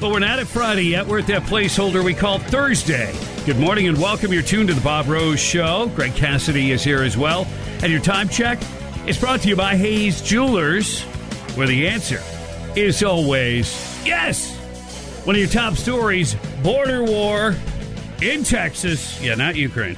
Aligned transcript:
but 0.00 0.10
we're 0.10 0.18
not 0.20 0.38
at 0.38 0.46
Friday 0.46 0.82
yet. 0.82 1.06
We're 1.06 1.18
at 1.18 1.26
that 1.26 1.42
placeholder 1.42 2.04
we 2.04 2.14
call 2.14 2.38
Thursday. 2.38 3.12
Good 3.44 3.58
morning 3.58 3.88
and 3.88 3.98
welcome. 3.98 4.32
You're 4.32 4.42
tuned 4.42 4.68
to 4.68 4.74
the 4.74 4.80
Bob 4.80 5.08
Rose 5.08 5.40
Show. 5.40 5.90
Greg 5.96 6.14
Cassidy 6.14 6.70
is 6.70 6.84
here 6.84 7.02
as 7.02 7.16
well. 7.16 7.46
And 7.82 7.90
your 7.90 8.00
time 8.00 8.28
check 8.28 8.58
is 9.06 9.18
brought 9.18 9.40
to 9.40 9.48
you 9.48 9.56
by 9.56 9.76
Hayes 9.76 10.22
Jewelers, 10.22 11.02
where 11.54 11.66
the 11.66 11.88
answer 11.88 12.22
is 12.76 13.02
always 13.02 13.72
yes. 14.06 14.56
One 15.24 15.34
of 15.34 15.40
your 15.40 15.50
top 15.50 15.74
stories 15.74 16.36
border 16.62 17.02
war 17.02 17.56
in 18.22 18.44
Texas. 18.44 19.20
Yeah, 19.20 19.34
not 19.34 19.56
Ukraine. 19.56 19.96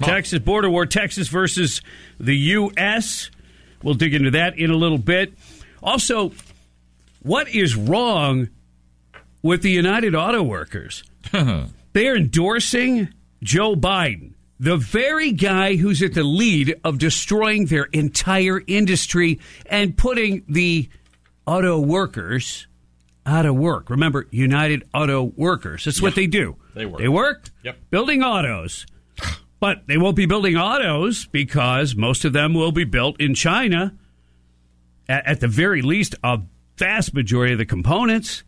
Texas 0.00 0.38
border 0.38 0.70
war, 0.70 0.86
Texas 0.86 1.28
versus 1.28 1.82
the 2.18 2.36
U.S. 2.36 3.30
We'll 3.82 3.94
dig 3.94 4.14
into 4.14 4.30
that 4.32 4.58
in 4.58 4.70
a 4.70 4.76
little 4.76 4.98
bit. 4.98 5.34
Also, 5.82 6.32
what 7.22 7.48
is 7.48 7.76
wrong 7.76 8.48
with 9.46 9.62
the 9.62 9.70
United 9.70 10.14
Auto 10.14 10.42
Workers? 10.42 11.02
they 11.92 12.08
are 12.08 12.16
endorsing 12.16 13.08
Joe 13.42 13.74
Biden, 13.76 14.34
the 14.60 14.76
very 14.76 15.32
guy 15.32 15.76
who's 15.76 16.02
at 16.02 16.14
the 16.14 16.22
lead 16.24 16.78
of 16.84 16.98
destroying 16.98 17.66
their 17.66 17.84
entire 17.84 18.62
industry 18.66 19.38
and 19.66 19.96
putting 19.96 20.44
the 20.48 20.88
auto 21.46 21.78
workers 21.78 22.66
out 23.24 23.46
of 23.46 23.56
work. 23.56 23.90
Remember, 23.90 24.26
United 24.30 24.84
Auto 24.94 25.22
Workers. 25.36 25.84
That's 25.84 26.00
what 26.02 26.14
they 26.14 26.26
do. 26.26 26.56
They 26.74 26.86
work. 26.86 27.00
They 27.00 27.08
work 27.08 27.50
Yep. 27.64 27.78
building 27.90 28.22
autos. 28.22 28.86
But 29.58 29.86
they 29.86 29.96
won't 29.96 30.16
be 30.16 30.26
building 30.26 30.56
autos 30.58 31.24
because 31.24 31.96
most 31.96 32.26
of 32.26 32.34
them 32.34 32.52
will 32.52 32.72
be 32.72 32.84
built 32.84 33.18
in 33.18 33.34
China. 33.34 33.94
At, 35.08 35.26
at 35.26 35.40
the 35.40 35.48
very 35.48 35.80
least, 35.80 36.14
a 36.22 36.42
vast 36.76 37.14
majority 37.14 37.54
of 37.54 37.58
the 37.58 37.64
components. 37.64 38.44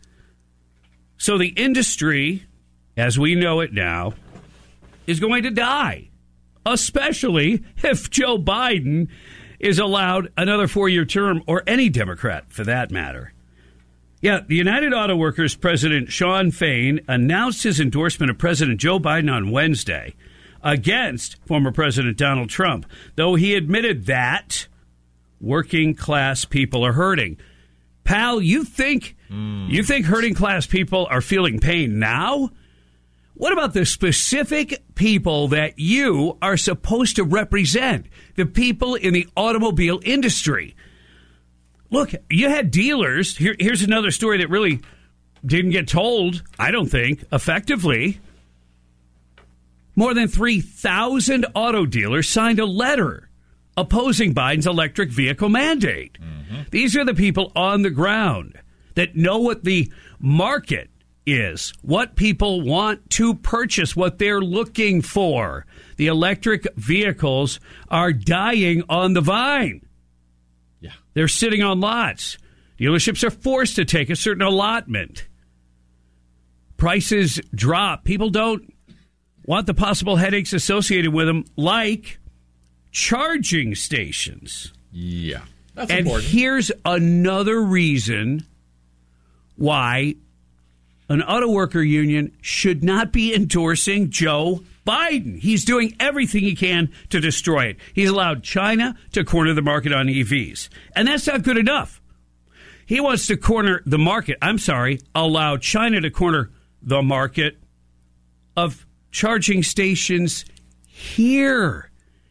So 1.18 1.36
the 1.36 1.48
industry, 1.48 2.46
as 2.96 3.18
we 3.18 3.34
know 3.34 3.60
it 3.60 3.72
now, 3.72 4.14
is 5.06 5.20
going 5.20 5.42
to 5.42 5.50
die, 5.50 6.08
especially 6.64 7.64
if 7.82 8.08
Joe 8.08 8.38
Biden 8.38 9.08
is 9.58 9.80
allowed 9.80 10.32
another 10.36 10.68
four 10.68 10.88
year 10.88 11.04
term, 11.04 11.42
or 11.46 11.64
any 11.66 11.88
Democrat 11.88 12.44
for 12.48 12.62
that 12.64 12.92
matter. 12.92 13.32
Yeah, 14.20 14.40
the 14.46 14.56
United 14.56 14.92
Auto 14.92 15.16
Workers 15.16 15.54
president 15.54 16.12
Shawn 16.12 16.50
Fain 16.52 17.00
announced 17.08 17.64
his 17.64 17.80
endorsement 17.80 18.30
of 18.30 18.38
President 18.38 18.80
Joe 18.80 18.98
Biden 18.98 19.32
on 19.32 19.50
Wednesday 19.50 20.14
against 20.62 21.36
former 21.46 21.72
President 21.72 22.16
Donald 22.16 22.48
Trump, 22.48 22.86
though 23.16 23.34
he 23.34 23.54
admitted 23.54 24.06
that 24.06 24.66
working 25.40 25.94
class 25.94 26.44
people 26.44 26.84
are 26.84 26.92
hurting. 26.92 27.38
Pal, 28.04 28.40
you 28.40 28.64
think 28.64 29.16
Mm. 29.30 29.70
you 29.70 29.82
think 29.82 30.06
hurting 30.06 30.34
class 30.34 30.66
people 30.66 31.06
are 31.10 31.20
feeling 31.20 31.60
pain 31.60 31.98
now? 31.98 32.50
What 33.34 33.52
about 33.52 33.72
the 33.72 33.86
specific 33.86 34.82
people 34.96 35.48
that 35.48 35.78
you 35.78 36.36
are 36.42 36.56
supposed 36.56 37.16
to 37.16 37.24
represent? 37.24 38.06
The 38.34 38.46
people 38.46 38.96
in 38.96 39.14
the 39.14 39.28
automobile 39.36 40.00
industry. 40.02 40.74
Look, 41.90 42.12
you 42.28 42.48
had 42.48 42.70
dealers. 42.70 43.36
Here, 43.36 43.54
here's 43.58 43.82
another 43.82 44.10
story 44.10 44.38
that 44.38 44.50
really 44.50 44.80
didn't 45.46 45.70
get 45.70 45.86
told, 45.86 46.42
I 46.58 46.72
don't 46.72 46.88
think, 46.88 47.24
effectively. 47.30 48.20
More 49.94 50.14
than 50.14 50.28
3,000 50.28 51.46
auto 51.54 51.86
dealers 51.86 52.28
signed 52.28 52.58
a 52.58 52.66
letter 52.66 53.28
opposing 53.76 54.34
Biden's 54.34 54.66
electric 54.66 55.10
vehicle 55.10 55.48
mandate. 55.48 56.18
Mm-hmm. 56.20 56.62
These 56.70 56.96
are 56.96 57.04
the 57.04 57.14
people 57.14 57.52
on 57.54 57.82
the 57.82 57.90
ground 57.90 58.58
that 58.98 59.14
know 59.16 59.38
what 59.38 59.64
the 59.64 59.92
market 60.18 60.90
is, 61.24 61.72
what 61.82 62.16
people 62.16 62.62
want 62.62 63.08
to 63.10 63.34
purchase, 63.34 63.94
what 63.94 64.18
they're 64.18 64.40
looking 64.40 65.02
for. 65.02 65.66
The 65.96 66.08
electric 66.08 66.66
vehicles 66.76 67.60
are 67.90 68.12
dying 68.12 68.82
on 68.88 69.12
the 69.12 69.20
vine. 69.20 69.86
Yeah. 70.80 70.92
They're 71.14 71.28
sitting 71.28 71.62
on 71.62 71.80
lots. 71.80 72.38
Dealerships 72.78 73.22
are 73.22 73.30
forced 73.30 73.76
to 73.76 73.84
take 73.84 74.10
a 74.10 74.16
certain 74.16 74.42
allotment. 74.42 75.26
Prices 76.76 77.40
drop. 77.54 78.04
People 78.04 78.30
don't 78.30 78.72
want 79.44 79.66
the 79.66 79.74
possible 79.74 80.16
headaches 80.16 80.52
associated 80.52 81.12
with 81.12 81.26
them, 81.26 81.44
like 81.56 82.18
charging 82.90 83.74
stations. 83.74 84.72
Yeah. 84.92 85.42
That's 85.74 85.90
and 85.90 86.00
important. 86.00 86.30
here's 86.30 86.72
another 86.84 87.60
reason 87.62 88.44
why 89.58 90.14
an 91.08 91.22
auto 91.22 91.48
worker 91.48 91.82
union 91.82 92.32
should 92.40 92.84
not 92.84 93.12
be 93.12 93.34
endorsing 93.34 94.10
Joe 94.10 94.62
Biden. 94.86 95.38
He's 95.38 95.64
doing 95.64 95.94
everything 96.00 96.42
he 96.42 96.54
can 96.54 96.90
to 97.10 97.20
destroy 97.20 97.66
it. 97.66 97.76
He's 97.92 98.08
allowed 98.08 98.42
China 98.42 98.96
to 99.12 99.24
corner 99.24 99.52
the 99.52 99.62
market 99.62 99.92
on 99.92 100.06
EVs. 100.06 100.68
And 100.96 101.08
that's 101.08 101.26
not 101.26 101.42
good 101.42 101.58
enough. 101.58 102.00
He 102.86 103.00
wants 103.00 103.26
to 103.26 103.36
corner 103.36 103.82
the 103.84 103.98
market. 103.98 104.38
I'm 104.40 104.58
sorry, 104.58 105.00
allow 105.14 105.58
China 105.58 106.00
to 106.00 106.10
corner 106.10 106.50
the 106.80 107.02
market 107.02 107.58
of 108.56 108.86
charging 109.10 109.62
stations 109.62 110.46
here 110.86 111.90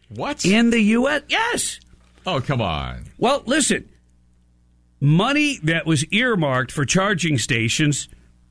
what? 0.10 0.46
in 0.46 0.72
the 0.72 0.80
U.S. 0.80 1.22
Yes. 1.28 1.80
oh, 2.26 2.42
come 2.42 2.62
on. 2.62 3.06
Well, 3.20 3.44
listen, 3.46 3.88
money 5.00 5.60
that 5.64 5.86
was 5.86 6.06
earmarked 6.12 6.72
for 6.72 6.86
charging 6.86 7.38
stations 7.38 8.08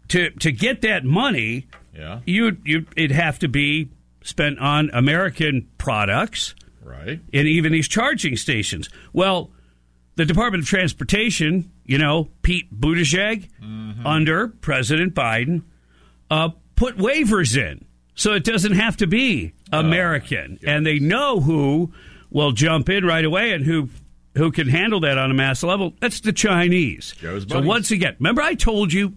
to 0.09 0.31
to 0.31 0.53
get 0.53 0.81
that 0.83 1.05
money, 1.05 1.67
Yeah. 1.97 2.21
you 2.27 2.57
you 2.65 2.87
it'd 2.97 3.11
have 3.13 3.39
to 3.41 3.49
be 3.49 3.89
spent 4.23 4.59
on 4.59 4.91
American 4.93 5.69
products 5.79 6.55
Right. 6.83 7.21
and 7.33 7.49
even 7.49 7.73
these 7.73 7.89
charging 7.89 8.37
stations. 8.37 8.89
Well, 9.13 9.51
the 10.17 10.25
Department 10.25 10.63
of 10.63 10.69
Transportation, 10.69 11.71
you 11.85 11.99
know, 11.99 12.29
Pete 12.43 12.73
Buttigieg 12.81 13.49
under 14.05 14.49
President 14.49 15.15
Biden, 15.15 15.63
uh, 16.31 16.51
put 16.77 16.97
waivers 16.97 17.57
in 17.57 17.85
so 18.15 18.33
it 18.33 18.45
doesn't 18.45 18.73
have 18.73 18.97
to 18.99 19.07
be 19.07 19.53
American, 19.73 20.59
and 20.65 20.87
they 20.87 20.99
know 20.99 21.41
who 21.41 21.93
will 22.31 22.53
jump 22.53 22.89
in 22.89 23.05
right 23.05 23.25
away 23.25 23.53
and 23.53 23.65
who 23.65 23.89
who 24.37 24.53
can 24.53 24.69
handle 24.69 25.01
that 25.01 25.19
on 25.19 25.31
a 25.31 25.35
mass 25.35 25.63
level. 25.63 25.95
That's 26.01 26.21
the 26.21 26.33
Chinese. 26.33 27.15
So 27.21 27.61
once 27.61 27.91
again, 27.91 28.17
remember 28.19 28.43
I 28.43 28.55
told 28.55 28.93
you 28.93 29.15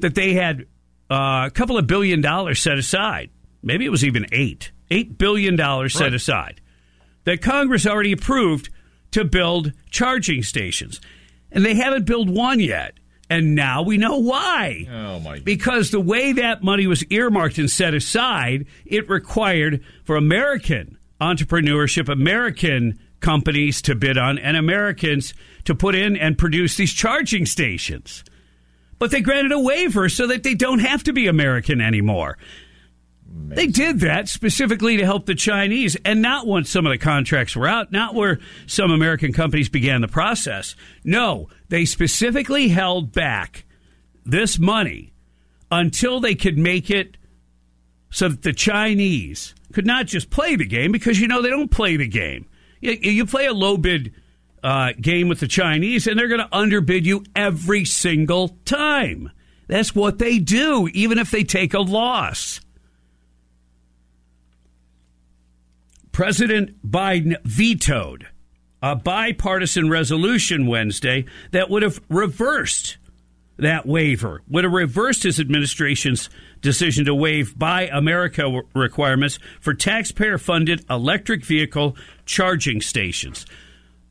that 0.00 0.14
they 0.14 0.34
had 0.34 0.66
uh, 1.10 1.44
a 1.46 1.50
couple 1.52 1.78
of 1.78 1.86
billion 1.86 2.20
dollars 2.20 2.60
set 2.60 2.76
aside. 2.78 3.30
Maybe 3.62 3.84
it 3.84 3.90
was 3.90 4.04
even 4.04 4.26
eight, 4.32 4.72
eight 4.90 5.16
billion 5.18 5.56
dollars 5.56 5.94
set 5.94 6.04
Right. 6.04 6.14
aside 6.14 6.60
that 7.24 7.40
Congress 7.42 7.86
already 7.86 8.12
approved 8.12 8.70
to 9.12 9.24
build 9.24 9.72
charging 9.90 10.42
stations. 10.42 11.00
And 11.50 11.64
they 11.64 11.74
haven't 11.74 12.04
built 12.06 12.28
one 12.28 12.60
yet. 12.60 12.94
And 13.30 13.54
now 13.54 13.82
we 13.82 13.98
know 13.98 14.16
why. 14.18 14.86
Oh, 14.90 15.20
my. 15.20 15.38
Because 15.40 15.90
the 15.90 16.00
way 16.00 16.32
that 16.32 16.62
money 16.62 16.86
was 16.86 17.04
earmarked 17.06 17.58
and 17.58 17.70
set 17.70 17.92
aside, 17.94 18.66
it 18.86 19.08
required 19.10 19.84
for 20.04 20.16
American 20.16 20.96
entrepreneurship, 21.20 22.08
American 22.08 22.98
companies 23.20 23.82
to 23.82 23.94
bid 23.94 24.18
on, 24.18 24.38
and 24.38 24.56
Americans 24.56 25.34
to 25.64 25.74
put 25.74 25.94
in 25.94 26.16
and 26.16 26.38
produce 26.38 26.76
these 26.76 26.92
charging 26.92 27.46
stations. 27.46 28.24
But 28.98 29.10
they 29.10 29.20
granted 29.20 29.52
a 29.52 29.60
waiver 29.60 30.08
so 30.08 30.26
that 30.26 30.42
they 30.42 30.54
don't 30.54 30.80
have 30.80 31.04
to 31.04 31.12
be 31.12 31.26
American 31.26 31.80
anymore. 31.80 32.38
They 33.30 33.66
did 33.66 34.00
that 34.00 34.28
specifically 34.28 34.96
to 34.96 35.04
help 35.04 35.26
the 35.26 35.34
Chinese, 35.34 35.96
and 36.04 36.22
not 36.22 36.46
once 36.46 36.70
some 36.70 36.86
of 36.86 36.90
the 36.90 36.98
contracts 36.98 37.54
were 37.54 37.68
out, 37.68 37.92
not 37.92 38.14
where 38.14 38.38
some 38.66 38.90
American 38.90 39.32
companies 39.32 39.68
began 39.68 40.00
the 40.00 40.08
process. 40.08 40.74
No, 41.04 41.48
they 41.68 41.84
specifically 41.84 42.68
held 42.68 43.12
back 43.12 43.64
this 44.24 44.58
money 44.58 45.12
until 45.70 46.20
they 46.20 46.34
could 46.34 46.56
make 46.56 46.90
it 46.90 47.16
so 48.10 48.28
that 48.28 48.42
the 48.42 48.54
Chinese 48.54 49.54
could 49.72 49.86
not 49.86 50.06
just 50.06 50.30
play 50.30 50.56
the 50.56 50.64
game, 50.64 50.90
because 50.90 51.20
you 51.20 51.28
know 51.28 51.42
they 51.42 51.50
don't 51.50 51.70
play 51.70 51.96
the 51.96 52.08
game. 52.08 52.46
You, 52.80 53.26
play 53.26 53.46
a 53.46 53.52
low 53.52 53.76
bid 53.76 54.14
uh, 54.62 54.92
game 55.00 55.28
with 55.28 55.40
the 55.40 55.48
Chinese, 55.48 56.06
and 56.06 56.18
they're 56.18 56.28
going 56.28 56.40
to 56.40 56.56
underbid 56.56 57.06
you 57.06 57.24
every 57.34 57.84
single 57.84 58.56
time. 58.64 59.30
That's 59.66 59.94
what 59.94 60.18
they 60.18 60.38
do, 60.38 60.88
even 60.92 61.18
if 61.18 61.30
they 61.30 61.44
take 61.44 61.74
a 61.74 61.80
loss. 61.80 62.60
President 66.12 66.88
Biden 66.88 67.36
vetoed 67.44 68.26
a 68.82 68.96
bipartisan 68.96 69.90
resolution 69.90 70.66
Wednesday 70.66 71.24
that 71.50 71.70
would 71.70 71.82
have 71.82 72.00
reversed 72.08 72.96
that 73.58 73.86
waiver, 73.86 74.42
would 74.48 74.64
have 74.64 74.72
reversed 74.72 75.24
his 75.24 75.40
administration's 75.40 76.30
decision 76.60 77.04
to 77.06 77.14
waive 77.14 77.58
Buy 77.58 77.88
America 77.92 78.62
requirements 78.74 79.38
for 79.60 79.74
taxpayer 79.74 80.38
funded 80.38 80.84
electric 80.90 81.44
vehicle 81.44 81.96
charging 82.26 82.80
stations. 82.80 83.46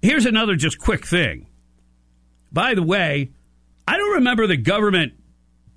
Here's 0.02 0.26
another 0.26 0.56
just 0.56 0.80
quick 0.80 1.06
thing. 1.06 1.48
By 2.52 2.74
the 2.74 2.84
way, 2.84 3.32
I 3.88 3.98
don't 3.98 4.16
remember 4.16 4.48
the 4.48 4.58
government 4.58 5.14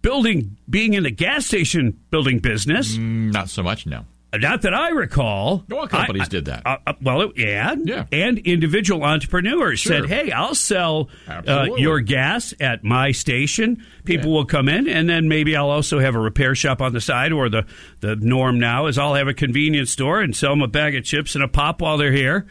building 0.03 0.57
being 0.69 0.95
in 0.95 1.03
the 1.03 1.11
gas 1.11 1.47
station 1.47 1.99
building 2.11 2.39
business. 2.39 2.97
Mm, 2.97 3.33
not 3.33 3.49
so 3.49 3.63
much, 3.63 3.87
no. 3.87 4.05
Not 4.33 4.63
that 4.63 4.73
I 4.75 4.91
recall. 4.91 5.65
Companies 5.89 6.23
I- 6.23 6.29
did 6.29 6.45
that. 6.45 6.63
Uh, 6.65 6.77
uh, 6.87 6.93
well, 7.03 7.33
yeah, 7.37 7.75
Yeah. 7.85 8.05
and 8.13 8.39
individual 8.39 9.03
entrepreneurs 9.03 9.81
Sure. 9.81 10.03
said, 10.03 10.09
"Hey, 10.09 10.31
I'll 10.31 10.55
sell 10.55 11.09
uh, 11.27 11.67
your 11.77 11.99
gas 12.01 12.55
at 12.61 12.85
my 12.85 13.11
station. 13.11 13.83
People 14.05 14.31
Yeah. 14.31 14.37
will 14.37 14.45
come 14.45 14.69
in, 14.69 14.89
and 14.89 15.09
then 15.09 15.27
maybe 15.27 15.57
I'll 15.57 15.71
also 15.71 15.99
have 15.99 16.15
a 16.15 16.21
repair 16.21 16.55
shop 16.55 16.81
on 16.81 16.93
the 16.93 17.01
side. 17.01 17.33
Or 17.33 17.49
the 17.49 17.65
the 18.01 18.15
norm 18.15 18.61
now 18.61 18.87
is 18.87 18.99
I'll 18.99 19.15
have 19.15 19.27
a 19.27 19.35
convenience 19.35 19.91
store 19.91 20.21
and 20.21 20.35
sell 20.37 20.51
them 20.51 20.63
a 20.63 20.69
bag 20.69 20.95
of 20.95 21.03
chips 21.03 21.35
and 21.35 21.43
a 21.43 21.49
pop 21.49 21.81
while 21.83 21.97
they're 21.99 22.13
here, 22.13 22.47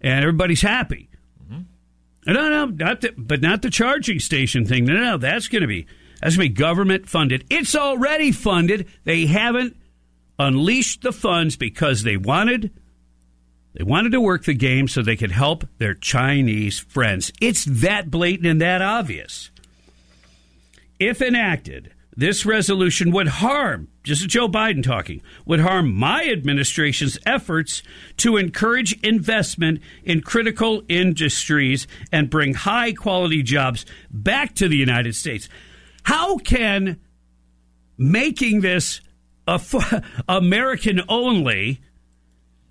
and 0.00 0.20
everybody's 0.24 0.62
happy." 0.62 1.10
Mm-hmm. 1.52 2.32
No, 2.32 2.48
no, 2.48 2.64
not 2.66 3.02
the, 3.02 3.12
but 3.18 3.42
not 3.42 3.60
the 3.60 3.68
charging 3.70 4.18
station 4.18 4.64
thing. 4.64 4.86
No, 4.86 4.94
no, 4.94 5.18
that's 5.18 5.48
going 5.48 5.62
to 5.62 5.68
be 5.68 5.86
that's 6.22 6.36
going 6.36 6.48
to 6.48 6.54
be 6.54 6.58
government 6.58 7.06
funded. 7.08 7.44
It's 7.50 7.76
already 7.76 8.32
funded. 8.32 8.86
They 9.04 9.26
haven't 9.26 9.76
unleashed 10.42 11.02
the 11.02 11.12
funds 11.12 11.56
because 11.56 12.02
they 12.02 12.16
wanted 12.16 12.70
they 13.74 13.84
wanted 13.84 14.12
to 14.12 14.20
work 14.20 14.44
the 14.44 14.54
game 14.54 14.86
so 14.86 15.00
they 15.00 15.16
could 15.16 15.32
help 15.32 15.66
their 15.78 15.94
Chinese 15.94 16.78
friends. 16.78 17.32
It's 17.40 17.64
that 17.64 18.10
blatant 18.10 18.46
and 18.46 18.60
that 18.60 18.82
obvious. 18.82 19.50
If 20.98 21.22
enacted, 21.22 21.92
this 22.14 22.44
resolution 22.44 23.10
would 23.12 23.28
harm, 23.28 23.88
just 24.02 24.28
Joe 24.28 24.46
Biden 24.46 24.82
talking, 24.82 25.22
would 25.46 25.60
harm 25.60 25.94
my 25.94 26.26
administration's 26.26 27.18
efforts 27.24 27.82
to 28.18 28.36
encourage 28.36 28.92
investment 29.00 29.80
in 30.04 30.20
critical 30.20 30.82
industries 30.88 31.86
and 32.12 32.28
bring 32.28 32.52
high 32.52 32.92
quality 32.92 33.42
jobs 33.42 33.86
back 34.10 34.54
to 34.56 34.68
the 34.68 34.76
United 34.76 35.16
States. 35.16 35.48
How 36.02 36.36
can 36.36 37.00
making 37.96 38.60
this 38.60 39.00
American 40.28 41.02
only, 41.08 41.80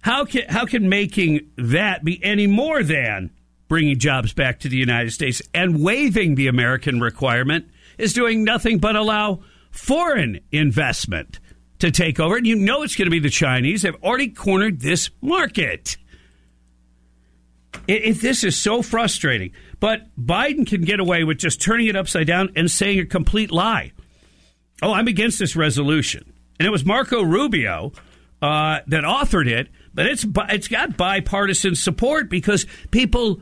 how 0.02 0.26
can 0.26 0.44
how 0.50 0.66
can 0.66 0.90
making 0.90 1.52
that 1.58 2.04
be 2.04 2.24
any 2.24 2.48
more 2.48 2.84
than 2.84 3.32
bringing 3.68 3.98
jobs 3.98 4.34
back 4.34 4.60
to 4.60 4.70
the 4.70 4.78
United 4.78 5.12
States 5.12 5.42
and 5.54 5.82
waiving 5.82 6.36
the 6.36 6.48
American 6.48 7.00
requirement 7.00 7.66
is 7.98 8.14
doing 8.14 8.44
nothing 8.44 8.80
but 8.80 8.96
allow 8.96 9.42
foreign 9.72 10.40
investment 10.52 11.40
to 11.80 11.92
take 11.92 12.20
over. 12.20 12.36
And 12.36 12.46
you 12.46 12.56
know 12.56 12.84
it's 12.84 12.96
going 12.96 13.06
to 13.06 13.12
be 13.12 13.20
the 13.20 13.30
Chinese. 13.30 13.84
They've 13.84 13.96
already 14.04 14.30
cornered 14.30 14.82
this 14.82 15.10
market. 15.22 15.98
It, 17.88 18.04
it, 18.06 18.22
this 18.22 18.44
is 18.44 18.60
so 18.60 18.82
frustrating. 18.82 19.54
But 19.80 20.02
Biden 20.20 20.68
can 20.68 20.82
get 20.82 21.00
away 21.00 21.24
with 21.24 21.38
just 21.38 21.62
turning 21.62 21.88
it 21.88 21.96
upside 21.96 22.28
down 22.28 22.52
and 22.56 22.70
saying 22.70 23.00
a 23.00 23.06
complete 23.06 23.52
lie. 23.52 23.94
Oh, 24.82 24.94
I'm 24.94 25.08
against 25.08 25.40
this 25.40 25.56
resolution. 25.56 26.31
And 26.62 26.68
it 26.68 26.69
was 26.69 26.86
Marco 26.86 27.24
Rubio 27.24 27.92
uh, 28.40 28.81
that 28.86 29.04
authored 29.04 29.48
it, 29.48 29.69
but 29.96 30.06
it's 30.06 30.24
it's 30.50 30.68
got 30.68 30.96
bipartisan 30.96 31.74
support 31.74 32.30
because 32.30 32.68
people 32.92 33.42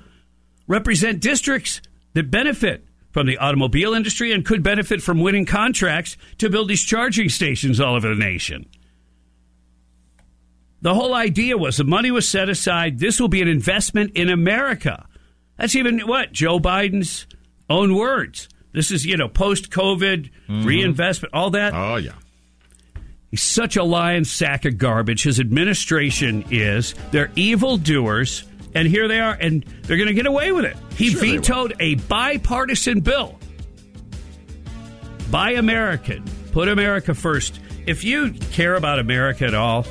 represent 0.68 1.20
districts 1.20 1.82
that 2.14 2.32
benefit 2.32 2.86
from 3.12 3.28
the 3.28 3.38
automobile 3.38 3.94
industry 3.94 4.32
and 4.32 4.46
could 4.46 4.64
benefit 4.64 5.02
from 5.02 5.20
winning 5.20 5.46
contracts 5.46 6.16
to 6.38 6.50
build 6.50 6.70
these 6.70 6.82
charging 6.82 7.28
stations 7.28 7.82
all 7.82 7.96
over 7.96 8.08
the 8.08 8.16
nation. 8.16 8.66
The 10.82 10.94
whole 10.94 11.14
idea 11.14 11.58
was 11.58 11.76
the 11.76 11.84
money 11.84 12.12
was 12.12 12.26
set 12.26 12.48
aside. 12.48 13.00
This 13.00 13.20
will 13.20 13.28
be 13.28 13.42
an 13.42 13.50
investment 13.50 14.14
in 14.16 14.30
America. 14.30 15.06
That's 15.58 15.76
even 15.76 16.00
what 16.08 16.32
Joe 16.32 16.58
Biden's 16.58 17.28
own 17.70 17.96
words. 17.96 18.48
This 18.72 18.92
is, 18.92 19.06
you 19.06 19.18
know, 19.18 19.28
post 19.28 19.72
COVID 19.72 20.30
reinvestment, 20.48 21.34
all 21.34 21.50
that. 21.50 21.74
Oh, 21.74 21.98
yeah. 21.98 22.14
He's 23.32 23.44
such 23.44 23.78
a 23.78 23.84
lion 23.84 24.26
sack 24.26 24.66
of 24.66 24.78
garbage. 24.78 25.24
His 25.24 25.40
administration 25.40 26.46
is. 26.50 26.96
They're 27.12 27.32
evil 27.36 27.78
doers, 27.78 28.44
and 28.74 28.88
here 28.88 29.08
they 29.08 29.20
are, 29.20 29.34
and 29.34 29.64
they're 29.84 29.98
going 29.98 30.08
to 30.08 30.16
get 30.16 30.26
away 30.26 30.52
with 30.52 30.66
it. 30.66 30.76
He 30.96 31.10
Sure 31.10 31.22
vetoed 31.22 31.76
a 31.80 31.96
bipartisan 31.96 33.02
bill. 33.02 33.38
Buy 35.30 35.52
American. 35.52 36.24
Put 36.52 36.70
America 36.70 37.14
first. 37.14 37.60
If 37.86 38.04
you 38.04 38.32
care 38.52 38.76
about 38.76 38.98
America 38.98 39.46
at 39.46 39.54
all, 39.54 39.86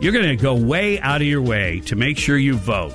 you're 0.00 0.12
going 0.12 0.28
to 0.28 0.36
go 0.36 0.54
way 0.54 1.00
out 1.00 1.22
of 1.22 1.26
your 1.26 1.40
way 1.40 1.80
to 1.86 1.96
make 1.96 2.18
sure 2.18 2.36
you 2.36 2.56
vote. 2.56 2.94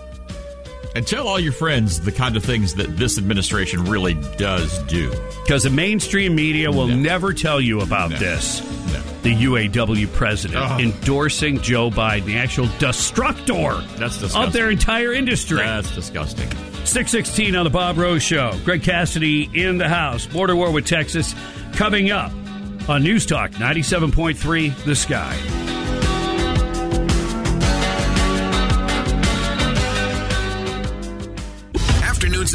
And 0.94 1.08
tell 1.08 1.28
all 1.28 1.40
your 1.40 1.54
friends 1.54 2.02
the 2.02 2.12
kind 2.12 2.36
of 2.36 2.44
things 2.44 2.76
that 2.76 2.98
this 2.98 3.18
administration 3.18 3.86
really 3.86 4.16
does 4.38 4.78
do. 4.84 5.10
Because 5.44 5.64
the 5.64 5.70
mainstream 5.70 6.36
media 6.36 6.70
will 6.70 6.88
No. 6.88 6.96
never 6.96 7.32
tell 7.34 7.62
you 7.62 7.80
about 7.80 8.10
No. 8.12 8.18
this. 8.18 8.62
No. 8.92 9.00
The 9.24 9.34
UAW 9.34 10.08
president 10.08 10.60
Oh. 10.70 10.78
endorsing 10.80 11.62
Joe 11.62 11.90
Biden, 11.90 12.26
the 12.26 12.38
actual 12.38 12.68
destructor 12.80 13.82
That's 13.98 14.22
of 14.36 14.52
their 14.52 14.70
entire 14.70 15.14
industry. 15.14 15.60
That's 15.60 15.92
disgusting. 15.96 16.50
616 16.84 17.56
on 17.56 17.64
the 17.64 17.70
Bob 17.70 17.98
Rose 17.98 18.24
Show. 18.24 18.54
Greg 18.66 18.84
Cassidy 18.84 19.50
in 19.54 19.78
the 19.78 19.88
house. 19.88 20.26
Border 20.26 20.56
war 20.58 20.72
with 20.72 20.86
Texas 20.86 21.34
coming 21.74 22.12
up 22.12 22.34
on 22.90 23.04
News 23.04 23.26
Talk 23.26 23.52
97.3 23.60 24.74
The 24.86 24.96
Sky. 24.96 25.38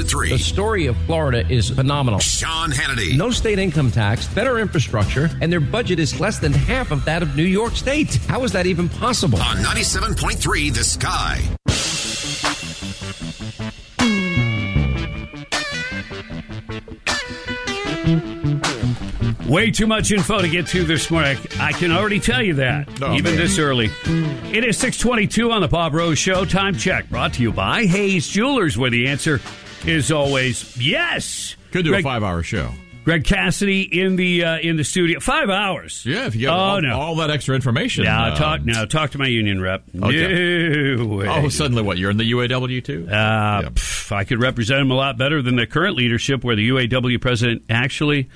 Afternoons 0.06 0.12
at 0.14 0.18
3. 0.18 0.28
The 0.30 0.38
story 0.38 0.86
of 0.86 0.96
Florida 1.06 1.44
is 1.50 1.70
phenomenal. 1.70 2.20
Sean 2.20 2.70
Hannity. 2.70 3.16
No 3.16 3.30
state 3.30 3.58
income 3.58 3.90
tax, 3.90 4.26
better 4.28 4.58
infrastructure, 4.58 5.30
and 5.40 5.50
their 5.52 5.60
budget 5.60 5.98
is 5.98 6.18
less 6.20 6.38
than 6.38 6.52
half 6.52 6.90
of 6.90 7.04
that 7.06 7.22
of 7.22 7.36
New 7.36 7.44
York 7.44 7.74
State. 7.76 8.16
How 8.28 8.44
is 8.44 8.52
that 8.52 8.66
even 8.66 8.88
possible? 8.88 9.40
On 9.40 9.56
97.3 9.56 10.74
The 10.74 10.84
Sky. 10.84 11.42
Way 19.46 19.70
too 19.70 19.86
much 19.86 20.10
info 20.10 20.40
to 20.40 20.48
get 20.48 20.66
to 20.68 20.82
this 20.82 21.08
morning. 21.10 21.38
I 21.60 21.70
can 21.72 21.92
already 21.92 22.18
tell 22.18 22.42
you 22.42 22.54
that, 22.54 22.88
Oh, 23.00 23.14
even 23.14 23.32
man. 23.32 23.36
this 23.36 23.58
early. 23.58 23.86
It 24.06 24.64
is 24.64 24.76
622 24.76 25.52
on 25.52 25.60
the 25.60 25.68
Bob 25.68 25.94
Rose 25.94 26.18
Show. 26.18 26.44
Time 26.44 26.74
check 26.76 27.08
brought 27.08 27.32
to 27.34 27.42
you 27.42 27.52
by 27.52 27.86
Hayes 27.86 28.26
Jewelers, 28.26 28.76
where 28.76 28.90
the 28.90 29.06
answer 29.06 29.40
is 29.86 30.10
always 30.12 30.76
yes. 30.76 31.56
Could 31.72 31.84
do 31.84 31.90
Greg, 31.90 32.04
a 32.04 32.08
five 32.08 32.22
hour 32.22 32.42
show. 32.42 32.70
Greg 33.04 33.24
Cassidy 33.24 33.82
in 33.82 34.16
the 34.16 34.44
uh, 34.44 34.58
in 34.58 34.76
the 34.76 34.84
studio. 34.84 35.20
Five 35.20 35.48
hours. 35.48 36.04
Yeah, 36.04 36.26
if 36.26 36.34
you 36.34 36.42
get 36.42 36.50
oh, 36.50 36.54
all, 36.54 36.82
no. 36.82 36.98
all 36.98 37.14
that 37.16 37.30
extra 37.30 37.54
information. 37.54 38.04
Now 38.04 38.32
uh, 38.32 38.36
talk. 38.36 38.64
Now 38.64 38.84
talk 38.84 39.12
to 39.12 39.18
my 39.18 39.28
union 39.28 39.60
rep. 39.60 39.84
Okay. 39.94 40.96
No. 40.96 41.22
Oh, 41.22 41.48
suddenly 41.48 41.82
what? 41.82 41.98
You're 41.98 42.10
in 42.10 42.16
the 42.16 42.30
UAW 42.32 42.82
too? 42.84 43.06
Uh, 43.08 43.12
Yeah. 43.12 43.68
pff, 43.70 44.10
I 44.12 44.24
could 44.24 44.40
represent 44.40 44.80
him 44.80 44.90
a 44.90 44.94
lot 44.96 45.16
better 45.18 45.40
than 45.40 45.56
the 45.56 45.66
current 45.66 45.96
leadership, 45.96 46.42
where 46.42 46.56
the 46.56 46.68
UAW 46.70 47.20
president 47.20 47.62
actually 47.70 48.28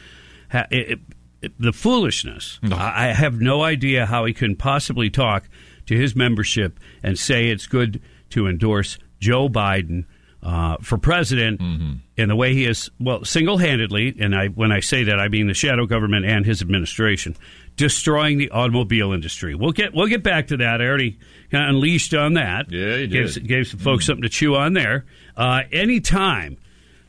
ha- 0.51 0.67
it, 0.71 0.91
it- 0.93 0.99
it- 1.43 1.53
the 1.59 1.73
foolishness. 1.73 2.59
No. 2.63 2.77
I, 2.77 3.09
I 3.09 3.13
have 3.15 3.41
no 3.41 3.63
idea 3.63 4.05
how 4.07 4.27
he 4.27 4.35
can 4.35 4.55
possibly 4.57 5.09
talk 5.09 5.49
to 5.87 5.97
his 5.97 6.15
membership 6.15 6.79
and 7.03 7.19
say 7.19 7.49
it's 7.49 7.67
good 7.67 8.01
to 8.29 8.47
endorse 8.47 8.99
Joe 9.21 9.49
Biden 9.49 10.05
uh, 10.43 10.77
for 10.83 10.97
president 10.99 11.61
Mm-hmm. 11.61 11.93
in 12.17 12.29
the 12.29 12.37
way 12.37 12.55
he 12.55 12.65
is. 12.67 12.91
Well, 12.99 13.25
single 13.25 13.59
handedly, 13.59 14.15
and 14.21 14.35
I 14.35 14.49
when 14.49 14.73
I 14.73 14.81
say 14.81 15.05
that, 15.05 15.19
I 15.21 15.29
mean 15.29 15.47
the 15.47 15.55
shadow 15.55 15.87
government 15.87 16.25
and 16.27 16.45
his 16.47 16.63
administration 16.63 17.37
destroying 17.77 18.37
the 18.39 18.51
automobile 18.51 19.13
industry. 19.13 19.55
We'll 19.55 19.73
get 19.73 19.95
we'll 19.95 20.07
get 20.09 20.23
back 20.23 20.49
to 20.49 20.57
that. 20.59 20.81
I 20.81 20.87
already 20.87 21.19
kind 21.51 21.65
of 21.65 21.71
unleashed 21.77 22.15
on 22.15 22.35
that. 22.35 22.71
Yeah, 22.71 22.97
you 22.97 23.07
Gave, 23.07 23.35
did. 23.35 23.49
gave 23.49 23.69
some 23.69 23.81
folks 23.81 24.07
something 24.07 24.23
to 24.23 24.29
chew 24.29 24.55
on 24.57 24.73
there. 24.75 25.05
Uh, 25.37 25.63
anytime 25.73 26.57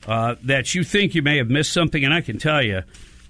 uh, 0.08 0.36
that 0.44 0.74
you 0.76 0.84
think 0.84 1.16
you 1.16 1.22
may 1.22 1.38
have 1.38 1.50
missed 1.50 1.72
something, 1.74 2.04
and 2.04 2.14
I 2.14 2.22
can 2.22 2.38
tell 2.38 2.62
you, 2.64 2.84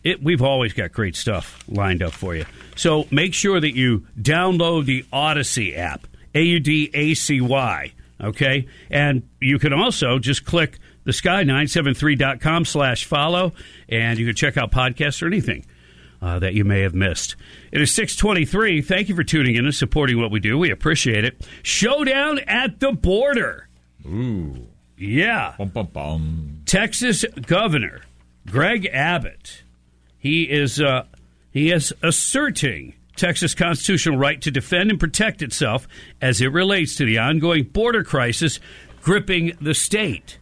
it, 0.04 0.22
we've 0.24 0.42
always 0.42 0.74
got 0.74 0.92
great 0.92 1.16
stuff 1.16 1.64
lined 1.68 2.02
up 2.04 2.14
for 2.14 2.36
you. 2.36 2.46
So 2.76 3.06
make 3.12 3.34
sure 3.34 3.60
that 3.60 3.76
you 3.76 4.06
download 4.20 4.86
the 4.86 5.04
Audacy 5.14 5.78
app, 5.78 6.08
A 6.34 6.42
U 6.42 6.60
D 6.60 6.90
A 6.94 7.14
C 7.14 7.40
Y. 7.42 7.92
Okay, 8.22 8.68
and 8.90 9.24
you 9.40 9.58
can 9.58 9.74
also 9.74 10.20
just 10.20 10.46
click 10.46 10.78
the 11.06 11.12
sky973.com 11.12 12.66
slash 12.66 13.06
follow, 13.06 13.54
and 13.90 14.20
you 14.20 14.26
can 14.26 14.36
check 14.36 14.58
out 14.58 14.72
podcasts 14.72 15.24
or 15.24 15.28
anything 15.28 15.66
uh, 16.22 16.40
that 16.40 16.54
you 16.54 16.64
may 16.64 16.82
have 16.82 16.94
missed. 16.94 17.36
It 17.72 17.82
is 17.82 17.94
623. 17.94 18.82
Thank 18.82 19.10
you 19.10 19.16
for 19.16 19.24
tuning 19.24 19.56
in 19.56 19.66
and 19.66 19.74
supporting 19.74 20.20
what 20.20 20.32
we 20.32 20.40
do. 20.40 20.58
We 20.58 20.70
appreciate 20.70 21.26
it. 21.26 21.48
Showdown 21.64 22.40
at 22.40 22.80
the 22.80 22.92
border. 22.92 23.68
Ooh. 24.06 24.68
Yeah. 24.98 25.56
Bum, 25.58 25.70
bum, 25.70 25.88
bum. 25.88 26.62
Texas 26.66 27.26
Governor 27.48 28.02
Greg 28.46 28.88
Abbott. 28.94 29.64
He 30.18 30.44
is 30.44 30.80
uh, 30.80 31.06
he 31.50 31.72
is 31.72 31.92
asserting 32.04 32.94
Texas 33.16 33.54
constitutional 33.54 34.18
right 34.18 34.42
to 34.42 34.52
defend 34.52 34.90
and 34.90 35.00
protect 35.00 35.42
itself 35.42 35.88
as 36.22 36.42
it 36.42 36.52
relates 36.52 36.96
to 36.96 37.06
the 37.06 37.18
ongoing 37.18 37.64
border 37.64 38.04
crisis 38.04 38.60
gripping 39.02 39.58
the 39.60 39.74
state. 39.74 40.38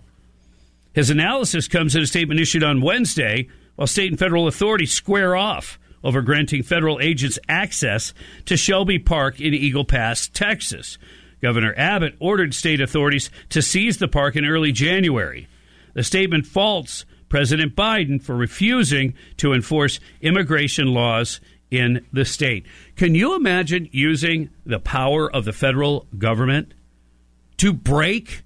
His 0.94 1.10
analysis 1.10 1.68
comes 1.68 1.96
in 1.96 2.02
a 2.02 2.08
statement 2.08 2.40
issued 2.40 2.64
on 2.64 2.82
Wednesday 2.82 3.48
while 3.76 3.88
state 3.88 4.12
and 4.12 4.20
federal 4.20 4.48
authorities 4.48 4.92
square 4.92 5.36
off 5.36 5.80
over 6.04 6.22
granting 6.22 6.64
federal 6.64 7.00
agents 7.00 7.40
access 7.48 8.14
to 8.46 8.58
Shelby 8.58 9.00
Park 9.00 9.40
in 9.40 9.54
Eagle 9.54 9.86
Pass, 9.86 10.28
Texas. 10.28 10.98
Governor 11.42 11.74
Abbott 11.78 12.16
ordered 12.20 12.54
state 12.54 12.82
authorities 12.82 13.30
to 13.50 13.62
seize 13.62 13.98
the 13.98 14.08
park 14.08 14.36
in 14.36 14.46
early 14.46 14.72
January. 14.72 15.48
The 15.94 16.04
statement 16.04 16.46
faults 16.46 17.06
President 17.30 17.76
Biden 17.76 18.22
for 18.22 18.36
refusing 18.36 19.14
to 19.38 19.54
enforce 19.54 20.00
immigration 20.22 20.88
laws 20.88 21.40
in 21.72 22.06
the 22.12 22.26
state. 22.26 22.66
Can 22.96 23.16
you 23.16 23.36
imagine 23.36 23.90
using 23.92 24.50
the 24.66 24.80
power 24.80 25.32
of 25.32 25.46
the 25.46 25.54
federal 25.54 26.08
government 26.18 26.74
to 27.58 27.74
break 27.74 28.44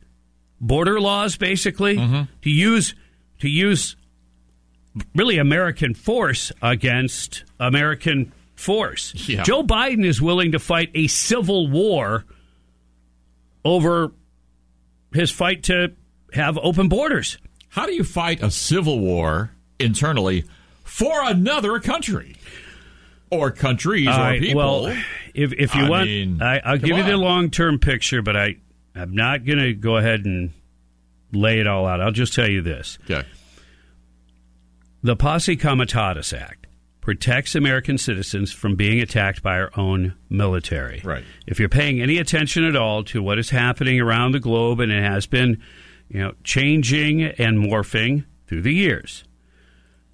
border 0.59 0.99
laws 0.99 1.37
basically 1.37 1.97
mm-hmm. 1.97 2.23
to 2.41 2.49
use 2.49 2.95
to 3.39 3.49
use 3.49 3.95
really 5.15 5.37
American 5.37 5.93
force 5.93 6.51
against 6.61 7.43
American 7.59 8.31
force. 8.55 9.13
Yeah. 9.27 9.43
Joe 9.43 9.63
Biden 9.63 10.05
is 10.05 10.21
willing 10.21 10.51
to 10.53 10.59
fight 10.59 10.91
a 10.93 11.07
civil 11.07 11.67
war 11.67 12.25
over 13.65 14.11
his 15.13 15.31
fight 15.31 15.63
to 15.63 15.93
have 16.33 16.57
open 16.57 16.89
borders. 16.89 17.37
How 17.69 17.85
do 17.85 17.93
you 17.93 18.03
fight 18.03 18.41
a 18.43 18.51
civil 18.51 18.99
war 18.99 19.51
internally 19.79 20.45
for 20.83 21.23
another 21.23 21.79
country? 21.79 22.35
Or 23.39 23.51
countries 23.51 24.07
or 24.07 24.37
people? 24.39 24.83
Well, 24.83 24.97
if 25.33 25.53
if 25.53 25.75
you 25.75 25.85
I 25.85 25.89
want, 25.89 26.05
mean, 26.05 26.41
I, 26.41 26.59
I'll 26.59 26.79
come 26.79 26.87
give 26.87 26.97
you 26.97 27.03
the 27.03 27.17
long 27.17 27.49
term 27.49 27.79
picture, 27.79 28.21
but 28.21 28.35
I 28.37 28.57
I'm 28.95 29.15
not 29.15 29.45
going 29.45 29.59
to 29.59 29.73
go 29.73 29.97
ahead 29.97 30.25
and 30.25 30.51
lay 31.31 31.59
it 31.59 31.67
all 31.67 31.85
out. 31.87 31.99
I'll 32.01 32.11
just 32.11 32.33
tell 32.33 32.49
you 32.49 32.61
this: 32.61 32.97
Okay. 33.09 33.27
the 35.01 35.15
Posse 35.15 35.55
Comitatus 35.55 36.33
Act 36.33 36.67
protects 37.01 37.53
American 37.53 37.97
citizens 37.97 38.53
from 38.53 38.75
being 38.75 39.01
attacked 39.01 39.43
by 39.43 39.59
our 39.59 39.71
own 39.75 40.15
military. 40.29 41.01
Right. 41.03 41.23
If 41.45 41.59
you're 41.59 41.67
paying 41.67 42.01
any 42.01 42.17
attention 42.17 42.63
at 42.63 42.77
all 42.77 43.03
to 43.05 43.21
what 43.21 43.37
is 43.37 43.49
happening 43.49 43.99
around 43.99 44.31
the 44.31 44.39
globe, 44.39 44.79
and 44.79 44.89
it 44.89 45.03
has 45.03 45.25
been, 45.25 45.61
you 46.07 46.19
know, 46.19 46.33
changing 46.45 47.23
and 47.23 47.57
morphing 47.57 48.23
through 48.47 48.61
the 48.61 48.73
years, 48.73 49.25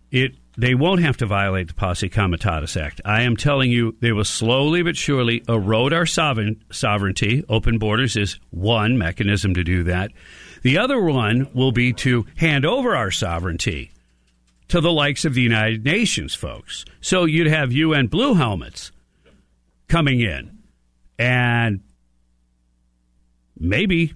it 0.10 0.34
they 0.60 0.76
won't 0.76 1.02
have 1.02 1.16
to 1.18 1.26
violate 1.26 1.70
the 1.70 1.74
Posse 1.74 2.10
Comitatus 2.10 2.76
Act. 2.76 3.00
I 3.06 3.22
am 3.22 3.38
telling 3.38 3.72
you, 3.72 3.96
they 4.02 4.12
will 4.12 4.26
slowly 4.26 4.84
but 4.84 4.98
surely 4.98 5.42
erode 5.48 5.94
our 5.94 6.06
sovereign, 6.06 6.62
sovereignty. 6.70 7.46
Open 7.48 7.78
borders 7.78 8.18
is 8.18 8.40
one 8.50 8.98
mechanism 8.98 9.54
to 9.54 9.64
do 9.64 9.84
that. 9.84 10.12
The 10.62 10.78
other 10.78 11.00
one 11.00 11.48
will 11.54 11.72
be 11.72 11.94
to 11.94 12.26
hand 12.36 12.66
over 12.66 12.94
our 12.94 13.10
sovereignty 13.10 13.92
to 14.68 14.82
the 14.82 14.92
likes 14.92 15.24
of 15.24 15.34
the 15.34 15.42
United 15.42 15.86
Nations, 15.86 16.36
folks. 16.36 16.84
So 17.00 17.24
you'd 17.24 17.48
have 17.48 17.72
UN 17.72 18.08
blue 18.08 18.34
helmets 18.34 18.92
coming 19.88 20.20
in 20.20 20.58
and 21.18 21.80
maybe 23.58 24.14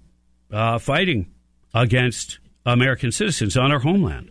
uh, 0.51 0.77
fighting 0.77 1.31
against 1.73 2.39
American 2.65 3.13
citizens 3.13 3.55
on 3.55 3.71
our 3.71 3.79
homeland. 3.79 4.29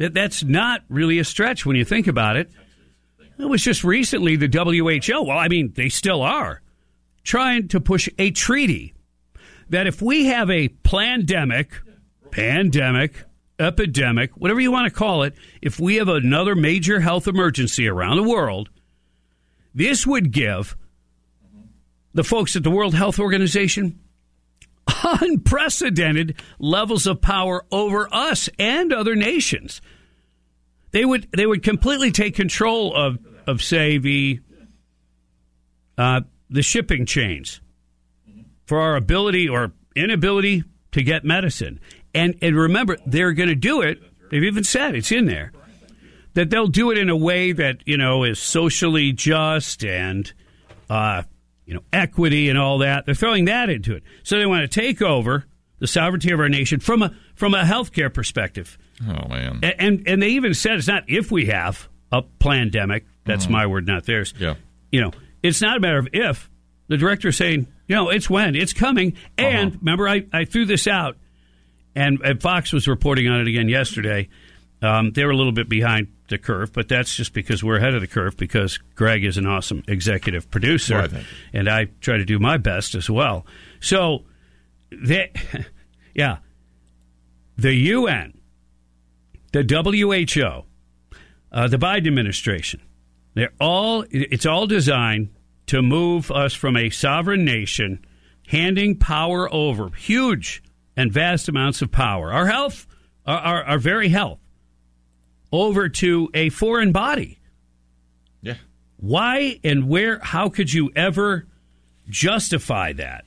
That, 0.00 0.14
that's 0.14 0.42
not 0.42 0.82
really 0.88 1.18
a 1.18 1.24
stretch 1.24 1.66
when 1.66 1.76
you 1.76 1.84
think 1.84 2.06
about 2.06 2.36
it. 2.36 2.50
It 3.38 3.44
was 3.44 3.60
just 3.60 3.84
recently 3.84 4.34
the 4.34 4.48
WHO, 4.48 5.24
well, 5.24 5.36
I 5.36 5.48
mean, 5.48 5.74
they 5.76 5.90
still 5.90 6.22
are, 6.22 6.62
trying 7.22 7.68
to 7.68 7.80
push 7.80 8.08
a 8.18 8.30
treaty 8.30 8.94
that 9.68 9.86
if 9.86 10.00
we 10.00 10.24
have 10.26 10.48
a 10.48 10.68
pandemic, 10.68 11.82
pandemic, 12.30 13.24
epidemic, 13.58 14.30
whatever 14.38 14.58
you 14.58 14.72
want 14.72 14.86
to 14.86 14.98
call 14.98 15.22
it, 15.22 15.34
if 15.60 15.78
we 15.78 15.96
have 15.96 16.08
another 16.08 16.54
major 16.54 17.00
health 17.00 17.28
emergency 17.28 17.86
around 17.86 18.16
the 18.16 18.22
world, 18.22 18.70
this 19.74 20.06
would 20.06 20.32
give 20.32 20.78
the 22.14 22.24
folks 22.24 22.56
at 22.56 22.62
the 22.62 22.70
World 22.70 22.94
Health 22.94 23.18
Organization 23.18 24.00
unprecedented 25.04 26.36
levels 26.58 27.06
of 27.06 27.20
power 27.20 27.64
over 27.70 28.08
us 28.12 28.48
and 28.58 28.92
other 28.92 29.14
nations. 29.14 29.80
They 30.92 31.04
would 31.04 31.28
they 31.36 31.46
would 31.46 31.62
completely 31.62 32.10
take 32.10 32.34
control 32.34 32.94
of 32.94 33.18
of 33.46 33.62
say 33.62 33.98
the 33.98 34.40
uh, 35.96 36.22
the 36.48 36.62
shipping 36.62 37.06
chains 37.06 37.60
for 38.66 38.80
our 38.80 38.96
ability 38.96 39.48
or 39.48 39.72
inability 39.94 40.64
to 40.92 41.02
get 41.02 41.24
medicine. 41.24 41.80
And 42.14 42.36
and 42.42 42.56
remember, 42.56 42.96
they're 43.06 43.32
going 43.32 43.48
to 43.48 43.54
do 43.54 43.82
it. 43.82 44.02
They've 44.30 44.44
even 44.44 44.64
said 44.64 44.94
it's 44.94 45.12
in 45.12 45.26
there 45.26 45.52
that 46.34 46.50
they'll 46.50 46.68
do 46.68 46.90
it 46.90 46.98
in 46.98 47.08
a 47.08 47.16
way 47.16 47.52
that 47.52 47.78
you 47.86 47.96
know 47.96 48.24
is 48.24 48.38
socially 48.38 49.12
just 49.12 49.84
and 49.84 50.32
uh, 50.88 51.22
you 51.70 51.76
know 51.76 51.82
equity 51.92 52.48
and 52.50 52.58
all 52.58 52.78
that. 52.78 53.06
They're 53.06 53.14
throwing 53.14 53.44
that 53.46 53.70
into 53.70 53.94
it, 53.94 54.02
so 54.24 54.36
they 54.38 54.44
want 54.44 54.70
to 54.70 54.80
take 54.80 55.00
over 55.00 55.46
the 55.78 55.86
sovereignty 55.86 56.32
of 56.32 56.40
our 56.40 56.48
nation 56.48 56.80
from 56.80 57.00
a 57.02 57.14
from 57.36 57.54
a 57.54 57.62
healthcare 57.62 58.12
perspective. 58.12 58.76
Oh 59.08 59.28
man. 59.28 59.60
A- 59.62 59.80
And 59.80 60.02
and 60.06 60.20
they 60.20 60.30
even 60.30 60.52
said 60.52 60.74
it's 60.78 60.88
not 60.88 61.04
if 61.08 61.30
we 61.30 61.46
have 61.46 61.88
a 62.12 62.22
pandemic. 62.22 63.06
That's 63.24 63.48
my 63.48 63.66
word, 63.66 63.86
not 63.86 64.04
theirs. 64.06 64.34
Yeah. 64.38 64.56
You 64.90 65.02
know, 65.02 65.12
it's 65.42 65.60
not 65.62 65.76
a 65.76 65.80
matter 65.80 65.98
of 65.98 66.08
if. 66.12 66.50
The 66.88 66.96
director's 66.96 67.36
saying, 67.36 67.68
you 67.86 67.94
know, 67.94 68.08
it's 68.10 68.28
when 68.28 68.56
it's 68.56 68.72
coming. 68.72 69.12
And 69.38 69.76
remember, 69.76 70.08
I, 70.08 70.26
I 70.32 70.44
threw 70.46 70.66
this 70.66 70.88
out, 70.88 71.16
and, 71.94 72.20
and 72.24 72.42
Fox 72.42 72.72
was 72.72 72.88
reporting 72.88 73.28
on 73.28 73.40
it 73.40 73.46
again 73.46 73.68
yesterday. 73.68 74.28
Um, 74.82 75.12
they 75.12 75.24
were 75.24 75.30
a 75.30 75.36
little 75.36 75.52
bit 75.52 75.68
behind 75.68 76.08
the 76.30 76.38
curve, 76.38 76.72
but 76.72 76.88
that's 76.88 77.14
just 77.14 77.32
because 77.34 77.62
we're 77.62 77.76
ahead 77.76 77.94
of 77.94 78.00
the 78.00 78.06
curve 78.06 78.36
because 78.36 78.78
Greg 78.94 79.24
is 79.24 79.36
an 79.36 79.46
awesome 79.46 79.82
executive 79.86 80.50
producer, 80.50 80.98
Right, 80.98 81.12
and 81.52 81.68
I 81.68 81.86
try 82.00 82.16
to 82.16 82.24
do 82.24 82.38
my 82.38 82.56
best 82.56 82.94
as 82.94 83.10
well. 83.10 83.44
So, 83.80 84.24
they, 84.90 85.32
yeah, 86.14 86.38
the 87.58 87.74
UN, 87.74 88.40
the 89.52 89.62
WHO, 89.62 90.64
uh, 91.52 91.68
the 91.68 91.76
Biden 91.76 92.06
administration, 92.06 92.80
they're 93.34 93.52
all 93.60 94.04
it's 94.10 94.46
all 94.46 94.66
designed 94.66 95.28
to 95.66 95.82
move 95.82 96.30
us 96.30 96.52
from 96.52 96.76
a 96.76 96.90
sovereign 96.90 97.44
nation 97.44 98.04
handing 98.48 98.96
power 98.96 99.52
over 99.52 99.90
huge 99.90 100.62
and 100.96 101.12
vast 101.12 101.48
amounts 101.48 101.80
of 101.82 101.92
power, 101.92 102.32
our 102.32 102.46
health, 102.46 102.86
our, 103.24 103.38
our, 103.38 103.64
our 103.64 103.78
very 103.78 104.08
health, 104.08 104.39
over 105.52 105.88
to 105.88 106.30
a 106.34 106.48
foreign 106.50 106.92
body. 106.92 107.38
Yeah. 108.42 108.56
Why 108.96 109.60
and 109.64 109.88
where? 109.88 110.18
How 110.18 110.48
could 110.48 110.72
you 110.72 110.90
ever 110.94 111.46
justify 112.08 112.92
that? 112.94 113.24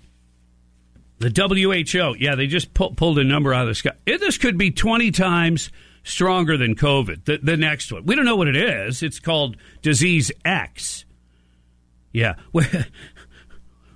The 1.20 1.30
WHO, 1.30 2.18
yeah, 2.20 2.36
they 2.36 2.48
just 2.48 2.74
pu- 2.74 2.96
pulled 2.96 3.18
a 3.18 3.24
number 3.24 3.54
out 3.54 3.62
of 3.62 3.68
the 3.70 3.76
sky. 3.76 3.92
This 4.06 4.38
could 4.38 4.58
be 4.58 4.72
20 4.72 5.12
times 5.12 5.70
stronger 6.04 6.58
than 6.58 6.76
COVID, 6.76 7.24
the, 7.24 7.40
the 7.42 7.56
next 7.56 7.92
one. 7.92 8.06
We 8.06 8.16
don't 8.16 8.26
know 8.26 8.36
what 8.36 8.50
it 8.50 8.58
is. 8.58 9.02
It's 9.02 9.20
called 9.20 9.56
disease 9.82 10.32
X. 10.44 11.06
Yeah. 12.12 12.36
Where, 12.52 12.88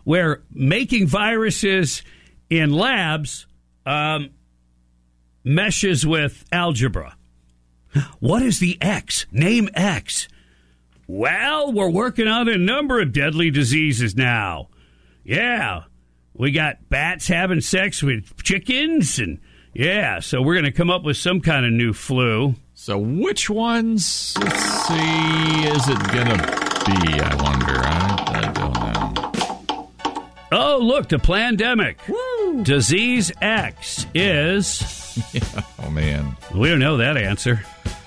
where 0.05 0.41
making 0.53 1.05
viruses 1.05 2.01
in 2.50 2.72
labs 2.72 3.46
um, 3.86 4.29
meshes 5.43 6.07
with 6.07 6.46
algebra. 6.50 7.17
What 8.20 8.42
is 8.42 8.60
the 8.60 8.77
X? 8.82 9.25
Name 9.32 9.70
X. 9.74 10.27
Well, 11.08 11.72
we're 11.72 11.89
working 11.89 12.27
on 12.27 12.50
a 12.50 12.58
number 12.58 13.01
of 13.01 13.13
deadly 13.13 13.50
diseases 13.50 14.16
now. 14.16 14.70
Yeah. 15.24 15.84
We 16.34 16.51
got 16.51 16.89
bats 16.89 17.27
having 17.27 17.62
sex 17.62 18.04
with 18.04 18.44
chickens 18.44 19.20
and 19.20 19.39
yeah, 19.74 20.22
so 20.22 20.42
we're 20.42 20.56
going 20.56 20.66
to 20.66 20.72
come 20.72 20.89
up 20.89 21.04
with 21.04 21.18
some 21.18 21.39
kind 21.39 21.63
of 21.63 21.72
new 21.72 21.94
flu. 21.94 22.56
So 22.74 22.98
which 22.98 23.48
ones, 23.48 24.36
let's 24.39 24.88
see, 24.88 25.68
is 25.68 25.88
it 25.88 26.00
going 26.12 26.27
to 26.30 26.38
be, 26.86 27.22
I 27.22 27.36
wonder? 27.36 27.80
I, 27.84 28.24
I 28.27 28.51
don't 28.54 28.74
know. 28.74 29.92
Oh, 30.51 30.80
look, 30.82 31.10
the 31.10 31.20
pandemic. 31.20 32.00
Disease 32.63 33.32
X 33.42 34.08
is 34.16 34.80
Oh, 35.84 35.90
man. 35.90 36.36
we 36.54 36.70
don't 36.70 36.80
know 36.80 36.98
that 36.98 37.18
answer 37.18 37.62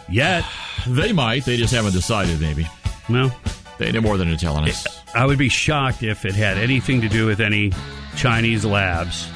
yet. 0.09 0.45
They 0.87 1.12
might. 1.12 1.45
They 1.45 1.59
just 1.59 1.75
haven't 1.75 1.93
decided, 1.93 2.40
maybe. 2.40 2.67
No. 3.09 3.31
They 3.79 3.93
know 3.93 4.00
more 4.00 4.17
than 4.17 4.29
they're 4.29 4.37
telling 4.38 4.64
us. 4.67 4.87
I 5.14 5.26
would 5.26 5.37
be 5.38 5.50
shocked 5.50 6.02
if 6.02 6.25
it 6.25 6.35
had 6.35 6.57
anything 6.57 7.02
to 7.02 7.09
do 7.09 7.26
with 7.26 7.38
any 7.40 7.73
Chinese 8.17 8.64
labs. 8.64 9.29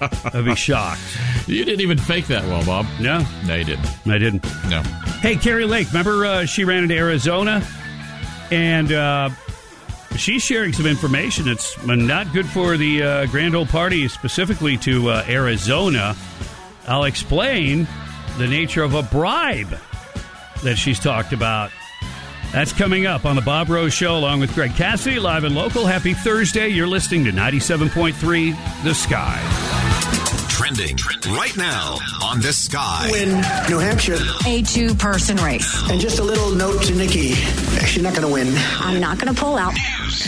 I'd 0.00 0.44
be 0.44 0.54
shocked. 0.54 1.00
You 1.48 1.64
didn't 1.64 1.80
even 1.80 1.98
fake 1.98 2.28
that 2.28 2.44
well, 2.44 2.64
Bob. 2.64 2.86
No, 3.00 3.26
No, 3.44 3.56
you 3.56 3.64
didn't. 3.64 3.88
I 4.06 4.18
didn't. 4.18 4.44
No. 4.68 4.82
Hey, 5.20 5.34
Kari 5.34 5.64
Lake, 5.64 5.88
remember 5.88 6.24
uh, 6.26 6.44
she 6.46 6.62
ran 6.64 6.84
into 6.84 6.96
Arizona? 6.96 7.66
And 8.52 8.92
uh, 8.92 9.30
she's 10.20 10.42
sharing 10.42 10.72
some 10.72 10.86
information 10.86 11.46
that's 11.46 11.82
not 11.86 12.32
good 12.32 12.46
for 12.46 12.76
the 12.76 13.02
uh, 13.02 13.26
Grand 13.26 13.54
Old 13.54 13.68
Party, 13.68 14.06
specifically 14.08 14.76
to 14.78 15.10
uh, 15.10 15.24
Arizona. 15.28 16.16
I'll 16.86 17.04
explain 17.04 17.86
the 18.38 18.46
nature 18.46 18.82
of 18.82 18.94
a 18.94 19.02
bribe 19.02 19.78
that 20.62 20.76
she's 20.76 20.98
talked 20.98 21.32
about. 21.32 21.70
That's 22.52 22.72
coming 22.72 23.06
up 23.06 23.24
on 23.24 23.34
the 23.34 23.42
Bob 23.42 23.68
Rose 23.68 23.92
Show 23.92 24.16
along 24.16 24.40
with 24.40 24.54
Greg 24.54 24.74
Cassidy, 24.74 25.18
live 25.18 25.44
and 25.44 25.54
local. 25.54 25.86
Happy 25.86 26.14
Thursday. 26.14 26.68
You're 26.68 26.86
listening 26.86 27.24
to 27.24 27.32
97.3 27.32 28.84
The 28.84 28.94
Sky. 28.94 30.23
Trending 30.48 30.96
right 31.36 31.56
now 31.56 31.98
on 32.22 32.40
the 32.40 32.52
sky. 32.52 33.08
win 33.10 33.30
New 33.68 33.78
Hampshire. 33.78 34.18
A 34.46 34.62
two 34.62 34.94
person 34.94 35.36
race. 35.38 35.90
And 35.90 36.00
just 36.00 36.18
a 36.18 36.22
little 36.22 36.50
note 36.52 36.82
to 36.84 36.94
Nikki. 36.94 37.32
She's 37.86 38.02
not 38.02 38.14
going 38.14 38.26
to 38.26 38.32
win. 38.32 38.52
I'm 38.78 39.00
not 39.00 39.18
going 39.18 39.34
to 39.34 39.40
pull 39.40 39.56
out. 39.56 39.74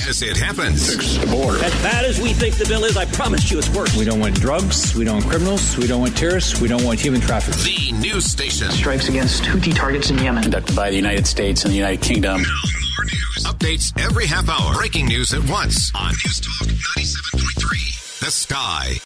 As 0.09 0.23
it 0.23 0.37
happens. 0.37 1.19
The 1.19 1.27
border. 1.27 1.63
As 1.65 1.73
bad 1.83 2.05
as 2.05 2.21
we 2.21 2.33
think 2.33 2.57
the 2.57 2.65
bill 2.67 2.85
is, 2.85 2.97
I 2.97 3.05
promise 3.07 3.51
you 3.51 3.59
it's 3.59 3.69
worse. 3.71 3.97
We 3.97 4.05
don't 4.05 4.21
want 4.21 4.35
drugs. 4.41 4.95
We 4.95 5.05
don't 5.05 5.17
want 5.17 5.27
criminals. 5.27 5.77
We 5.77 5.87
don't 5.87 6.01
want 6.01 6.17
terrorists. 6.17 6.61
We 6.61 6.69
don't 6.69 6.85
want 6.85 6.99
human 7.01 7.21
trafficking. 7.21 7.97
The 8.01 8.01
news 8.01 8.25
station. 8.25 8.71
Strikes 8.71 9.09
against 9.09 9.43
Houthi 9.45 9.75
targets 9.75 10.11
in 10.11 10.19
Yemen. 10.19 10.43
Conducted 10.43 10.75
by 10.75 10.91
the 10.91 10.97
United 10.97 11.27
States 11.27 11.65
and 11.65 11.73
the 11.73 11.77
United 11.77 12.03
Kingdom. 12.03 12.43
More 12.43 13.05
news. 13.05 13.45
Updates 13.45 13.93
every 14.03 14.27
half 14.27 14.49
hour. 14.49 14.75
Breaking 14.75 15.07
news 15.07 15.33
at 15.35 15.49
once 15.49 15.93
on 15.95 16.11
News 16.11 16.41
Talk 16.41 16.69
97.3. 16.69 18.21
The 18.21 18.31
Sky. 18.31 19.06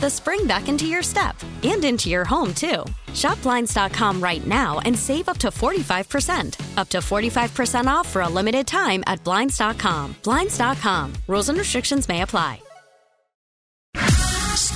the 0.00 0.10
spring 0.10 0.46
back 0.46 0.68
into 0.68 0.86
your 0.86 1.02
step 1.02 1.36
and 1.62 1.84
into 1.84 2.08
your 2.08 2.24
home, 2.24 2.54
too. 2.54 2.84
Shop 3.14 3.40
Blinds.com 3.42 4.20
right 4.20 4.46
now 4.46 4.80
and 4.80 4.98
save 4.98 5.28
up 5.28 5.38
to 5.38 5.48
45%. 5.48 6.78
Up 6.78 6.88
to 6.88 6.98
45% 6.98 7.86
off 7.86 8.08
for 8.08 8.22
a 8.22 8.28
limited 8.28 8.66
time 8.66 9.02
at 9.06 9.22
Blinds.com. 9.24 10.16
Blinds.com. 10.22 11.12
Rules 11.26 11.48
and 11.48 11.58
restrictions 11.58 12.08
may 12.08 12.22
apply. 12.22 12.60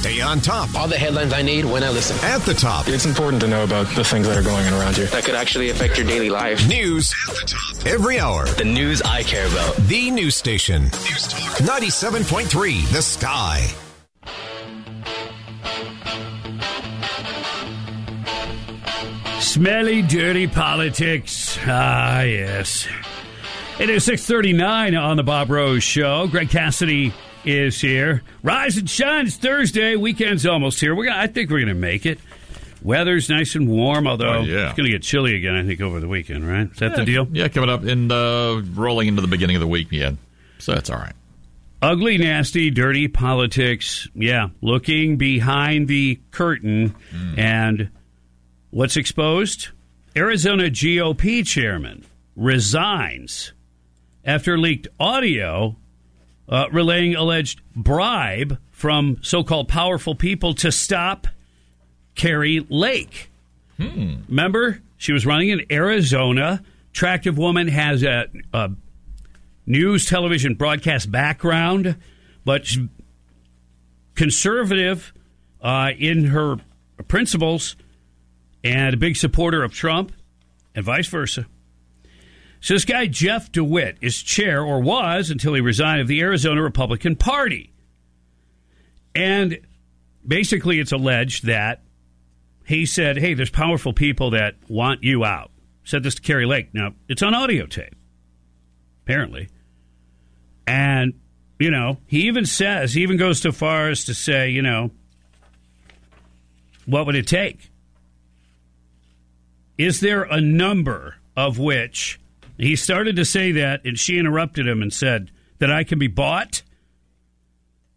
Stay 0.01 0.23
on 0.23 0.41
top. 0.41 0.75
All 0.75 0.89
the 0.89 0.97
headlines 0.97 1.35
I 1.35 1.43
need 1.43 1.67
when 1.67 1.85
I 1.85 1.91
listen. 1.91 2.17
At 2.27 2.41
the 2.43 2.55
top. 2.55 2.89
It's 2.89 3.05
important 3.05 3.43
to 3.43 3.49
know 3.49 3.65
about 3.65 3.87
the 3.95 4.03
things 4.03 4.27
that 4.27 4.37
are 4.37 4.43
going 4.43 4.67
on 4.67 4.73
around 4.73 4.97
you. 4.97 5.05
That 5.07 5.25
could 5.25 5.35
actually 5.35 5.69
affect 5.69 5.99
your 5.99 6.07
daily 6.07 6.31
life. 6.31 6.67
News 6.69 7.15
at 7.29 7.35
the 7.35 7.47
top. 7.47 7.87
Every 7.87 8.19
hour. 8.19 8.47
The 8.47 8.65
news 8.65 9.03
I 9.03 9.23
care 9.25 9.47
about. 9.47 9.77
The 9.77 10.11
news 10.11 10.37
station. 10.37 10.85
News 10.85 11.29
Talk 11.29 11.59
97.3. 11.59 12.91
The 12.93 13.03
Sky. 13.03 13.67
Smelly, 19.55 20.03
dirty 20.03 20.47
politics. 20.47 21.59
Ah, 21.67 22.21
yes. 22.23 22.87
It 23.81 23.91
is 23.91 24.05
639 24.05 24.95
on 24.95 25.17
the 25.17 25.25
Bob 25.25 25.51
Rose 25.51 25.83
Show. 25.83 26.29
Greg 26.29 26.51
Cassidy 26.51 27.13
is 27.45 27.81
here. 27.81 28.23
Rise 28.45 28.77
and 28.77 28.89
shine. 28.89 29.27
It's 29.27 29.35
Thursday. 29.35 29.97
Weekend's 29.97 30.47
almost 30.47 30.79
here. 30.81 30.95
We're 30.95 31.07
gonna, 31.07 31.19
I 31.19 31.27
think 31.27 31.51
we're 31.51 31.59
going 31.59 31.67
to 31.67 31.75
make 31.75 32.07
it. 32.07 32.21
Weather's 32.81 33.29
nice 33.29 33.57
and 33.57 33.69
warm, 33.69 34.07
although 34.07 34.35
Oh, 34.39 34.41
yeah. 34.43 34.69
it's 34.69 34.77
going 34.77 34.87
to 34.87 34.93
get 34.93 35.03
chilly 35.03 35.35
again, 35.35 35.57
I 35.57 35.65
think, 35.67 35.81
over 35.81 35.99
the 35.99 36.07
weekend, 36.07 36.49
right? 36.49 36.71
Is 36.71 36.79
that 36.79 36.95
the 36.95 37.05
deal? 37.05 37.27
Yeah, 37.33 37.49
coming 37.49 37.71
up 37.71 37.83
and 37.83 38.13
uh, 38.13 38.63
rolling 38.75 39.09
into 39.09 39.21
the 39.21 39.27
beginning 39.29 39.57
of 39.57 39.61
the 39.61 39.67
week. 39.67 39.89
Yeah, 39.91 40.13
so 40.61 40.75
that's 40.75 40.91
all 40.91 40.99
right. 40.99 41.15
Ugly, 41.83 42.19
nasty, 42.19 42.71
dirty 42.71 43.09
politics. 43.09 44.07
Yeah, 44.15 44.51
looking 44.63 45.17
behind 45.17 45.89
the 45.89 46.21
curtain 46.31 46.95
Hmm. 47.11 47.37
and 47.37 47.91
What's 48.71 48.97
exposed? 48.97 49.69
Arizona 50.17 50.65
GOP 50.65 51.45
chairman 51.45 52.05
resigns 52.37 53.53
after 54.25 54.57
leaked 54.57 54.87
audio 55.01 55.77
uh, 56.49 56.67
relaying 56.71 57.17
alleged 57.17 57.61
bribe 57.75 58.59
from 58.71 59.19
so 59.23 59.43
called 59.43 59.69
powerful 59.69 60.15
people 60.15 60.55
to 60.55 60.71
stop 60.71 61.27
Kari 62.15 62.65
Lake. 62.69 63.31
Hmm. 63.77 64.23
Remember, 64.29 64.81
she 64.97 65.13
was 65.13 65.27
running 65.27 65.49
in 65.49 65.63
Arizona. 65.71 66.63
Attractive 66.91 67.37
woman 67.37 67.67
has 67.67 68.05
a, 68.05 68.27
a 68.53 68.71
news 69.67 70.07
television 70.07 70.55
broadcast 70.55 71.11
background, 71.11 71.97
but 72.45 72.69
conservative 74.15 75.13
uh, 75.61 75.91
in 75.99 76.27
her 76.27 76.57
principles 77.09 77.75
and 78.63 78.95
a 78.95 78.97
big 78.97 79.17
supporter 79.17 79.63
of 79.63 79.73
Trump, 79.73 80.13
and 80.75 80.85
vice 80.85 81.07
versa. 81.07 81.47
So 82.61 82.75
this 82.75 82.85
guy 82.85 83.07
Jeff 83.07 83.51
DeWitt 83.51 83.99
is 84.01 84.21
chair, 84.23 84.63
or 84.63 84.81
was 84.81 85.31
until 85.31 85.55
he 85.55 85.61
resigned, 85.61 86.03
of 86.03 86.09
the 86.09 86.21
Arizona 86.21 86.63
Republican 86.63 87.17
Party. 87.17 87.73
And 89.15 89.59
basically, 90.27 90.79
it's 90.79 90.93
alleged 90.93 91.47
that 91.47 91.83
he 92.67 92.87
said, 92.87 93.17
"Hey, 93.17 93.35
there's 93.35 93.51
powerful 93.51 93.93
people 93.93 94.31
that 94.31 94.57
want 94.69 95.03
you 95.03 95.25
out." 95.25 95.51
Said 95.85 96.03
this 96.03 96.15
to 96.17 96.23
Kari 96.23 96.47
Lake. 96.47 96.75
Now 96.75 96.95
it's 97.09 97.23
on 97.23 97.35
audio 97.35 97.67
tape, 97.67 97.97
apparently. 99.05 99.49
And 100.67 101.15
you 101.61 101.71
know, 101.71 101.99
he 102.07 102.23
even 102.23 102.47
says, 102.47 102.95
he 102.95 103.03
even 103.03 103.19
goes 103.19 103.41
so 103.41 103.53
far 103.53 103.91
as 103.91 104.05
to 104.07 104.15
say, 104.15 104.49
you 104.49 104.63
know, 104.63 104.91
what 106.87 107.05
would 107.07 107.15
it 107.15 107.27
take? 107.27 107.70
Is 109.81 110.01
there 110.01 110.25
a 110.25 110.43
number 110.43 111.17
of 111.35 111.59
which 111.59 112.21
he 112.59 112.77
started 112.77 113.17
to 113.17 113.25
say 113.25 113.51
that, 113.53 113.83
and 113.83 113.99
she 113.99 114.19
interrupted 114.19 114.69
him 114.69 114.83
and 114.83 114.93
said 114.93 115.31
that 115.59 115.73
I 115.73 115.85
can 115.85 115.99
be 115.99 116.07
bought? 116.07 116.61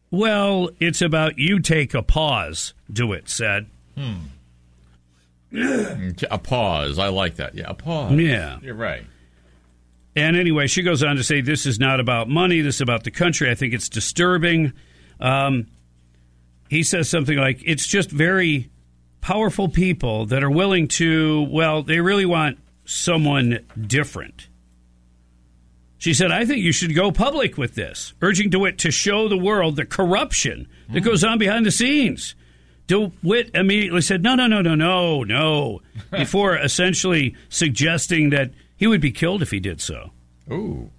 Well, 0.10 0.70
it's 0.80 1.02
about 1.02 1.40
you 1.40 1.60
take 1.60 1.94
a 1.94 2.02
pause, 2.02 2.74
DeWitt 2.90 3.28
said. 3.28 3.66
Hmm. 3.98 4.20
a 6.32 6.38
pause. 6.38 6.98
I 7.00 7.10
like 7.10 7.36
that. 7.36 7.54
Yeah, 7.54 7.66
a 7.68 7.74
pause. 7.74 8.14
Yeah. 8.14 8.60
You're 8.62 8.76
right. 8.76 9.04
And 10.16 10.38
anyway, 10.38 10.68
she 10.68 10.84
goes 10.84 11.04
on 11.04 11.18
to 11.18 11.24
say, 11.24 11.42
This 11.42 11.66
is 11.66 11.82
not 11.82 12.00
about 12.00 12.30
money. 12.30 12.62
This 12.62 12.76
is 12.76 12.82
about 12.82 13.04
the 13.04 13.12
country. 13.12 13.52
I 13.52 13.56
think 13.56 13.74
it's 13.74 13.90
disturbing. 13.90 14.72
Um, 15.20 15.68
he 16.70 16.82
says 16.82 17.10
something 17.10 17.38
like, 17.38 17.62
It's 17.66 17.86
just 17.86 18.10
very 18.10 18.70
powerful 19.24 19.70
people 19.70 20.26
that 20.26 20.44
are 20.44 20.52
willing 20.52 20.86
to, 20.86 21.48
well, 21.50 21.82
they 21.82 22.02
really 22.02 22.26
want 22.26 22.60
someone 22.84 23.66
different. 23.80 24.50
She 25.98 26.14
said, 26.14 26.30
I 26.30 26.44
think 26.44 26.62
you 26.62 26.74
should 26.74 26.94
go 26.94 27.10
public 27.14 27.58
with 27.58 27.74
this, 27.74 28.14
urging 28.22 28.50
DeWitt 28.50 28.78
to 28.80 28.92
show 28.92 29.30
the 29.30 29.38
world 29.38 29.78
the 29.78 29.86
corruption 29.86 30.68
that 30.90 31.00
hmm. 31.00 31.06
goes 31.06 31.24
on 31.24 31.38
behind 31.38 31.66
the 31.66 31.72
scenes. 31.72 32.36
DeWitt 32.88 33.52
immediately 33.54 34.02
said, 34.02 34.22
No, 34.22 34.36
no, 34.36 34.48
no, 34.48 34.62
no, 34.62 34.76
no, 34.76 35.24
no, 35.24 35.82
before 36.12 36.58
essentially 36.58 37.34
suggesting 37.48 38.30
that 38.32 38.52
he 38.76 38.88
would 38.88 39.00
be 39.00 39.14
killed 39.14 39.42
if 39.42 39.52
he 39.52 39.62
did 39.62 39.80
so. 39.80 40.12
Ooh. 40.52 40.92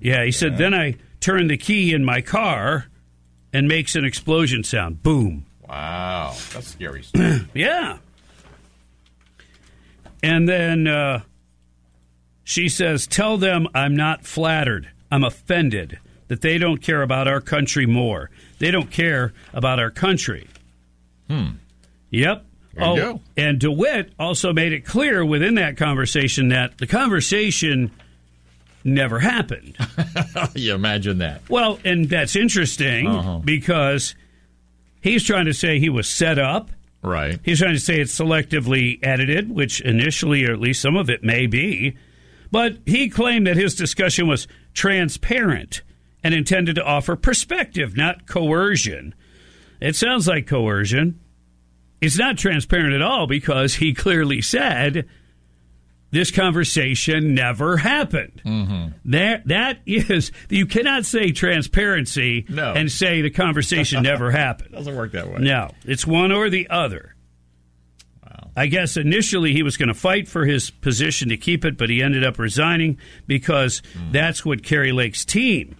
Yeah, 0.00 0.24
he 0.24 0.32
said, 0.32 0.56
Then 0.56 0.72
I 0.72 0.96
turn 1.20 1.48
the 1.48 1.58
key 1.58 1.92
in 1.92 2.06
my 2.06 2.22
car 2.22 2.86
and 3.52 3.68
makes 3.68 3.94
an 3.94 4.06
explosion 4.06 4.64
sound. 4.64 5.02
Boom. 5.02 5.45
Wow. 5.68 6.34
That's 6.52 6.68
scary 6.68 7.02
stuff. 7.02 7.42
yeah. 7.54 7.98
And 10.22 10.48
then 10.48 10.86
uh, 10.86 11.20
she 12.44 12.68
says, 12.68 13.06
Tell 13.06 13.36
them 13.38 13.68
I'm 13.74 13.94
not 13.96 14.24
flattered. 14.26 14.88
I'm 15.10 15.24
offended 15.24 15.98
that 16.28 16.40
they 16.40 16.58
don't 16.58 16.78
care 16.82 17.02
about 17.02 17.28
our 17.28 17.40
country 17.40 17.86
more. 17.86 18.30
They 18.58 18.70
don't 18.70 18.90
care 18.90 19.32
about 19.52 19.78
our 19.78 19.90
country. 19.90 20.48
Hmm. 21.28 21.50
Yep. 22.10 22.44
Oh, 22.78 22.94
go. 22.96 23.20
and 23.38 23.58
DeWitt 23.58 24.12
also 24.18 24.52
made 24.52 24.72
it 24.72 24.84
clear 24.84 25.24
within 25.24 25.54
that 25.54 25.78
conversation 25.78 26.48
that 26.48 26.76
the 26.76 26.86
conversation 26.86 27.90
never 28.84 29.18
happened. 29.18 29.76
you 30.54 30.74
imagine 30.74 31.18
that. 31.18 31.48
Well, 31.48 31.78
and 31.84 32.06
that's 32.10 32.36
interesting 32.36 33.06
Uh-huh. 33.06 33.38
because 33.38 34.14
he's 35.06 35.22
trying 35.22 35.46
to 35.46 35.54
say 35.54 35.78
he 35.78 35.88
was 35.88 36.08
set 36.08 36.38
up. 36.38 36.70
Right. 37.02 37.38
He's 37.44 37.60
trying 37.60 37.74
to 37.74 37.80
say 37.80 38.00
it's 38.00 38.18
selectively 38.18 38.98
edited, 39.02 39.50
which 39.50 39.80
initially, 39.80 40.44
or 40.44 40.52
at 40.52 40.58
least 40.58 40.82
some 40.82 40.96
of 40.96 41.08
it 41.08 41.22
may 41.22 41.46
be. 41.46 41.96
But 42.50 42.78
he 42.86 43.08
claimed 43.08 43.46
that 43.46 43.56
his 43.56 43.74
discussion 43.74 44.26
was 44.26 44.48
transparent 44.74 45.82
and 46.24 46.34
intended 46.34 46.74
to 46.76 46.84
offer 46.84 47.14
perspective, 47.14 47.96
not 47.96 48.26
coercion. 48.26 49.14
It 49.80 49.94
sounds 49.94 50.26
like 50.26 50.46
coercion. 50.46 51.20
It's 52.00 52.18
not 52.18 52.36
transparent 52.36 52.94
at 52.94 53.02
all 53.02 53.26
because 53.26 53.76
he 53.76 53.94
clearly 53.94 54.42
said 54.42 55.08
this 56.16 56.30
conversation 56.30 57.34
never 57.34 57.76
happened. 57.76 58.40
Mm-hmm. 58.44 59.10
That 59.10 59.46
that 59.48 59.80
is 59.86 60.32
you 60.48 60.64
cannot 60.66 61.04
say 61.04 61.30
transparency 61.32 62.46
No. 62.48 62.72
and 62.72 62.90
say 62.90 63.20
the 63.20 63.30
conversation 63.30 64.02
never 64.12 64.30
happened. 64.30 64.72
Doesn't 64.72 64.96
work 64.96 65.12
that 65.12 65.28
way. 65.30 65.38
No, 65.40 65.70
it's 65.84 66.06
one 66.06 66.32
or 66.32 66.48
the 66.50 66.68
other. 66.70 67.12
I 68.58 68.68
guess 68.68 68.96
initially 68.96 69.52
he 69.52 69.62
was 69.62 69.76
going 69.76 69.88
to 69.88 69.94
fight 69.94 70.28
for 70.28 70.46
his 70.46 70.70
position 70.70 71.28
to 71.28 71.36
keep 71.36 71.62
it, 71.66 71.76
but 71.76 71.90
he 71.90 72.02
ended 72.02 72.24
up 72.24 72.38
resigning 72.38 72.98
because 73.26 73.82
Hmm. 73.92 74.12
that's 74.12 74.46
what 74.46 74.62
Kari 74.62 74.92
Lake's 74.92 75.26
team 75.26 75.76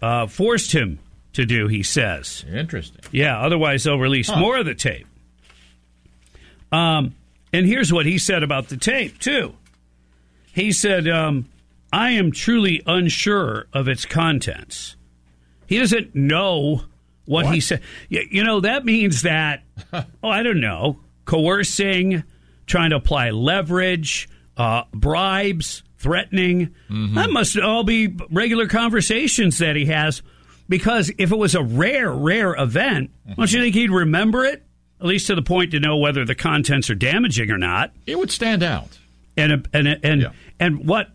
uh, 0.00 0.26
forced 0.26 0.72
him 0.72 0.98
to 1.34 1.44
do. 1.44 1.68
He 1.68 1.82
says. 1.82 2.42
Interesting. 2.50 3.02
Yeah, 3.12 3.38
otherwise 3.38 3.84
they'll 3.84 3.98
release 3.98 4.30
Huh. 4.30 4.40
more 4.40 4.56
of 4.56 4.64
the 4.64 4.74
tape. 4.74 5.06
Um, 6.72 7.14
and 7.54 7.66
here's 7.66 7.92
what 7.92 8.06
he 8.06 8.18
said 8.18 8.42
about 8.42 8.68
the 8.68 8.76
tape, 8.76 9.18
too. 9.18 9.54
He 10.52 10.72
said, 10.72 11.08
um, 11.08 11.48
I 11.92 12.10
am 12.10 12.30
truly 12.32 12.82
unsure 12.86 13.66
of 13.72 13.88
its 13.88 14.04
contents. 14.04 14.96
He 15.66 15.78
doesn't 15.78 16.14
know 16.14 16.82
what, 17.24 17.46
he 17.54 17.60
said. 17.60 17.80
Y- 18.10 18.24
You 18.30 18.44
know, 18.44 18.60
that 18.60 18.84
means 18.84 19.22
that, 19.22 19.62
oh, 19.92 20.04
I 20.28 20.42
don't 20.42 20.60
know, 20.60 21.00
coercing, 21.24 22.22
trying 22.66 22.90
to 22.90 22.96
apply 22.96 23.30
leverage, 23.30 24.28
uh, 24.56 24.82
bribes, 24.92 25.82
threatening. 25.98 26.74
That 27.14 27.30
must 27.30 27.58
all 27.58 27.82
be 27.84 28.14
regular 28.30 28.66
conversations 28.68 29.58
that 29.58 29.74
he 29.76 29.86
has. 29.86 30.22
Because 30.68 31.10
if 31.18 31.30
it 31.32 31.36
was 31.36 31.54
a 31.54 31.62
rare, 31.62 32.10
rare 32.12 32.54
event, 32.54 33.10
don't 33.36 33.52
you 33.52 33.60
think 33.60 33.74
he'd 33.74 33.90
remember 33.90 34.44
it? 34.44 34.63
At 35.00 35.06
least 35.06 35.26
to 35.26 35.34
the 35.34 35.42
point 35.42 35.72
to 35.72 35.80
know 35.80 35.96
whether 35.96 36.24
the 36.24 36.34
contents 36.34 36.88
are 36.88 36.94
damaging 36.94 37.50
or 37.50 37.58
not. 37.58 37.92
It 38.06 38.18
would 38.18 38.30
stand 38.30 38.62
out. 38.62 38.98
And 39.36 39.66
and 39.72 39.88
and 40.02 40.30
and 40.60 40.86
what 40.86 41.08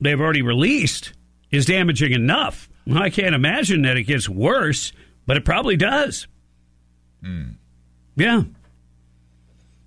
they've 0.00 0.20
already 0.20 0.42
released 0.42 1.12
is 1.50 1.66
damaging 1.66 2.12
enough. 2.12 2.68
I 2.92 3.10
can't 3.10 3.34
imagine 3.34 3.82
that 3.82 3.96
it 3.96 4.04
gets 4.04 4.28
worse, 4.28 4.92
but 5.26 5.36
it 5.36 5.44
probably 5.44 5.76
does. 5.76 6.26
Hmm. 7.22 7.50
Yeah. 8.16 8.42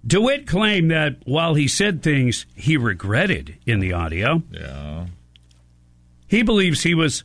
DeWitt 0.05 0.47
claimed 0.47 0.91
that 0.91 1.17
while 1.25 1.53
he 1.55 1.67
said 1.67 2.01
things 2.01 2.45
he 2.55 2.77
regretted 2.77 3.57
in 3.65 3.79
the 3.79 3.93
audio, 3.93 4.41
Yeah. 4.51 5.07
he 6.27 6.43
believes 6.43 6.83
he 6.83 6.93
was 6.93 7.23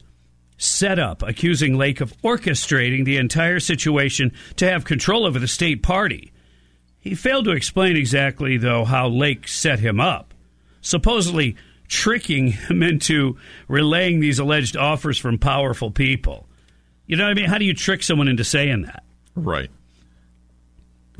set 0.62 0.98
up, 0.98 1.22
accusing 1.22 1.76
Lake 1.76 2.00
of 2.00 2.16
orchestrating 2.22 3.04
the 3.04 3.16
entire 3.16 3.60
situation 3.60 4.32
to 4.56 4.68
have 4.68 4.84
control 4.84 5.26
over 5.26 5.38
the 5.38 5.48
state 5.48 5.82
party. 5.82 6.32
He 7.00 7.14
failed 7.14 7.46
to 7.46 7.50
explain 7.50 7.96
exactly, 7.96 8.56
though, 8.56 8.84
how 8.84 9.08
Lake 9.08 9.48
set 9.48 9.80
him 9.80 10.00
up, 10.00 10.32
supposedly 10.80 11.56
tricking 11.88 12.48
him 12.52 12.82
into 12.82 13.36
relaying 13.66 14.20
these 14.20 14.38
alleged 14.38 14.76
offers 14.76 15.18
from 15.18 15.38
powerful 15.38 15.90
people. 15.90 16.48
You 17.06 17.16
know 17.16 17.24
what 17.24 17.30
I 17.30 17.34
mean? 17.34 17.46
How 17.46 17.58
do 17.58 17.64
you 17.64 17.74
trick 17.74 18.02
someone 18.02 18.28
into 18.28 18.44
saying 18.44 18.82
that? 18.82 19.02
Right. 19.34 19.70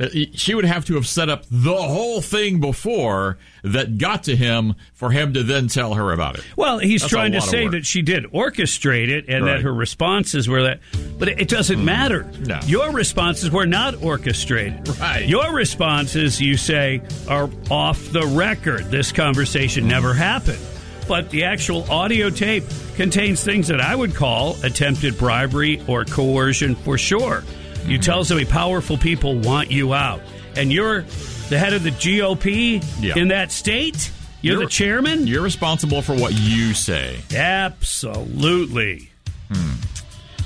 Uh, 0.00 0.08
She 0.34 0.54
would 0.54 0.64
have 0.64 0.84
to 0.86 0.94
have 0.94 1.06
set 1.06 1.28
up 1.28 1.44
the 1.50 1.74
whole 1.74 2.20
thing 2.22 2.60
before 2.60 3.36
that 3.62 3.98
got 3.98 4.24
to 4.24 4.34
him 4.34 4.74
for 4.94 5.10
him 5.10 5.34
to 5.34 5.42
then 5.42 5.68
tell 5.68 5.94
her 5.94 6.12
about 6.12 6.38
it. 6.38 6.44
Well, 6.56 6.78
he's 6.78 7.02
That's 7.02 7.10
trying 7.12 7.32
to 7.32 7.40
say 7.42 7.68
that 7.68 7.84
she 7.84 8.00
did 8.02 8.24
orchestrate 8.32 9.08
it 9.08 9.26
and 9.28 9.44
Right. 9.44 9.52
that 9.56 9.62
her 9.62 9.72
responses 9.74 10.48
were 10.48 10.62
that, 10.62 10.80
but 11.18 11.28
it, 11.28 11.40
it 11.42 11.48
doesn't 11.48 11.84
matter. 11.84 12.26
No. 12.40 12.58
Your 12.66 12.90
responses 12.90 13.50
were 13.50 13.66
not 13.66 14.02
orchestrated. 14.02 14.88
Right. 14.98 15.28
Your 15.28 15.52
responses, 15.52 16.40
you 16.40 16.56
say, 16.56 17.02
are 17.28 17.50
off 17.70 18.02
the 18.12 18.26
record. 18.26 18.90
This 18.90 19.12
conversation 19.12 19.86
never 19.86 20.14
happened. 20.14 20.58
But 21.06 21.30
the 21.30 21.44
actual 21.44 21.84
audio 21.90 22.30
tape 22.30 22.64
contains 22.94 23.42
things 23.44 23.68
that 23.68 23.80
I 23.80 23.94
would 23.94 24.14
call 24.14 24.56
attempted 24.62 25.18
bribery 25.18 25.82
or 25.86 26.04
coercion 26.04 26.76
for 26.76 26.96
sure. 26.96 27.44
You 27.86 27.98
tell 27.98 28.24
somebody 28.24 28.48
powerful 28.48 28.96
people 28.96 29.38
want 29.38 29.70
you 29.70 29.92
out, 29.94 30.20
and 30.56 30.72
you're 30.72 31.02
the 31.48 31.58
head 31.58 31.72
of 31.72 31.82
the 31.82 31.90
GOP 31.90 32.82
Yeah. 33.00 33.18
in 33.18 33.28
that 33.28 33.52
state. 33.52 34.10
You're, 34.40 34.54
You're- 34.54 34.64
the 34.66 34.70
chairman. 34.70 35.26
You're 35.26 35.42
responsible 35.42 36.02
for 36.02 36.14
what 36.14 36.32
you 36.32 36.74
say. 36.74 37.18
Absolutely. 37.34 39.08
Hmm. 39.52 39.74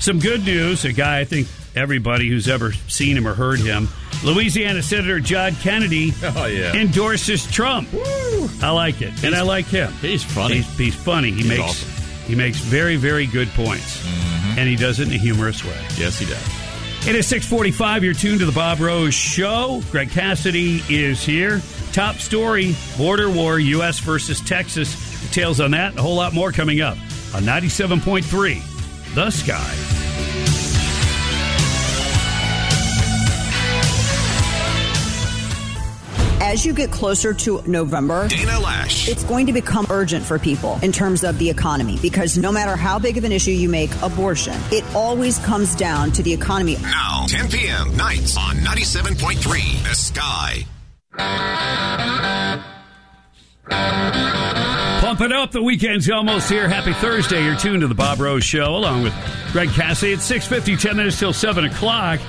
Some 0.01 0.19
good 0.19 0.45
news. 0.45 0.85
A 0.85 0.93
guy 0.93 1.21
I 1.21 1.25
think 1.25 1.49
everybody 1.75 2.29
who's 2.29 2.49
ever 2.49 2.73
seen 2.89 3.17
him 3.17 3.27
or 3.27 3.35
heard 3.35 3.59
him, 3.61 3.89
Louisiana 4.25 4.83
Senator 4.83 5.21
John 5.21 5.55
Kennedy, 5.57 6.13
Oh, 6.23 6.47
yeah. 6.47 6.75
endorses 6.75 7.51
Trump. 7.51 7.89
I 8.63 8.71
like 8.71 9.01
it, 9.03 9.25
and 9.25 9.35
I 9.35 9.43
like 9.43 9.67
him. 9.67 9.93
He's 10.03 10.23
funny. 10.25 10.57
He's, 10.57 10.79
he's 10.79 10.95
funny. 10.95 11.31
He 11.31 11.37
He's 11.43 11.49
makes 11.49 11.61
awesome. 11.63 11.91
he 12.27 12.35
makes 12.35 12.59
very 12.59 12.97
very 12.97 13.27
good 13.27 13.49
points, 13.51 14.05
mm-hmm. 14.07 14.59
and 14.59 14.69
he 14.69 14.77
does 14.77 15.01
it 15.01 15.09
in 15.09 15.15
a 15.15 15.19
humorous 15.19 15.65
way. 15.65 15.79
Yes, 15.97 16.19
he 16.19 16.27
does. 16.27 16.66
It 17.07 17.15
is 17.15 17.29
645. 17.29 18.03
You're 18.03 18.15
tuned 18.15 18.41
to 18.41 18.47
the 18.47 18.53
Bob 18.53 18.81
Rose 18.81 19.15
Show. 19.15 19.81
Greg 19.93 20.11
Cassidy 20.11 20.83
is 20.89 21.23
here. 21.23 21.63
Top 21.93 22.17
story, 22.17 22.75
border 22.99 23.31
war, 23.31 23.61
U.S. 23.61 24.01
versus 24.01 24.41
Texas. 24.41 25.21
Details 25.23 25.61
on 25.61 25.71
that 25.71 25.97
a 25.97 26.03
whole 26.03 26.17
lot 26.17 26.35
more 26.35 26.51
coming 26.51 26.81
up 26.81 26.99
on 27.33 27.45
97.3 27.45 29.15
The 29.15 29.31
Sky. 29.31 30.06
As 36.41 36.65
you 36.67 36.75
get 36.75 36.91
closer 36.91 37.33
to 37.35 37.63
November, 37.67 38.29
Dana 38.29 38.53
Loesch. 38.53 39.09
it's 39.09 39.25
going 39.25 39.47
to 39.47 39.53
become 39.53 39.87
urgent 39.91 40.25
for 40.25 40.39
people 40.39 40.79
in 40.83 40.93
terms 40.93 41.25
of 41.25 41.39
the 41.39 41.49
economy 41.49 41.99
because 42.03 42.37
no 42.37 42.53
matter 42.53 42.77
how 42.77 42.99
big 42.99 43.17
of 43.17 43.25
an 43.25 43.33
issue 43.33 43.51
you 43.51 43.69
make 43.69 43.91
abortion, 44.03 44.55
it 44.71 44.85
always 44.95 45.39
comes 45.41 45.75
down 45.75 46.13
to 46.13 46.23
the 46.23 46.33
economy. 46.33 46.77
Now, 46.83 47.25
10 47.27 47.51
p.m. 47.51 47.97
nights 47.97 48.37
on 48.37 48.57
97.3 48.57 49.83
The 49.89 49.95
Sky. 49.95 50.67
Pump 55.01 55.21
it 55.21 55.33
up. 55.33 55.53
The 55.53 55.63
weekend's 55.63 56.11
almost 56.11 56.51
here. 56.51 56.69
Happy 56.69 56.93
Thursday. 56.95 57.45
You're 57.45 57.57
tuned 57.57 57.81
to 57.81 57.89
the 57.89 57.95
Bob 57.95 58.21
Rose 58.21 58.45
Show 58.45 58.77
along 58.77 59.03
with 59.03 59.15
Greg 59.53 59.71
Cassie. 59.71 60.13
It's 60.13 60.31
6.50, 60.31 60.79
10 60.79 60.97
minutes 60.97 61.19
till 61.19 61.33
7 61.33 61.65
o'clock. 61.65 62.21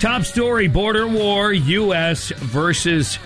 Top 0.00 0.22
story, 0.22 0.68
border 0.68 1.06
war, 1.08 1.52
U.S. 1.52 2.30
versus 2.30 3.18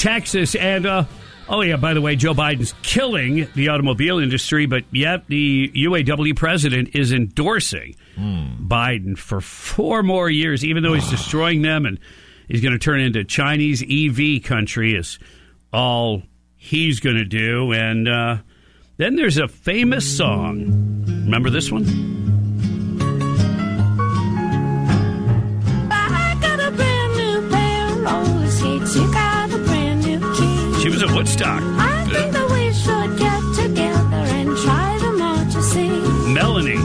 Texas. 0.00 0.54
And, 0.54 0.86
uh, 0.86 1.04
oh, 1.48 1.60
yeah, 1.60 1.76
by 1.76 1.92
the 1.92 2.00
way, 2.00 2.16
Joe 2.16 2.32
Biden's 2.32 2.74
killing 2.82 3.46
the 3.54 3.68
automobile 3.68 4.18
industry, 4.18 4.64
but 4.64 4.84
yet 4.90 5.26
the 5.28 5.70
UAW 5.74 6.34
president 6.34 6.94
is 6.94 7.12
endorsing 7.12 7.96
Biden 8.16 9.16
for 9.16 9.42
four 9.42 10.02
more 10.02 10.30
years, 10.30 10.64
even 10.64 10.82
though 10.82 10.94
he's 10.94 11.10
destroying 11.10 11.62
them 11.62 11.84
and 11.84 11.98
he's 12.48 12.62
going 12.62 12.72
to 12.72 12.78
turn 12.78 13.00
into 13.00 13.24
Chinese 13.24 13.82
EV 13.82 14.42
country 14.42 14.94
is 14.94 15.18
all 15.72 16.22
he's 16.56 17.00
going 17.00 17.16
to 17.16 17.24
do. 17.26 17.72
And 17.72 18.08
uh, 18.08 18.38
then 18.96 19.16
there's 19.16 19.36
a 19.36 19.48
famous 19.48 20.16
song. 20.16 21.04
Remember 21.24 21.50
this 21.50 21.70
one? 21.70 21.84
I 25.90 26.38
got 26.40 26.60
was 31.58 31.62
at 31.62 31.66
Woodstock. 31.66 31.80
I 31.80 32.04
think 32.12 32.32
that 32.32 32.50
we 32.50 32.72
should 32.72 33.18
get 33.18 33.40
together 33.64 34.22
and 34.36 34.56
try 34.58 34.98
them 34.98 35.20
out 35.22 35.52
to 35.52 35.62
see. 35.62 35.88
Melanie. 36.32 36.76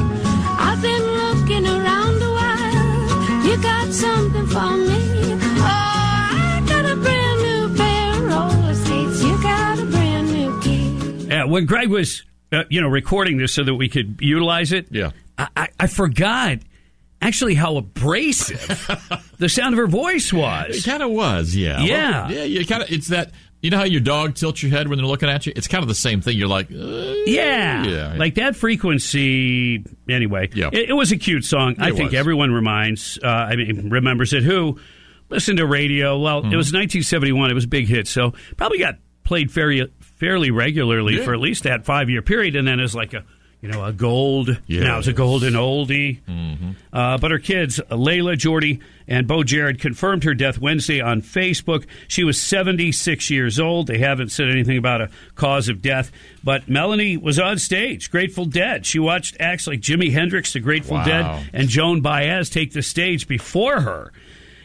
I've 0.57 0.81
been 0.81 1.01
looking 1.03 1.65
around 1.65 2.21
a 2.21 2.31
while. 2.31 3.45
You 3.45 3.61
got 3.61 3.91
something 3.93 4.47
for 4.47 4.77
me. 4.77 5.33
Oh, 5.33 5.61
I 5.61 6.63
got 6.67 6.85
a 6.91 6.95
brand 6.95 7.41
new 7.41 7.75
pair 7.77 8.13
of 8.13 8.23
roller 8.23 8.73
skates. 8.73 9.23
You 9.23 9.41
got 9.43 9.79
a 9.79 9.85
brand 9.85 10.31
new 10.31 10.61
key. 10.61 11.27
Yeah, 11.27 11.45
when 11.45 11.65
Greg 11.65 11.89
was, 11.89 12.23
uh, 12.51 12.63
you 12.69 12.81
know, 12.81 12.87
recording 12.87 13.37
this 13.37 13.53
so 13.53 13.63
that 13.63 13.75
we 13.75 13.89
could 13.89 14.17
utilize 14.21 14.71
it, 14.71 14.87
Yeah. 14.91 15.11
I, 15.37 15.47
I, 15.55 15.67
I 15.81 15.87
forgot 15.87 16.59
actually 17.21 17.55
how 17.55 17.75
abrasive 17.77 18.87
the 19.39 19.49
sound 19.49 19.73
of 19.73 19.77
her 19.79 19.87
voice 19.87 20.31
was. 20.31 20.77
It 20.77 20.89
kind 20.89 21.03
of 21.03 21.11
was, 21.11 21.55
yeah. 21.55 21.79
Yeah. 21.81 22.27
Well, 22.27 22.31
yeah, 22.31 22.43
you 22.43 22.65
kind 22.65 22.83
of, 22.83 22.91
it's 22.91 23.07
that, 23.07 23.31
you 23.61 23.69
know 23.71 23.77
how 23.77 23.83
your 23.83 24.01
dog 24.01 24.35
tilts 24.35 24.61
your 24.61 24.71
head 24.71 24.87
when 24.87 24.97
they're 24.97 25.07
looking 25.07 25.29
at 25.29 25.45
you? 25.45 25.53
It's 25.55 25.67
kind 25.67 25.83
of 25.83 25.87
the 25.87 25.95
same 25.95 26.21
thing. 26.21 26.37
You're 26.37 26.47
like, 26.47 26.69
uh, 26.71 27.13
Yeah. 27.25 27.83
Yeah. 27.85 28.15
like 28.17 28.35
that 28.35 28.55
frequency. 28.55 29.83
Anyway, 30.09 30.49
Yeah. 30.53 30.69
it, 30.71 30.89
it 30.89 30.93
was 30.93 31.11
a 31.11 31.17
cute 31.17 31.45
song. 31.45 31.75
I 31.79 31.91
think 31.91 32.11
was. 32.11 32.13
everyone 32.19 32.51
reminds, 32.51 33.17
uh, 33.23 33.27
I 33.27 33.55
mean, 33.55 33.89
remembers 33.89 34.33
it. 34.33 34.43
Who 34.43 34.79
listened 35.29 35.57
to 35.57 35.65
radio? 35.65 36.19
Well, 36.19 36.41
Mm-hmm. 36.43 36.53
it 36.53 36.57
was 36.57 36.67
1971. 36.73 37.51
It 37.51 37.53
was 37.53 37.65
a 37.65 37.67
big 37.67 37.87
hit, 37.87 38.07
so 38.07 38.33
probably 38.57 38.77
got 38.79 38.95
played 39.23 39.51
fairly 39.51 39.91
fairly 39.99 40.51
regularly 40.51 41.15
Yeah. 41.17 41.23
for 41.23 41.33
at 41.33 41.39
least 41.39 41.63
that 41.63 41.83
five 41.85 42.09
year 42.09 42.21
period, 42.21 42.55
and 42.55 42.67
then 42.67 42.79
as 42.79 42.93
like 42.95 43.13
a 43.13 43.23
you 43.61 43.69
know 43.69 43.83
a 43.83 43.91
gold. 43.93 44.59
Now 44.83 44.99
it's 44.99 45.07
a 45.07 45.13
golden 45.13 45.53
oldie. 45.53 46.21
Mm-hmm. 46.27 46.71
Uh, 46.93 47.17
but 47.17 47.31
her 47.31 47.39
kids, 47.39 47.79
Leilah, 47.89 48.35
Jeordie, 48.37 48.79
and 49.07 49.27
Beau 49.27 49.43
Jarred, 49.43 49.79
confirmed 49.79 50.23
her 50.23 50.33
death 50.33 50.59
Wednesday 50.59 51.01
on 51.01 51.21
Facebook. 51.21 51.85
She 52.07 52.23
was 52.23 52.39
76 52.39 53.29
years 53.29 53.59
old. 53.59 53.87
They 53.87 53.97
haven't 53.97 54.29
said 54.29 54.49
anything 54.49 54.77
about 54.77 55.01
a 55.01 55.09
cause 55.35 55.67
of 55.69 55.81
death. 55.81 56.11
But 56.43 56.67
Melanie 56.69 57.17
was 57.17 57.39
on 57.39 57.57
stage, 57.57 58.11
Grateful 58.11 58.45
Dead. 58.45 58.85
She 58.85 58.99
watched 58.99 59.37
acts 59.39 59.67
like 59.67 59.79
Jimi 59.81 60.11
Hendrix, 60.11 60.53
the 60.53 60.59
Grateful 60.59 60.97
Wow. 60.97 61.05
Dead, 61.05 61.49
and 61.53 61.67
Joan 61.67 62.01
Baez 62.01 62.49
take 62.49 62.71
the 62.73 62.81
stage 62.83 63.27
before 63.27 63.81
her. 63.81 64.11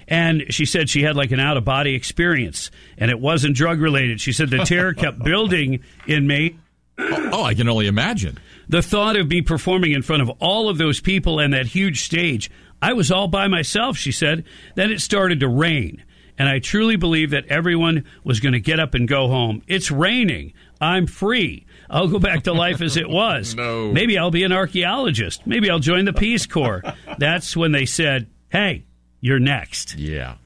And 0.08 0.44
she 0.50 0.64
said 0.66 0.90
she 0.90 1.02
had 1.02 1.14
like 1.16 1.30
an 1.30 1.38
out 1.40 1.56
of 1.56 1.64
body 1.64 1.94
experience, 1.94 2.70
and 2.98 3.10
it 3.10 3.20
wasn't 3.20 3.54
drug 3.56 3.80
related. 3.80 4.20
She 4.20 4.32
said 4.32 4.50
the 4.50 4.58
terror 4.64 4.92
kept 4.92 5.18
building 5.24 5.84
in 6.06 6.26
me. 6.26 6.58
oh, 6.98 7.44
I 7.44 7.54
can 7.54 7.68
only 7.68 7.86
imagine. 7.86 8.36
The 8.70 8.82
thought 8.82 9.16
of 9.16 9.26
me 9.28 9.42
performing 9.42 9.90
in 9.90 10.02
front 10.02 10.22
of 10.22 10.30
all 10.38 10.68
of 10.68 10.78
those 10.78 11.00
people 11.00 11.40
and 11.40 11.52
that 11.52 11.66
huge 11.66 12.02
stage, 12.02 12.52
I 12.80 12.92
was 12.92 13.10
all 13.10 13.26
by 13.26 13.48
myself, 13.48 13.96
she 13.96 14.12
said. 14.12 14.44
Then 14.76 14.92
it 14.92 15.00
started 15.00 15.40
to 15.40 15.48
rain. 15.48 16.04
And 16.38 16.48
I 16.48 16.60
truly 16.60 16.94
believe 16.94 17.30
that 17.30 17.46
everyone 17.48 18.04
was 18.22 18.38
going 18.38 18.52
to 18.52 18.60
get 18.60 18.78
up 18.78 18.94
and 18.94 19.08
go 19.08 19.26
home. 19.26 19.62
It's 19.66 19.90
raining. 19.90 20.52
I'm 20.80 21.08
free. 21.08 21.66
I'll 21.90 22.06
go 22.06 22.20
back 22.20 22.44
to 22.44 22.52
life 22.52 22.80
as 22.80 22.96
it 22.96 23.10
was. 23.10 23.56
No. 23.56 23.90
Maybe 23.90 24.16
I'll 24.16 24.30
be 24.30 24.44
an 24.44 24.52
archaeologist. 24.52 25.48
Maybe 25.48 25.68
I'll 25.68 25.80
join 25.80 26.04
the 26.04 26.12
Peace 26.12 26.46
Corps. 26.46 26.80
That's 27.18 27.56
when 27.56 27.72
they 27.72 27.86
said, 27.86 28.28
hey, 28.50 28.84
you're 29.20 29.40
next. 29.40 29.96
Yeah. 29.96 30.36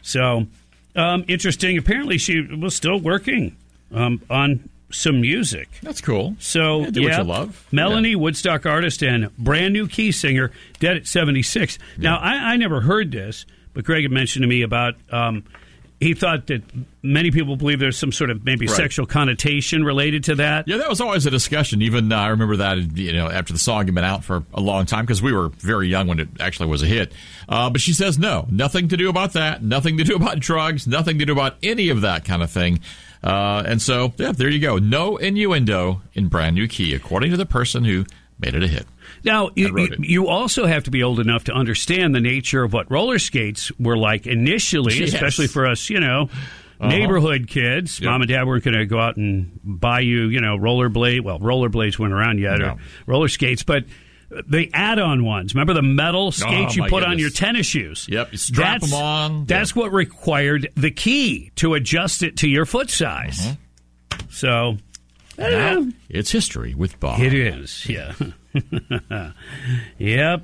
So, 0.00 0.46
um, 0.96 1.26
interesting. 1.28 1.76
Apparently, 1.76 2.16
she 2.16 2.40
was 2.40 2.74
still 2.74 2.98
working 2.98 3.54
um, 3.92 4.22
on 4.30 4.70
some 4.90 5.20
music. 5.20 5.68
That's 5.82 6.00
cool. 6.00 6.36
So, 6.38 6.82
Yeah, 6.82 6.90
do 6.90 7.02
what 7.02 7.16
you 7.18 7.24
love. 7.24 7.66
Melanie, 7.72 8.14
Woodstock 8.16 8.66
artist 8.66 9.02
and 9.02 9.36
brand 9.36 9.72
new 9.72 9.88
key 9.88 10.12
singer, 10.12 10.52
dead 10.78 10.96
at 10.96 11.06
76. 11.06 11.78
Now, 11.98 12.18
I, 12.18 12.52
I 12.52 12.56
never 12.56 12.80
heard 12.80 13.10
this, 13.10 13.46
but 13.74 13.84
Greg 13.84 14.02
had 14.04 14.12
mentioned 14.12 14.42
to 14.44 14.46
me 14.48 14.62
about. 14.62 14.94
Um, 15.10 15.44
he 15.98 16.12
thought 16.12 16.48
that 16.48 16.60
many 17.02 17.30
people 17.30 17.56
believe 17.56 17.78
there's 17.78 17.96
some 17.96 18.12
sort 18.12 18.28
of 18.28 18.44
maybe 18.44 18.66
Right. 18.66 18.76
sexual 18.76 19.06
connotation 19.06 19.82
related 19.82 20.24
to 20.24 20.34
that. 20.34 20.68
Yeah, 20.68 20.76
that 20.76 20.90
was 20.90 21.00
always 21.00 21.24
a 21.24 21.30
discussion. 21.30 21.80
Even 21.80 22.12
uh, 22.12 22.18
I 22.18 22.26
remember 22.28 22.56
that 22.56 22.98
you 22.98 23.14
know 23.14 23.30
after 23.30 23.54
the 23.54 23.58
song 23.58 23.86
had 23.86 23.94
been 23.94 24.04
out 24.04 24.22
for 24.22 24.44
a 24.52 24.60
long 24.60 24.84
time 24.84 25.06
because 25.06 25.22
we 25.22 25.32
were 25.32 25.48
very 25.48 25.88
young 25.88 26.06
when 26.06 26.20
it 26.20 26.28
actually 26.38 26.68
was 26.68 26.82
a 26.82 26.86
hit. 26.86 27.14
Uh, 27.48 27.70
but 27.70 27.80
she 27.80 27.94
says 27.94 28.18
no, 28.18 28.46
nothing 28.50 28.88
to 28.88 28.96
do 28.98 29.08
about 29.08 29.32
that, 29.32 29.62
nothing 29.62 29.96
to 29.96 30.04
do 30.04 30.16
about 30.16 30.38
drugs, 30.38 30.86
nothing 30.86 31.18
to 31.18 31.24
do 31.24 31.32
about 31.32 31.56
any 31.62 31.88
of 31.88 32.02
that 32.02 32.26
kind 32.26 32.42
of 32.42 32.50
thing. 32.50 32.80
Uh, 33.26 33.62
and 33.66 33.82
so 33.82 34.12
yeah, 34.18 34.32
there 34.32 34.48
you 34.48 34.60
go. 34.60 34.78
No 34.78 35.16
innuendo 35.16 36.02
in 36.14 36.28
brand 36.28 36.54
new 36.54 36.68
key, 36.68 36.94
according 36.94 37.30
to 37.32 37.36
the 37.36 37.46
person 37.46 37.84
who 37.84 38.04
made 38.38 38.54
it 38.54 38.62
a 38.62 38.68
hit. 38.68 38.86
Now, 39.24 39.50
you, 39.56 39.88
you, 39.98 40.28
also 40.28 40.66
have 40.66 40.84
to 40.84 40.90
be 40.90 41.02
old 41.02 41.20
enough 41.20 41.44
to 41.44 41.52
understand 41.52 42.14
the 42.14 42.20
nature 42.20 42.62
of 42.62 42.72
what 42.72 42.90
roller 42.90 43.18
skates 43.18 43.72
were 43.78 43.96
like 43.96 44.26
initially, 44.26 44.94
Yes. 45.00 45.14
especially 45.14 45.46
for 45.46 45.66
us, 45.66 45.88
you 45.90 45.98
know, 46.00 46.28
Uh-huh. 46.78 46.88
neighborhood 46.90 47.48
kids. 47.48 47.98
Yep. 47.98 48.10
Mom 48.10 48.20
and 48.20 48.28
dad 48.28 48.46
weren't 48.46 48.62
going 48.62 48.76
to 48.76 48.84
go 48.84 48.98
out 49.00 49.16
and 49.16 49.58
buy 49.64 50.00
you, 50.00 50.26
you 50.28 50.40
know, 50.42 50.58
rollerblade. 50.58 51.22
Well, 51.22 51.38
rollerblades 51.40 51.98
weren't 51.98 52.12
around 52.12 52.38
yet, 52.38 52.60
or 52.60 52.76
roller 53.06 53.28
skates, 53.28 53.62
but 53.62 53.84
the 54.30 54.70
add-on 54.74 55.24
ones. 55.24 55.54
Remember 55.54 55.72
the 55.74 55.82
metal 55.82 56.32
skates 56.32 56.74
you 56.76 56.82
Oh, 56.82 56.86
my 56.86 56.88
put 56.90 57.04
on 57.04 57.18
your 57.18 57.30
tennis 57.30 57.66
shoes? 57.66 58.06
Yep, 58.10 58.32
you 58.32 58.38
strap 58.38 58.80
That's- 58.80 58.92
'em 58.92 58.98
on. 58.98 59.44
That's 59.46 59.74
what 59.76 59.92
required 59.92 60.70
the 60.74 60.90
key 60.90 61.52
to 61.56 61.74
adjust 61.74 62.22
it 62.22 62.36
to 62.38 62.48
your 62.48 62.66
foot 62.66 62.90
size. 62.90 63.56
So, 64.30 64.76
I 65.38 65.50
don't. 65.50 65.88
Now, 65.88 65.92
it's 66.08 66.30
history 66.30 66.74
with 66.74 66.98
Bob. 67.00 67.20
It 67.20 67.32
is, 67.34 67.86
yeah. 67.88 68.14
yep. 69.98 70.42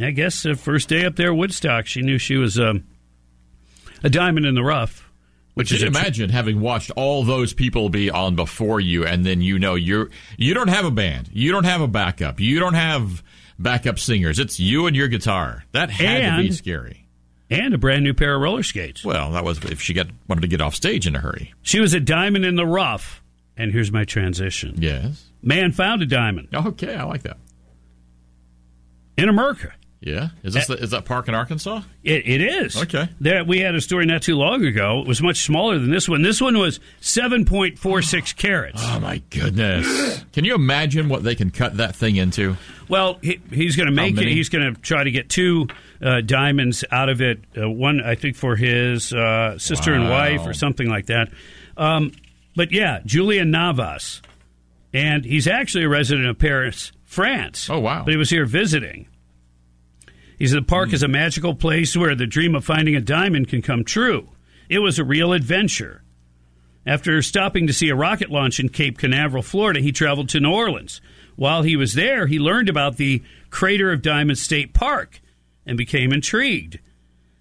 I 0.00 0.10
guess 0.10 0.42
the 0.42 0.54
first 0.54 0.88
day 0.88 1.04
up 1.04 1.16
there, 1.16 1.32
Woodstock, 1.32 1.86
she 1.86 2.02
knew 2.02 2.18
she 2.18 2.36
was 2.36 2.58
um, 2.58 2.84
a 4.02 4.10
diamond 4.10 4.44
in 4.46 4.54
the 4.54 4.62
rough. 4.64 5.03
Which 5.54 5.70
is 5.72 5.82
a 5.82 5.90
tr- 5.90 5.98
imagine 5.98 6.30
having 6.30 6.60
watched 6.60 6.90
all 6.92 7.22
those 7.24 7.52
people 7.52 7.88
be 7.88 8.10
on 8.10 8.34
before 8.34 8.80
you, 8.80 9.06
and 9.06 9.24
then 9.24 9.40
you 9.40 9.58
know 9.58 9.74
you're 9.76 10.10
you 10.36 10.52
don't 10.54 10.68
have 10.68 10.84
a 10.84 10.90
band, 10.90 11.30
you 11.32 11.52
don't 11.52 11.64
have 11.64 11.80
a 11.80 11.86
backup, 11.88 12.40
you 12.40 12.58
don't 12.58 12.74
have 12.74 13.22
backup 13.58 13.98
singers. 14.00 14.38
It's 14.40 14.58
you 14.58 14.86
and 14.86 14.96
your 14.96 15.06
guitar. 15.08 15.64
That 15.72 15.90
had 15.90 16.36
to 16.38 16.42
be 16.42 16.52
scary. 16.52 17.06
and 17.50 17.72
a 17.72 17.78
brand 17.78 18.02
new 18.02 18.14
pair 18.14 18.34
of 18.34 18.40
roller 18.42 18.64
skates. 18.64 19.04
Well, 19.04 19.30
that 19.32 19.44
was 19.44 19.58
if 19.64 19.80
she 19.80 19.94
got 19.94 20.08
wanted 20.26 20.40
to 20.40 20.48
get 20.48 20.60
off 20.60 20.74
stage 20.74 21.06
in 21.06 21.14
a 21.14 21.20
hurry. 21.20 21.54
She 21.62 21.78
was 21.78 21.94
a 21.94 22.00
diamond 22.00 22.44
in 22.44 22.56
the 22.56 22.66
rough. 22.66 23.22
And 23.56 23.70
here's 23.70 23.92
my 23.92 24.04
transition. 24.04 24.74
Yes. 24.78 25.26
Man 25.40 25.70
found 25.70 26.02
a 26.02 26.06
diamond 26.06 26.48
Okay, 26.52 26.96
I 26.96 27.04
like 27.04 27.22
that. 27.22 27.36
in 29.16 29.28
America. 29.28 29.72
Yeah. 30.04 30.28
Is 30.42 30.52
this 30.52 30.66
the, 30.66 30.74
is 30.74 30.90
that 30.90 31.06
park 31.06 31.28
in 31.28 31.34
Arkansas? 31.34 31.80
It, 32.02 32.28
it 32.28 32.42
is. 32.42 32.76
Okay. 32.76 33.08
There, 33.20 33.42
we 33.42 33.60
had 33.60 33.74
a 33.74 33.80
story 33.80 34.04
not 34.04 34.20
too 34.20 34.36
long 34.36 34.62
ago. 34.64 35.00
It 35.00 35.08
was 35.08 35.22
much 35.22 35.38
smaller 35.42 35.78
than 35.78 35.90
this 35.90 36.06
one. 36.06 36.20
This 36.20 36.42
one 36.42 36.58
was 36.58 36.78
7.46 37.00 38.36
carats. 38.36 38.82
Oh 38.84 39.00
my 39.00 39.22
goodness! 39.30 40.22
Can 40.32 40.44
you 40.44 40.54
imagine 40.54 41.08
what 41.08 41.22
they 41.22 41.34
can 41.34 41.50
cut 41.50 41.78
that 41.78 41.96
thing 41.96 42.16
into? 42.16 42.56
Well, 42.86 43.18
he, 43.22 43.40
he's 43.50 43.76
going 43.76 43.86
to 43.86 43.94
make 43.94 44.18
it. 44.18 44.28
He's 44.28 44.50
going 44.50 44.74
to 44.74 44.80
try 44.80 45.04
to 45.04 45.10
get 45.10 45.30
two 45.30 45.68
uh, 46.02 46.20
diamonds 46.20 46.84
out 46.90 47.08
of 47.08 47.22
it. 47.22 47.40
Uh, 47.56 47.70
one, 47.70 48.02
I 48.02 48.14
think, 48.14 48.36
for 48.36 48.56
his 48.56 49.10
uh, 49.12 49.58
sister 49.58 49.94
and 49.94 50.10
wife 50.10 50.46
or 50.46 50.52
something 50.52 50.88
like 50.88 51.06
that. 51.06 51.30
Um, 51.78 52.12
but 52.54 52.72
yeah, 52.72 53.00
Julien 53.06 53.50
Navas. 53.50 54.20
And 54.92 55.24
he's 55.24 55.48
actually 55.48 55.84
a 55.84 55.88
resident 55.88 56.28
of 56.28 56.38
Paris, 56.38 56.92
France. 57.04 57.68
Oh, 57.68 57.80
wow. 57.80 58.04
But 58.04 58.12
he 58.12 58.16
was 58.16 58.30
here 58.30 58.44
visiting. 58.46 59.08
He 60.38 60.46
said 60.46 60.58
the 60.58 60.62
park 60.62 60.92
is 60.92 61.02
a 61.02 61.08
magical 61.08 61.54
place 61.54 61.96
where 61.96 62.14
the 62.14 62.26
dream 62.26 62.54
of 62.54 62.64
finding 62.64 62.96
a 62.96 63.00
diamond 63.00 63.48
can 63.48 63.62
come 63.62 63.84
true. 63.84 64.28
It 64.68 64.80
was 64.80 64.98
a 64.98 65.04
real 65.04 65.32
adventure. 65.32 66.02
After 66.86 67.20
stopping 67.22 67.66
to 67.66 67.72
see 67.72 67.88
a 67.88 67.94
rocket 67.94 68.30
launch 68.30 68.60
in 68.60 68.68
Cape 68.68 68.98
Canaveral, 68.98 69.42
Florida, 69.42 69.80
he 69.80 69.92
traveled 69.92 70.28
to 70.30 70.40
New 70.40 70.52
Orleans. 70.52 71.00
While 71.36 71.62
he 71.62 71.76
was 71.76 71.94
there, 71.94 72.26
he 72.26 72.38
learned 72.38 72.68
about 72.68 72.96
the 72.96 73.22
Crater 73.50 73.90
of 73.90 74.02
Diamonds 74.02 74.42
State 74.42 74.74
Park 74.74 75.20
and 75.66 75.78
became 75.78 76.12
intrigued. 76.12 76.78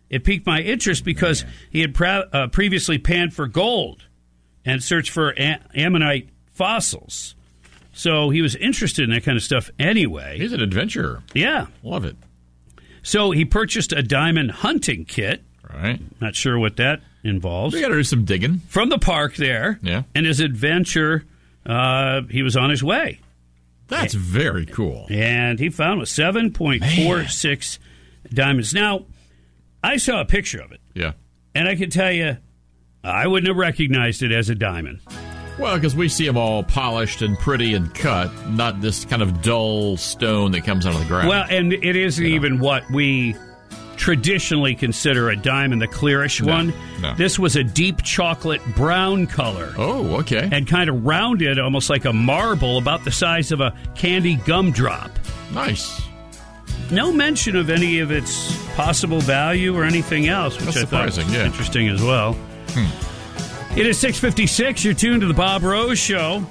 It 0.10 0.24
piqued 0.24 0.46
my 0.46 0.62
interest 0.62 1.04
because 1.04 1.44
he 1.70 1.82
had 1.82 1.94
pra- 1.94 2.30
uh, 2.32 2.48
previously 2.48 2.98
panned 2.98 3.34
for 3.34 3.48
gold 3.48 4.04
and 4.64 4.82
searched 4.82 5.10
for 5.10 5.32
a- 5.32 5.60
ammonite 5.76 6.30
fossils. 6.54 7.36
So 7.92 8.30
he 8.30 8.42
was 8.42 8.56
interested 8.56 9.04
in 9.04 9.10
that 9.12 9.24
kind 9.24 9.38
of 9.38 9.44
stuff 9.44 9.70
anyway. 9.78 10.38
He's 10.40 10.54
an 10.54 10.62
adventurer. 10.62 11.22
Yeah. 11.34 11.68
Love 11.84 12.06
it. 12.06 12.16
So 13.04 13.32
he 13.32 13.46
purchased 13.46 13.92
a 13.92 14.02
diamond 14.02 14.52
hunting 14.52 15.06
kit. 15.06 15.44
Right. 15.74 16.00
Not 16.22 16.36
sure 16.36 16.58
what 16.58 16.78
that 16.78 17.02
involves. 17.24 17.74
We 17.76 17.82
got 17.82 17.90
to 17.90 17.96
do 17.96 18.04
some 18.04 18.26
digging. 18.26 18.60
From 18.68 18.90
the 18.90 18.98
park 19.00 19.36
there. 19.36 19.80
Yeah. 19.82 20.04
And 20.16 20.26
his 20.26 20.40
adventure, 20.40 21.26
uh, 21.66 22.22
he 22.30 22.44
was 22.44 22.56
on 22.58 22.70
his 22.70 22.84
way. 22.84 23.20
That's 23.88 24.14
very 24.14 24.66
cool. 24.66 25.06
And 25.10 25.60
he 25.60 25.70
found 25.70 26.02
a 26.02 26.06
7.46 26.06 27.80
diamonds. 28.34 28.74
Now, 28.74 29.06
I 29.84 29.98
saw 29.98 30.22
a 30.22 30.26
picture 30.26 30.62
of 30.62 30.72
it, 30.72 30.80
Yeah. 30.94 31.12
and 31.54 31.68
I 31.68 31.76
can 31.76 31.90
tell 31.90 32.12
you, 32.12 32.38
I 33.04 33.28
wouldn't 33.28 33.48
have 33.50 33.58
recognized 33.58 34.24
it 34.24 34.32
as 34.32 34.50
a 34.50 34.56
diamond. 34.56 35.02
Well, 35.60 35.76
because 35.76 35.96
we 35.96 36.10
see 36.10 36.26
them 36.26 36.38
all 36.38 36.64
polished 36.64 37.22
and 37.22 37.38
pretty 37.38 37.74
and 37.76 37.94
cut, 37.94 38.32
not 38.50 38.82
this 38.82 39.06
kind 39.06 39.22
of 39.22 39.42
dull 39.42 39.98
stone 39.98 40.52
that 40.54 40.64
comes 40.64 40.86
out 40.88 40.94
of 40.96 41.00
the 41.00 41.06
ground. 41.08 41.30
Well, 41.30 41.46
and 41.50 41.72
it 41.74 41.96
isn't 41.96 42.26
even 42.26 42.60
what 42.60 42.90
we 42.92 43.36
traditionally 43.96 44.74
consider 44.74 45.30
a 45.30 45.36
diamond, 45.36 45.82
the 45.82 45.88
clearish 45.88 46.42
No, 46.42 46.52
one. 46.54 46.74
no. 47.02 47.14
This 47.16 47.38
was 47.38 47.56
a 47.56 47.64
deep 47.64 48.02
chocolate 48.02 48.62
brown 48.76 49.28
color. 49.28 49.72
Oh, 49.78 50.16
okay. 50.22 50.50
And 50.52 50.68
kind 50.68 50.90
of 50.90 51.06
rounded, 51.06 51.60
almost 51.60 51.90
like 51.90 52.06
a 52.06 52.14
marble, 52.14 52.80
about 52.80 53.06
the 53.06 53.12
size 53.12 53.52
of 53.52 53.62
a 53.62 53.74
candy 53.96 54.36
gumdrop. 54.38 55.12
Nice. 55.54 56.02
No 56.92 57.14
mention 57.14 57.56
of 57.56 57.70
any 57.70 58.00
of 58.00 58.12
its 58.12 58.58
possible 58.76 59.20
value 59.22 59.76
or 59.78 59.84
anything 59.84 60.28
else, 60.28 60.56
which 60.58 60.74
That's 60.76 60.78
I 60.78 60.86
thought 60.86 61.06
was 61.06 61.18
yeah. 61.32 61.46
interesting 61.46 61.88
as 61.90 62.02
well. 62.02 62.34
Hmm. 62.70 63.13
It 63.76 63.88
is 63.88 63.98
656. 63.98 64.86
You're 64.86 64.94
tuned 64.94 65.22
to 65.22 65.28
the 65.28 65.34
Bob 65.34 65.64
Rose 65.64 65.98
Show. 65.98 66.42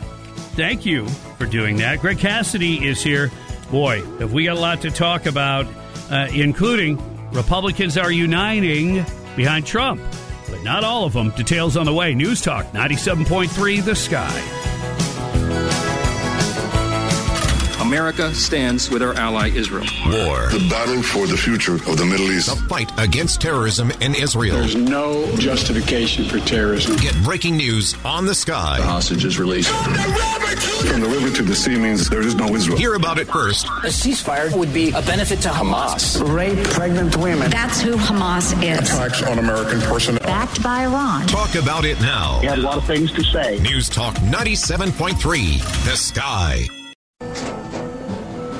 Thank 0.57 0.85
you 0.85 1.07
for 1.39 1.47
doing 1.47 1.77
that. 1.77 2.01
Greg 2.01 2.19
Cassidy 2.19 2.85
is 2.85 3.01
here. 3.01 3.31
Boy, 3.71 4.03
have 4.19 4.33
we 4.33 4.47
got 4.47 4.57
a 4.57 4.61
lot 4.61 4.81
to 4.83 4.91
talk 4.91 5.27
about, 5.27 5.67
uh, 6.11 6.27
including 6.35 7.01
Republicans 7.31 7.97
are 7.97 8.11
uniting 8.11 9.07
behind 9.37 9.67
Trump, 9.67 10.01
but 10.51 10.65
not 10.65 10.83
all 10.83 11.05
of 11.05 11.13
them. 11.13 11.31
Details 11.31 11.77
on 11.77 11.87
the 11.87 11.95
way. 11.95 12.13
News 12.13 12.43
Talk 12.43 12.67
97.3 12.73 13.85
The 13.85 13.95
Sky. 13.95 14.72
America 17.93 18.33
stands 18.33 18.89
with 18.89 19.03
our 19.03 19.13
ally 19.17 19.51
Israel. 19.51 19.85
War. 20.07 20.49
The 20.49 20.67
battle 20.71 21.03
for 21.03 21.27
the 21.27 21.37
future 21.37 21.75
of 21.75 21.99
the 21.99 22.07
Middle 22.07 22.33
East. 22.33 22.49
The 22.49 22.57
fight 22.67 22.91
against 22.99 23.43
terrorism 23.43 23.91
in 24.01 24.15
Israel. 24.15 24.57
There's 24.57 24.75
no 24.75 25.31
justification 25.37 26.25
for 26.25 26.39
terrorism. 26.39 26.97
Get 26.97 27.15
breaking 27.23 27.59
news 27.59 27.95
on 28.03 28.25
the 28.25 28.35
sky. 28.35 28.79
The 28.79 28.87
hostage 28.87 29.27
is 29.27 29.39
released. 29.39 29.69
From 29.69 31.03
the 31.03 31.07
river 31.07 31.37
to 31.37 31.43
the 31.43 31.55
sea 31.55 31.77
means 31.77 32.09
there 32.09 32.23
is 32.23 32.35
no 32.35 32.55
Israel. 32.55 32.79
Hear 32.79 32.95
about 32.95 33.19
it 33.19 33.29
first. 33.29 33.67
A 33.67 33.93
ceasefire 33.93 34.57
would 34.57 34.73
be 34.73 34.89
a 34.93 35.03
benefit 35.03 35.43
to 35.43 35.51
Hamas. 35.51 36.19
Rape 36.35 36.65
pregnant 36.71 37.15
women. 37.19 37.51
That's 37.51 37.83
who 37.83 37.97
Hamas 37.97 38.55
is. 38.63 38.89
Attacks 38.89 39.23
on 39.25 39.39
American 39.39 39.83
personnel. 39.83 40.25
Backed 40.25 40.63
by 40.63 40.85
Iran. 40.85 41.27
Talk 41.27 41.57
about 41.57 41.85
it 41.85 42.01
now. 42.01 42.39
He 42.41 42.47
had 42.47 42.59
a 42.59 42.63
lot 42.63 42.79
of 42.79 42.87
things 42.87 43.13
to 43.13 43.23
say. 43.23 43.59
News 43.59 43.91
Talk 43.91 44.15
97.3 44.15 45.85
The 45.85 45.97
Sky. 45.99 46.67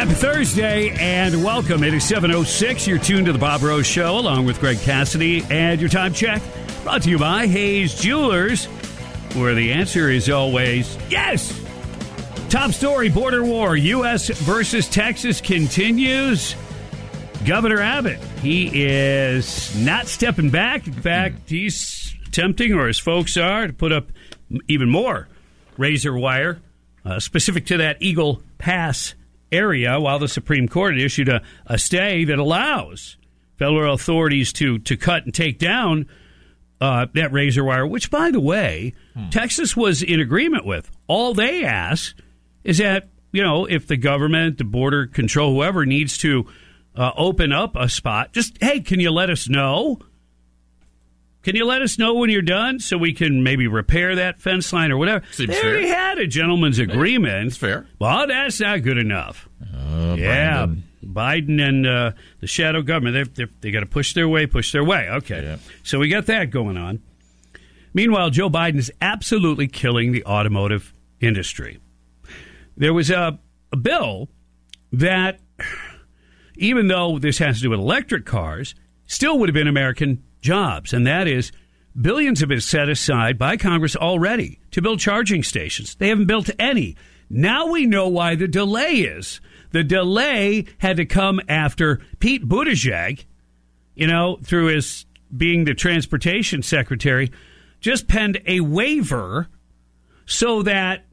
Happy 0.00 0.14
Thursday 0.14 0.88
and 0.98 1.44
welcome. 1.44 1.84
It 1.84 1.92
is 1.92 2.04
7.06. 2.04 2.86
You're 2.86 2.98
tuned 2.98 3.26
to 3.26 3.34
the 3.34 3.38
Bob 3.38 3.62
Rose 3.62 3.86
Show 3.86 4.18
along 4.18 4.46
with 4.46 4.58
Greg 4.58 4.78
Cassidy 4.78 5.44
and 5.50 5.78
your 5.78 5.90
time 5.90 6.14
check 6.14 6.40
brought 6.82 7.02
to 7.02 7.10
you 7.10 7.18
by 7.18 7.46
Hayes 7.46 7.94
Jewelers, 8.00 8.64
where 9.34 9.54
the 9.54 9.70
answer 9.74 10.08
is 10.08 10.30
always 10.30 10.96
yes. 11.10 11.54
Top 12.48 12.70
story 12.70 13.10
border 13.10 13.44
war, 13.44 13.76
U.S. 13.76 14.30
versus 14.30 14.88
Texas 14.88 15.42
continues. 15.42 16.56
Governor 17.44 17.82
Abbott, 17.82 18.20
he 18.40 18.70
is 18.72 19.76
not 19.76 20.06
stepping 20.06 20.48
back. 20.48 20.86
In 20.86 20.94
fact, 20.94 21.50
he's 21.50 22.16
attempting, 22.26 22.72
or 22.72 22.86
his 22.86 22.98
folks 22.98 23.36
are, 23.36 23.66
to 23.66 23.72
put 23.74 23.92
up 23.92 24.06
even 24.66 24.88
more 24.88 25.28
razor 25.76 26.16
wire 26.16 26.58
uh, 27.04 27.20
specific 27.20 27.66
to 27.66 27.76
that 27.76 28.00
Eagle 28.00 28.42
Pass 28.56 29.14
area 29.52 29.98
while 30.00 30.18
the 30.18 30.28
Supreme 30.28 30.68
Court 30.68 30.98
issued 30.98 31.28
a, 31.28 31.42
a 31.66 31.78
stay 31.78 32.24
that 32.24 32.38
allows 32.38 33.16
federal 33.58 33.94
authorities 33.94 34.52
to, 34.54 34.78
to 34.80 34.96
cut 34.96 35.24
and 35.24 35.34
take 35.34 35.58
down 35.58 36.06
uh, 36.80 37.06
that 37.14 37.32
razor 37.32 37.62
wire, 37.62 37.86
which, 37.86 38.10
by 38.10 38.30
the 38.30 38.40
way, 38.40 38.94
Texas 39.30 39.76
was 39.76 40.02
in 40.02 40.18
agreement 40.18 40.64
with. 40.64 40.90
All 41.06 41.34
they 41.34 41.64
ask 41.64 42.16
is 42.64 42.78
that, 42.78 43.08
you 43.32 43.42
know, 43.42 43.66
if 43.66 43.86
the 43.86 43.98
government, 43.98 44.56
the 44.58 44.64
border 44.64 45.06
control, 45.06 45.54
whoever 45.54 45.84
needs 45.84 46.16
to 46.18 46.46
uh, 46.96 47.12
open 47.16 47.52
up 47.52 47.76
a 47.76 47.88
spot, 47.88 48.32
just, 48.32 48.56
hey, 48.62 48.80
can 48.80 48.98
you 48.98 49.10
let 49.10 49.28
us 49.28 49.48
know? 49.48 49.98
Can 51.42 51.56
you 51.56 51.64
let 51.64 51.80
us 51.80 51.98
know 51.98 52.14
when 52.14 52.28
you're 52.28 52.42
done 52.42 52.80
so 52.80 52.98
we 52.98 53.14
can 53.14 53.42
maybe 53.42 53.66
repair 53.66 54.14
that 54.16 54.40
fence 54.40 54.72
line 54.72 54.92
or 54.92 54.98
whatever? 54.98 55.24
Seems 55.32 55.48
they 55.50 55.62
already 55.62 55.86
fair. 55.86 55.96
had 55.96 56.18
a 56.18 56.26
gentleman's 56.26 56.78
agreement. 56.78 57.50
That's 57.50 57.56
fair. 57.56 57.86
Well, 57.98 58.26
that's 58.26 58.60
not 58.60 58.82
good 58.82 58.98
enough. 58.98 59.48
Uh, 59.62 60.16
yeah, 60.18 60.66
Brandon. 60.66 60.84
Biden 61.02 61.66
and 61.66 61.86
uh, 61.86 62.12
the 62.40 62.46
shadow 62.46 62.82
government, 62.82 63.14
they're, 63.14 63.46
they're, 63.46 63.54
they 63.62 63.70
got 63.70 63.80
to 63.80 63.86
push 63.86 64.12
their 64.12 64.28
way, 64.28 64.46
push 64.46 64.72
their 64.72 64.84
way. 64.84 65.08
Okay. 65.08 65.58
So 65.82 65.98
we 65.98 66.08
got 66.08 66.26
that 66.26 66.50
going 66.50 66.76
on. 66.76 67.00
Meanwhile, 67.94 68.30
Joe 68.30 68.50
Biden 68.50 68.76
is 68.76 68.92
absolutely 69.00 69.66
killing 69.66 70.12
the 70.12 70.24
automotive 70.24 70.92
industry. 71.20 71.80
There 72.76 72.94
was 72.94 73.10
a, 73.10 73.38
a 73.72 73.76
bill 73.76 74.28
that, 74.92 75.40
even 76.56 76.88
though 76.88 77.18
this 77.18 77.38
has 77.38 77.56
to 77.56 77.62
do 77.62 77.70
with 77.70 77.80
electric 77.80 78.26
cars, 78.26 78.74
still 79.06 79.38
would 79.38 79.48
have 79.48 79.54
been 79.54 79.68
American 79.68 80.22
jobs. 80.40 80.92
And 80.92 81.06
that 81.06 81.26
is 81.26 81.52
billions 82.00 82.40
have 82.40 82.48
been 82.48 82.60
set 82.60 82.88
aside 82.88 83.38
by 83.38 83.56
Congress 83.56 83.96
already 83.96 84.60
to 84.70 84.82
build 84.82 85.00
charging 85.00 85.42
stations. 85.42 85.94
They 85.94 86.08
haven't 86.08 86.26
built 86.26 86.50
any. 86.58 86.96
Now 87.28 87.66
we 87.66 87.86
know 87.86 88.08
why 88.08 88.34
the 88.34 88.48
delay 88.48 88.96
is. 88.96 89.40
The 89.70 89.84
delay 89.84 90.66
had 90.78 90.96
to 90.96 91.06
come 91.06 91.40
after 91.48 92.00
Pete 92.18 92.48
Buttigieg, 92.48 93.24
you 93.94 94.06
know, 94.06 94.38
through 94.42 94.66
his 94.66 95.06
being 95.36 95.64
the 95.64 95.74
transportation 95.74 96.62
secretary, 96.62 97.30
just 97.80 98.08
penned 98.08 98.40
a 98.46 98.60
waiver 98.60 99.48
so 100.26 100.62
that 100.62 101.04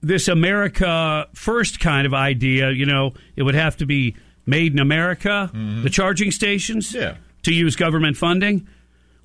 this 0.00 0.28
America 0.28 1.26
first 1.34 1.80
kind 1.80 2.06
of 2.06 2.14
idea, 2.14 2.70
you 2.70 2.86
know, 2.86 3.14
it 3.34 3.42
would 3.42 3.56
have 3.56 3.76
to 3.78 3.86
be 3.86 4.14
made 4.46 4.72
in 4.72 4.78
America, 4.78 5.50
mm-hmm. 5.52 5.82
the 5.82 5.90
charging 5.90 6.30
stations, 6.30 6.94
Yeah. 6.94 7.16
To 7.48 7.54
use 7.54 7.76
government 7.76 8.16
funding. 8.16 8.68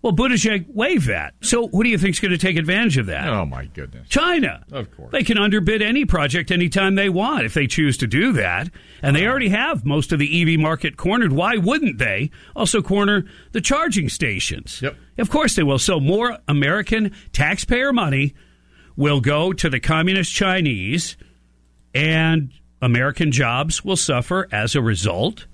Well, 0.02 0.14
Buttigieg 0.14 0.66
waived 0.68 1.08
that. 1.08 1.34
So 1.42 1.68
who 1.68 1.84
do 1.84 1.90
you 1.90 1.98
think 1.98 2.16
is 2.16 2.20
going 2.20 2.32
to 2.32 2.38
take 2.38 2.58
advantage 2.58 2.98
of 2.98 3.06
that? 3.06 3.28
Oh 3.30 3.46
my 3.46 3.66
goodness. 3.68 4.08
China. 4.10 4.66
Of 4.70 4.92
course. 4.96 5.14
They 5.14 5.24
can 5.24 5.38
underbid 5.38 5.82
any 5.82 6.04
project 6.04 6.52
anytime 6.52 6.96
they 6.96 7.08
want 7.08 7.46
if 7.46 7.54
they 7.54 7.68
choose 7.68 7.98
to 7.98 8.08
do 8.08 8.34
that. 8.34 8.70
And 9.02 9.16
they 9.16 9.26
already 9.26 9.48
have 9.50 9.86
most 9.86 10.12
of 10.12 10.20
the 10.20 10.42
EV 10.54 10.60
market 10.60 10.98
cornered. 10.98 11.32
Why 11.32 11.56
wouldn't 11.56 12.00
they 12.00 12.32
also 12.54 12.82
corner 12.82 13.24
the 13.54 13.62
charging 13.62 14.10
stations? 14.10 14.82
Yep. 14.82 14.98
Of 15.20 15.30
course 15.30 15.56
they 15.56 15.64
will. 15.64 15.80
So 15.80 16.02
more 16.02 16.38
American 16.50 17.14
taxpayer 17.32 17.94
money 17.94 18.34
will 18.98 19.22
go 19.22 19.54
to 19.54 19.70
the 19.70 19.80
communist 19.80 20.34
Chinese 20.34 21.16
and 21.96 22.52
American 22.82 23.32
jobs 23.32 23.86
will 23.86 23.96
suffer 23.96 24.50
as 24.52 24.76
a 24.76 24.82
result. 24.82 25.46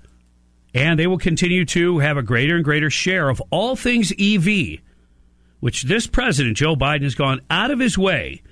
And 0.74 0.98
they 0.98 1.06
will 1.06 1.18
continue 1.18 1.64
to 1.66 1.98
have 1.98 2.16
a 2.16 2.22
greater 2.22 2.56
and 2.56 2.64
greater 2.64 2.90
share 2.90 3.28
of 3.28 3.42
all 3.50 3.74
things 3.74 4.12
EV, 4.18 4.78
which 5.60 5.82
this 5.82 6.06
president, 6.06 6.56
Joe 6.56 6.76
Biden, 6.76 7.02
has 7.02 7.14
gone 7.14 7.40
out 7.50 7.70
of 7.70 7.80
his 7.80 7.98
way 7.98 8.42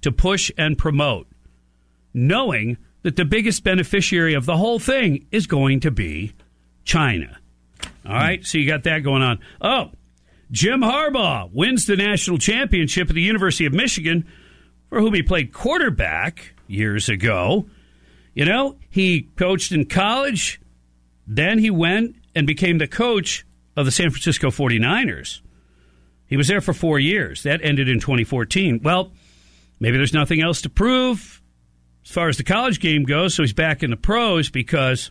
to 0.00 0.12
push 0.12 0.50
and 0.58 0.76
promote, 0.76 1.26
knowing 2.12 2.78
that 3.02 3.16
the 3.16 3.24
biggest 3.24 3.64
beneficiary 3.64 4.34
of 4.34 4.44
the 4.44 4.56
whole 4.56 4.78
thing 4.78 5.26
is 5.30 5.46
going 5.46 5.80
to 5.80 5.90
be 5.90 6.32
China. 6.84 7.38
All 8.04 8.14
right, 8.14 8.44
so 8.44 8.58
you 8.58 8.66
got 8.66 8.84
that 8.84 9.00
going 9.00 9.22
on. 9.22 9.38
Oh, 9.60 9.92
Jim 10.50 10.80
Harbaugh 10.80 11.50
wins 11.52 11.86
the 11.86 11.96
national 11.96 12.38
championship 12.38 13.08
at 13.08 13.14
the 13.14 13.22
University 13.22 13.66
of 13.66 13.72
Michigan, 13.72 14.26
for 14.88 15.00
whom 15.00 15.14
he 15.14 15.22
played 15.22 15.52
quarterback 15.52 16.54
years 16.66 17.08
ago. 17.08 17.66
You 18.34 18.46
know, 18.46 18.76
he 18.88 19.28
coached 19.36 19.72
in 19.72 19.84
college, 19.84 20.60
then 21.28 21.58
he 21.58 21.70
went 21.70 22.16
and 22.34 22.46
became 22.46 22.78
the 22.78 22.88
coach 22.88 23.44
of 23.76 23.84
the 23.84 23.92
San 23.92 24.10
Francisco 24.10 24.50
49ers. 24.50 25.40
He 26.26 26.36
was 26.36 26.48
there 26.48 26.60
for 26.60 26.72
four 26.72 26.98
years. 26.98 27.44
That 27.44 27.60
ended 27.62 27.88
in 27.88 28.00
2014. 28.00 28.80
Well, 28.82 29.12
maybe 29.78 29.96
there's 29.96 30.12
nothing 30.12 30.40
else 30.42 30.62
to 30.62 30.70
prove 30.70 31.40
as 32.04 32.10
far 32.10 32.28
as 32.28 32.38
the 32.38 32.44
college 32.44 32.80
game 32.80 33.04
goes, 33.04 33.34
so 33.34 33.42
he's 33.42 33.52
back 33.52 33.82
in 33.82 33.90
the 33.90 33.96
pros 33.96 34.50
because 34.50 35.10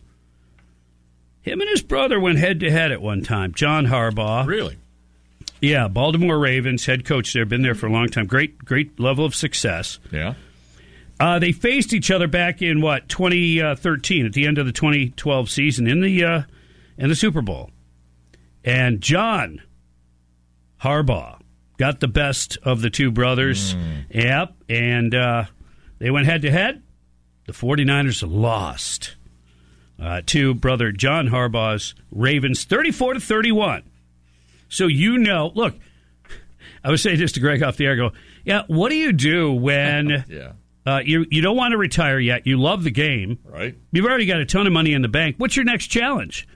him 1.40 1.60
and 1.60 1.70
his 1.70 1.82
brother 1.82 2.18
went 2.18 2.38
head 2.38 2.60
to 2.60 2.70
head 2.70 2.90
at 2.90 3.00
one 3.00 3.22
time. 3.22 3.54
John 3.54 3.86
Harbaugh. 3.86 4.46
Really? 4.46 4.76
Yeah, 5.60 5.88
Baltimore 5.88 6.38
Ravens 6.38 6.86
head 6.86 7.04
coach 7.04 7.32
there, 7.32 7.44
been 7.44 7.62
there 7.62 7.74
for 7.74 7.86
a 7.86 7.92
long 7.92 8.08
time. 8.08 8.26
Great, 8.26 8.58
great 8.58 8.98
level 8.98 9.24
of 9.24 9.34
success. 9.34 9.98
Yeah. 10.12 10.34
Uh, 11.20 11.38
they 11.38 11.52
faced 11.52 11.92
each 11.92 12.10
other 12.10 12.28
back 12.28 12.62
in 12.62 12.80
what 12.80 13.08
2013 13.08 14.26
at 14.26 14.32
the 14.32 14.46
end 14.46 14.58
of 14.58 14.66
the 14.66 14.72
2012 14.72 15.50
season 15.50 15.86
in 15.88 16.00
the 16.00 16.24
uh, 16.24 16.42
in 16.96 17.08
the 17.08 17.16
Super 17.16 17.42
Bowl, 17.42 17.70
and 18.64 19.00
John 19.00 19.60
Harbaugh 20.82 21.40
got 21.76 22.00
the 22.00 22.08
best 22.08 22.58
of 22.62 22.82
the 22.82 22.90
two 22.90 23.10
brothers. 23.10 23.74
Yep, 24.10 24.54
and 24.68 25.14
uh, 25.14 25.44
they 25.98 26.10
went 26.10 26.26
head 26.26 26.42
to 26.42 26.50
head. 26.50 26.82
The 27.46 27.52
49ers 27.52 28.22
lost 28.28 29.16
uh, 30.00 30.20
to 30.26 30.54
brother 30.54 30.92
John 30.92 31.28
Harbaugh's 31.28 31.94
Ravens, 32.12 32.64
34 32.64 33.14
to 33.14 33.20
31. 33.20 33.82
So 34.68 34.86
you 34.86 35.18
know, 35.18 35.50
look, 35.54 35.74
I 36.84 36.90
was 36.90 37.02
saying 37.02 37.18
this 37.18 37.32
to 37.32 37.40
Greg 37.40 37.62
off 37.62 37.76
the 37.76 37.86
air. 37.86 37.92
I 37.92 37.96
Go, 37.96 38.12
yeah. 38.44 38.62
What 38.66 38.90
do 38.90 38.96
you 38.96 39.12
do 39.12 39.52
when? 39.52 40.24
Yeah. 40.28 40.52
Uh, 40.88 41.00
you 41.04 41.26
you 41.30 41.42
don't 41.42 41.56
want 41.56 41.72
to 41.72 41.76
retire 41.78 42.18
yet. 42.18 42.46
You 42.46 42.56
love 42.58 42.82
the 42.84 42.90
game. 42.90 43.38
Right. 43.44 43.76
You've 43.92 44.06
already 44.06 44.26
got 44.26 44.40
a 44.40 44.46
ton 44.46 44.66
of 44.66 44.72
money 44.72 44.92
in 44.94 45.02
the 45.02 45.08
bank. 45.08 45.36
What's 45.38 45.54
your 45.56 45.64
next 45.64 45.88
challenge? 45.88 46.48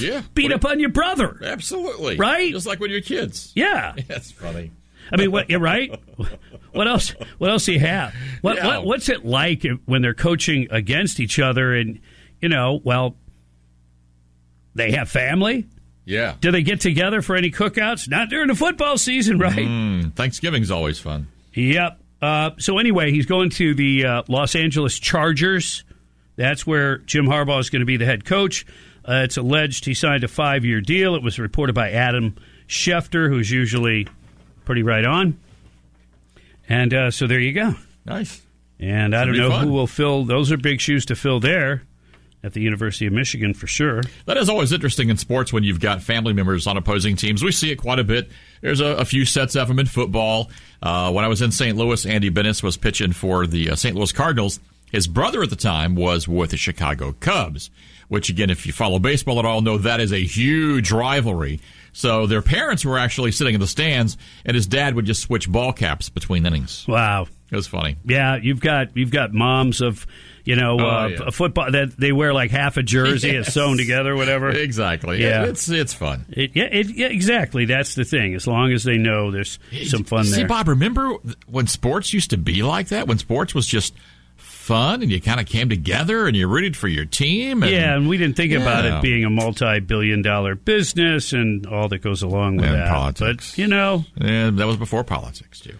Yeah. 0.00 0.22
Beat 0.32 0.52
up 0.52 0.64
on 0.64 0.78
your 0.80 0.90
brother. 0.90 1.38
Absolutely. 1.42 2.16
Right? 2.16 2.52
Just 2.52 2.66
like 2.66 2.80
when 2.80 2.90
you're 2.90 3.00
kids. 3.00 3.52
Yeah. 3.54 3.94
That's 4.08 4.30
funny. 4.30 4.70
I 5.12 5.16
mean, 5.16 5.30
what? 5.32 5.50
Right. 5.52 5.94
What 6.72 6.86
else? 6.86 7.10
What 7.38 7.50
else 7.50 7.64
do 7.64 7.72
you 7.72 7.80
have? 7.80 8.14
What, 8.42 8.56
Yeah. 8.56 8.66
what 8.66 8.84
What's 8.84 9.08
it 9.08 9.24
like 9.24 9.66
when 9.86 10.02
they're 10.02 10.14
coaching 10.14 10.68
against 10.70 11.18
each 11.18 11.38
other? 11.40 11.74
And 11.74 11.98
you 12.40 12.48
know, 12.50 12.80
well, 12.84 13.16
they 14.74 14.92
have 14.92 15.10
family. 15.10 15.66
Yeah. 16.04 16.34
Do 16.40 16.50
they 16.52 16.62
get 16.62 16.80
together 16.80 17.22
for 17.22 17.36
any 17.36 17.50
cookouts? 17.50 18.08
Not 18.08 18.28
during 18.28 18.48
the 18.48 18.54
football 18.54 18.96
season, 18.98 19.38
right? 19.38 19.56
Mm, 19.56 20.14
Thanksgiving's 20.14 20.70
always 20.70 20.98
fun. 21.00 21.28
Yep. 21.54 22.00
Uh, 22.20 22.50
so 22.58 22.78
anyway, 22.78 23.10
he's 23.10 23.26
going 23.26 23.50
to 23.50 23.74
the 23.74 24.04
uh, 24.04 24.22
Los 24.28 24.54
Angeles 24.54 24.98
Chargers. 24.98 25.84
That's 26.36 26.66
where 26.66 26.98
Jim 26.98 27.26
Harbaugh 27.26 27.60
is 27.60 27.70
going 27.70 27.80
to 27.80 27.86
be 27.86 27.96
the 27.96 28.06
head 28.06 28.24
coach. 28.24 28.66
Uh, 29.04 29.22
it's 29.24 29.36
alleged 29.36 29.84
he 29.84 29.94
signed 29.94 30.24
a 30.24 30.28
five-year 30.28 30.80
deal. 30.80 31.14
It 31.14 31.22
was 31.22 31.38
reported 31.38 31.74
by 31.74 31.92
Adam 31.92 32.36
Schefter, 32.68 33.28
who's 33.28 33.50
usually 33.50 34.06
pretty 34.64 34.82
right 34.82 35.04
on. 35.04 35.38
And 36.68 36.92
uh, 36.92 37.10
so 37.10 37.26
there 37.26 37.40
you 37.40 37.52
go. 37.52 37.74
Nice. 38.04 38.42
And 38.78 39.16
I 39.16 39.24
don't 39.24 39.36
know 39.36 39.50
fun. 39.50 39.66
who 39.66 39.72
will 39.72 39.86
fill. 39.86 40.24
Those 40.24 40.52
are 40.52 40.56
big 40.56 40.80
shoes 40.80 41.06
to 41.06 41.16
fill 41.16 41.40
there 41.40 41.82
at 42.42 42.52
the 42.52 42.60
University 42.60 43.06
of 43.06 43.12
Michigan 43.12 43.54
for 43.54 43.66
sure. 43.66 44.02
That 44.26 44.36
is 44.36 44.48
always 44.48 44.72
interesting 44.72 45.08
in 45.08 45.16
sports 45.16 45.52
when 45.52 45.64
you've 45.64 45.80
got 45.80 46.02
family 46.02 46.32
members 46.32 46.66
on 46.66 46.76
opposing 46.76 47.16
teams. 47.16 47.42
We 47.42 47.52
see 47.52 47.70
it 47.70 47.76
quite 47.76 47.98
a 47.98 48.04
bit. 48.04 48.30
There's 48.60 48.80
a, 48.80 48.86
a 48.96 49.04
few 49.04 49.24
sets 49.24 49.56
of 49.56 49.68
them 49.68 49.78
in 49.78 49.86
football. 49.86 50.50
Uh, 50.82 51.12
when 51.12 51.24
I 51.24 51.28
was 51.28 51.42
in 51.42 51.50
St. 51.50 51.76
Louis, 51.76 52.06
Andy 52.06 52.28
Benes 52.28 52.62
was 52.62 52.76
pitching 52.76 53.12
for 53.12 53.46
the 53.46 53.70
uh, 53.70 53.74
St. 53.76 53.96
Louis 53.96 54.12
Cardinals. 54.12 54.60
His 54.90 55.06
brother 55.06 55.42
at 55.42 55.50
the 55.50 55.56
time 55.56 55.96
was 55.96 56.26
with 56.26 56.50
the 56.50 56.56
Chicago 56.56 57.12
Cubs, 57.12 57.70
which, 58.08 58.30
again, 58.30 58.48
if 58.48 58.66
you 58.66 58.72
follow 58.72 58.98
baseball 58.98 59.38
at 59.38 59.44
all, 59.44 59.60
know 59.60 59.76
that 59.78 60.00
is 60.00 60.12
a 60.12 60.24
huge 60.24 60.90
rivalry. 60.90 61.60
So 61.92 62.26
their 62.26 62.42
parents 62.42 62.84
were 62.84 62.96
actually 62.98 63.32
sitting 63.32 63.54
in 63.54 63.60
the 63.60 63.66
stands, 63.66 64.16
and 64.46 64.54
his 64.54 64.66
dad 64.66 64.94
would 64.94 65.04
just 65.04 65.22
switch 65.22 65.50
ball 65.50 65.72
caps 65.72 66.08
between 66.08 66.46
innings. 66.46 66.86
Wow. 66.88 67.26
It 67.50 67.56
was 67.56 67.66
funny. 67.66 67.96
Yeah, 68.04 68.36
you've 68.36 68.60
got 68.60 68.96
you've 68.96 69.10
got 69.10 69.32
moms 69.32 69.80
of 69.80 70.06
you 70.48 70.56
know 70.56 70.78
Oh, 70.80 70.86
uh, 70.88 71.06
yeah. 71.08 71.18
a 71.26 71.30
football 71.30 71.70
that 71.70 71.96
they 71.98 72.10
wear 72.10 72.32
like 72.32 72.50
half 72.50 72.76
a 72.78 72.82
jersey, 72.82 73.32
Yes. 73.32 73.46
it's 73.48 73.54
sewn 73.54 73.76
together, 73.76 74.16
whatever. 74.16 74.48
Exactly. 74.48 75.22
Yeah, 75.22 75.44
It's 75.44 75.68
it's 75.68 75.92
fun. 75.92 76.24
It, 76.30 76.52
yeah, 76.54 76.64
it, 76.64 76.88
yeah, 76.88 77.08
exactly. 77.08 77.66
That's 77.66 77.94
the 77.94 78.04
thing. 78.04 78.34
As 78.34 78.46
long 78.46 78.72
as 78.72 78.82
they 78.84 78.96
know 78.96 79.30
there's 79.30 79.58
some 79.86 80.04
fun 80.04 80.24
See, 80.24 80.30
there. 80.30 80.40
See, 80.40 80.44
Bob, 80.46 80.68
remember 80.68 81.12
when 81.46 81.66
sports 81.66 82.14
used 82.14 82.30
to 82.30 82.38
be 82.38 82.62
like 82.62 82.88
that? 82.88 83.06
When 83.06 83.18
sports 83.18 83.54
was 83.54 83.66
just 83.66 83.92
fun 84.36 85.02
and 85.02 85.10
you 85.10 85.20
kind 85.20 85.40
of 85.40 85.46
came 85.46 85.68
together 85.68 86.26
and 86.26 86.36
you 86.36 86.46
rooted 86.48 86.76
for 86.76 86.88
your 86.88 87.04
team? 87.04 87.62
And, 87.62 87.72
yeah, 87.72 87.94
and 87.96 88.08
we 88.08 88.16
didn't 88.16 88.36
think 88.36 88.52
about 88.52 88.84
it 88.84 89.02
being 89.02 89.24
a 89.24 89.30
multi-billion-dollar 89.30 90.54
business 90.56 91.32
and 91.32 91.66
all 91.66 91.88
that 91.88 91.98
goes 91.98 92.22
along 92.22 92.56
with 92.56 92.66
And 92.66 92.74
that. 92.74 92.88
politics. 92.88 93.52
But 93.52 93.58
you 93.58 93.66
know, 93.66 94.04
And 94.18 94.58
that 94.58 94.66
was 94.66 94.76
before 94.76 95.04
politics, 95.04 95.60
too. 95.60 95.76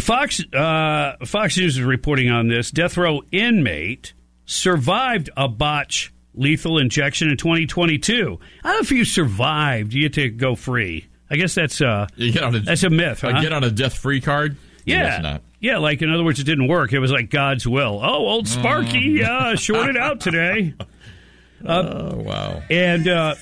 Fox 0.00 0.42
uh, 0.52 1.16
Fox 1.24 1.56
News 1.56 1.76
is 1.78 1.82
reporting 1.82 2.30
on 2.30 2.48
this. 2.48 2.70
Death 2.70 2.96
row 2.96 3.22
inmate 3.32 4.12
survived 4.44 5.30
a 5.36 5.48
botch 5.48 6.12
lethal 6.34 6.78
injection 6.78 7.30
in 7.30 7.36
2022. 7.36 8.38
I 8.62 8.68
don't 8.68 8.76
know 8.76 8.80
if 8.80 8.90
you 8.92 9.04
survived, 9.04 9.92
you 9.94 10.02
get 10.02 10.12
to 10.14 10.28
go 10.28 10.54
free. 10.54 11.06
I 11.30 11.36
guess 11.36 11.54
that's 11.54 11.80
uh, 11.80 12.06
You 12.16 12.32
get 12.32 12.42
on 12.44 12.54
a, 12.54 12.60
that's 12.60 12.82
a 12.82 12.90
myth. 12.90 13.24
uh, 13.24 13.32
huh? 13.32 13.40
get 13.40 13.52
on 13.52 13.64
a 13.64 13.70
death 13.70 13.94
free 13.96 14.20
card? 14.20 14.56
Yeah. 14.84 15.18
Not. 15.20 15.42
Yeah, 15.58 15.78
like 15.78 16.02
in 16.02 16.12
other 16.12 16.22
words, 16.22 16.38
it 16.38 16.44
didn't 16.44 16.68
work. 16.68 16.92
It 16.92 16.98
was 16.98 17.10
like 17.10 17.30
God's 17.30 17.66
will. 17.66 17.98
Oh, 18.02 18.26
old 18.26 18.46
Sparky 18.46 19.24
uh, 19.24 19.56
shorted 19.56 19.96
out 19.96 20.20
today. 20.20 20.74
oh, 21.66 22.16
wow. 22.16 22.62
And 22.70 23.08
uh, 23.08 23.34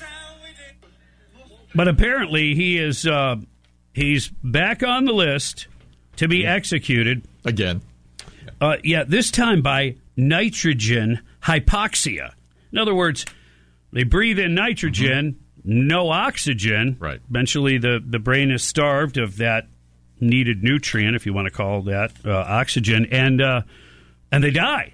But 1.75 1.87
apparently, 1.89 2.55
he 2.55 2.79
is 2.79 3.05
uh, 3.05 3.35
he's 3.93 4.29
back 4.41 4.81
on 4.81 5.05
the 5.05 5.11
list 5.11 5.67
to 6.17 6.27
be 6.27 6.45
executed 6.45 7.23
again. 7.43 7.81
Uh, 8.59 8.77
yeah, 8.83 9.03
this 9.03 9.31
time 9.31 9.61
by 9.61 9.95
nitrogen 10.15 11.21
hypoxia. 11.41 12.33
In 12.71 12.77
other 12.77 12.95
words, 12.95 13.25
they 13.91 14.03
breathe 14.03 14.39
in 14.39 14.55
nitrogen, 14.55 15.39
no 15.63 16.09
oxygen. 16.09 16.97
Right. 16.99 17.19
Eventually, 17.29 17.77
the 17.77 18.03
the 18.05 18.19
brain 18.19 18.51
is 18.51 18.63
starved 18.63 19.17
of 19.17 19.37
that 19.37 19.67
needed 20.19 20.63
nutrient, 20.63 21.15
if 21.15 21.25
you 21.25 21.33
want 21.33 21.47
to 21.47 21.51
call 21.51 21.83
that 21.83 22.11
uh, 22.25 22.31
oxygen, 22.31 23.07
and 23.11 23.41
uh, 23.41 23.61
and 24.31 24.43
they 24.43 24.51
die. 24.51 24.93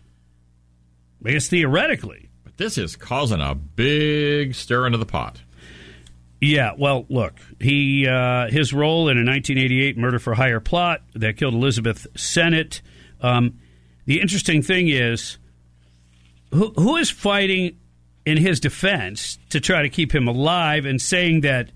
I 1.24 1.32
guess 1.32 1.48
theoretically. 1.48 2.30
But 2.44 2.58
this 2.58 2.78
is 2.78 2.96
causing 2.96 3.42
a 3.42 3.54
big 3.54 4.56
stir 4.56 4.88
into 4.88 4.98
the 4.98 5.06
pot. 5.06 5.42
Yeah, 6.44 6.72
well, 6.76 7.06
look, 7.08 7.36
he 7.60 8.08
uh, 8.08 8.48
his 8.50 8.74
role 8.74 9.10
in 9.10 9.18
a 9.18 9.24
1988 9.24 9.96
murder 9.98 10.18
for 10.18 10.34
hire 10.34 10.60
plot 10.60 11.02
that 11.14 11.38
killed 11.38 11.54
Elizabeth 11.54 12.08
Sennett. 12.18 12.82
Um, 13.22 13.60
the 14.08 14.20
interesting 14.20 14.64
thing 14.64 14.88
is, 14.88 15.38
who, 16.52 16.72
who 16.72 16.98
is 16.98 17.12
fighting 17.12 17.78
in 18.26 18.38
his 18.38 18.60
defense 18.60 19.38
to 19.50 19.60
try 19.60 19.84
to 19.84 19.90
keep 19.90 20.14
him 20.14 20.28
alive 20.28 20.86
and 20.86 21.00
saying 21.00 21.42
that 21.42 21.70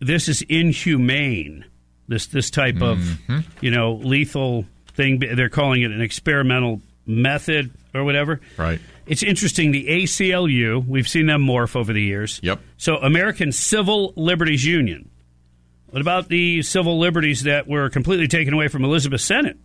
this 0.00 0.26
is 0.28 0.42
inhumane? 0.48 1.64
This 2.08 2.26
this 2.26 2.50
type 2.50 2.76
Mm-hmm. 2.76 3.32
of 3.36 3.46
you 3.62 3.70
know 3.70 3.94
lethal 3.94 4.64
thing. 4.94 5.18
They're 5.18 5.48
calling 5.50 5.82
it 5.82 5.90
an 5.90 6.00
experimental 6.00 6.80
method 7.06 7.70
or 7.94 8.04
whatever. 8.04 8.40
Right. 8.56 8.80
It's 9.06 9.22
interesting. 9.22 9.72
The 9.72 9.86
ACLU, 9.86 10.86
we've 10.86 11.08
seen 11.08 11.26
them 11.26 11.44
morph 11.44 11.76
over 11.76 11.92
the 11.92 12.02
years. 12.02 12.40
Yep. 12.42 12.60
So, 12.76 12.96
American 12.96 13.52
Civil 13.52 14.12
Liberties 14.16 14.64
Union. 14.64 15.10
What 15.90 16.00
about 16.00 16.28
the 16.28 16.62
civil 16.62 16.98
liberties 16.98 17.42
that 17.42 17.68
were 17.68 17.90
completely 17.90 18.26
taken 18.26 18.54
away 18.54 18.68
from 18.68 18.82
Elizabeth 18.82 19.20
Sennett? 19.20 19.58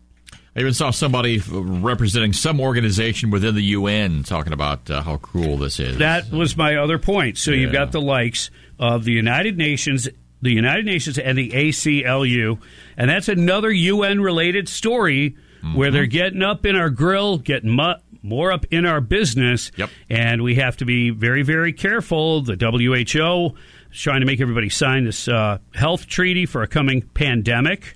I 0.58 0.60
even 0.60 0.74
saw 0.74 0.90
somebody 0.90 1.40
representing 1.40 2.34
some 2.34 2.60
organization 2.60 3.30
within 3.30 3.56
the 3.56 3.62
UN 3.62 4.24
talking 4.24 4.54
about 4.54 4.90
uh, 4.90 5.04
how 5.04 5.18
cruel 5.18 5.58
this 5.58 5.80
is. 5.80 6.00
That 6.00 6.32
was 6.32 6.58
my 6.58 6.78
other 6.78 6.98
point. 6.98 7.38
So 7.38 7.52
you've 7.52 7.72
got 7.72 7.92
the 7.92 8.02
likes 8.02 8.50
of 8.80 9.04
the 9.06 9.12
United 9.12 9.58
Nations, 9.58 10.10
the 10.42 10.52
United 10.52 10.86
Nations, 10.86 11.18
and 11.18 11.38
the 11.38 11.52
ACLU, 11.52 12.60
and 12.98 13.10
that's 13.10 13.30
another 13.30 13.72
UN 13.72 14.20
related 14.20 14.68
story 14.68 15.36
where 15.76 15.92
they're 15.92 16.06
getting 16.06 16.42
up 16.44 16.66
in 16.66 16.76
our 16.76 16.90
grill, 16.90 17.38
getting 17.38 17.72
mu- 17.72 17.94
more 18.24 18.52
up 18.52 18.66
in 18.72 18.86
our 18.86 19.02
business, 19.02 19.72
Yep. 19.78 19.90
and 20.10 20.42
we 20.42 20.56
have 20.56 20.78
to 20.78 20.86
be 20.86 21.10
very, 21.12 21.44
very 21.44 21.72
careful. 21.74 22.42
The 22.42 22.56
WHO 22.56 23.56
is 23.94 24.02
trying 24.02 24.20
to 24.22 24.26
make 24.26 24.42
everybody 24.42 24.70
sign 24.70 25.06
this 25.06 25.28
uh, 25.28 25.60
health 25.74 26.08
treaty 26.08 26.46
for 26.46 26.62
a 26.64 26.68
coming 26.68 27.02
pandemic. 27.14 27.96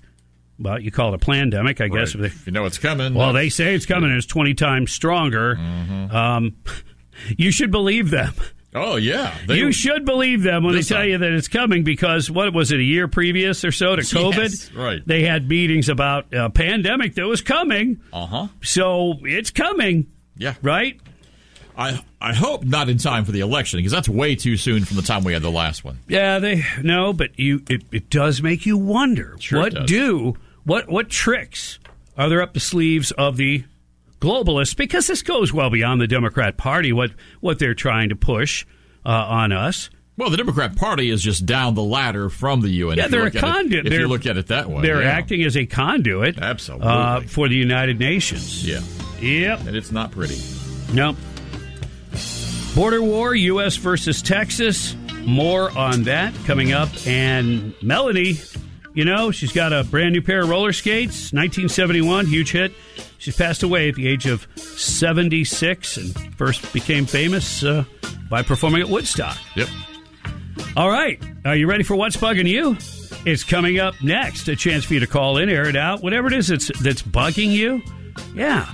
Well, 0.59 0.79
you 0.79 0.91
call 0.91 1.13
it 1.13 1.15
a 1.15 1.25
pandemic, 1.25 1.81
I 1.81 1.87
guess. 1.87 2.15
Right. 2.15 2.25
If 2.25 2.45
you 2.45 2.51
know 2.53 2.65
it's 2.65 2.77
coming. 2.77 3.13
Well, 3.15 3.33
they 3.33 3.49
say 3.49 3.73
it's 3.73 3.85
coming. 3.87 4.09
and 4.11 4.17
It's 4.17 4.27
twenty 4.27 4.53
times 4.53 4.91
stronger. 4.91 5.57
Um, 5.57 6.55
you 7.37 7.51
should 7.51 7.71
believe 7.71 8.11
them. 8.11 8.33
Oh 8.73 8.95
yeah, 8.95 9.35
They- 9.47 9.57
you 9.57 9.71
should 9.71 10.05
believe 10.05 10.43
them 10.43 10.63
when 10.63 10.75
they 10.75 10.81
tell 10.81 10.99
time. 10.99 11.09
you 11.09 11.17
that 11.17 11.31
it's 11.33 11.47
coming 11.49 11.83
because 11.83 12.31
what 12.31 12.53
was 12.53 12.71
it 12.71 12.79
a 12.79 12.83
year 12.83 13.07
previous 13.09 13.65
or 13.65 13.71
so 13.71 13.95
to 13.97 14.01
COVID? 14.01 14.37
Yes, 14.37 14.71
right. 14.73 15.01
They 15.05 15.23
had 15.23 15.49
meetings 15.49 15.89
about 15.89 16.33
a 16.33 16.49
pandemic 16.49 17.15
that 17.15 17.25
was 17.27 17.41
coming. 17.41 17.99
Uh 18.13 18.25
huh. 18.25 18.47
So 18.63 19.19
it's 19.23 19.51
coming. 19.51 20.07
Yeah. 20.37 20.53
Right. 20.61 20.99
I 21.77 21.99
I 22.21 22.33
hope 22.33 22.63
not 22.63 22.87
in 22.89 22.97
time 22.97 23.25
for 23.25 23.31
the 23.31 23.39
election 23.41 23.79
because 23.79 23.91
that's 23.91 24.07
way 24.09 24.35
too 24.35 24.55
soon 24.57 24.85
from 24.85 24.97
the 24.97 25.03
time 25.03 25.23
we 25.23 25.33
had 25.33 25.41
the 25.41 25.51
last 25.51 25.83
one. 25.83 25.99
Yeah, 26.07 26.39
they 26.39 26.63
no, 26.81 27.11
but 27.13 27.37
you 27.39 27.63
it, 27.69 27.83
it 27.91 28.09
does 28.09 28.41
make 28.41 28.65
you 28.65 28.77
wonder 28.77 29.35
Sure 29.39 29.59
what 29.59 29.85
do 29.87 30.35
what 30.63 30.89
what 30.89 31.09
tricks 31.09 31.79
are 32.17 32.29
there 32.29 32.41
up 32.41 32.53
the 32.53 32.59
sleeves 32.59 33.11
of 33.11 33.37
the 33.37 33.63
globalists 34.21 34.75
because 34.77 35.07
this 35.07 35.21
goes 35.23 35.51
well 35.51 35.69
beyond 35.69 35.99
the 35.99 36.07
Democrat 36.07 36.55
Party 36.55 36.93
what 36.93 37.11
what 37.41 37.59
they're 37.59 37.73
trying 37.73 38.07
to 38.09 38.15
push 38.15 38.65
uh, 39.05 39.09
on 39.09 39.51
us. 39.51 39.89
Well, 40.17 40.29
the 40.29 40.37
Democrat 40.37 40.75
Party 40.75 41.09
is 41.09 41.21
just 41.23 41.45
down 41.45 41.73
the 41.73 41.81
ladder 41.83 42.29
from 42.29 42.61
the 42.61 42.69
UN. 42.69 42.97
Yeah, 42.97 43.07
they're 43.07 43.21
a 43.21 43.23
look 43.25 43.35
at 43.35 43.43
it- 43.43 43.47
conduit. 43.47 43.85
If 43.87 43.91
They're- 43.91 43.99
you 44.01 44.07
look 44.07 44.25
at 44.27 44.37
it 44.37 44.47
that 44.47 44.69
way, 44.69 44.83
They're 44.83 45.01
yeah. 45.01 45.09
acting 45.09 45.41
as 45.43 45.57
a 45.57 45.65
conduit 45.65 46.37
Absolutely. 46.37 46.87
uh, 46.87 47.21
for 47.21 47.49
the 47.49 47.55
United 47.55 47.97
Nations. 47.99 48.67
Yeah, 48.67 48.81
Yep. 49.21 49.61
and 49.67 49.75
it's 49.75 49.91
not 49.91 50.11
pretty. 50.11 50.37
Nope. 50.93 51.15
Border 52.75 53.01
war, 53.01 53.35
U.S. 53.35 53.75
versus 53.77 54.21
Texas. 54.21 54.95
More 55.25 55.75
on 55.77 56.03
that 56.03 56.33
coming 56.45 56.71
up. 56.73 56.89
And 57.05 57.73
Melanie, 57.81 58.39
you 58.93 59.05
know, 59.05 59.31
she's 59.31 59.51
got 59.51 59.73
a 59.73 59.83
brand 59.83 60.13
new 60.13 60.21
pair 60.21 60.41
of 60.41 60.49
roller 60.49 60.73
skates, 60.73 61.31
1971, 61.33 62.27
huge 62.27 62.51
hit. 62.51 62.71
She's 63.21 63.37
passed 63.37 63.61
away 63.61 63.87
at 63.87 63.93
the 63.93 64.07
age 64.07 64.25
of 64.25 64.47
76 64.55 65.97
and 65.97 66.37
first 66.37 66.73
became 66.73 67.05
famous 67.05 67.63
uh, 67.63 67.83
by 68.31 68.41
performing 68.41 68.81
at 68.81 68.89
Woodstock. 68.89 69.37
Yep. 69.55 69.67
All 70.75 70.89
right. 70.89 71.21
Are 71.45 71.55
you 71.55 71.67
ready 71.67 71.83
for 71.83 71.95
What's 71.95 72.17
Bugging 72.17 72.47
You? 72.47 72.77
It's 73.23 73.43
coming 73.43 73.77
up 73.77 73.93
next. 74.01 74.47
A 74.47 74.55
chance 74.55 74.85
for 74.85 74.95
you 74.95 75.01
to 75.01 75.07
call 75.07 75.37
in, 75.37 75.49
air 75.49 75.69
it 75.69 75.75
out, 75.75 76.01
whatever 76.01 76.29
it 76.29 76.33
is 76.33 76.47
that's, 76.47 76.71
that's 76.79 77.03
bugging 77.03 77.51
you. 77.51 77.83
Yeah. 78.33 78.67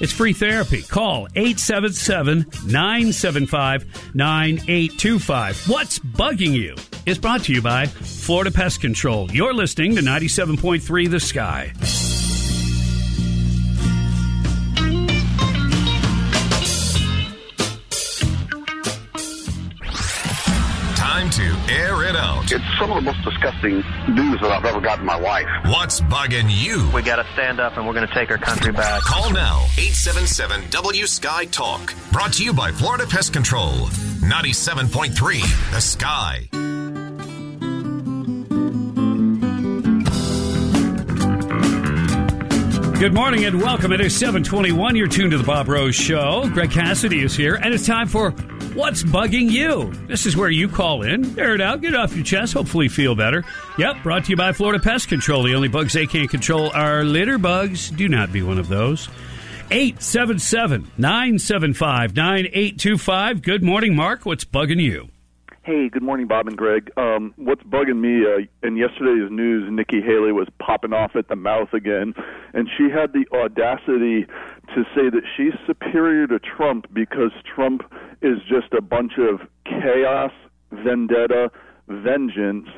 It's 0.00 0.12
free 0.12 0.32
therapy. 0.32 0.82
Call 0.82 1.26
877 1.34 2.46
975 2.70 4.14
9825. 4.14 5.68
What's 5.68 5.98
Bugging 5.98 6.52
You 6.52 6.76
is 7.04 7.18
brought 7.18 7.42
to 7.44 7.52
you 7.52 7.60
by 7.60 7.86
Florida 7.86 8.52
Pest 8.52 8.80
Control. 8.80 9.28
You're 9.32 9.54
listening 9.54 9.96
to 9.96 10.02
97.3 10.02 11.10
The 11.10 11.18
Sky. 11.18 12.17
Air 21.78 22.02
it 22.04 22.16
out. 22.16 22.50
It's 22.50 22.64
some 22.78 22.90
of 22.90 22.96
the 22.96 23.02
most 23.02 23.22
disgusting 23.24 23.76
news 24.12 24.40
that 24.40 24.50
I've 24.50 24.64
ever 24.64 24.80
gotten 24.80 25.00
in 25.02 25.06
my 25.06 25.18
life. 25.18 25.46
What's 25.66 26.00
bugging 26.00 26.48
you? 26.48 26.90
We 26.92 27.02
got 27.02 27.16
to 27.16 27.32
stand 27.32 27.60
up 27.60 27.76
and 27.76 27.86
we're 27.86 27.94
going 27.94 28.08
to 28.08 28.14
take 28.14 28.30
our 28.30 28.38
country 28.38 28.72
back. 28.72 29.02
Call 29.02 29.30
now 29.30 29.64
877 29.78 30.70
W 30.70 31.06
Sky 31.06 31.44
Talk. 31.46 31.94
Brought 32.12 32.32
to 32.34 32.44
you 32.44 32.52
by 32.52 32.72
Florida 32.72 33.06
Pest 33.06 33.32
Control. 33.32 33.86
97.3 34.20 35.72
The 35.72 35.80
Sky. 35.80 36.48
Good 42.98 43.14
morning 43.14 43.44
and 43.44 43.62
welcome. 43.62 43.92
It 43.92 44.00
is 44.00 44.16
721. 44.16 44.96
You're 44.96 45.06
tuned 45.06 45.30
to 45.30 45.38
the 45.38 45.44
Bob 45.44 45.68
Rose 45.68 45.94
Show. 45.94 46.50
Greg 46.52 46.72
Cassidy 46.72 47.22
is 47.22 47.36
here, 47.36 47.54
and 47.54 47.72
it's 47.72 47.86
time 47.86 48.08
for 48.08 48.32
What's 48.78 49.02
Bugging 49.02 49.50
You? 49.50 49.92
This 50.06 50.24
is 50.24 50.36
where 50.36 50.50
you 50.50 50.68
call 50.68 51.02
in, 51.02 51.36
air 51.36 51.52
it 51.52 51.60
out, 51.60 51.80
get 51.80 51.94
it 51.94 51.96
off 51.96 52.14
your 52.14 52.24
chest, 52.24 52.52
hopefully 52.52 52.86
feel 52.86 53.16
better. 53.16 53.44
Yep, 53.76 54.04
brought 54.04 54.26
to 54.26 54.30
you 54.30 54.36
by 54.36 54.52
Florida 54.52 54.80
Pest 54.80 55.08
Control. 55.08 55.42
The 55.42 55.56
only 55.56 55.66
bugs 55.66 55.94
they 55.94 56.06
can't 56.06 56.30
control 56.30 56.70
are 56.70 57.02
litter 57.02 57.38
bugs. 57.38 57.90
Do 57.90 58.08
not 58.08 58.32
be 58.32 58.40
one 58.40 58.56
of 58.56 58.68
those. 58.68 59.08
877 59.72 60.92
975 60.96 62.14
9825. 62.14 63.42
Good 63.42 63.64
morning, 63.64 63.96
Mark. 63.96 64.24
What's 64.24 64.44
bugging 64.44 64.80
you? 64.80 65.08
Hey, 65.68 65.90
good 65.90 66.02
morning, 66.02 66.26
Bob 66.26 66.48
and 66.48 66.56
Greg. 66.56 66.90
Um, 66.96 67.34
what's 67.36 67.62
bugging 67.62 68.00
me 68.00 68.24
uh, 68.24 68.66
in 68.66 68.78
yesterday's 68.78 69.30
news? 69.30 69.68
Nikki 69.70 70.00
Haley 70.00 70.32
was 70.32 70.48
popping 70.58 70.94
off 70.94 71.10
at 71.14 71.28
the 71.28 71.36
mouth 71.36 71.74
again, 71.74 72.14
and 72.54 72.70
she 72.74 72.84
had 72.84 73.12
the 73.12 73.26
audacity 73.36 74.24
to 74.74 74.84
say 74.94 75.10
that 75.10 75.20
she's 75.36 75.52
superior 75.66 76.26
to 76.28 76.38
Trump 76.38 76.86
because 76.94 77.32
Trump 77.54 77.82
is 78.22 78.38
just 78.48 78.72
a 78.72 78.80
bunch 78.80 79.18
of 79.18 79.46
chaos, 79.66 80.32
vendetta, 80.72 81.50
vengeance, 81.86 82.68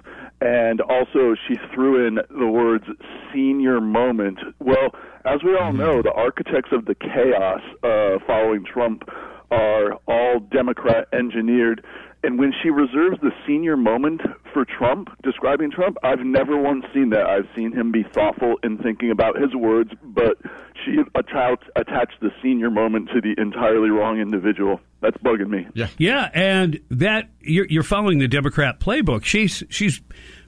and 0.41 0.81
also 0.81 1.37
she 1.47 1.55
threw 1.73 2.05
in 2.09 2.19
the 2.37 2.49
words 2.49 2.87
senior 3.33 3.81
moment. 3.81 4.41
Well, 4.59 4.97
as 5.25 5.45
we 5.45 5.57
all 5.57 5.73
know, 5.73 6.03
the 6.03 6.11
architects 6.11 6.71
of 6.73 6.87
the 6.87 6.97
chaos 6.97 7.61
uh, 7.85 8.19
following 8.27 8.65
Trump 8.65 9.05
are 9.51 9.95
all 10.07 10.41
Democrat 10.41 11.09
engineered. 11.13 11.85
And 12.23 12.39
when 12.39 12.53
she 12.63 12.71
reserves 12.71 13.19
the 13.23 13.33
senior 13.47 13.77
moment 13.77 14.21
for 14.53 14.67
Trump, 14.67 15.09
describing 15.23 15.71
Trump, 15.71 15.97
I've 16.03 16.21
never 16.21 16.57
once 16.57 16.85
seen 16.93 17.11
that. 17.11 17.27
I've 17.27 17.49
seen 17.57 17.73
him 17.73 17.93
be 17.93 18.03
thoughtful 18.03 18.57
in 18.63 18.77
thinking 18.77 19.11
about 19.11 19.41
his 19.41 19.55
words, 19.55 19.93
but 20.03 20.37
she 20.85 20.99
attached, 21.15 21.65
attached 21.77 22.21
the 22.21 22.31
senior 22.43 22.71
moment 22.71 23.09
to 23.15 23.21
the 23.23 23.41
entirely 23.41 23.89
wrong 23.89 24.21
individual. 24.21 24.81
That's 25.01 25.17
bugging 25.19 25.49
me. 25.49 25.67
Yeah. 25.73 25.89
Yeah, 25.97 26.29
and 26.35 26.81
that 26.91 27.31
you're, 27.41 27.67
you're 27.67 27.83
following 27.83 28.19
the 28.19 28.29
Democrat 28.29 28.81
playbook. 28.81 29.25
She's 29.25 29.63
she's 29.71 30.03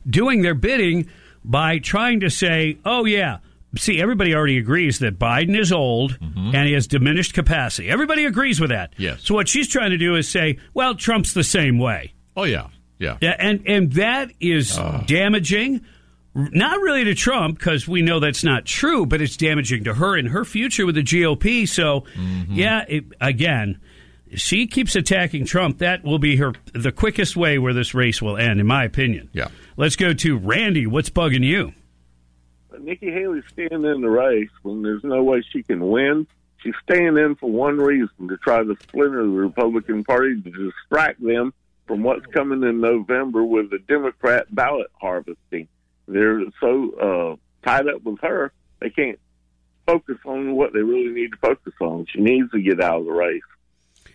doing 0.08 0.42
their 0.42 0.54
bidding 0.54 1.08
by 1.42 1.78
trying 1.78 2.20
to 2.20 2.28
say, 2.28 2.76
"Oh 2.84 3.06
yeah, 3.06 3.38
see, 3.76 4.00
everybody 4.00 4.34
already 4.34 4.58
agrees 4.58 4.98
that 5.00 5.18
Biden 5.18 5.58
is 5.58 5.72
old 5.72 6.18
and 6.20 6.66
he 6.66 6.72
has 6.74 6.86
diminished 6.86 7.34
capacity. 7.34 7.88
Everybody 7.88 8.24
agrees 8.24 8.60
with 8.60 8.70
that. 8.70 8.92
Yes. 8.98 9.22
So 9.24 9.34
what 9.34 9.48
she's 9.48 9.68
trying 9.68 9.90
to 9.90 9.98
do 9.98 10.14
is 10.16 10.28
say, 10.28 10.58
well, 10.74 10.94
Trump's 10.94 11.32
the 11.34 11.44
same 11.44 11.78
way. 11.78 12.14
Oh 12.36 12.44
yeah, 12.44 12.68
Yeah. 12.98 13.18
Yeah, 13.20 13.36
and 13.38 13.62
and 13.66 13.92
that 13.94 14.30
is 14.40 14.78
damaging. 15.06 15.82
Not 16.34 16.80
really 16.80 17.04
to 17.04 17.14
Trump 17.14 17.58
because 17.58 17.86
we 17.86 18.00
know 18.00 18.18
that's 18.18 18.42
not 18.42 18.64
true, 18.64 19.04
but 19.04 19.20
it's 19.20 19.36
damaging 19.36 19.84
to 19.84 19.92
her 19.92 20.16
and 20.16 20.28
her 20.28 20.46
future 20.46 20.86
with 20.86 20.94
the 20.94 21.02
GOP. 21.02 21.68
So, 21.68 22.04
Mm-hmm. 22.16 22.54
yeah, 22.54 22.84
it, 22.88 23.04
again, 23.20 23.78
she 24.34 24.66
keeps 24.66 24.96
attacking 24.96 25.44
Trump. 25.44 25.76
That 25.78 26.04
will 26.04 26.18
be 26.18 26.36
her 26.36 26.54
the 26.72 26.90
quickest 26.90 27.36
way 27.36 27.58
where 27.58 27.74
this 27.74 27.92
race 27.92 28.22
will 28.22 28.38
end, 28.38 28.60
in 28.60 28.66
my 28.66 28.82
opinion. 28.84 29.28
Yeah. 29.34 29.48
Let's 29.76 29.94
go 29.96 30.14
to 30.14 30.38
Randy. 30.38 30.86
What's 30.86 31.10
bugging 31.10 31.44
you? 31.44 31.74
Nikki 32.82 33.10
Haley's 33.10 33.44
staying 33.52 33.84
in 33.84 34.00
the 34.00 34.10
race 34.10 34.50
when 34.62 34.82
there's 34.82 35.04
no 35.04 35.22
way 35.22 35.42
she 35.52 35.62
can 35.62 35.86
win. 35.88 36.26
She's 36.58 36.74
staying 36.82 37.16
in 37.16 37.34
for 37.36 37.50
one 37.50 37.78
reason 37.78 38.28
to 38.28 38.36
try 38.36 38.62
to 38.62 38.76
splinter 38.82 39.22
the 39.22 39.28
Republican 39.28 40.04
Party 40.04 40.40
to 40.40 40.50
distract 40.50 41.22
them 41.22 41.52
from 41.86 42.02
what's 42.02 42.26
coming 42.26 42.62
in 42.62 42.80
November 42.80 43.44
with 43.44 43.70
the 43.70 43.78
Democrat 43.78 44.46
ballot 44.54 44.90
harvesting. 45.00 45.68
They're 46.06 46.42
so 46.60 46.90
uh, 46.92 47.36
tied 47.68 47.88
up 47.88 48.02
with 48.02 48.20
her, 48.20 48.52
they 48.80 48.90
can't 48.90 49.18
focus 49.86 50.18
on 50.24 50.54
what 50.54 50.72
they 50.72 50.80
really 50.80 51.12
need 51.12 51.32
to 51.32 51.38
focus 51.38 51.72
on. 51.80 52.06
She 52.12 52.20
needs 52.20 52.50
to 52.52 52.60
get 52.60 52.80
out 52.80 53.00
of 53.00 53.06
the 53.06 53.12
race. 53.12 53.42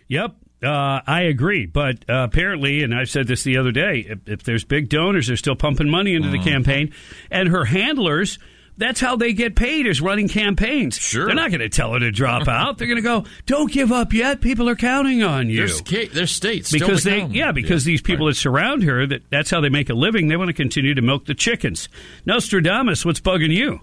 Yep, 0.08 0.36
uh, 0.62 1.00
I 1.06 1.22
agree. 1.22 1.66
But 1.66 2.08
uh, 2.08 2.24
apparently, 2.24 2.82
and 2.82 2.94
I 2.94 3.04
said 3.04 3.26
this 3.26 3.42
the 3.42 3.58
other 3.58 3.72
day, 3.72 4.06
if, 4.08 4.18
if 4.26 4.42
there's 4.42 4.64
big 4.64 4.88
donors, 4.88 5.26
they're 5.26 5.36
still 5.36 5.56
pumping 5.56 5.88
money 5.88 6.14
into 6.14 6.30
the 6.30 6.38
campaign, 6.42 6.92
and 7.30 7.48
her 7.48 7.66
handlers. 7.66 8.38
That's 8.78 9.00
how 9.00 9.16
they 9.16 9.32
get 9.32 9.56
paid 9.56 9.86
is 9.86 10.00
running 10.00 10.28
campaigns. 10.28 10.96
Sure. 10.96 11.26
They're 11.26 11.34
not 11.34 11.50
going 11.50 11.60
to 11.60 11.68
tell 11.68 11.92
her 11.92 11.98
to 11.98 12.10
drop 12.10 12.48
out. 12.48 12.78
They're 12.78 12.86
going 12.86 12.96
to 12.96 13.02
go, 13.02 13.24
don't 13.44 13.70
give 13.70 13.92
up 13.92 14.12
yet. 14.12 14.40
People 14.40 14.68
are 14.68 14.76
counting 14.76 15.22
on 15.22 15.50
you. 15.50 15.58
There's, 15.58 15.80
ca- 15.82 16.08
there's 16.08 16.30
states 16.30 16.70
because 16.72 17.02
to 17.02 17.10
they 17.10 17.20
come. 17.20 17.32
yeah 17.32 17.52
because 17.52 17.84
these 17.84 18.00
people 18.00 18.26
that 18.26 18.34
surround 18.36 18.84
her 18.84 19.06
that 19.06 19.22
that's 19.30 19.50
how 19.50 19.60
they 19.60 19.68
make 19.68 19.90
a 19.90 19.94
living 19.94 20.28
they 20.28 20.36
want 20.36 20.48
to 20.48 20.54
continue 20.54 20.94
to 20.94 21.02
milk 21.02 21.26
the 21.26 21.34
chickens 21.34 21.88
nostradamus 22.24 23.04
what's 23.04 23.20
bugging 23.20 23.50
you 23.52 23.80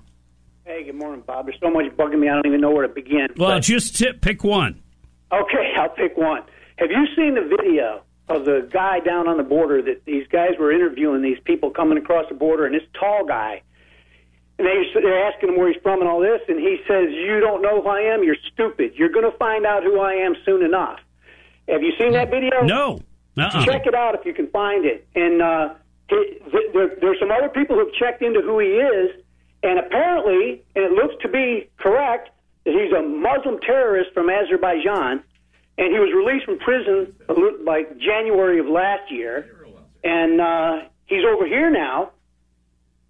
Hey, 0.63 0.83
good 0.83 0.95
morning, 0.95 1.21
Bob. 1.27 1.45
There's 1.45 1.59
so 1.61 1.69
much 1.69 1.85
bugging 1.95 2.17
me, 2.19 2.27
I 2.27 2.33
don't 2.33 2.47
even 2.47 2.59
know 2.61 2.71
where 2.71 2.87
to 2.87 2.93
begin. 2.93 3.27
well 3.37 3.49
But- 3.57 3.63
just 3.63 3.95
tip, 3.97 4.21
pick 4.21 4.43
one 4.43 4.81
okay, 5.31 5.73
I'll 5.77 5.89
pick 5.89 6.15
one. 6.17 6.43
Have 6.77 6.89
you 6.91 7.05
seen 7.15 7.35
the 7.35 7.41
video 7.41 8.01
of 8.29 8.45
the 8.45 8.67
guy 8.71 8.99
down 9.01 9.27
on 9.27 9.37
the 9.37 9.43
border 9.43 9.81
that 9.81 10.05
these 10.05 10.25
guys 10.27 10.51
were 10.59 10.71
interviewing 10.71 11.21
these 11.21 11.37
people 11.43 11.69
coming 11.71 11.97
across 11.97 12.25
the 12.29 12.35
border, 12.35 12.65
and 12.65 12.73
this 12.73 12.83
tall 12.99 13.25
guy, 13.25 13.61
and 14.57 14.65
they, 14.67 14.83
they're 15.01 15.27
asking 15.31 15.49
him 15.49 15.57
where 15.57 15.71
he's 15.71 15.81
from 15.81 15.99
and 16.01 16.09
all 16.09 16.19
this, 16.21 16.41
and 16.47 16.59
he 16.59 16.77
says, 16.87 17.09
"You 17.11 17.39
don't 17.39 17.61
know 17.61 17.81
who 17.81 17.87
I 17.89 18.01
am. 18.13 18.23
You're 18.23 18.37
stupid. 18.53 18.93
You're 18.95 19.09
going 19.09 19.29
to 19.29 19.37
find 19.37 19.65
out 19.65 19.83
who 19.83 19.99
I 19.99 20.13
am 20.13 20.35
soon 20.45 20.63
enough." 20.63 20.99
Have 21.67 21.81
you 21.81 21.91
seen 21.99 22.11
that 22.13 22.29
video? 22.29 22.61
no 23.35 23.47
Uh-uh. 23.57 23.65
Check 23.65 23.85
it 23.87 23.95
out 23.95 24.15
if 24.15 24.25
you 24.25 24.33
can 24.33 24.47
find 24.51 24.85
it. 24.85 25.07
And 25.15 25.41
uh, 25.41 25.73
he- 26.09 26.39
th- 26.51 26.71
there, 26.73 26.95
there's 27.01 27.19
some 27.19 27.31
other 27.31 27.49
people 27.49 27.75
who've 27.75 27.93
checked 27.95 28.21
into 28.21 28.41
who 28.41 28.59
he 28.59 28.67
is, 28.67 29.11
and 29.63 29.79
apparently, 29.79 30.63
and 30.75 30.85
it 30.85 30.91
looks 30.91 31.15
to 31.23 31.27
be 31.27 31.67
correct, 31.77 32.29
that 32.65 32.73
he's 32.73 32.93
a 32.93 33.01
Muslim 33.01 33.59
terrorist 33.61 34.11
from 34.13 34.29
Azerbaijan, 34.29 35.23
and 35.77 35.91
he 35.93 35.99
was 35.99 36.13
released 36.15 36.45
from 36.45 36.59
prison 36.59 37.13
a 37.27 37.33
li- 37.33 37.57
like 37.65 37.97
January 37.97 38.59
of 38.59 38.67
last 38.67 39.11
year, 39.11 39.45
and 40.03 40.39
uh, 40.39 40.87
he's 41.07 41.25
over 41.25 41.45
here 41.47 41.69
now, 41.71 42.11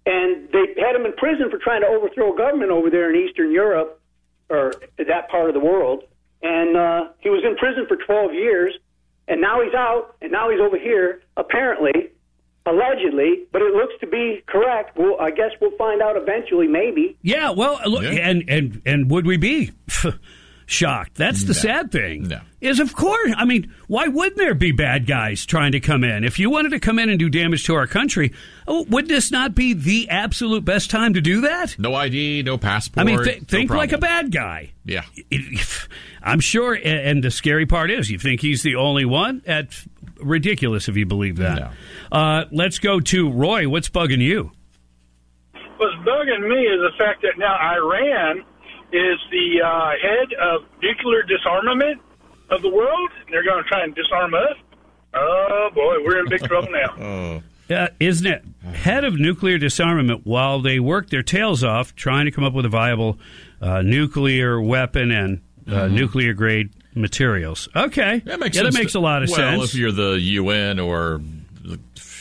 and 0.06 0.48
they 0.52 0.80
had 0.80 0.94
him 0.94 1.04
in 1.04 1.12
prison 1.14 1.50
for 1.50 1.58
trying 1.58 1.82
to 1.82 1.88
overthrow 1.88 2.32
a 2.32 2.36
government 2.36 2.70
over 2.70 2.88
there 2.88 3.12
in 3.12 3.28
Eastern 3.28 3.50
Europe 3.52 4.00
or 4.48 4.72
that 4.96 5.28
part 5.28 5.48
of 5.50 5.54
the 5.54 5.60
world, 5.60 6.04
and 6.42 6.76
uh, 6.76 7.08
he 7.18 7.28
was 7.28 7.42
in 7.44 7.56
prison 7.56 7.84
for 7.88 7.96
12 7.96 8.32
years, 8.32 8.72
and 9.26 9.40
now 9.40 9.60
he's 9.60 9.74
out, 9.74 10.16
and 10.22 10.30
now 10.30 10.48
he's 10.48 10.60
over 10.60 10.78
here, 10.78 11.20
apparently, 11.36 12.12
allegedly, 12.64 13.44
but 13.50 13.62
it 13.62 13.74
looks 13.74 13.94
to 14.00 14.06
be 14.06 14.42
correct. 14.46 14.96
Well, 14.96 15.16
I 15.20 15.30
guess 15.30 15.50
we'll 15.60 15.76
find 15.76 16.00
out 16.00 16.16
eventually, 16.16 16.68
maybe. 16.68 17.16
yeah 17.22 17.50
well 17.50 17.80
look 17.86 18.04
and 18.04 18.44
and 18.48 18.82
and 18.86 19.10
would 19.10 19.26
we 19.26 19.36
be 19.36 19.72
shocked 20.66 21.14
that's 21.14 21.44
the 21.44 21.54
sad 21.54 21.92
thing 21.92 22.30
is 22.60 22.80
of 22.80 22.94
course 22.94 23.32
i 23.36 23.44
mean 23.44 23.72
why 23.86 24.08
wouldn't 24.08 24.36
there 24.36 24.54
be 24.54 24.72
bad 24.72 25.06
guys 25.06 25.46
trying 25.46 25.72
to 25.72 25.80
come 25.80 26.02
in 26.02 26.24
if 26.24 26.38
you 26.38 26.50
wanted 26.50 26.70
to 26.70 26.80
come 26.80 26.98
in 26.98 27.08
and 27.08 27.18
do 27.18 27.28
damage 27.30 27.64
to 27.64 27.74
our 27.74 27.86
country 27.86 28.32
oh, 28.66 28.84
would 28.88 29.06
this 29.06 29.30
not 29.30 29.54
be 29.54 29.72
the 29.72 30.08
absolute 30.10 30.64
best 30.64 30.90
time 30.90 31.14
to 31.14 31.20
do 31.20 31.40
that 31.42 31.76
No 31.78 31.94
ID, 31.94 32.42
no 32.42 32.58
passport. 32.58 33.00
I 33.00 33.04
mean, 33.04 33.22
th- 33.22 33.40
no 33.40 33.44
think 33.46 33.70
like 33.70 33.92
a 33.92 33.98
bad 33.98 34.32
guy. 34.32 34.72
Yeah. 34.84 35.04
I'm 36.22 36.40
sure, 36.40 36.78
and 36.82 37.22
the 37.22 37.30
scary 37.30 37.66
part 37.66 37.90
is, 37.90 38.10
you 38.10 38.18
think 38.18 38.40
he's 38.40 38.62
the 38.62 38.76
only 38.76 39.04
one? 39.04 39.42
That's 39.46 39.86
ridiculous 40.20 40.88
if 40.88 40.96
you 40.96 41.06
believe 41.06 41.36
that. 41.36 41.72
Uh, 42.10 42.44
let's 42.50 42.78
go 42.78 43.00
to 43.00 43.30
Roy. 43.30 43.68
What's 43.68 43.88
bugging 43.88 44.20
you? 44.20 44.50
What's 45.52 45.94
bugging 46.06 46.48
me 46.48 46.62
is 46.62 46.80
the 46.80 46.92
fact 46.98 47.22
that 47.22 47.38
now 47.38 47.54
Iran 47.54 48.44
is 48.96 49.18
the 49.30 49.60
uh, 49.62 49.90
head 50.02 50.32
of 50.40 50.62
nuclear 50.82 51.22
disarmament 51.22 52.00
of 52.50 52.62
the 52.62 52.68
world. 52.70 53.10
They're 53.30 53.44
going 53.44 53.62
to 53.62 53.68
try 53.68 53.82
and 53.84 53.94
disarm 53.94 54.34
us. 54.34 54.56
Oh 55.14 55.70
boy, 55.74 55.96
we're 56.04 56.18
in 56.20 56.28
big 56.28 56.42
trouble 56.42 56.68
now. 56.70 57.42
Uh, 57.68 57.88
isn't 57.98 58.26
it 58.26 58.44
head 58.74 59.02
of 59.02 59.18
nuclear 59.18 59.58
disarmament 59.58 60.20
while 60.22 60.60
they 60.62 60.78
work 60.78 61.10
their 61.10 61.24
tails 61.24 61.64
off 61.64 61.96
trying 61.96 62.24
to 62.24 62.30
come 62.30 62.44
up 62.44 62.52
with 62.52 62.64
a 62.64 62.68
viable 62.68 63.18
uh, 63.60 63.82
nuclear 63.82 64.60
weapon 64.60 65.10
and 65.10 65.40
uh, 65.66 65.88
nuclear 65.88 66.32
grade 66.32 66.70
materials? 66.94 67.68
Okay, 67.74 68.20
That 68.20 68.38
makes 68.38 68.56
yeah, 68.56 68.62
sense 68.62 68.74
that 68.76 68.80
makes 68.80 68.94
a 68.94 69.00
lot 69.00 69.24
of 69.24 69.30
well, 69.30 69.58
sense. 69.58 69.64
if 69.64 69.74
you're 69.74 69.90
the 69.90 70.12
UN 70.20 70.78
or, 70.78 71.20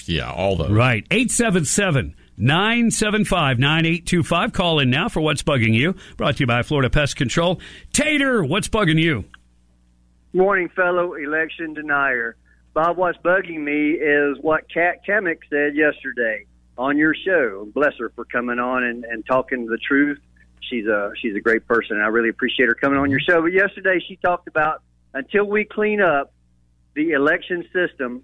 yeah, 0.08 0.32
all 0.32 0.56
those. 0.56 0.72
Right. 0.72 1.06
877 1.12 2.16
975 2.38 3.60
9825. 3.60 4.54
Call 4.54 4.80
in 4.80 4.90
now 4.90 5.10
for 5.10 5.22
What's 5.22 5.44
Bugging 5.44 5.74
You. 5.74 5.96
Brought 6.18 6.38
to 6.38 6.40
you 6.42 6.48
by 6.48 6.64
Florida 6.64 6.90
Pest 6.90 7.16
Control. 7.16 7.60
Tater, 7.94 8.44
what's 8.44 8.68
bugging 8.68 9.00
you? 9.00 9.26
Morning, 10.34 10.70
fellow 10.70 11.14
election 11.14 11.74
denier. 11.74 12.36
Bob, 12.74 12.98
what's 12.98 13.18
bugging 13.20 13.62
me 13.62 13.92
is 13.92 14.38
what 14.42 14.66
Kat 14.70 15.06
Cammack 15.08 15.40
said 15.50 15.78
yesterday 15.78 16.46
on 16.78 16.98
your 16.98 17.16
show. 17.16 17.70
Bless 17.74 17.94
her 18.00 18.10
for 18.10 18.26
coming 18.26 18.60
on 18.60 18.84
and, 18.84 19.06
and 19.06 19.26
talking 19.26 19.66
the 19.66 19.78
truth. 19.78 20.20
She's 20.70 20.86
a 20.88 21.12
she's 21.22 21.36
a 21.36 21.40
great 21.40 21.66
person. 21.68 22.02
I 22.02 22.08
really 22.08 22.30
appreciate 22.30 22.68
her 22.68 22.76
coming 22.76 23.00
on 23.00 23.10
your 23.10 23.22
show. 23.22 23.42
But 23.42 23.54
yesterday 23.54 24.04
she 24.06 24.18
talked 24.18 24.48
about 24.48 24.82
until 25.14 25.46
we 25.46 25.64
clean 25.64 26.02
up 26.02 26.34
the 26.96 27.12
election 27.12 27.64
system, 27.72 28.24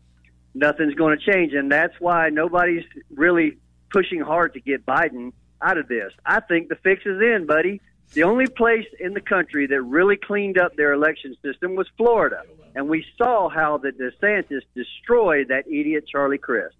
nothing's 0.54 0.96
going 0.96 1.18
to 1.18 1.32
change, 1.32 1.54
and 1.54 1.72
that's 1.72 1.94
why 2.00 2.30
nobody's 2.30 2.84
really 3.14 3.58
pushing 3.92 4.22
hard 4.22 4.54
to 4.54 4.60
get 4.60 4.86
Biden 4.86 5.34
out 5.62 5.78
of 5.78 5.88
this. 5.88 6.12
I 6.26 6.40
think 6.40 6.70
the 6.70 6.76
fix 6.76 7.06
is 7.06 7.22
in, 7.22 7.46
buddy. 7.46 7.82
The 8.14 8.24
only 8.24 8.48
place 8.48 8.88
in 9.00 9.14
the 9.14 9.22
country 9.22 9.68
that 9.68 9.82
really 9.82 10.18
cleaned 10.18 10.58
up 10.58 10.76
their 10.76 10.92
election 10.92 11.36
system 11.42 11.76
was 11.76 11.88
Florida, 11.96 12.44
and 12.76 12.90
we 12.90 13.06
saw 13.18 13.48
how 13.48 13.78
the 13.78 13.92
DeSantis 13.92 14.62
destroyed 14.76 15.48
that 15.48 15.66
idiot 15.68 16.06
Charlie 16.12 16.38
Crist. 16.38 16.76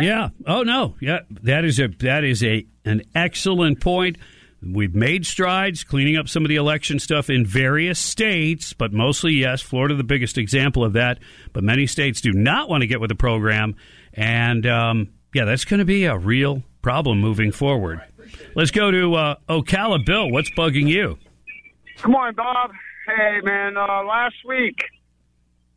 yeah. 0.00 0.28
Oh 0.46 0.62
no. 0.62 0.94
Yeah. 1.00 1.20
That 1.42 1.64
is 1.64 1.78
a 1.80 1.88
that 2.00 2.24
is 2.24 2.42
a 2.42 2.66
an 2.84 3.02
excellent 3.14 3.80
point. 3.80 4.18
We've 4.62 4.94
made 4.94 5.26
strides 5.26 5.84
cleaning 5.84 6.16
up 6.16 6.28
some 6.28 6.44
of 6.44 6.48
the 6.48 6.56
election 6.56 6.98
stuff 6.98 7.30
in 7.30 7.46
various 7.46 7.98
states, 7.98 8.72
but 8.72 8.92
mostly 8.92 9.32
yes, 9.32 9.62
Florida 9.62 9.94
the 9.94 10.04
biggest 10.04 10.38
example 10.38 10.84
of 10.84 10.94
that. 10.94 11.18
But 11.52 11.62
many 11.62 11.86
states 11.86 12.20
do 12.20 12.32
not 12.32 12.68
want 12.68 12.80
to 12.80 12.86
get 12.86 13.00
with 13.00 13.08
the 13.08 13.14
program, 13.16 13.76
and 14.12 14.66
um, 14.66 15.08
yeah, 15.36 15.44
that's 15.44 15.66
going 15.66 15.80
to 15.80 15.84
be 15.84 16.06
a 16.06 16.16
real 16.16 16.62
problem 16.80 17.20
moving 17.20 17.52
forward. 17.52 18.00
Let's 18.54 18.70
go 18.70 18.90
to 18.90 19.14
uh, 19.14 19.34
Ocala. 19.50 20.02
Bill, 20.02 20.30
what's 20.30 20.48
bugging 20.48 20.88
you? 20.88 21.18
Good 22.00 22.10
morning, 22.10 22.34
Bob. 22.34 22.70
Hey, 23.06 23.40
man. 23.42 23.76
Uh, 23.76 24.02
last 24.04 24.36
week, 24.46 24.78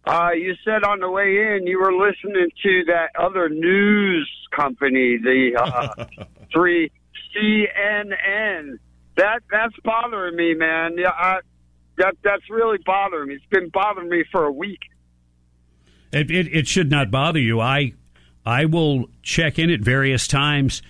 uh, 0.05 0.29
you 0.31 0.55
said 0.63 0.85
on 0.85 1.01
the 1.01 1.09
way 1.09 1.57
in 1.57 1.67
you 1.67 1.77
were 1.77 1.91
listening 1.91 2.49
to 2.63 2.83
that 2.87 3.09
other 3.19 3.49
news 3.49 4.31
company, 4.55 5.17
the 5.21 5.51
uh, 5.61 6.05
three 6.53 6.89
CNN. 7.35 8.79
That 9.17 9.41
that's 9.51 9.75
bothering 9.83 10.37
me, 10.37 10.53
man. 10.53 10.95
Yeah, 10.97 11.09
I, 11.09 11.39
that 11.97 12.15
that's 12.23 12.49
really 12.49 12.77
bothering 12.85 13.27
me. 13.27 13.33
It's 13.35 13.45
been 13.47 13.67
bothering 13.67 14.07
me 14.07 14.23
for 14.31 14.45
a 14.45 14.53
week. 14.53 14.79
It, 16.13 16.31
it, 16.31 16.47
it 16.47 16.67
should 16.67 16.89
not 16.89 17.11
bother 17.11 17.39
you. 17.39 17.59
I 17.59 17.93
I 18.49 18.65
will 18.65 19.05
check 19.21 19.59
in 19.59 19.69
at 19.69 19.79
various 19.79 20.25
times 20.25 20.81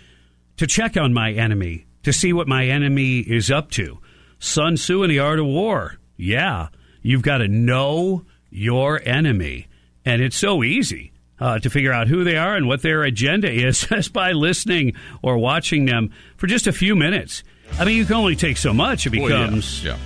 to 0.55 0.65
check 0.65 0.95
on 0.95 1.13
my 1.13 1.33
enemy 1.33 1.85
to 2.03 2.13
see 2.13 2.31
what 2.31 2.47
my 2.47 2.65
enemy 2.67 3.19
is 3.19 3.51
up 3.51 3.69
to. 3.71 3.99
Sun 4.39 4.75
Tzu 4.75 5.03
and 5.03 5.11
the 5.11 5.19
Art 5.19 5.39
of 5.39 5.45
War. 5.45 5.97
Yeah, 6.15 6.69
you've 7.01 7.21
got 7.21 7.39
to 7.39 7.49
know 7.49 8.23
your 8.49 9.01
enemy, 9.03 9.67
and 10.05 10.21
it's 10.21 10.37
so 10.37 10.63
easy 10.63 11.11
uh, 11.37 11.59
to 11.59 11.69
figure 11.69 11.91
out 11.91 12.07
who 12.07 12.23
they 12.23 12.37
are 12.37 12.55
and 12.55 12.65
what 12.65 12.81
their 12.81 13.03
agenda 13.03 13.51
is 13.51 13.81
just 13.89 14.13
by 14.13 14.31
listening 14.31 14.93
or 15.21 15.37
watching 15.37 15.83
them 15.83 16.11
for 16.37 16.47
just 16.47 16.65
a 16.65 16.71
few 16.71 16.95
minutes. 16.95 17.43
I 17.77 17.83
mean, 17.83 17.97
you 17.97 18.05
can 18.05 18.15
only 18.15 18.37
take 18.37 18.55
so 18.55 18.73
much. 18.73 19.05
It 19.05 19.11
Well, 19.11 19.29
yeah, 19.29 19.43
becomes 19.47 19.83
yeah. 19.83 19.97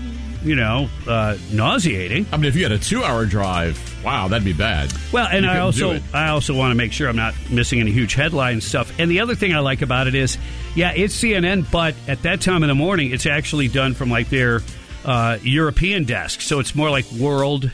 You 0.44 0.56
know, 0.56 0.90
uh, 1.08 1.38
nauseating. 1.52 2.26
I 2.32 2.38
mean, 2.38 2.46
if 2.46 2.56
you 2.56 2.64
had 2.64 2.72
a 2.72 2.80
two-hour 2.80 3.26
drive, 3.26 3.80
wow, 4.04 4.28
that'd 4.28 4.44
be 4.44 4.54
bad. 4.54 4.94
Well, 5.12 5.28
and 5.28 5.46
You 5.46 5.52
I 5.52 5.60
also. 5.60 6.00
I 6.14 6.30
also 6.30 6.54
want 6.54 6.72
to 6.72 6.76
make 6.76 6.92
sure 6.92 7.10
I'm 7.10 7.16
not 7.16 7.34
missing 7.50 7.80
any 7.80 7.92
huge 7.92 8.14
headline 8.14 8.62
stuff. 8.62 9.00
And 9.00 9.10
the 9.10 9.22
other 9.22 9.36
thing 9.36 9.54
I 9.54 9.60
like 9.60 9.82
about 9.82 10.08
it 10.08 10.16
is, 10.16 10.38
yeah, 10.76 10.92
it's 10.92 11.16
CNN, 11.16 11.70
but 11.72 11.96
at 12.08 12.22
that 12.24 12.42
time 12.42 12.64
in 12.64 12.70
the 12.70 12.76
morning, 12.76 13.12
it's 13.12 13.26
actually 13.26 13.68
done 13.68 13.94
from 13.94 14.10
like 14.10 14.30
their 14.30 14.62
uh, 15.06 15.38
European 15.42 16.04
desk, 16.06 16.42
so 16.42 16.60
it's 16.60 16.76
more 16.76 16.90
like 16.90 17.10
world 17.12 17.72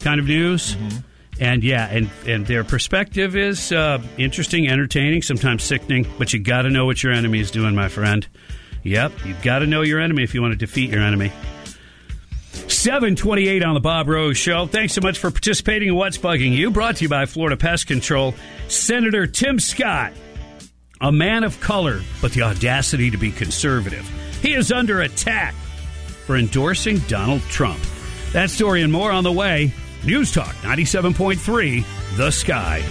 kind 0.00 0.20
of 0.20 0.26
news. 0.26 0.74
Mm-hmm. 0.74 0.98
And 1.38 1.62
yeah, 1.62 1.86
and 1.90 2.08
and 2.26 2.46
their 2.46 2.64
perspective 2.64 3.36
is 3.36 3.70
uh, 3.70 4.02
interesting, 4.16 4.68
entertaining, 4.68 5.20
sometimes 5.20 5.62
sickening. 5.62 6.06
But 6.18 6.32
you 6.32 6.38
got 6.38 6.62
to 6.62 6.70
know 6.70 6.86
what 6.86 7.02
your 7.02 7.12
enemy 7.12 7.40
is 7.40 7.50
doing, 7.50 7.74
my 7.74 7.88
friend. 7.88 8.26
Yep, 8.84 9.12
you've 9.26 9.42
got 9.42 9.58
to 9.58 9.66
know 9.66 9.82
your 9.82 10.00
enemy 10.00 10.22
if 10.22 10.32
you 10.32 10.40
want 10.40 10.52
to 10.52 10.58
defeat 10.58 10.90
your 10.90 11.02
enemy. 11.02 11.32
728 12.56 13.62
on 13.62 13.74
the 13.74 13.80
Bob 13.80 14.08
Rose 14.08 14.36
Show. 14.36 14.66
Thanks 14.66 14.94
so 14.94 15.00
much 15.00 15.18
for 15.18 15.30
participating 15.30 15.88
in 15.88 15.94
What's 15.94 16.18
Bugging 16.18 16.52
You. 16.52 16.70
Brought 16.70 16.96
to 16.96 17.04
you 17.04 17.08
by 17.08 17.26
Florida 17.26 17.56
Pest 17.56 17.86
Control. 17.86 18.34
Senator 18.68 19.26
Tim 19.26 19.60
Scott, 19.60 20.12
a 21.00 21.12
man 21.12 21.44
of 21.44 21.60
color, 21.60 22.00
but 22.20 22.32
the 22.32 22.42
audacity 22.42 23.10
to 23.10 23.18
be 23.18 23.30
conservative. 23.30 24.08
He 24.42 24.54
is 24.54 24.72
under 24.72 25.02
attack 25.02 25.54
for 26.26 26.36
endorsing 26.36 26.98
Donald 27.08 27.42
Trump. 27.42 27.80
That 28.32 28.50
story 28.50 28.82
and 28.82 28.92
more 28.92 29.10
on 29.12 29.24
the 29.24 29.32
way. 29.32 29.72
News 30.04 30.32
Talk 30.32 30.54
97.3, 30.56 32.16
The 32.16 32.30
Sky. 32.30 32.82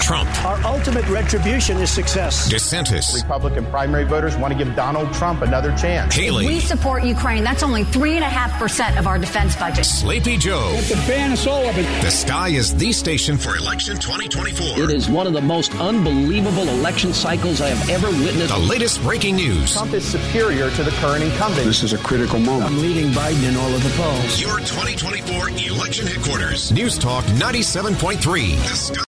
Trump. 0.00 0.28
Our 0.44 0.60
ultimate 0.64 1.06
retribution 1.08 1.76
is 1.78 1.90
success. 1.90 2.52
DeSantis. 2.52 3.14
Republican 3.22 3.66
primary 3.66 4.04
voters 4.04 4.36
want 4.36 4.52
to 4.56 4.58
give 4.62 4.74
Donald 4.74 5.12
Trump 5.12 5.42
another 5.42 5.76
chance. 5.76 6.14
Haley. 6.14 6.46
We 6.46 6.60
support 6.60 7.04
Ukraine. 7.04 7.44
That's 7.44 7.62
only 7.62 7.84
3.5% 7.84 8.98
of 8.98 9.06
our 9.06 9.18
defense 9.18 9.54
budget. 9.56 9.84
Sleepy 9.84 10.36
Joe. 10.36 10.78
to 10.88 10.94
ban 11.06 11.32
us 11.32 11.46
all 11.46 11.64
of 11.68 11.76
it. 11.78 11.84
The 12.02 12.10
Sky 12.10 12.48
is 12.48 12.74
the 12.74 12.92
station 12.92 13.36
for 13.36 13.56
election 13.56 13.96
2024. 13.96 14.84
It 14.84 14.90
is 14.90 15.08
one 15.08 15.26
of 15.26 15.32
the 15.32 15.40
most 15.40 15.74
unbelievable 15.76 16.68
election 16.68 17.12
cycles 17.12 17.60
I 17.60 17.68
have 17.68 17.90
ever 17.90 18.08
witnessed. 18.08 18.52
The 18.52 18.58
latest 18.58 19.02
breaking 19.02 19.36
news. 19.36 19.72
Trump 19.74 19.92
is 19.92 20.04
superior 20.04 20.70
to 20.70 20.82
the 20.82 20.90
current 20.92 21.22
incumbent. 21.24 21.64
This 21.66 21.82
is 21.82 21.92
a 21.92 21.98
critical 21.98 22.38
moment. 22.38 22.70
I'm 22.72 22.80
leading 22.80 23.10
Biden 23.10 23.48
in 23.48 23.56
all 23.56 23.72
of 23.72 23.82
the 23.82 23.90
polls. 23.90 24.40
Your 24.40 24.58
2024 24.60 25.50
election 25.50 26.06
headquarters. 26.06 26.72
News 26.72 26.98
Talk 26.98 27.24
97.3. 27.26 29.09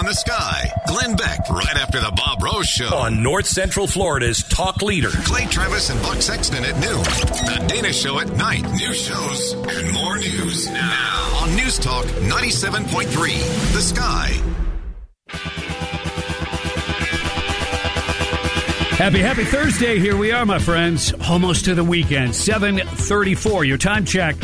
The 0.00 0.06
Sky. 0.06 0.06
New 0.06 0.06
on 0.06 0.06
the 0.06 0.14
Sky. 0.14 0.72
Glenn 0.86 1.16
Beck. 1.16 1.50
Right 1.50 1.76
after 1.76 2.00
the 2.00 2.12
Bob 2.16 2.42
Rose 2.42 2.66
Show. 2.66 2.94
On 2.94 3.22
North 3.22 3.46
Central 3.46 3.86
Florida's 3.86 4.42
talk 4.42 4.82
leader. 4.82 5.10
Clay 5.10 5.46
Travis 5.46 5.90
and 5.90 6.00
Buck 6.02 6.22
Sexton 6.22 6.64
at 6.64 6.74
noon. 6.74 7.02
The 7.02 7.64
Dana 7.68 7.92
Show 7.92 8.18
at 8.18 8.34
night. 8.36 8.62
New 8.72 8.94
shows 8.94 9.52
and 9.52 9.92
more 9.92 10.16
news 10.18 10.68
now 10.70 11.38
on 11.42 11.54
News 11.54 11.78
Talk 11.78 12.04
97.3. 12.06 13.72
The 13.72 13.80
Sky. 13.80 14.26
Happy, 18.96 19.18
happy 19.18 19.44
Thursday. 19.44 19.98
Here 19.98 20.16
we 20.16 20.32
are, 20.32 20.44
my 20.44 20.58
friends. 20.58 21.12
Almost 21.28 21.64
to 21.66 21.74
the 21.74 21.84
weekend. 21.84 22.34
734. 22.34 23.64
Your 23.64 23.78
time 23.78 24.04
check 24.04 24.36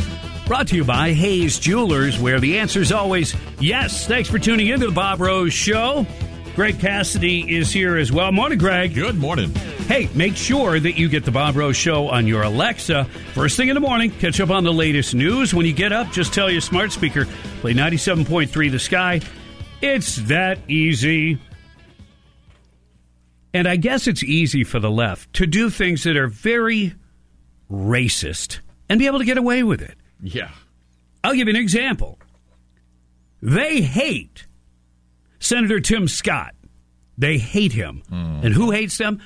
brought 0.47 0.69
to 0.69 0.77
you 0.77 0.85
by 0.85 1.13
Hayes 1.13 1.59
Jewelers, 1.59 2.19
where 2.19 2.39
the 2.39 2.59
answer 2.59 2.81
is 2.81 2.93
always 2.93 3.35
yes. 3.59 4.07
Thanks 4.07 4.31
for 4.31 4.39
tuning 4.39 4.69
in 4.69 4.81
to 4.81 4.87
the 4.87 4.93
Bob 4.93 5.21
Rose 5.21 5.53
Show. 5.53 6.07
Greg 6.55 6.79
Cassidy 6.79 7.55
is 7.55 7.71
here 7.71 7.97
as 7.97 8.11
well. 8.11 8.33
Morning, 8.33 8.57
Greg. 8.57 8.95
Good 8.95 9.17
morning. 9.17 9.53
Hey, 9.89 10.09
make 10.15 10.37
sure 10.37 10.81
that 10.81 10.97
you 10.97 11.09
get 11.09 11.25
the 11.25 11.31
Bob 11.31 11.57
Rose 11.57 11.77
Show 11.77 12.09
on 12.09 12.27
your 12.27 12.43
Alexa 12.43 13.05
first 13.35 13.57
thing 13.57 13.69
in 13.69 13.75
the 13.75 13.81
morning. 13.81 14.11
Catch 14.11 14.41
up 14.41 14.51
on 14.51 14.65
the 14.65 14.73
latest 14.73 15.15
news. 15.15 15.53
When 15.53 15.67
you 15.67 15.73
get 15.73 15.93
up, 15.93 16.13
just 16.13 16.33
tell 16.33 16.51
your 16.51 16.61
smart 16.61 16.93
speaker, 16.93 17.27
play 17.61 17.75
97.3 17.75 18.71
The 18.71 18.79
Sky. 18.79 19.21
It's 19.83 20.17
that 20.29 20.59
easy. 20.69 21.39
And 23.53 23.67
I 23.67 23.77
guess 23.77 24.07
it's 24.07 24.23
easy 24.23 24.65
for 24.65 24.79
the 24.79 24.91
left 24.91 25.33
to 25.35 25.47
do 25.47 25.71
things 25.71 26.05
that 26.05 26.17
are 26.17 26.29
very 26.29 26.95
racist 27.71 28.61
and 28.89 28.99
be 28.99 29.07
able 29.07 29.19
to 29.19 29.25
get 29.25 29.39
away 29.39 29.63
with 29.63 29.83
it. 29.83 29.97
Yeah. 30.21 30.51
I'll 31.25 31.35
give 31.35 31.49
you 31.49 31.55
an 31.55 31.61
example. 31.61 32.19
They 33.43 33.83
hate 33.83 34.47
Senator 35.39 35.81
Tim 35.81 36.09
Scott. 36.09 36.55
They 37.19 37.39
hate 37.39 37.73
him. 37.73 38.03
And 38.11 38.53
who 38.55 38.71
hates 38.71 38.99
them? 38.99 39.21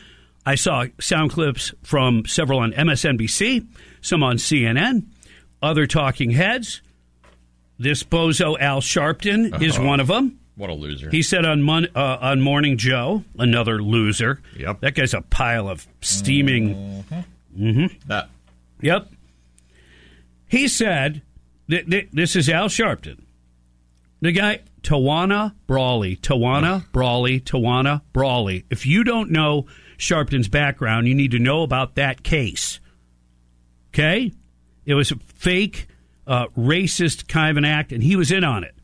I 0.47 0.55
saw 0.55 0.87
sound 1.01 1.33
clips 1.33 1.75
from 1.83 2.25
several 2.27 2.61
on 2.61 2.73
MSNBC, 2.73 3.67
some 4.01 4.23
on 4.23 4.37
CNN, 4.37 5.07
other 5.63 5.87
talking 5.87 6.31
heads. 6.31 6.81
This 7.79 8.03
bozo 8.03 8.59
Al 8.61 8.81
Sharpton 8.81 9.61
is 9.63 9.79
Oh. 9.79 9.85
one 9.85 10.01
of 10.01 10.07
them. 10.07 10.39
What 10.57 10.71
a 10.71 10.75
loser. 10.75 11.09
He 11.11 11.23
said 11.23 11.45
on 11.47 11.63
Mon- 11.63 11.89
uh, 11.95 12.19
on 12.21 12.41
Morning 12.43 12.77
Joe, 12.77 13.25
another 13.39 13.83
loser. 13.83 14.41
Yep. 14.59 14.81
That 14.81 14.95
guy's 14.95 15.15
a 15.15 15.23
pile 15.23 15.69
of 15.69 15.87
steaming. 16.03 17.05
Mm-hmm. 17.59 17.87
That. 18.09 18.29
Yep. 18.83 19.09
He 20.51 20.67
said, 20.67 21.23
th- 21.71 21.89
th- 21.89 22.09
this 22.13 22.35
is 22.35 22.49
Al 22.49 22.67
Sharpton. 22.67 23.23
The 24.21 24.33
guy, 24.33 24.61
Tawana 24.83 25.55
Brawley, 25.69 26.17
Tawana 26.17 26.91
Brawley, 26.91 27.41
Tawana 27.41 28.03
Brawley. 28.13 28.65
If 28.69 28.85
you 28.85 29.05
don't 29.05 29.31
know 29.31 29.67
Sharpton's 29.97 30.49
background, 30.49 31.07
you 31.07 31.15
need 31.15 31.31
to 31.31 31.39
know 31.39 31.63
about 31.63 31.95
that 31.95 32.25
case. 32.25 32.81
Okay? 33.95 34.33
It 34.85 34.95
was 34.95 35.13
a 35.13 35.17
fake, 35.17 35.87
uh, 36.27 36.49
racist 36.59 37.29
kind 37.29 37.53
of 37.53 37.57
an 37.57 37.65
act, 37.65 37.93
and 37.93 38.03
he 38.03 38.17
was 38.17 38.33
in 38.33 38.43
on 38.43 38.65
it. 38.65 38.75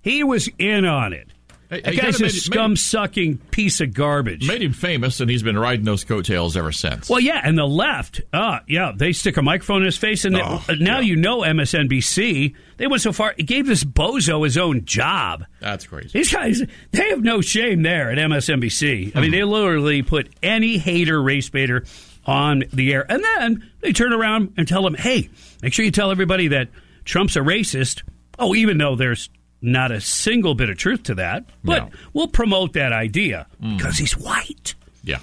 He 0.00 0.24
was 0.24 0.48
in 0.58 0.86
on 0.86 1.12
it. 1.12 1.31
Hey, 1.72 1.80
that 1.80 1.96
guy's 1.96 2.20
a 2.20 2.28
scum 2.28 2.76
sucking 2.76 3.38
piece 3.50 3.80
of 3.80 3.94
garbage. 3.94 4.46
Made 4.46 4.60
him 4.60 4.74
famous, 4.74 5.20
and 5.20 5.30
he's 5.30 5.42
been 5.42 5.58
riding 5.58 5.86
those 5.86 6.04
coattails 6.04 6.54
ever 6.56 6.70
since. 6.70 7.08
Well, 7.08 7.18
yeah, 7.18 7.40
and 7.42 7.56
the 7.56 7.66
left, 7.66 8.20
uh, 8.32 8.58
yeah, 8.68 8.92
they 8.94 9.12
stick 9.14 9.38
a 9.38 9.42
microphone 9.42 9.78
in 9.78 9.86
his 9.86 9.96
face, 9.96 10.26
and 10.26 10.36
they- 10.36 10.42
Oh, 10.42 10.62
uh, 10.68 10.74
now 10.78 11.00
you 11.00 11.16
know 11.16 11.42
MSNBC. 11.42 12.54
They 12.76 12.86
went 12.86 13.00
so 13.02 13.12
far, 13.12 13.34
it 13.38 13.44
gave 13.44 13.66
this 13.66 13.84
bozo 13.84 14.44
his 14.44 14.58
own 14.58 14.84
job. 14.84 15.44
That's 15.60 15.86
crazy. 15.86 16.10
These 16.12 16.32
guys, 16.32 16.62
they 16.90 17.08
have 17.08 17.22
no 17.22 17.40
shame 17.40 17.82
there 17.82 18.10
at 18.10 18.18
MSNBC. 18.18 19.12
I 19.14 19.20
mean, 19.20 19.30
Hmm. 19.30 19.36
they 19.38 19.44
literally 19.44 20.02
put 20.02 20.28
any 20.42 20.78
hater, 20.78 21.22
race 21.22 21.48
baiter 21.48 21.84
on 22.26 22.64
the 22.72 22.92
air, 22.92 23.06
and 23.10 23.24
then 23.24 23.64
they 23.80 23.92
turn 23.92 24.12
around 24.12 24.52
and 24.56 24.68
tell 24.68 24.82
them, 24.82 24.94
"Hey, 24.94 25.28
make 25.62 25.72
sure 25.72 25.84
you 25.84 25.90
tell 25.90 26.10
everybody 26.10 26.48
that 26.48 26.68
Trump's 27.04 27.34
a 27.36 27.40
racist." 27.40 28.02
Oh, 28.38 28.54
even 28.54 28.78
though 28.78 28.94
there's 28.96 29.28
not 29.62 29.90
a 29.92 30.00
single 30.00 30.54
bit 30.54 30.68
of 30.68 30.76
truth 30.76 31.04
to 31.04 31.14
that, 31.14 31.44
but 31.64 31.84
No. 31.84 31.90
we'll 32.12 32.28
promote 32.28 32.72
that 32.74 32.92
idea 32.92 33.46
Hmm. 33.60 33.76
because 33.76 33.96
he's 33.98 34.16
white. 34.18 34.74
Yeah. 35.04 35.18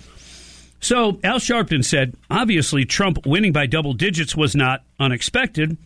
So 0.79 1.19
Al 1.23 1.39
Sharpton 1.39 1.83
said, 1.83 2.15
obviously, 2.29 2.85
Trump 2.85 3.25
winning 3.25 3.51
by 3.51 3.65
double 3.65 3.93
digits 3.93 4.35
was 4.35 4.55
not 4.55 4.83
unexpected. 4.99 5.77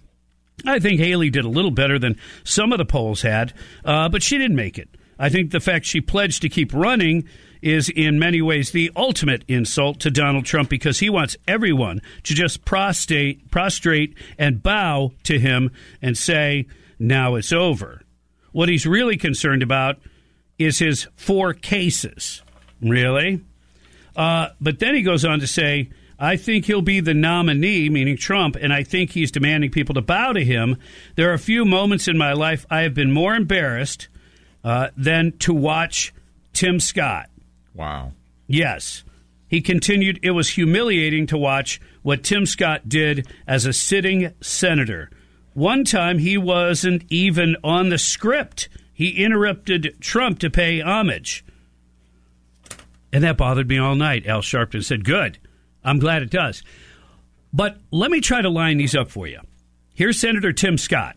I 0.66 0.78
think 0.80 1.00
Haley 1.00 1.32
did 1.32 1.46
a 1.46 1.50
little 1.50 1.72
better 1.72 1.98
than 1.98 2.16
some 2.44 2.72
of 2.72 2.78
the 2.78 2.86
polls 2.86 3.24
had, 3.24 3.54
uh, 3.84 4.08
but 4.10 4.22
she 4.22 4.38
didn't 4.38 4.56
make 4.56 4.78
it. 4.78 4.88
I 5.18 5.30
think 5.30 5.50
the 5.52 5.60
fact 5.60 5.86
she 5.86 6.00
pledged 6.00 6.42
to 6.44 6.50
keep 6.50 6.72
running 6.74 7.24
is 7.62 7.90
in 7.90 8.20
many 8.20 8.42
ways 8.42 8.70
the 8.72 8.92
ultimate 8.96 9.44
insult 9.48 10.00
to 10.02 10.12
Donald 10.12 10.46
Trump 10.46 10.70
because 10.70 11.00
he 11.00 11.10
wants 11.10 11.38
everyone 11.48 12.02
to 12.24 12.36
just 12.36 12.66
prostrate, 12.66 13.50
prostrate 13.50 14.14
and 14.38 14.62
bow 14.62 15.14
to 15.24 15.40
him 15.40 15.72
and 16.04 16.16
say, 16.18 16.68
now 17.00 17.34
it's 17.36 17.52
over. 17.52 18.03
What 18.54 18.70
he's 18.70 18.88
really 18.88 19.18
concerned 19.18 19.62
about 19.62 19.98
is 20.58 20.80
his 20.80 21.08
four 21.16 21.54
cases. 21.54 22.42
Really? 22.82 23.42
Uh, 24.16 24.50
but 24.62 24.80
then 24.80 24.96
he 24.96 25.02
goes 25.02 25.26
on 25.26 25.40
to 25.40 25.48
say, 25.48 25.90
I 26.20 26.38
think 26.38 26.66
he'll 26.66 26.82
be 26.82 27.00
the 27.00 27.14
nominee, 27.14 27.90
meaning 27.90 28.16
Trump, 28.16 28.56
and 28.56 28.72
I 28.72 28.84
think 28.84 29.12
he's 29.12 29.32
demanding 29.32 29.72
people 29.72 29.96
to 29.96 30.02
bow 30.02 30.32
to 30.34 30.46
him. 30.46 30.78
There 31.16 31.30
are 31.30 31.34
a 31.34 31.40
few 31.40 31.66
moments 31.66 32.08
in 32.08 32.18
my 32.18 32.34
life 32.34 32.66
I 32.70 32.82
have 32.82 32.94
been 32.94 33.12
more 33.12 33.36
embarrassed 33.36 34.08
uh, 34.64 34.90
than 34.96 35.34
to 35.40 35.54
watch 35.54 36.14
Tim 36.54 36.80
Scott. 36.80 37.30
Wow. 37.74 38.14
Yes. 38.48 39.04
He 39.48 39.62
continued, 39.62 40.20
it 40.24 40.32
was 40.32 40.52
humiliating 40.52 41.28
to 41.28 41.38
watch 41.38 41.82
what 42.04 42.24
Tim 42.24 42.46
Scott 42.46 42.88
did 42.88 43.28
as 43.48 43.66
a 43.66 43.74
sitting 43.74 44.34
senator. 44.42 45.10
One 45.54 45.84
time 45.84 46.18
he 46.20 46.38
wasn't 46.38 47.04
even 47.10 47.56
on 47.64 47.90
the 47.90 47.98
script. 47.98 48.70
He 48.94 49.24
interrupted 49.24 49.96
Trump 50.00 50.40
to 50.40 50.50
pay 50.50 50.80
homage. 50.82 51.44
And 53.12 53.24
that 53.24 53.38
bothered 53.38 53.68
me 53.68 53.78
all 53.78 53.96
night. 53.96 54.26
Al 54.26 54.42
Sharpton 54.42 54.84
said, 54.84 55.06
Good. 55.06 55.38
I'm 55.84 56.00
glad 56.00 56.22
it 56.24 56.30
does. 56.32 56.64
But 57.52 57.78
let 57.92 58.10
me 58.10 58.22
try 58.22 58.42
to 58.42 58.50
line 58.50 58.78
these 58.78 58.96
up 58.96 59.12
for 59.12 59.28
you. 59.28 59.40
Here's 59.94 60.20
Senator 60.20 60.52
Tim 60.54 60.78
Scott, 60.78 61.16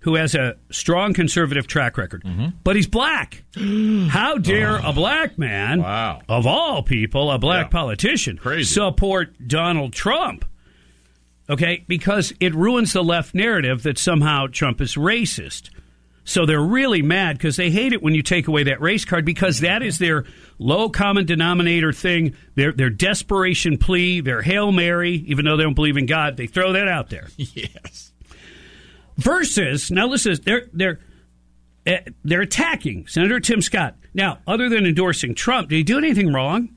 who 0.00 0.16
has 0.16 0.34
a 0.34 0.56
strong 0.70 1.14
conservative 1.14 1.66
track 1.66 1.96
record, 1.96 2.22
mm-hmm. 2.24 2.48
but 2.64 2.76
he's 2.76 2.86
black. 2.86 3.44
How 4.08 4.36
dare 4.36 4.76
a 4.76 4.92
black 4.92 5.38
man, 5.38 5.80
Wow. 5.80 6.20
of 6.28 6.46
all 6.46 6.82
people, 6.82 7.30
a 7.30 7.38
black 7.38 7.66
Yeah. 7.66 7.78
politician, 7.78 8.36
Crazy. 8.36 8.64
support 8.74 9.34
Donald 9.48 9.94
Trump? 9.94 10.44
Okay? 11.48 11.84
Because 11.88 12.32
it 12.40 12.54
ruins 12.54 12.92
the 12.92 13.02
left 13.04 13.34
narrative 13.34 13.82
that 13.82 13.98
somehow 13.98 14.46
Trump 14.46 14.80
is 14.80 14.94
racist. 14.94 15.70
So 16.26 16.46
they're 16.46 16.60
really 16.62 17.02
mad 17.02 17.36
because 17.36 17.56
they 17.56 17.70
hate 17.70 17.92
it 17.92 18.02
when 18.02 18.14
you 18.14 18.22
take 18.22 18.48
away 18.48 18.62
that 18.64 18.80
race 18.80 19.04
card 19.04 19.26
because 19.26 19.60
that 19.60 19.82
is 19.82 19.98
their 19.98 20.24
low 20.58 20.88
common 20.88 21.26
denominator 21.26 21.92
thing, 21.92 22.34
their 22.54 22.72
their 22.72 22.88
desperation 22.88 23.76
plea, 23.76 24.20
their 24.22 24.40
hail 24.40 24.72
mary. 24.72 25.16
Even 25.26 25.44
though 25.44 25.58
they 25.58 25.64
don't 25.64 25.74
believe 25.74 25.98
in 25.98 26.06
God, 26.06 26.38
they 26.38 26.46
throw 26.46 26.72
that 26.72 26.88
out 26.88 27.10
there. 27.10 27.28
Yes. 27.36 28.12
Versus 29.18 29.90
now, 29.90 30.06
listen, 30.06 30.36
they're 30.44 30.66
they're 30.72 30.98
uh, 31.86 31.98
they're 32.24 32.40
attacking 32.40 33.06
Senator 33.06 33.38
Tim 33.38 33.60
Scott. 33.60 33.94
Now, 34.14 34.38
other 34.46 34.70
than 34.70 34.86
endorsing 34.86 35.34
Trump, 35.34 35.68
did 35.68 35.76
he 35.76 35.82
do 35.82 35.98
anything 35.98 36.32
wrong? 36.32 36.70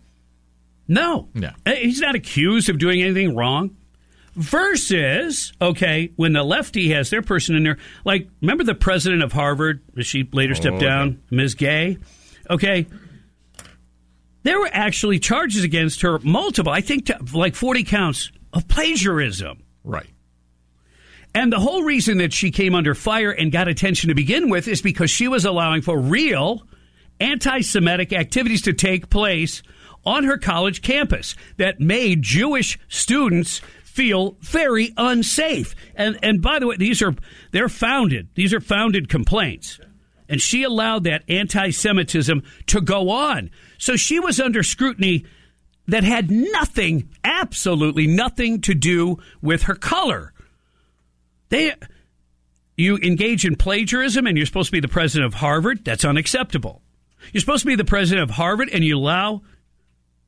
No. 0.89 1.29
No. 1.33 1.51
Uh, 1.65 1.71
He's 1.71 2.01
not 2.01 2.15
accused 2.15 2.67
of 2.69 2.77
doing 2.79 3.01
anything 3.01 3.33
wrong. 3.33 3.76
Versus, 4.37 5.51
okay, 5.59 6.11
when 6.15 6.33
the 6.33 6.43
lefty 6.43 6.91
has 6.91 7.09
their 7.09 7.23
person 7.23 7.55
in 7.55 7.63
there, 7.63 7.77
like, 8.05 8.29
remember 8.39 8.63
the 8.63 8.75
president 8.75 9.23
of 9.23 9.33
Harvard? 9.33 9.81
She 10.01 10.29
later 10.31 10.53
stepped 10.53 10.75
Oh, 10.75 10.79
down, 10.79 11.21
Ms. 11.31 11.55
Gay? 11.55 11.97
Okay. 12.47 12.85
There 14.43 14.59
were 14.59 14.69
actually 14.71 15.17
charges 15.17 15.63
against 15.63 16.01
her, 16.01 16.19
multiple, 16.19 16.71
I 16.71 16.81
think 16.81 17.07
to, 17.07 17.17
like 17.33 17.55
40 17.55 17.83
counts 17.83 18.31
of 18.53 18.67
plagiarism. 18.67 19.63
Right. 19.83 20.07
And 21.33 21.51
the 21.51 21.59
whole 21.59 21.81
reason 21.83 22.19
that 22.19 22.31
she 22.31 22.51
came 22.51 22.75
under 22.75 22.93
fire 22.93 23.31
and 23.31 23.51
got 23.51 23.67
attention 23.67 24.09
to 24.09 24.15
begin 24.15 24.49
with 24.49 24.67
is 24.67 24.83
because 24.83 25.09
she 25.09 25.27
was 25.27 25.45
allowing 25.45 25.81
for 25.81 25.97
real 25.99 26.61
anti 27.19 27.61
Semitic 27.61 28.13
activities 28.13 28.61
to 28.61 28.73
take 28.73 29.09
place 29.09 29.63
on 30.05 30.23
her 30.23 30.37
college 30.37 30.81
campus 30.81 31.35
that 31.57 31.79
made 31.79 32.21
Jewish 32.21 32.79
students 32.87 33.61
feel 33.97 34.37
very 34.41 34.93
unsafe. 34.95 35.75
And 35.95 36.19
and 36.21 36.39
by 36.39 36.59
the 36.59 36.67
way, 36.67 36.77
these 36.77 37.01
are 37.01 37.15
they're 37.51 37.67
founded. 37.67 38.29
These 38.35 38.53
are 38.53 38.61
founded 38.61 39.09
complaints. 39.09 39.79
And 40.29 40.39
she 40.39 40.61
allowed 40.61 41.05
that 41.05 41.23
anti 41.27 41.71
Semitism 41.71 42.43
to 42.67 42.81
go 42.81 43.09
on. 43.09 43.49
So 43.79 43.95
she 43.95 44.19
was 44.19 44.39
under 44.39 44.61
scrutiny 44.61 45.25
that 45.87 46.03
had 46.03 46.29
nothing, 46.29 47.09
absolutely 47.23 48.05
nothing 48.05 48.61
to 48.61 48.75
do 48.75 49.17
with 49.41 49.63
her 49.63 49.75
color. 49.75 50.31
They 51.49 51.73
you 52.75 52.97
engage 52.97 53.45
in 53.45 53.55
plagiarism 53.55 54.27
and 54.27 54.37
you're 54.37 54.45
supposed 54.45 54.67
to 54.67 54.73
be 54.73 54.79
the 54.79 54.87
president 54.87 55.25
of 55.25 55.39
Harvard, 55.39 55.83
that's 55.83 56.05
unacceptable. 56.05 56.83
You're 57.33 57.41
supposed 57.41 57.63
to 57.63 57.67
be 57.67 57.75
the 57.75 57.83
president 57.83 58.29
of 58.29 58.35
Harvard 58.35 58.69
and 58.71 58.83
you 58.83 58.95
allow 58.95 59.41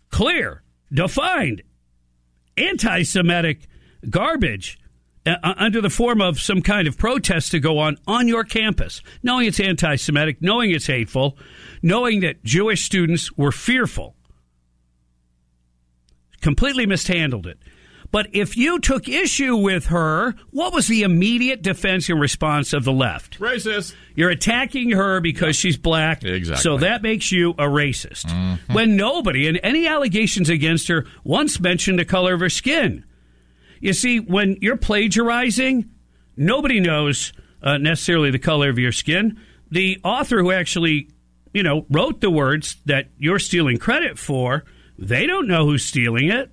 clear, 0.09 0.63
defined 0.91 1.61
anti 2.59 3.03
Semitic 3.03 3.67
garbage 4.09 4.79
uh, 5.25 5.35
uh, 5.43 5.53
under 5.57 5.81
the 5.81 5.89
form 5.89 6.21
of 6.21 6.39
some 6.39 6.61
kind 6.61 6.87
of 6.87 6.97
protest 6.97 7.51
to 7.51 7.59
go 7.59 7.77
on 7.79 7.97
on 8.07 8.27
your 8.27 8.43
campus, 8.43 9.01
knowing 9.23 9.47
it's 9.47 9.59
anti 9.59 9.95
Semitic, 9.95 10.41
knowing 10.41 10.71
it's 10.71 10.87
hateful, 10.87 11.37
knowing 11.81 12.21
that 12.21 12.43
Jewish 12.43 12.83
students 12.83 13.35
were 13.37 13.51
fearful. 13.51 14.15
Completely 16.41 16.85
mishandled 16.85 17.47
it. 17.47 17.59
But 18.11 18.27
if 18.33 18.57
you 18.57 18.79
took 18.79 19.07
issue 19.07 19.55
with 19.55 19.87
her, 19.87 20.33
what 20.49 20.73
was 20.73 20.87
the 20.87 21.03
immediate 21.03 21.61
defense 21.61 22.09
and 22.09 22.19
response 22.19 22.73
of 22.73 22.83
the 22.83 22.91
left? 22.91 23.39
Racist. 23.39 23.93
You're 24.15 24.31
attacking 24.31 24.91
her 24.91 25.21
because 25.21 25.55
she's 25.55 25.77
black. 25.77 26.23
Exactly. 26.23 26.63
So 26.63 26.77
that 26.77 27.03
makes 27.03 27.31
you 27.31 27.51
a 27.51 27.65
racist. 27.65 28.31
When 28.71 28.95
nobody, 28.95 29.47
and 29.47 29.59
any 29.61 29.87
allegations 29.87 30.49
against 30.49 30.87
her, 30.87 31.05
once 31.23 31.59
mentioned 31.59 31.99
the 31.99 32.05
color 32.05 32.33
of 32.33 32.39
her 32.39 32.49
skin. 32.49 33.03
You 33.79 33.93
see, 33.93 34.19
when 34.19 34.57
you're 34.59 34.75
plagiarizing, 34.77 35.89
nobody 36.35 36.79
knows 36.79 37.31
uh, 37.61 37.77
necessarily 37.77 38.31
the 38.31 38.39
color 38.39 38.69
of 38.69 38.79
your 38.79 38.91
skin. 38.91 39.39
The 39.71 39.99
author 40.03 40.39
who 40.41 40.51
actually, 40.51 41.09
you 41.53 41.61
know, 41.61 41.85
wrote 41.89 42.21
the 42.21 42.31
words 42.31 42.77
that 42.85 43.09
you're 43.19 43.39
stealing 43.39 43.77
credit 43.77 44.17
for, 44.17 44.65
they 44.97 45.27
don't 45.27 45.47
know 45.47 45.65
who's 45.65 45.85
stealing 45.85 46.29
it. 46.29 46.51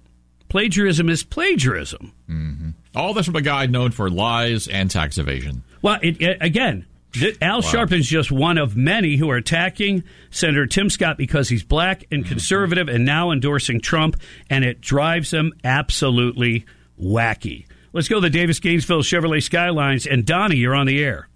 Plagiarism 0.49 1.09
is 1.09 1.23
plagiarism. 1.25 2.75
All 2.95 3.13
this 3.15 3.27
from 3.27 3.37
a 3.37 3.43
guy 3.43 3.67
known 3.67 3.91
for 3.91 4.09
lies 4.09 4.69
and 4.69 4.91
tax 4.91 5.19
evasion. 5.19 5.63
Well, 5.83 5.99
it, 6.03 6.21
it- 6.21 6.39
again, 6.41 6.87
th- 7.13 7.37
Al 7.43 7.61
Sharpton's 7.63 8.07
just 8.09 8.31
one 8.33 8.57
of 8.59 8.77
many 8.77 9.17
who 9.17 9.29
are 9.31 9.37
attacking 9.37 10.05
Senator 10.31 10.67
Tim 10.67 10.89
Scott 10.89 11.19
because 11.19 11.49
he's 11.49 11.63
black 11.63 12.05
and 12.11 12.25
conservative 12.25 12.89
and 12.89 13.05
now 13.05 13.31
endorsing 13.33 13.81
Trump, 13.81 14.17
and 14.49 14.65
it 14.65 14.81
drives 14.81 15.33
him 15.33 15.53
absolutely 15.65 16.65
wacky. 17.01 17.67
Let's 17.93 18.09
go 18.09 18.17
to 18.17 18.21
the 18.21 18.31
Davis 18.31 18.61
Gainesville 18.61 19.03
Chevrolet 19.03 19.43
Skylines. 19.43 20.07
And 20.07 20.25
Donnie, 20.27 20.57
you're 20.57 20.75
on 20.75 20.87
the 20.87 21.03
air. 21.03 21.29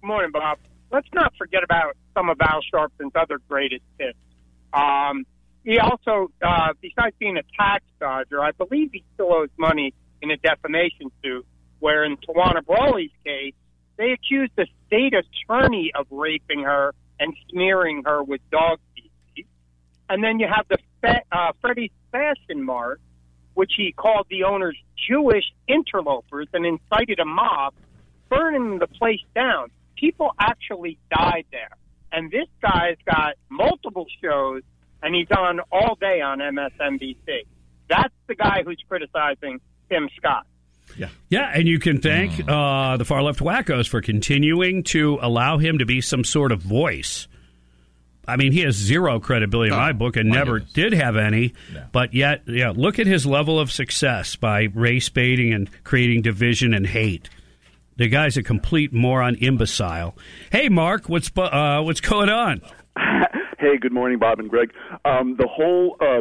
Good 0.00 0.06
morning, 0.06 0.30
Bob. 0.32 0.58
Let's 0.92 1.08
not 1.12 1.32
forget 1.36 1.62
about 1.64 1.96
some 2.14 2.28
of 2.30 2.40
Al 2.40 2.60
Sharpton's 2.70 3.12
other 3.16 3.38
greatest 3.48 3.82
hits. 3.98 4.16
Um, 4.72 5.26
he 5.66 5.80
also, 5.80 6.30
uh, 6.40 6.74
besides 6.80 7.16
being 7.18 7.36
a 7.36 7.42
tax 7.60 7.84
dodger, 7.98 8.40
I 8.40 8.52
believe 8.52 8.90
he 8.92 9.02
still 9.14 9.34
owes 9.34 9.48
money 9.58 9.92
in 10.22 10.30
a 10.30 10.36
defamation 10.36 11.10
suit. 11.22 11.44
Where 11.80 12.04
in 12.04 12.16
Tawana 12.18 12.64
Brawley's 12.64 13.10
case, 13.24 13.52
they 13.96 14.12
accused 14.12 14.52
the 14.56 14.66
state 14.86 15.12
attorney 15.12 15.90
of 15.92 16.06
raping 16.10 16.62
her 16.62 16.94
and 17.18 17.34
smearing 17.50 18.04
her 18.06 18.22
with 18.22 18.40
dog 18.50 18.78
feces. 18.94 19.50
And 20.08 20.22
then 20.22 20.38
you 20.38 20.46
have 20.46 20.66
the 20.68 20.78
Fe- 21.02 21.24
uh, 21.32 21.52
Freddie's 21.60 21.90
Fashion 22.12 22.62
Mart, 22.62 23.00
which 23.54 23.72
he 23.76 23.90
called 23.90 24.28
the 24.30 24.44
owners 24.44 24.76
Jewish 25.08 25.44
interlopers 25.66 26.46
and 26.52 26.64
incited 26.64 27.18
a 27.18 27.24
mob, 27.24 27.74
burning 28.28 28.78
the 28.78 28.86
place 28.86 29.24
down. 29.34 29.70
People 29.96 30.30
actually 30.38 30.96
died 31.10 31.46
there. 31.50 31.76
And 32.12 32.30
this 32.30 32.46
guy's 32.62 32.98
got 33.04 33.34
multiple 33.48 34.06
shows, 34.22 34.62
and 35.06 35.14
he's 35.14 35.30
on 35.30 35.60
all 35.70 35.96
day 36.00 36.20
on 36.20 36.40
MSNBC. 36.40 37.46
That's 37.88 38.12
the 38.26 38.34
guy 38.34 38.62
who's 38.64 38.82
criticizing 38.88 39.60
Tim 39.88 40.08
Scott. 40.16 40.46
Yeah, 40.96 41.08
Yeah, 41.28 41.52
and 41.54 41.68
you 41.68 41.78
can 41.78 42.00
thank 42.00 42.32
uh, 42.48 42.96
the 42.96 43.04
far 43.04 43.22
left 43.22 43.38
wackos 43.38 43.88
for 43.88 44.00
continuing 44.00 44.82
to 44.84 45.18
allow 45.22 45.58
him 45.58 45.78
to 45.78 45.86
be 45.86 46.00
some 46.00 46.24
sort 46.24 46.50
of 46.50 46.60
voice. 46.60 47.28
I 48.26 48.36
mean, 48.36 48.50
he 48.50 48.62
has 48.62 48.74
zero 48.74 49.20
credibility 49.20 49.70
in 49.70 49.78
my 49.78 49.92
book 49.92 50.16
and 50.16 50.28
never 50.28 50.58
did 50.58 50.92
have 50.92 51.16
any. 51.16 51.54
But 51.92 52.12
yet, 52.12 52.42
yeah, 52.48 52.72
look 52.74 52.98
at 52.98 53.06
his 53.06 53.24
level 53.24 53.60
of 53.60 53.70
success 53.70 54.34
by 54.34 54.62
race 54.74 55.08
baiting 55.08 55.52
and 55.52 55.70
creating 55.84 56.22
division 56.22 56.74
and 56.74 56.84
hate. 56.84 57.30
The 57.96 58.08
guy's 58.08 58.36
a 58.36 58.42
complete 58.42 58.92
moron, 58.92 59.36
imbecile. 59.36 60.16
Hey, 60.50 60.68
Mark, 60.68 61.08
what's 61.08 61.30
uh, 61.36 61.82
what's 61.84 62.00
going 62.00 62.28
on? 62.28 62.60
Hey, 63.58 63.78
good 63.78 63.92
morning, 63.92 64.18
Bob 64.18 64.38
and 64.38 64.50
Greg. 64.50 64.72
Um, 65.04 65.36
the 65.38 65.48
whole 65.48 65.96
uh, 66.00 66.20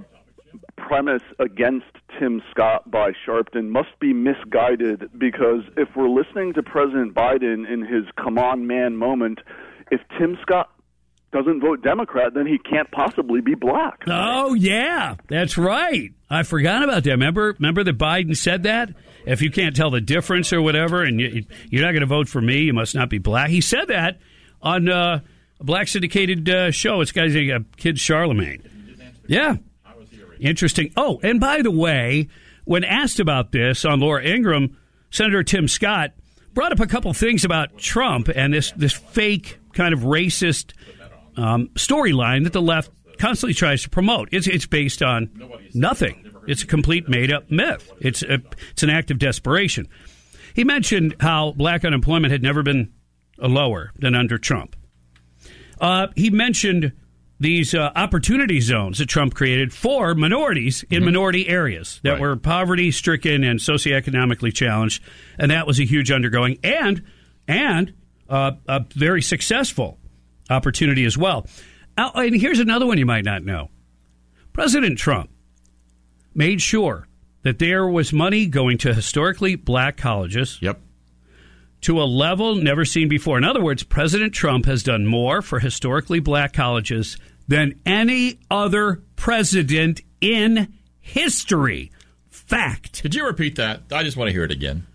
premise 0.77 1.23
against 1.39 1.87
Tim 2.17 2.41
Scott 2.51 2.89
by 2.89 3.11
Sharpton 3.27 3.67
must 3.67 3.99
be 3.99 4.13
misguided 4.13 5.09
because 5.17 5.61
if 5.75 5.89
we're 5.95 6.09
listening 6.09 6.53
to 6.53 6.63
President 6.63 7.13
Biden 7.13 7.69
in 7.69 7.81
his 7.81 8.05
come 8.15 8.37
on 8.37 8.67
man 8.67 8.95
moment, 8.95 9.39
if 9.91 9.99
Tim 10.17 10.37
Scott 10.41 10.69
doesn't 11.33 11.59
vote 11.59 11.81
Democrat, 11.83 12.33
then 12.33 12.47
he 12.47 12.57
can't 12.57 12.89
possibly 12.91 13.41
be 13.41 13.55
black. 13.55 14.03
Oh 14.07 14.53
yeah, 14.53 15.15
that's 15.27 15.57
right. 15.57 16.11
I 16.29 16.43
forgot 16.43 16.83
about 16.83 17.03
that. 17.03 17.11
Remember, 17.11 17.53
remember 17.59 17.83
that 17.83 17.97
Biden 17.97 18.37
said 18.37 18.63
that. 18.63 18.89
If 19.25 19.41
you 19.41 19.51
can't 19.51 19.75
tell 19.75 19.89
the 19.89 19.99
difference 20.01 20.53
or 20.53 20.61
whatever, 20.61 21.03
and 21.03 21.19
you, 21.19 21.45
you're 21.69 21.83
not 21.83 21.91
going 21.91 22.01
to 22.01 22.05
vote 22.05 22.29
for 22.29 22.39
me, 22.39 22.59
you 22.59 22.73
must 22.73 22.95
not 22.95 23.09
be 23.09 23.17
black. 23.17 23.49
He 23.49 23.59
said 23.59 23.89
that 23.89 24.19
on 24.61 24.87
uh, 24.87 25.19
a 25.59 25.63
black 25.63 25.87
syndicated 25.87 26.49
uh, 26.49 26.71
show. 26.71 27.01
It's 27.01 27.11
guys, 27.11 27.35
uh, 27.35 27.59
Kid 27.77 27.99
Charlemagne. 27.99 28.61
Yeah, 29.27 29.55
interesting. 30.39 30.91
Oh, 30.95 31.19
and 31.23 31.39
by 31.39 31.61
the 31.61 31.71
way, 31.71 32.27
when 32.65 32.83
asked 32.83 33.19
about 33.19 33.51
this 33.51 33.85
on 33.85 33.99
Laura 33.99 34.23
Ingraham, 34.23 34.77
Senator 35.09 35.43
Tim 35.43 35.67
Scott 35.67 36.11
brought 36.53 36.71
up 36.71 36.79
a 36.79 36.87
couple 36.87 37.13
things 37.13 37.43
about 37.45 37.77
Trump 37.77 38.29
and 38.29 38.53
this 38.53 38.71
this 38.71 38.93
fake 38.93 39.59
kind 39.73 39.93
of 39.93 40.01
racist 40.01 40.73
um, 41.37 41.67
storyline 41.75 42.43
that 42.43 42.53
the 42.53 42.61
left 42.61 42.91
constantly 43.17 43.53
tries 43.53 43.83
to 43.83 43.89
promote. 43.89 44.29
It's 44.31 44.47
it's 44.47 44.65
based 44.65 45.01
on 45.01 45.29
nothing. 45.73 46.21
It's 46.47 46.63
a 46.63 46.67
complete 46.67 47.09
made 47.09 47.31
up 47.31 47.49
myth. 47.49 47.91
It's 47.99 48.21
a, 48.21 48.39
it's 48.71 48.83
an 48.83 48.89
act 48.89 49.09
of 49.09 49.17
desperation. 49.17 49.87
He 50.53 50.63
mentioned 50.63 51.15
how 51.19 51.53
black 51.53 51.83
unemployment 51.83 52.31
had 52.31 52.43
never 52.43 52.61
been 52.61 52.93
lower 53.37 53.91
than 53.97 54.15
under 54.15 54.37
Trump. 54.37 54.75
Uh, 55.79 56.07
he 56.15 56.29
mentioned 56.29 56.93
these 57.39 57.73
uh, 57.73 57.91
opportunity 57.95 58.61
zones 58.61 58.99
that 58.99 59.07
Trump 59.07 59.33
created 59.33 59.73
for 59.73 60.15
minorities 60.15 60.85
in 60.89 61.03
minority 61.03 61.47
areas 61.49 61.99
that 62.03 62.19
were 62.19 62.35
poverty 62.37 62.91
stricken 62.91 63.43
and 63.43 63.59
socioeconomically 63.59 64.53
challenged, 64.53 65.03
and 65.37 65.51
that 65.51 65.67
was 65.67 65.79
a 65.79 65.83
huge 65.85 66.11
undergoing 66.11 66.57
and 66.63 67.03
and 67.47 67.93
uh, 68.29 68.51
a 68.67 68.85
very 68.95 69.21
successful 69.21 69.99
opportunity 70.49 71.03
as 71.05 71.17
well. 71.17 71.45
Uh, 71.97 72.09
and 72.15 72.39
here's 72.39 72.59
another 72.59 72.85
one 72.85 72.97
you 72.97 73.05
might 73.05 73.25
not 73.25 73.43
know: 73.43 73.69
President 74.53 74.97
Trump 74.97 75.29
made 76.33 76.61
sure 76.61 77.07
that 77.43 77.59
there 77.59 77.87
was 77.87 78.11
money 78.13 78.47
going 78.47 78.77
to 78.79 78.93
historically 78.93 79.55
black 79.55 79.97
colleges. 79.97 80.57
Yep. 80.61 80.79
To 81.81 82.01
a 82.01 82.05
level 82.05 82.55
never 82.55 82.83
seen 82.83 83.07
before. 83.07 83.37
In 83.37 83.43
other 83.43 83.61
words, 83.61 83.83
President 83.83 84.33
Trump 84.33 84.65
has 84.65 84.81
done 84.81 85.05
more 85.05 85.41
for 85.41 85.59
historically 85.59 86.19
black 86.19 86.53
colleges 86.53 87.17
than 87.47 87.79
any 87.85 88.39
other 88.49 89.03
president 89.15 90.01
in 90.19 90.73
history. 90.99 91.91
Fact. 92.29 93.01
Could 93.01 93.15
you 93.15 93.25
repeat 93.25 93.55
that? 93.57 93.81
I 93.91 94.03
just 94.03 94.17
want 94.17 94.29
to 94.29 94.33
hear 94.33 94.43
it 94.43 94.51
again. 94.51 94.87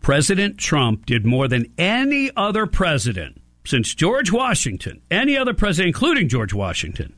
President 0.00 0.58
Trump 0.58 1.06
did 1.06 1.24
more 1.24 1.48
than 1.48 1.72
any 1.78 2.30
other 2.36 2.66
president 2.66 3.40
since 3.64 3.94
George 3.94 4.30
Washington, 4.30 5.00
any 5.10 5.36
other 5.36 5.54
president, 5.54 5.94
including 5.94 6.28
George 6.28 6.52
Washington, 6.52 7.14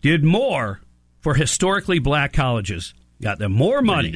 did 0.00 0.22
more 0.22 0.80
for 1.20 1.34
historically 1.34 1.98
black 1.98 2.32
colleges, 2.32 2.94
got 3.20 3.40
them 3.40 3.52
more 3.52 3.82
money 3.82 4.12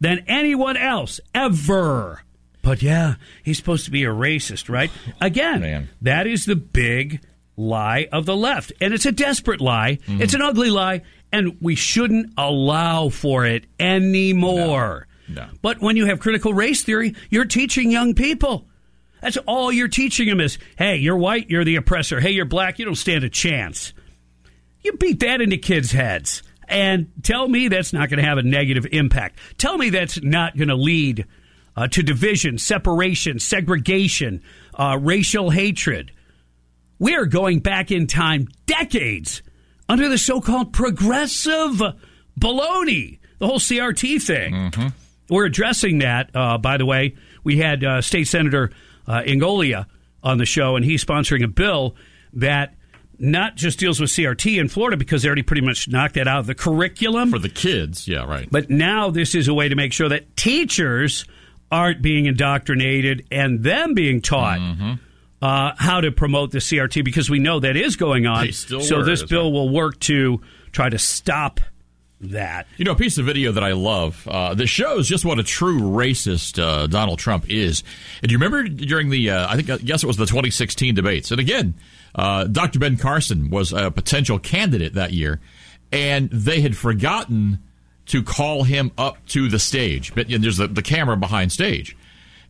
than 0.00 0.24
anyone 0.26 0.76
else 0.76 1.20
ever. 1.34 2.22
But 2.62 2.82
yeah, 2.82 3.14
he's 3.42 3.56
supposed 3.56 3.84
to 3.86 3.90
be 3.90 4.04
a 4.04 4.08
racist, 4.08 4.68
right? 4.68 4.90
Again, 5.20 5.88
that 6.02 6.26
is 6.26 6.44
the 6.44 6.56
big 6.56 7.20
lie 7.56 8.08
of 8.12 8.26
the 8.26 8.36
left. 8.36 8.72
And 8.80 8.92
it's 8.92 9.06
a 9.06 9.12
desperate 9.12 9.60
lie. 9.60 9.98
Mm-hmm. 10.06 10.22
It's 10.22 10.34
an 10.34 10.42
ugly 10.42 10.70
lie. 10.70 11.02
And 11.32 11.56
we 11.60 11.74
shouldn't 11.74 12.32
allow 12.36 13.08
for 13.08 13.44
it 13.46 13.64
anymore. 13.78 15.06
No. 15.28 15.48
But 15.60 15.80
when 15.80 15.96
you 15.96 16.06
have 16.06 16.20
critical 16.20 16.54
race 16.54 16.82
theory, 16.82 17.14
you're 17.30 17.44
teaching 17.44 17.90
young 17.90 18.14
people. 18.14 18.66
That's 19.20 19.36
all 19.38 19.72
you're 19.72 19.88
teaching 19.88 20.28
them 20.28 20.40
is, 20.40 20.58
hey, 20.76 20.96
you're 20.96 21.16
white, 21.16 21.50
you're 21.50 21.64
the 21.64 21.76
oppressor. 21.76 22.20
Hey, 22.20 22.30
you're 22.30 22.44
black, 22.44 22.78
you 22.78 22.84
don't 22.84 22.94
stand 22.94 23.24
a 23.24 23.28
chance. 23.28 23.92
You 24.80 24.92
beat 24.92 25.20
that 25.20 25.40
into 25.40 25.58
kids' 25.58 25.92
heads 25.92 26.42
and 26.68 27.10
tell 27.22 27.48
me 27.48 27.68
that's 27.68 27.92
not 27.92 28.08
going 28.08 28.18
to 28.18 28.28
have 28.28 28.38
a 28.38 28.42
negative 28.42 28.86
impact. 28.92 29.38
Tell 29.58 29.76
me 29.76 29.90
that's 29.90 30.22
not 30.22 30.56
going 30.56 30.68
to 30.68 30.76
lead 30.76 31.26
uh, 31.76 31.88
to 31.88 32.02
division, 32.02 32.58
separation, 32.58 33.38
segregation, 33.38 34.42
uh, 34.74 34.98
racial 35.00 35.50
hatred. 35.50 36.12
We 36.98 37.14
are 37.14 37.26
going 37.26 37.60
back 37.60 37.90
in 37.90 38.06
time 38.06 38.48
decades 38.66 39.42
under 39.88 40.08
the 40.08 40.18
so 40.18 40.40
called 40.40 40.72
progressive 40.72 41.80
baloney, 42.38 43.18
the 43.38 43.46
whole 43.46 43.60
CRT 43.60 44.22
thing. 44.22 44.54
We're 45.30 45.46
addressing 45.46 45.98
that, 46.00 46.30
uh, 46.34 46.58
by 46.58 46.76
the 46.78 46.86
way. 46.86 47.16
We 47.44 47.58
had 47.58 47.84
uh, 47.84 48.00
State 48.02 48.26
Senator 48.28 48.70
uh, 49.06 49.22
Ingoglia 49.22 49.86
on 50.22 50.38
the 50.38 50.46
show, 50.46 50.76
and 50.76 50.84
he's 50.84 51.04
sponsoring 51.04 51.44
a 51.44 51.48
bill 51.48 51.96
that 52.34 52.74
not 53.18 53.56
just 53.56 53.78
deals 53.78 54.00
with 54.00 54.10
CRT 54.10 54.60
in 54.60 54.68
Florida 54.68 54.96
because 54.96 55.22
they 55.22 55.28
already 55.28 55.42
pretty 55.42 55.62
much 55.62 55.88
knocked 55.88 56.14
that 56.14 56.28
out 56.28 56.40
of 56.40 56.46
the 56.46 56.54
curriculum. 56.54 57.30
For 57.30 57.38
the 57.38 57.48
kids, 57.48 58.06
yeah, 58.06 58.24
right. 58.24 58.48
But 58.50 58.70
now 58.70 59.10
this 59.10 59.34
is 59.34 59.48
a 59.48 59.54
way 59.54 59.68
to 59.68 59.74
make 59.74 59.92
sure 59.92 60.08
that 60.08 60.36
teachers 60.36 61.24
aren't 61.70 62.00
being 62.00 62.26
indoctrinated 62.26 63.26
and 63.30 63.62
them 63.62 63.94
being 63.94 64.22
taught 64.22 64.58
Mm-hmm. 64.60 64.92
uh, 65.42 65.72
how 65.76 66.00
to 66.00 66.10
promote 66.12 66.50
the 66.50 66.58
CRT 66.58 67.04
because 67.04 67.28
we 67.28 67.38
know 67.38 67.60
that 67.60 67.76
is 67.76 67.96
going 67.96 68.26
on. 68.26 68.52
So 68.52 68.78
were, 68.98 69.04
this 69.04 69.22
bill 69.22 69.52
will 69.52 69.68
work 69.68 69.98
to 70.00 70.40
try 70.72 70.88
to 70.88 70.98
stop 70.98 71.60
that. 72.20 72.66
You 72.78 72.84
know, 72.84 72.92
a 72.92 72.96
piece 72.96 73.18
of 73.18 73.26
video 73.26 73.52
that 73.52 73.62
I 73.62 73.72
love 73.72 74.26
uh, 74.28 74.54
that 74.54 74.66
shows 74.66 75.08
just 75.08 75.24
what 75.24 75.38
a 75.38 75.42
true 75.44 75.80
racist 75.80 76.60
uh, 76.60 76.86
Donald 76.88 77.18
Trump 77.18 77.48
is. 77.48 77.84
And 78.22 78.28
do 78.28 78.32
you 78.32 78.38
remember 78.38 78.64
during 78.68 79.10
the, 79.10 79.30
uh, 79.30 79.48
I 79.48 79.54
think, 79.56 79.70
uh, 79.70 79.78
yes, 79.82 80.02
it 80.02 80.06
was 80.06 80.16
the 80.16 80.26
2016 80.26 80.94
debates. 80.96 81.30
And 81.30 81.38
again, 81.38 81.74
uh, 82.14 82.44
Dr. 82.44 82.78
Ben 82.78 82.96
Carson 82.96 83.50
was 83.50 83.72
a 83.72 83.90
potential 83.90 84.38
candidate 84.38 84.94
that 84.94 85.12
year, 85.12 85.40
and 85.92 86.30
they 86.30 86.60
had 86.60 86.76
forgotten 86.76 87.60
to 88.06 88.22
call 88.22 88.64
him 88.64 88.90
up 88.98 89.24
to 89.26 89.48
the 89.48 89.58
stage. 89.58 90.14
But 90.14 90.28
there's 90.28 90.56
the, 90.56 90.66
the 90.66 90.82
camera 90.82 91.16
behind 91.16 91.52
stage. 91.52 91.96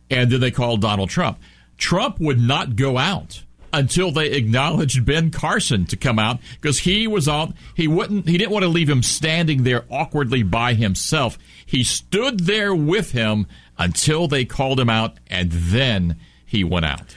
And 0.09 0.31
then 0.31 0.39
they 0.39 0.51
called 0.51 0.81
Donald 0.81 1.09
Trump. 1.09 1.37
Trump 1.77 2.19
would 2.19 2.39
not 2.39 2.75
go 2.75 2.97
out 2.97 3.43
until 3.71 4.11
they 4.11 4.31
acknowledged 4.31 5.05
Ben 5.05 5.31
Carson 5.31 5.85
to 5.85 5.95
come 5.95 6.17
out 6.17 6.39
because 6.59 6.79
he 6.79 7.07
was 7.07 7.27
on 7.27 7.53
he 7.75 7.87
wouldn't 7.87 8.27
he 8.27 8.37
didn't 8.37 8.51
want 8.51 8.63
to 8.63 8.69
leave 8.69 8.89
him 8.89 9.03
standing 9.03 9.63
there 9.63 9.85
awkwardly 9.89 10.43
by 10.43 10.73
himself. 10.73 11.37
He 11.65 11.83
stood 11.83 12.41
there 12.41 12.73
with 12.73 13.11
him 13.11 13.45
until 13.77 14.27
they 14.27 14.45
called 14.45 14.79
him 14.79 14.89
out 14.89 15.17
and 15.27 15.51
then 15.51 16.19
he 16.45 16.63
went 16.63 16.85
out. 16.85 17.15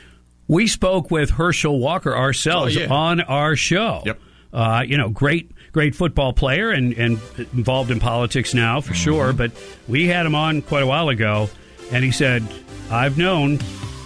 We 0.48 0.66
spoke 0.66 1.10
with 1.10 1.30
Herschel 1.30 1.78
Walker 1.78 2.14
ourselves 2.14 2.76
Oh, 2.76 2.80
yeah. 2.80 2.86
on 2.92 3.20
our 3.20 3.56
show. 3.56 4.02
Yep. 4.04 4.20
Uh, 4.52 4.82
you 4.86 4.98
know, 4.98 5.08
great, 5.08 5.50
great 5.72 5.94
football 5.94 6.32
player 6.34 6.70
and, 6.70 6.92
and 6.94 7.18
involved 7.54 7.90
in 7.90 8.00
politics 8.00 8.52
now 8.52 8.78
Mm-hmm. 8.80 8.88
for 8.88 8.94
sure. 8.94 9.32
But 9.32 9.52
we 9.88 10.06
had 10.08 10.26
him 10.26 10.34
on 10.34 10.60
quite 10.62 10.82
a 10.82 10.86
while 10.86 11.08
ago, 11.08 11.48
and 11.90 12.04
he 12.04 12.10
said, 12.10 12.46
"I've 12.90 13.16
known 13.16 13.58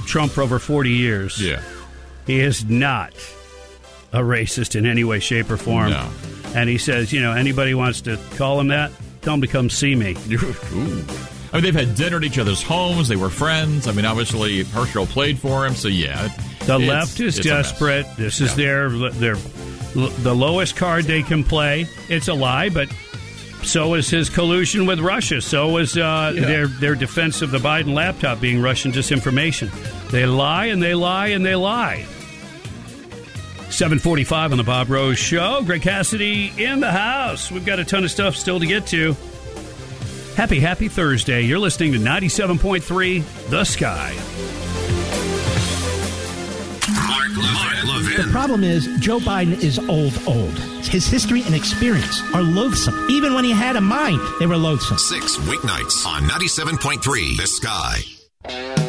Trump 0.06 0.30
for 0.32 0.42
over 0.42 0.58
forty 0.60 0.90
years. 0.92 1.42
Yeah. 1.42 1.60
he 2.26 2.38
is 2.40 2.64
not 2.64 3.12
a 4.12 4.20
racist 4.20 4.76
in 4.76 4.86
any 4.86 5.02
way, 5.04 5.18
shape, 5.18 5.50
or 5.50 5.56
form. 5.56 5.90
No. 5.90 6.08
And 6.54 6.68
he 6.70 6.78
says, 6.78 7.12
you 7.12 7.20
know, 7.20 7.32
anybody 7.32 7.74
wants 7.74 8.00
to 8.02 8.16
call 8.36 8.58
him 8.60 8.68
that, 8.68 8.90
tell 9.22 9.34
him 9.34 9.40
to 9.42 9.46
come 9.48 9.68
see 9.68 9.94
me. 9.96 10.12
Ooh. 10.30 11.04
I 11.56 11.60
mean, 11.60 11.72
they've 11.74 11.86
had 11.86 11.94
dinner 11.96 12.18
at 12.18 12.24
each 12.24 12.38
other's 12.38 12.62
homes. 12.62 13.08
They 13.08 13.16
were 13.16 13.30
friends. 13.30 13.88
I 13.88 13.92
mean, 13.92 14.04
obviously 14.04 14.62
Herschel 14.64 15.06
played 15.06 15.38
for 15.38 15.64
him, 15.66 15.74
so 15.74 15.88
yeah. 15.88 16.28
The 16.66 16.74
it's- 16.76 16.88
left 16.88 17.20
is 17.20 17.38
it's 17.38 17.46
a 17.46 17.50
mess. 17.54 17.70
desperate. 17.70 18.06
This 18.18 18.40
is 18.40 18.54
their 18.56 18.90
their 18.90 19.36
the 19.94 20.34
lowest 20.34 20.76
card 20.76 21.04
they 21.06 21.22
can 21.22 21.42
play. 21.42 21.86
It's 22.10 22.28
a 22.28 22.34
lie, 22.34 22.68
but 22.68 22.88
so 23.62 23.94
is 23.94 24.10
his 24.10 24.28
collusion 24.28 24.84
with 24.84 25.00
Russia. 25.00 25.40
So 25.40 25.78
is 25.78 25.96
uh, 25.96 26.32
Yeah. 26.34 26.40
their 26.42 26.66
their 26.66 26.94
defense 26.94 27.40
of 27.40 27.50
the 27.52 27.58
Biden 27.58 27.94
laptop 27.94 28.38
being 28.40 28.60
Russian 28.60 28.92
disinformation. 28.92 29.70
They 30.10 30.26
lie 30.26 30.66
and 30.66 30.82
they 30.82 30.94
lie 30.94 31.28
and 31.28 31.46
they 31.46 31.54
lie. 31.54 32.04
745 33.70 34.52
on 34.52 34.58
the 34.58 34.64
Bob 34.64 34.88
Rose 34.90 35.18
Show. 35.18 35.62
Greg 35.64 35.82
Cassidy 35.82 36.52
in 36.56 36.80
the 36.80 36.90
house. 36.90 37.50
We've 37.50 37.64
got 37.66 37.78
a 37.78 37.84
ton 37.84 38.04
of 38.04 38.10
stuff 38.10 38.36
still 38.36 38.60
to 38.60 38.66
get 38.66 38.86
to. 38.88 39.16
Happy, 40.36 40.60
happy 40.60 40.88
Thursday. 40.88 41.40
You're 41.40 41.58
listening 41.58 41.92
to 41.92 41.98
97.3 41.98 43.48
The 43.48 43.64
Sky. 43.64 44.12
Mark, 47.08 47.30
Mark 47.34 47.84
Levin. 47.86 48.26
The 48.26 48.32
problem 48.32 48.62
is 48.62 48.86
Joe 49.00 49.18
Biden 49.18 49.58
is 49.62 49.78
old, 49.88 50.12
old. 50.26 50.52
His 50.84 51.06
history 51.06 51.42
and 51.44 51.54
experience 51.54 52.20
are 52.34 52.42
loathsome. 52.42 53.06
Even 53.08 53.32
when 53.32 53.44
he 53.44 53.52
had 53.52 53.76
a 53.76 53.80
mind, 53.80 54.20
they 54.38 54.46
were 54.46 54.58
loathsome. 54.58 54.98
Six 54.98 55.38
weeknights 55.38 56.06
on 56.06 56.24
97.3 56.24 57.36
The 57.38 57.46
Sky. 57.46 58.85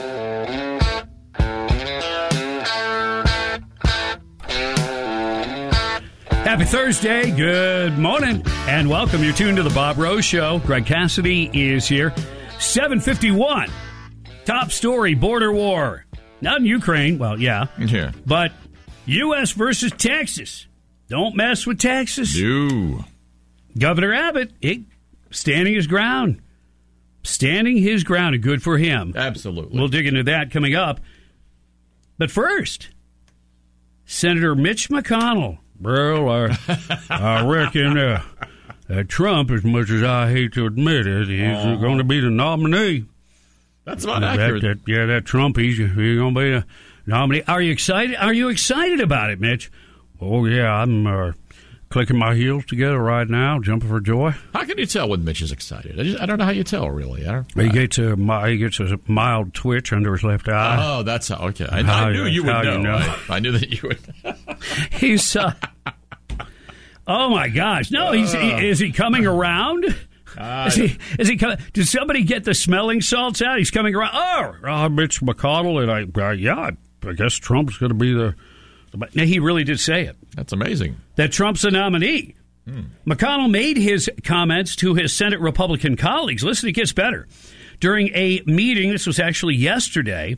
Happy 6.48 6.64
Thursday. 6.64 7.30
Good 7.30 7.98
morning 8.00 8.42
and 8.70 8.90
welcome. 8.90 9.22
You're 9.22 9.34
tuned 9.34 9.58
to 9.58 9.64
the 9.64 9.70
Bob 9.72 9.98
Rose 9.98 10.24
Show. 10.24 10.60
Greg 10.60 10.86
Cassidy 10.86 11.50
is 11.54 11.90
here. 11.90 12.14
751. 12.58 13.70
Top 14.46 14.72
story 14.72 15.14
border 15.14 15.52
war. 15.52 16.06
Not 16.40 16.62
in 16.62 16.66
Ukraine. 16.66 17.18
Well, 17.18 17.38
yeah. 17.38 17.66
Yeah. 17.78 18.14
But 18.26 18.54
U.S. 19.08 19.52
versus 19.52 19.92
Texas. 19.92 20.68
Don't 21.10 21.36
mess 21.36 21.68
with 21.68 21.80
Texas. 21.80 22.34
Do. 22.34 23.04
Governor 23.78 24.14
Abbott, 24.14 24.54
standing 25.32 25.74
his 25.74 25.86
ground. 25.86 26.42
Standing 27.24 27.76
his 27.76 28.06
ground, 28.06 28.36
and 28.36 28.44
good 28.44 28.64
for 28.64 28.78
him. 28.78 29.12
Absolutely. 29.18 29.78
We'll 29.78 29.90
dig 29.90 30.08
into 30.08 30.24
that 30.24 30.52
coming 30.52 30.76
up. 30.76 31.02
But 32.18 32.32
first, 32.32 32.88
Senator 34.06 34.56
Mitch 34.56 34.88
McConnell. 34.88 35.58
Well, 35.80 36.30
I, 36.30 36.58
I 37.10 37.46
reckon 37.46 37.98
uh, 37.98 38.22
that 38.88 39.10
Trump, 39.10 39.52
as 39.52 39.64
much 39.64 39.90
as 39.90 40.04
I 40.04 40.30
hate 40.32 40.54
to 40.54 40.66
admit 40.66 41.06
it, 41.08 41.30
is 41.30 41.64
he's 41.64 41.80
going 41.80 41.98
to 42.00 42.04
be 42.04 42.20
the 42.20 42.30
nominee. 42.30 43.06
That's 43.86 44.04
about 44.04 44.22
That- 44.22 44.40
accurate. 44.40 44.62
that- 44.64 44.80
yeah, 44.88 45.06
that 45.06 45.26
Trump, 45.26 45.58
he's, 45.58 45.78
he's 45.78 45.88
going 45.96 46.34
to 46.34 46.40
be 46.40 46.52
the 46.52 46.66
nominee. 47.06 47.44
Are 47.48 47.62
you 47.62 47.72
excited? 47.72 48.16
Are 48.16 48.34
you 48.34 48.50
excited 48.50 49.00
about 49.00 49.30
it, 49.30 49.40
Mitch? 49.40 49.72
Oh, 50.20 50.46
yeah, 50.46 50.74
I'm 50.74 51.06
uh, 51.06 51.32
clicking 51.98 52.16
my 52.20 52.36
heels 52.36 52.64
together 52.66 53.00
right 53.00 53.28
now, 53.28 53.60
jumping 53.60 53.90
for 53.90 54.00
joy. 54.00 54.30
How 54.54 54.64
can 54.66 54.78
you 54.78 54.86
tell 54.86 55.10
when 55.10 55.24
Mitch 55.24 55.42
is 55.42 55.52
excited? 55.52 56.00
I, 56.00 56.04
just, 56.04 56.22
I 56.22 56.28
don't 56.28 56.38
know 56.38 56.46
how 56.46 56.52
you 56.52 56.64
tell, 56.64 56.92
really. 56.92 57.26
I 57.26 57.32
don't, 57.32 57.52
He 57.60 57.70
gets 57.70 57.98
a 57.98 58.16
he 58.48 58.58
gets 58.60 58.80
a 58.80 59.00
mild 59.08 59.56
twitch 59.56 59.92
under 59.92 60.12
his 60.12 60.24
left 60.24 60.48
eye. 60.48 60.78
Oh, 60.80 61.02
that's 61.02 61.30
how. 61.30 61.48
Okay, 61.48 61.66
I, 61.68 61.82
How 61.82 62.06
I 62.06 62.12
knew 62.12 62.26
you- 62.26 62.30
you 62.30 62.44
would 62.44 62.52
know. 62.64 62.74
you 62.74 62.78
know. 62.84 62.98
I, 62.98 63.18
I 63.30 63.40
knew 63.40 63.52
that 63.54 63.70
you 63.72 63.80
would. 63.90 64.00
He's. 64.92 65.36
Uh, 65.36 65.54
oh 67.08 67.30
my 67.30 67.48
gosh! 67.50 67.90
No, 67.90 68.12
he's. 68.12 68.32
he- 68.32 68.68
is 68.68 68.78
he 68.78 68.92
coming 68.92 69.26
around? 69.26 69.86
Is 70.40 70.76
he? 70.76 70.98
Is 71.18 71.28
he 71.28 71.36
coming? 71.38 71.58
Did 71.74 71.88
somebody 71.88 72.22
get 72.24 72.44
the 72.44 72.54
smelling 72.54 73.02
salts 73.02 73.42
out? 73.42 73.58
He's 73.58 73.72
coming 73.72 73.96
around. 73.96 74.12
Oh, 74.14 74.70
uh, 74.70 74.88
Mitch 74.90 75.20
McConnell, 75.22 75.82
and 75.82 75.92
I. 75.92 76.28
Uh, 76.28 76.32
yeah, 76.34 76.56
I, 76.56 76.72
I 77.10 77.14
guess 77.14 77.34
Trump's 77.34 77.78
going 77.78 77.90
to 77.90 77.96
be 77.96 78.14
the. 78.14 78.36
But 78.98 79.12
he 79.12 79.40
really 79.40 79.64
did 79.64 79.80
say 79.80 80.06
it. 80.06 80.16
That's 80.36 80.54
amazing. 80.54 80.98
That 81.16 81.32
Trump's 81.32 81.64
a 81.64 81.72
nominee. 81.72 82.36
McConnell 83.06 83.50
made 83.50 83.78
his 83.78 84.10
comments 84.26 84.76
to 84.78 84.94
his 84.94 85.14
Senate 85.14 85.40
Republican 85.40 85.96
colleagues. 85.96 86.44
Listen, 86.44 86.68
it 86.68 86.74
gets 86.74 86.92
better. 86.92 87.28
During 87.80 88.10
a 88.14 88.42
meeting, 88.46 88.92
this 88.92 89.08
was 89.08 89.20
actually 89.20 89.56
yesterday, 89.56 90.36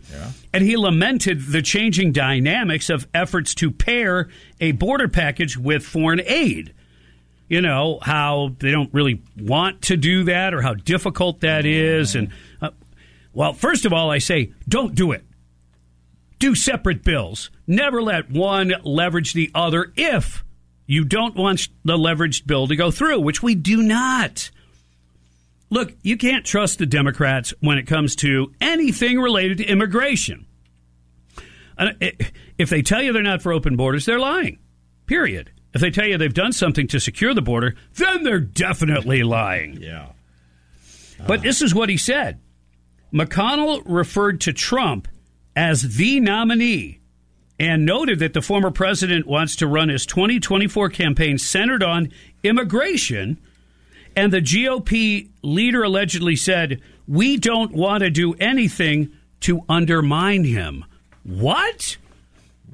and 0.54 0.64
he 0.64 0.78
lamented 0.78 1.48
the 1.48 1.62
changing 1.62 2.12
dynamics 2.12 2.90
of 2.90 3.08
efforts 3.14 3.56
to 3.56 3.72
pair 3.72 4.30
a 4.60 4.74
border 4.74 5.08
package 5.08 5.58
with 5.58 5.84
foreign 5.84 6.22
aid. 6.24 6.74
You 7.48 7.62
know, 7.62 7.98
how 8.00 8.52
they 8.60 8.70
don't 8.70 8.94
really 8.94 9.24
want 9.36 9.82
to 9.84 9.98
do 9.98 10.26
that 10.26 10.54
or 10.54 10.62
how 10.62 10.76
difficult 10.76 11.40
that 11.40 11.66
is. 11.66 12.14
And, 12.14 12.30
uh, 12.62 12.70
well, 13.34 13.54
first 13.54 13.86
of 13.86 13.94
all, 13.94 14.12
I 14.12 14.20
say, 14.20 14.52
don't 14.68 14.94
do 14.94 15.14
it 15.14 15.24
do 16.40 16.56
separate 16.56 17.04
bills. 17.04 17.52
Never 17.68 18.02
let 18.02 18.32
one 18.32 18.74
leverage 18.84 19.34
the 19.34 19.52
other 19.54 19.94
if 19.96 20.44
you 20.88 21.06
don't 21.06 21.36
want 21.36 21.68
the 21.86 21.98
leveraged 21.98 22.48
bill 22.48 22.68
to 22.68 22.76
go 22.76 22.90
through, 22.90 23.20
which 23.20 23.44
we 23.44 23.54
do 23.54 23.84
not. 23.84 24.50
Look, 25.70 25.94
you 26.02 26.18
can't 26.18 26.46
trust 26.46 26.80
the 26.80 26.88
Democrats 26.88 27.54
when 27.60 27.78
it 27.78 27.86
comes 27.86 28.16
to 28.18 28.52
anything 28.60 29.20
related 29.20 29.60
to 29.60 29.66
immigration. 29.66 30.48
Uh, 31.78 31.92
If 32.58 32.70
they 32.70 32.82
tell 32.82 33.02
you 33.02 33.14
they're 33.14 33.22
not 33.22 33.42
for 33.42 33.54
open 33.54 33.76
borders, 33.76 34.06
they're 34.06 34.20
lying. 34.20 34.58
Period. 35.06 35.52
If 35.74 35.82
they 35.82 35.92
tell 35.92 36.08
you 36.08 36.18
they've 36.18 36.34
done 36.34 36.54
something 36.54 36.88
to 36.88 37.00
secure 37.00 37.34
the 37.34 37.42
border, 37.42 37.76
then 37.96 38.24
they're 38.24 38.40
definitely 38.40 39.22
lying. 39.24 39.78
Yeah. 39.80 40.08
But 41.28 41.42
this 41.42 41.62
is 41.62 41.76
what 41.76 41.90
he 41.90 41.98
said. 41.98 42.40
McConnell 43.14 43.84
referred 43.86 44.42
to 44.42 44.54
Trump 44.54 45.08
as 45.60 45.98
the 45.98 46.22
nominee 46.22 47.02
and 47.60 47.86
noted 47.86 48.20
that 48.20 48.32
the 48.32 48.42
former 48.42 48.72
president 48.72 49.28
wants 49.28 49.58
to 49.58 49.68
run 49.68 49.90
his 49.90 50.06
2024 50.06 50.88
campaign 50.88 51.38
centered 51.38 51.84
on 51.84 52.10
immigration. 52.44 53.38
And 54.16 54.32
the 54.32 54.40
GOP 54.40 55.28
leader 55.42 55.84
allegedly 55.84 56.38
said, 56.38 56.82
We 57.10 57.36
don't 57.36 57.74
want 57.74 58.04
to 58.04 58.10
do 58.10 58.36
anything 58.36 59.12
to 59.42 59.66
undermine 59.68 60.46
him. 60.46 60.86
What? 61.24 61.98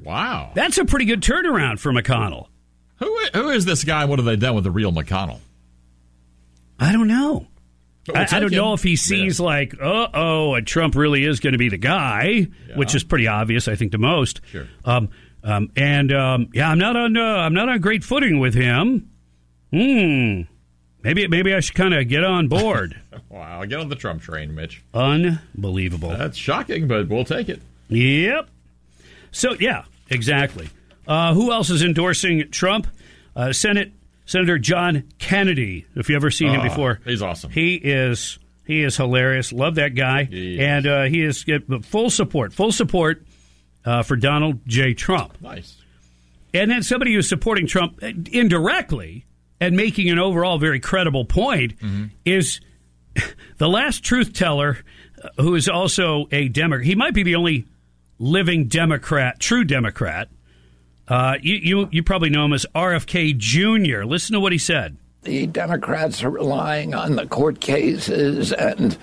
Wow. 0.04 0.52
That's 0.54 0.78
a 0.78 0.86
pretty 0.86 1.06
good 1.06 1.22
turnaround 1.22 1.80
for 1.80 1.92
McConnell. 1.92 2.50
Who, 2.98 3.18
who 3.34 3.50
is 3.50 3.66
this 3.66 3.84
guy? 3.84 4.06
What 4.06 4.20
have 4.20 4.28
they 4.28 4.36
done 4.36 4.54
with 4.54 4.64
the 4.64 4.70
real 4.70 4.92
McConnell? 4.92 5.40
I 6.80 6.92
don't 6.92 7.08
know. 7.08 7.48
I, 8.14 8.28
I 8.32 8.40
don't 8.40 8.52
know 8.52 8.74
if 8.74 8.84
he 8.84 8.96
sees 8.96 9.40
like, 9.40 9.74
uh 9.82 10.08
oh, 10.14 10.60
Trump 10.62 10.96
really 10.96 11.24
is 11.24 11.40
going 11.40 11.54
to 11.54 11.58
be 11.60 11.70
the 11.70 11.78
guy, 11.78 12.48
which 12.76 12.94
is 12.94 13.04
pretty 13.04 13.28
obvious, 13.28 13.68
I 13.68 13.76
think, 13.76 13.94
to 13.94 13.98
most. 13.98 14.42
Sure. 14.52 14.68
Um, 14.84 15.10
um, 15.44 15.72
and 15.76 16.12
um, 16.12 16.50
yeah, 16.54 16.70
I'm 16.70 16.80
not 16.80 16.96
on 16.96 17.16
uh, 17.16 17.22
I'm 17.22 17.54
not 17.54 17.70
on 17.70 17.80
great 17.80 18.04
footing 18.04 18.40
with 18.40 18.54
him. 18.56 19.10
Hmm. 19.72 20.42
Maybe 21.04 21.28
maybe 21.28 21.54
I 21.54 21.60
should 21.60 21.76
kind 21.76 21.94
of 21.94 22.08
get 22.08 22.24
on 22.24 22.48
board. 22.48 23.00
Wow. 23.30 23.66
Get 23.66 23.80
on 23.80 23.90
the 23.90 23.96
Trump 23.96 24.22
train, 24.22 24.56
Mitch. 24.56 24.82
Unbelievable. 24.94 26.10
That's 26.10 26.38
shocking, 26.38 26.88
but 26.88 27.10
we'll 27.10 27.26
take 27.26 27.50
it. 27.50 27.62
Yep. 27.90 28.48
So 29.32 29.56
yeah, 29.60 29.84
exactly. 30.10 30.70
Uh, 31.06 31.34
who 31.34 31.52
else 31.52 31.70
is 31.70 31.84
endorsing 31.84 32.50
Trump? 32.52 32.88
Uh, 33.36 33.52
Senate 33.52 33.92
Senator 34.26 34.58
John 34.58 35.04
Kennedy. 35.20 35.86
If 35.96 36.10
you 36.10 36.16
ever 36.16 36.32
seen 36.32 36.50
him 36.50 36.62
Ah, 36.62 36.64
before, 36.64 37.00
he's 37.06 37.22
awesome. 37.22 37.52
He 37.52 37.76
is 37.76 38.40
he 38.66 38.82
is 38.84 38.98
hilarious. 38.98 39.54
Love 39.54 39.76
that 39.76 39.96
guy, 39.96 40.22
and 40.32 40.88
uh, 40.88 41.04
he 41.04 41.22
is 41.24 41.44
get 41.44 41.64
full 41.86 42.10
support, 42.10 42.52
full 42.54 42.72
support 42.72 43.24
uh, 43.86 44.02
for 44.04 44.16
Donald 44.16 44.60
J. 44.68 44.94
Trump. 44.94 45.40
Nice. 45.42 45.78
And 46.54 46.72
then 46.72 46.84
somebody 46.84 47.14
who's 47.14 47.28
supporting 47.30 47.68
Trump 47.68 48.00
uh, 48.02 48.08
indirectly 48.32 49.26
and 49.60 49.76
making 49.76 50.10
an 50.10 50.20
overall 50.20 50.58
very 50.58 50.80
credible 50.80 51.26
point 51.26 51.78
Mm-hmm. 51.80 52.06
is 52.26 52.60
the 53.58 53.68
last 53.70 54.04
truth 54.04 54.34
teller, 54.34 54.78
uh, 55.24 55.30
who 55.42 55.56
is 55.56 55.70
also 55.70 56.28
a 56.32 56.48
Democrat. 56.50 56.86
He 56.86 56.96
might 56.96 57.14
be 57.14 57.24
the 57.24 57.36
only 57.36 57.66
living 58.20 58.68
Democrat, 58.68 59.40
true 59.40 59.64
Democrat. 59.64 60.30
Uh, 61.08 61.36
you, 61.42 61.56
you 61.56 61.90
you 61.92 62.04
probably 62.04 62.30
know 62.30 62.46
him 62.46 62.54
as 62.54 62.66
RFK 62.74 63.38
Jr. 63.38 64.06
Listen 64.06 64.34
to 64.34 64.40
what 64.40 64.52
he 64.52 64.58
said. 64.58 64.98
the 65.24 65.46
Democrats 65.48 66.24
are 66.24 66.30
relying 66.30 66.94
on 66.96 67.16
the 67.16 67.28
court 67.28 67.60
cases 67.60 68.52
and 68.52 68.98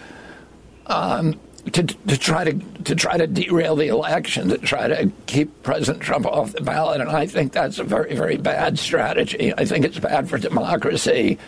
um, 0.86 1.38
to, 1.72 1.84
to 1.84 2.18
try 2.18 2.42
to 2.44 2.55
to 2.84 2.94
try 2.96 3.16
to 3.16 3.26
derail 3.28 3.76
the 3.76 3.86
election, 3.86 4.48
to 4.48 4.59
try 4.59 4.88
to 4.88 5.12
keep 5.26 5.62
President 5.62 6.03
Trump 6.03 6.26
off 6.26 6.53
the 6.53 6.61
ballot, 6.61 7.00
and 7.00 7.09
I 7.11 7.26
think 7.26 7.53
that's 7.53 7.78
a 7.78 7.84
very 7.84 8.16
very 8.16 8.36
bad 8.36 8.78
strategy. 8.80 9.55
I 9.57 9.64
think 9.64 9.84
it's 9.84 9.98
bad 10.00 10.28
for 10.28 10.38
democracy. 10.38 11.38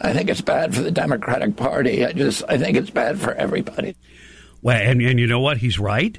I 0.00 0.12
think 0.12 0.28
it's 0.30 0.42
bad 0.42 0.74
for 0.74 0.82
the 0.82 0.90
Democratic 0.92 1.56
Party. 1.56 2.04
I 2.04 2.12
just 2.12 2.44
I 2.48 2.56
think 2.58 2.76
it's 2.76 2.90
bad 2.90 3.18
for 3.18 3.32
everybody. 3.32 3.96
Well, 4.62 4.76
and, 4.76 5.00
and 5.02 5.18
you 5.18 5.26
know 5.26 5.40
what? 5.40 5.58
He's 5.58 5.78
right. 5.78 6.18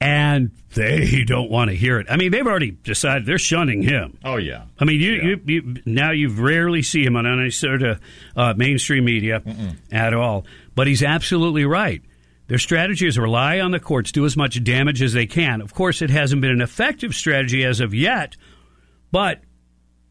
And 0.00 0.50
they 0.74 1.24
don't 1.26 1.50
want 1.50 1.70
to 1.70 1.76
hear 1.76 1.98
it. 1.98 2.06
I 2.10 2.16
mean, 2.16 2.30
they've 2.30 2.46
already 2.46 2.70
decided 2.70 3.26
they're 3.26 3.38
shunning 3.38 3.82
him. 3.82 4.18
Oh, 4.24 4.36
yeah. 4.36 4.64
I 4.78 4.84
mean, 4.84 5.00
you, 5.00 5.12
you, 5.12 5.40
you 5.46 5.76
now 5.86 6.10
you 6.10 6.28
rarely 6.28 6.82
see 6.82 7.04
him 7.04 7.16
on 7.16 7.26
any 7.26 7.50
sort 7.50 7.82
of 7.82 8.00
uh, 8.36 8.54
mainstream 8.56 9.04
media 9.04 9.42
at 9.90 10.14
all. 10.14 10.44
But 10.74 10.86
he's 10.86 11.02
absolutely 11.02 11.64
right. 11.64 12.02
Their 12.48 12.58
strategy 12.58 13.06
is 13.06 13.18
rely 13.18 13.58
on 13.58 13.72
the 13.72 13.80
courts, 13.80 14.12
do 14.12 14.24
as 14.24 14.36
much 14.36 14.62
damage 14.62 15.02
as 15.02 15.12
they 15.12 15.26
can. 15.26 15.60
Of 15.60 15.74
course, 15.74 16.00
it 16.00 16.10
hasn't 16.10 16.40
been 16.40 16.52
an 16.52 16.60
effective 16.60 17.14
strategy 17.14 17.64
as 17.64 17.80
of 17.80 17.92
yet, 17.92 18.36
but 19.10 19.40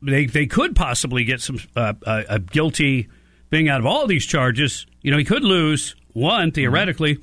they 0.02 0.26
they 0.26 0.46
could 0.46 0.76
possibly 0.76 1.24
get 1.24 1.40
some 1.40 1.60
uh, 1.76 1.94
a, 2.06 2.26
a 2.30 2.40
guilty 2.40 3.08
thing 3.50 3.70
out 3.70 3.80
of 3.80 3.86
all 3.86 4.06
these 4.06 4.26
charges. 4.26 4.86
You 5.02 5.12
know, 5.12 5.18
he 5.18 5.24
could 5.24 5.44
lose 5.44 5.96
one 6.12 6.52
theoretically, 6.52 7.20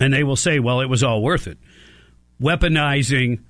and 0.00 0.12
they 0.12 0.24
will 0.24 0.36
say, 0.36 0.58
"Well, 0.58 0.80
it 0.80 0.88
was 0.88 1.02
all 1.02 1.22
worth 1.22 1.46
it." 1.46 1.58
Weaponizing, 2.40 3.40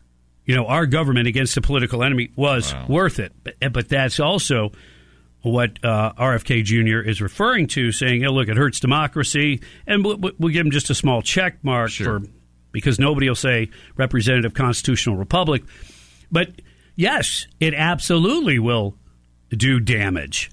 you 0.44 0.54
know, 0.54 0.66
our 0.66 0.86
government 0.86 1.26
against 1.26 1.56
a 1.56 1.60
political 1.60 2.02
enemy 2.02 2.30
was 2.36 2.74
worth 2.88 3.18
it, 3.18 3.32
but, 3.42 3.54
but 3.72 3.88
that's 3.88 4.20
also 4.20 4.72
what 5.42 5.84
uh, 5.84 6.12
RFK 6.12 6.62
Jr. 6.64 7.08
is 7.08 7.20
referring 7.20 7.66
to, 7.68 7.92
saying, 7.92 8.24
"Oh, 8.24 8.32
look, 8.32 8.48
it 8.48 8.56
hurts 8.56 8.80
democracy," 8.80 9.60
and 9.86 10.04
we'll, 10.04 10.18
we'll 10.38 10.52
give 10.52 10.66
him 10.66 10.72
just 10.72 10.90
a 10.90 10.94
small 10.94 11.22
check 11.22 11.62
mark 11.62 11.90
for 11.90 12.22
because 12.72 12.98
nobody 12.98 13.28
will 13.28 13.34
say 13.36 13.70
representative 13.96 14.54
constitutional 14.54 15.16
republic. 15.16 15.62
But 16.30 16.62
yes, 16.96 17.46
it 17.60 17.74
absolutely 17.74 18.58
will 18.58 18.96
do 19.50 19.78
damage. 19.78 20.50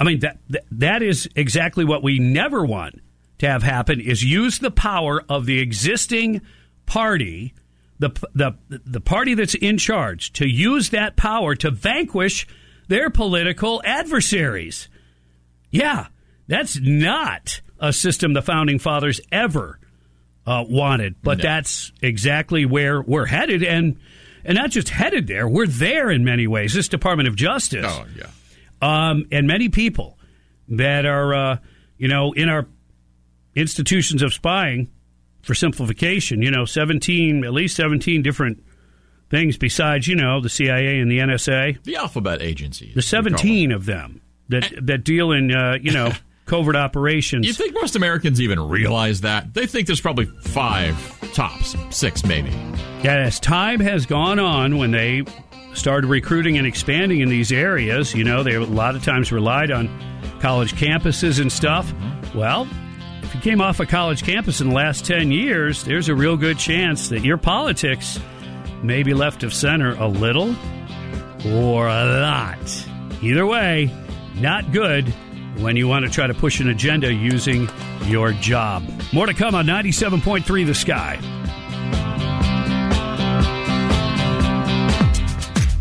I 0.00 0.04
mean 0.04 0.20
that 0.20 0.38
that, 0.50 0.64
that 0.72 1.02
is 1.02 1.28
exactly 1.36 1.84
what 1.84 2.02
we 2.02 2.18
never 2.18 2.64
want 2.64 3.00
to 3.38 3.48
have 3.48 3.62
happen 3.62 4.00
is 4.00 4.22
use 4.24 4.58
the 4.58 4.70
power 4.70 5.22
of 5.28 5.46
the 5.46 5.58
existing 5.58 6.40
party 6.86 7.54
the 7.98 8.10
the 8.34 8.52
the 8.68 9.00
party 9.00 9.32
that's 9.34 9.54
in 9.54 9.78
charge 9.78 10.32
to 10.34 10.46
use 10.46 10.90
that 10.90 11.16
power 11.16 11.54
to 11.54 11.70
vanquish 11.70 12.46
their 12.88 13.08
political 13.08 13.80
adversaries. 13.86 14.88
Yeah, 15.70 16.08
that's 16.46 16.78
not 16.78 17.62
a 17.80 17.92
system 17.92 18.34
the 18.34 18.42
founding 18.42 18.78
fathers 18.78 19.20
ever 19.32 19.78
uh, 20.46 20.64
wanted, 20.68 21.16
but 21.22 21.40
that's 21.40 21.90
exactly 22.02 22.66
where 22.66 23.00
we're 23.00 23.24
headed, 23.26 23.62
and 23.64 23.96
and 24.44 24.56
not 24.56 24.70
just 24.70 24.90
headed 24.90 25.26
there, 25.26 25.48
we're 25.48 25.66
there 25.66 26.10
in 26.10 26.22
many 26.22 26.46
ways. 26.46 26.74
This 26.74 26.88
Department 26.88 27.28
of 27.28 27.34
Justice, 27.34 27.84
Oh, 27.88 28.04
yeah. 28.16 28.26
um, 29.10 29.26
and 29.32 29.46
many 29.46 29.70
people 29.70 30.18
that 30.68 31.06
are 31.06 31.34
uh, 31.34 31.56
you 31.96 32.08
know 32.08 32.32
in 32.32 32.50
our 32.50 32.66
institutions 33.56 34.22
of 34.22 34.32
spying. 34.32 34.90
For 35.42 35.54
simplification, 35.54 36.42
you 36.42 36.50
know, 36.50 36.64
seventeen, 36.64 37.44
at 37.44 37.52
least 37.52 37.76
seventeen 37.76 38.20
different 38.20 38.64
things 39.30 39.56
besides, 39.56 40.08
you 40.08 40.16
know, 40.16 40.40
the 40.40 40.48
CIA 40.48 40.98
and 40.98 41.10
the 41.10 41.18
NSA. 41.18 41.82
The 41.84 41.96
alphabet 41.96 42.42
agencies. 42.42 42.94
The 42.94 43.02
17 43.02 43.72
of 43.72 43.86
them 43.86 44.20
that 44.48 44.72
that 44.80 45.04
deal 45.04 45.32
in 45.32 45.52
uh, 45.52 45.78
you 45.80 45.92
know 45.92 46.12
covert 46.46 46.76
operations. 46.76 47.46
You 47.46 47.52
think 47.52 47.74
most 47.74 47.96
Americans 47.96 48.40
even 48.40 48.60
realize 48.60 49.22
that? 49.22 49.54
They 49.54 49.66
think 49.66 49.86
there's 49.86 50.00
probably 50.00 50.26
five 50.42 50.96
tops, 51.32 51.74
six 51.90 52.24
maybe. 52.24 52.50
Yeah, 53.02 53.16
as 53.16 53.40
time 53.40 53.80
has 53.80 54.06
gone 54.06 54.38
on, 54.38 54.78
when 54.78 54.92
they 54.92 55.24
started 55.74 56.08
recruiting 56.08 56.56
and 56.56 56.66
expanding 56.66 57.20
in 57.20 57.28
these 57.28 57.52
areas, 57.52 58.14
you 58.14 58.24
know, 58.24 58.42
they 58.42 58.54
a 58.54 58.64
lot 58.64 58.96
of 58.96 59.04
times 59.04 59.30
relied 59.30 59.70
on 59.70 59.88
college 60.40 60.74
campuses 60.74 61.40
and 61.40 61.50
stuff. 61.52 61.92
Well, 62.34 62.66
if 63.26 63.34
you 63.34 63.40
came 63.40 63.60
off 63.60 63.80
a 63.80 63.86
college 63.86 64.22
campus 64.22 64.60
in 64.60 64.68
the 64.68 64.74
last 64.74 65.04
10 65.04 65.32
years, 65.32 65.82
there's 65.82 66.08
a 66.08 66.14
real 66.14 66.36
good 66.36 66.58
chance 66.58 67.08
that 67.08 67.24
your 67.24 67.36
politics 67.36 68.20
may 68.84 69.02
be 69.02 69.14
left 69.14 69.42
of 69.42 69.52
center 69.52 69.94
a 69.96 70.06
little 70.06 70.54
or 71.44 71.88
a 71.88 72.20
lot. 72.20 72.86
Either 73.22 73.44
way, 73.44 73.90
not 74.36 74.70
good 74.70 75.08
when 75.58 75.76
you 75.76 75.88
want 75.88 76.04
to 76.04 76.10
try 76.10 76.28
to 76.28 76.34
push 76.34 76.60
an 76.60 76.68
agenda 76.68 77.12
using 77.12 77.68
your 78.04 78.30
job. 78.32 78.88
More 79.12 79.26
to 79.26 79.34
come 79.34 79.56
on 79.56 79.66
97.3 79.66 80.64
The 80.64 80.74
Sky. 80.74 81.16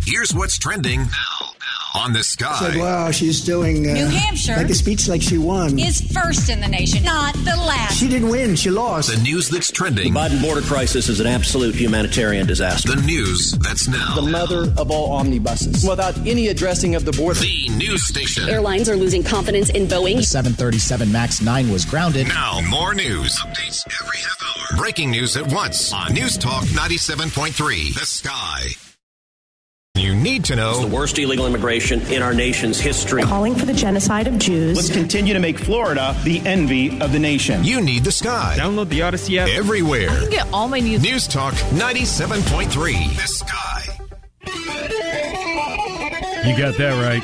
Here's 0.04 0.34
what's 0.34 0.58
trending 0.58 1.02
now 1.02 1.45
on 1.96 2.14
the 2.14 2.24
sky. 2.24 2.58
Said, 2.60 2.76
wow, 2.78 3.12
she's 3.12 3.42
doing 3.42 3.90
uh, 3.90 3.94
New 3.94 4.06
Hampshire 4.08 4.58
Like 4.58 4.70
a 4.70 4.74
speech 4.76 5.08
like 5.08 5.22
she 5.22 5.38
won. 5.38 5.80
is 5.80 6.02
first 6.14 6.50
in 6.50 6.60
the 6.60 6.68
nation, 6.68 7.04
not 7.04 7.34
the 7.36 7.56
last. 7.56 7.98
She 7.98 8.08
didn't 8.08 8.30
win. 8.30 8.56
She 8.56 8.70
lost. 8.70 9.10
The 9.16 9.22
news 9.22 9.50
that's 9.50 9.72
trending. 9.72 10.14
The 10.14 10.20
Biden 10.20 10.42
border 10.42 10.62
crisis 10.62 11.08
is 11.10 11.20
an 11.20 11.28
absolute 11.28 11.76
humanitarian 11.76 12.46
disaster. 12.48 12.96
The 12.96 13.02
news 13.02 13.54
that's 13.54 13.88
now. 13.88 14.16
The 14.16 14.22
mother 14.30 14.74
of 14.78 14.92
all 14.92 15.14
omnibuses. 15.14 15.88
Without 15.88 16.18
any 16.28 16.48
addressing 16.50 16.96
of 16.96 17.06
the 17.06 17.12
border. 17.14 17.40
The 17.40 17.70
news 17.70 18.04
station. 18.04 18.50
Airlines 18.50 18.90
are 18.90 18.96
losing 18.98 19.24
confidence 19.24 19.70
in 19.70 19.88
Boeing. 19.88 20.18
The 20.18 20.24
737 20.24 21.12
MAX 21.12 21.42
9 21.42 21.72
was 21.72 21.86
grounded. 21.86 22.28
Now, 22.28 22.60
more 22.70 22.94
news. 22.94 23.36
Updates 23.40 23.86
every 24.02 24.18
half 24.18 24.42
hour. 24.44 24.78
Breaking 24.78 25.12
news 25.12 25.38
at 25.38 25.52
once 25.52 25.94
on 25.94 26.14
News 26.14 26.38
Talk 26.38 26.64
97.3. 26.66 27.94
The 27.94 28.06
Sky. 28.06 28.70
You 29.96 30.14
need 30.14 30.44
to 30.46 30.58
know. 30.58 30.72
It's 30.72 30.80
the 30.82 30.88
worst 30.88 31.18
illegal 31.18 31.48
immigration 31.48 32.02
in 32.12 32.22
our 32.22 32.34
nation's 32.34 32.80
history. 32.80 33.24
Calling 33.24 33.56
for 33.56 33.66
the 33.66 33.74
genocide 33.74 34.28
of 34.28 34.38
Jews. 34.38 34.76
Let's 34.76 34.92
continue 34.92 35.34
to 35.34 35.40
make 35.40 35.58
Florida 35.58 36.14
the 36.26 36.40
envy 36.46 37.00
of 37.00 37.14
the 37.14 37.20
nation. 37.20 37.64
You 37.64 37.80
need 37.80 38.04
the 38.04 38.12
sky. 38.12 38.58
Download 38.60 38.90
the 38.90 39.00
Audacy 39.00 39.38
app. 39.38 39.48
Everywhere. 39.48 40.10
I 40.10 40.16
can 40.20 40.30
get 40.30 40.48
all 40.52 40.68
my 40.68 40.82
news. 40.82 41.02
News 41.02 41.28
Talk 41.28 41.54
97.3. 41.54 43.16
The 43.16 43.28
Sky. 43.28 43.82
You 46.46 46.58
got 46.58 46.78
that 46.78 47.02
right. 47.02 47.24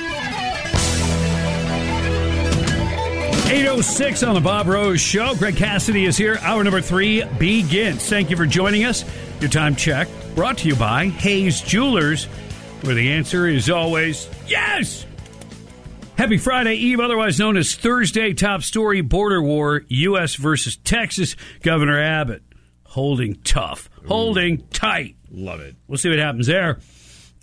806 3.52 4.24
on 4.24 4.34
the 4.34 4.40
Bob 4.40 4.68
Rose 4.68 5.02
Show. 5.02 5.36
Greg 5.36 5.58
Cassidy 5.58 6.06
is 6.06 6.16
here. 6.16 6.38
Hour 6.42 6.64
number 6.64 6.80
three 6.80 7.26
begins. 7.38 8.08
Thank 8.08 8.30
you 8.30 8.38
for 8.38 8.46
joining 8.46 8.86
us. 8.86 9.04
Your 9.42 9.50
time 9.50 9.76
check 9.76 10.08
brought 10.36 10.60
to 10.60 10.68
you 10.68 10.76
by 10.76 11.08
Hayes 11.08 11.62
Jewelers, 11.62 12.28
where 12.82 12.96
the 12.96 13.12
answer 13.12 13.48
is 13.48 13.70
always 13.70 14.30
yes. 14.48 15.06
Happy 16.18 16.38
Friday 16.38 16.76
Eve, 16.76 17.00
otherwise 17.00 17.40
known 17.40 17.58
as 17.58 17.76
Thursday. 17.76 18.34
Top 18.34 18.62
story 18.64 19.02
border 19.02 19.42
war, 19.42 19.84
U.S. 19.88 20.36
versus 20.36 20.78
Texas. 20.78 21.36
Governor 21.64 22.00
Abbott 22.00 22.44
holding 22.84 23.36
tough, 23.44 23.90
holding 24.08 24.68
tight. 24.68 25.16
Love 25.32 25.62
it. 25.62 25.76
We'll 25.88 25.98
see 25.98 26.10
what 26.10 26.20
happens 26.20 26.48
there. 26.48 26.80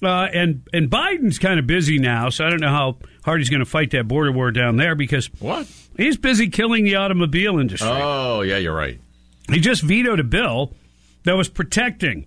Uh, 0.02 0.28
and 0.32 0.62
and 0.72 0.88
Biden's 0.88 1.38
kind 1.38 1.58
of 1.58 1.66
busy 1.66 1.98
now, 1.98 2.28
so 2.28 2.44
I 2.44 2.50
don't 2.50 2.60
know 2.60 2.68
how 2.68 2.98
hard 3.24 3.40
he's 3.40 3.50
going 3.50 3.60
to 3.60 3.66
fight 3.66 3.90
that 3.92 4.06
border 4.06 4.30
war 4.30 4.52
down 4.52 4.76
there 4.76 4.94
because 4.94 5.26
what 5.40 5.66
he's 5.96 6.16
busy 6.16 6.48
killing 6.48 6.84
the 6.84 6.96
automobile 6.96 7.58
industry. 7.58 7.88
Oh, 7.90 8.42
yeah, 8.42 8.58
you're 8.58 8.76
right. 8.76 9.00
He 9.50 9.58
just 9.58 9.82
vetoed 9.82 10.20
a 10.20 10.24
bill 10.24 10.74
that 11.24 11.32
was 11.32 11.48
protecting 11.48 12.26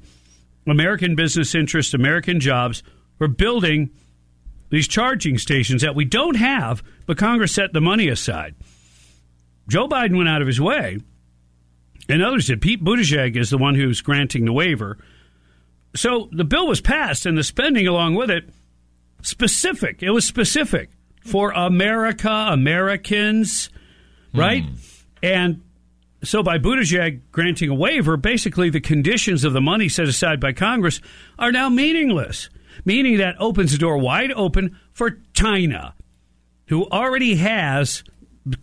American 0.67 1.15
business 1.15 1.55
interests, 1.55 1.93
American 1.93 2.39
jobs. 2.39 2.83
We're 3.21 3.27
building 3.27 3.91
these 4.71 4.87
charging 4.87 5.37
stations 5.37 5.83
that 5.83 5.93
we 5.93 6.05
don't 6.05 6.37
have, 6.37 6.81
but 7.05 7.19
Congress 7.19 7.53
set 7.53 7.71
the 7.71 7.79
money 7.79 8.07
aside. 8.07 8.55
Joe 9.69 9.87
Biden 9.87 10.17
went 10.17 10.27
out 10.27 10.41
of 10.41 10.47
his 10.47 10.59
way, 10.59 10.97
and 12.09 12.23
others 12.23 12.47
did. 12.47 12.63
Pete 12.63 12.83
Buttigieg 12.83 13.37
is 13.37 13.51
the 13.51 13.59
one 13.59 13.75
who's 13.75 14.01
granting 14.01 14.45
the 14.45 14.51
waiver. 14.51 14.97
So 15.95 16.29
the 16.31 16.43
bill 16.43 16.65
was 16.65 16.81
passed, 16.81 17.27
and 17.27 17.37
the 17.37 17.43
spending 17.43 17.85
along 17.85 18.15
with 18.15 18.31
it 18.31 18.49
specific. 19.21 20.01
It 20.01 20.09
was 20.09 20.25
specific 20.25 20.89
for 21.23 21.51
America, 21.51 22.47
Americans, 22.49 23.69
right? 24.33 24.63
Hmm. 24.63 24.73
And 25.21 25.61
so 26.23 26.41
by 26.41 26.57
Buttigieg 26.57 27.21
granting 27.31 27.69
a 27.69 27.75
waiver, 27.75 28.17
basically 28.17 28.71
the 28.71 28.81
conditions 28.81 29.43
of 29.43 29.53
the 29.53 29.61
money 29.61 29.89
set 29.89 30.07
aside 30.07 30.39
by 30.39 30.53
Congress 30.53 31.01
are 31.37 31.51
now 31.51 31.69
meaningless, 31.69 32.49
meaning 32.85 33.17
that 33.17 33.35
opens 33.39 33.71
the 33.71 33.77
door 33.77 33.97
wide 33.97 34.31
open 34.31 34.77
for 34.93 35.19
China, 35.33 35.93
who 36.67 36.87
already 36.89 37.35
has 37.35 38.03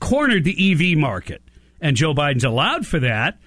cornered 0.00 0.44
the 0.44 0.72
EV 0.72 0.98
market. 0.98 1.42
And 1.80 1.96
Joe 1.96 2.14
Biden's 2.14 2.44
allowed 2.44 2.86
for 2.86 3.00
that 3.00 3.38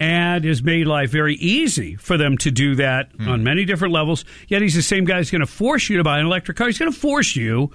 and 0.00 0.44
has 0.44 0.62
made 0.62 0.86
life 0.86 1.10
very 1.10 1.34
easy 1.36 1.96
for 1.96 2.16
them 2.16 2.38
to 2.38 2.50
do 2.50 2.76
that 2.76 3.10
hmm. 3.12 3.28
on 3.28 3.42
many 3.42 3.64
different 3.64 3.94
levels. 3.94 4.24
Yet 4.46 4.62
he's 4.62 4.74
the 4.74 4.82
same 4.82 5.04
guy 5.04 5.16
who's 5.16 5.30
going 5.30 5.40
to 5.40 5.46
force 5.46 5.88
you 5.88 5.96
to 5.96 6.04
buy 6.04 6.18
an 6.18 6.26
electric 6.26 6.56
car. 6.56 6.66
He's 6.66 6.78
going 6.78 6.92
to 6.92 6.98
force 6.98 7.34
you 7.34 7.72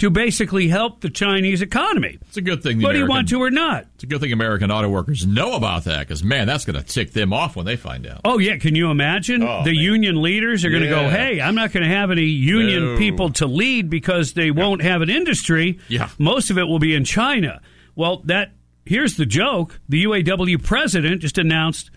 to 0.00 0.10
basically 0.10 0.68
help 0.68 1.00
the 1.00 1.08
Chinese 1.10 1.62
economy. 1.62 2.18
It's 2.28 2.36
a 2.36 2.42
good 2.42 2.62
thing. 2.62 2.78
the 2.78 2.84
Whether 2.84 2.98
you 2.98 3.06
want 3.06 3.28
to 3.28 3.40
or 3.40 3.50
not. 3.50 3.86
It's 3.94 4.04
a 4.04 4.06
good 4.06 4.20
thing 4.20 4.32
American 4.32 4.70
auto 4.70 4.88
workers 4.88 5.26
know 5.26 5.54
about 5.54 5.84
that 5.84 6.00
because 6.00 6.24
man, 6.24 6.46
that's 6.46 6.64
going 6.64 6.78
to 6.78 6.82
tick 6.84 7.12
them 7.12 7.32
off 7.32 7.54
when 7.56 7.64
they 7.66 7.76
find 7.76 8.06
out. 8.06 8.20
Oh 8.24 8.38
yeah, 8.38 8.56
can 8.58 8.74
you 8.74 8.90
imagine? 8.90 9.42
Oh, 9.42 9.62
the 9.64 9.72
man. 9.74 9.82
union 9.82 10.22
leaders 10.22 10.64
are 10.64 10.70
going 10.70 10.82
to 10.82 10.88
go, 10.88 11.08
"Hey, 11.08 11.40
I'm 11.40 11.54
not 11.54 11.72
going 11.72 11.82
to 11.84 11.88
have 11.94 12.10
any 12.10 12.24
union 12.24 12.94
No. 12.94 12.98
people 12.98 13.30
to 13.34 13.46
lead 13.46 13.88
because 13.90 14.32
they 14.32 14.50
won't 14.50 14.82
have 14.82 15.02
an 15.02 15.10
industry. 15.10 15.78
Yeah. 15.88 16.08
Most 16.18 16.50
of 16.50 16.58
it 16.58 16.64
will 16.64 16.78
be 16.80 16.94
in 16.94 17.04
China." 17.04 17.60
Well, 17.94 18.22
that 18.24 18.52
here's 18.86 19.16
the 19.16 19.26
joke. 19.26 19.78
The 19.88 20.04
UAW 20.04 20.62
president 20.62 21.20
just 21.22 21.38
announced 21.38 21.90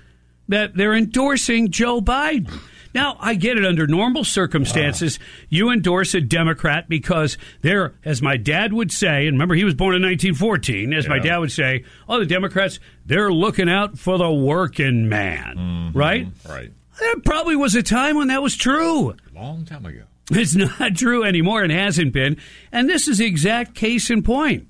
that 0.50 0.76
they're 0.76 0.94
endorsing 0.96 1.72
Joe 1.72 2.02
Biden. 2.02 2.52
Now, 2.94 3.18
I 3.20 3.36
get 3.36 3.58
it 3.58 3.66
under 3.66 3.88
normal 3.88 4.24
circumstances. 4.24 5.20
You 5.50 5.72
endorse 5.72 6.14
a 6.14 6.22
Democrat 6.22 6.88
because 6.88 7.38
they're, 7.62 7.96
as 8.06 8.22
my 8.22 8.38
dad 8.38 8.72
would 8.74 8.92
say, 8.92 9.28
and 9.28 9.36
remember 9.36 9.56
he 9.56 9.64
was 9.64 9.74
born 9.74 9.96
in 9.96 10.02
1914, 10.04 10.94
as 10.94 11.08
my 11.08 11.20
dad 11.20 11.38
would 11.38 11.52
say, 11.52 11.84
oh, 12.08 12.20
the 12.20 12.26
Democrats, 12.26 12.80
they're 13.06 13.32
looking 13.32 13.70
out 13.70 13.98
for 13.98 14.18
the 14.18 14.32
working 14.32 15.10
man, 15.10 15.56
mm-hmm. 15.58 15.98
right? 15.98 16.28
Right. 16.48 16.72
There 17.00 17.16
probably 17.26 17.56
was 17.56 17.76
a 17.76 17.84
time 17.84 18.18
when 18.18 18.28
that 18.28 18.44
was 18.44 18.56
true. 18.56 19.16
Long 19.34 19.66
time 19.66 19.86
ago. 19.86 20.04
It's 20.32 20.56
not 20.80 20.96
true 20.96 21.24
anymore 21.24 21.64
and 21.64 21.72
hasn't 21.72 22.14
been. 22.14 22.38
And 22.72 22.90
this 22.90 23.08
is 23.08 23.18
the 23.18 23.26
exact 23.26 23.76
case 23.76 24.10
in 24.10 24.24
point. 24.24 24.68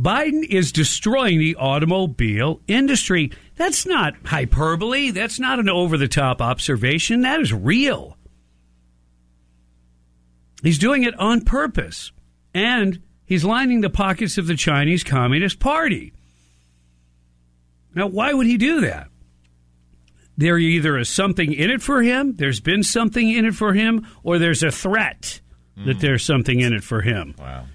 Biden 0.00 0.44
is 0.44 0.72
destroying 0.72 1.38
the 1.38 1.56
automobile 1.56 2.60
industry. 2.66 3.32
That's 3.56 3.84
not 3.84 4.14
hyperbole. 4.24 5.10
That's 5.10 5.38
not 5.38 5.58
an 5.58 5.68
over 5.68 5.98
the 5.98 6.08
top 6.08 6.40
observation. 6.40 7.20
That 7.20 7.40
is 7.40 7.52
real. 7.52 8.16
He's 10.62 10.78
doing 10.78 11.02
it 11.02 11.18
on 11.18 11.42
purpose. 11.42 12.12
And 12.54 13.02
he's 13.26 13.44
lining 13.44 13.82
the 13.82 13.90
pockets 13.90 14.38
of 14.38 14.46
the 14.46 14.56
Chinese 14.56 15.04
Communist 15.04 15.58
Party. 15.58 16.12
Now, 17.94 18.06
why 18.06 18.32
would 18.32 18.46
he 18.46 18.56
do 18.56 18.80
that? 18.80 19.08
There 20.36 20.56
either 20.56 20.96
is 20.96 21.10
something 21.10 21.52
in 21.52 21.70
it 21.70 21.82
for 21.82 22.02
him, 22.02 22.36
there's 22.36 22.60
been 22.60 22.82
something 22.82 23.28
in 23.28 23.44
it 23.44 23.54
for 23.54 23.74
him, 23.74 24.06
or 24.22 24.38
there's 24.38 24.62
a 24.62 24.70
threat 24.70 25.40
that 25.76 25.94
hmm. 25.94 26.00
there's 26.00 26.24
something 26.24 26.60
in 26.60 26.72
it 26.72 26.82
for 26.82 27.02
him. 27.02 27.34
Wow. 27.38 27.66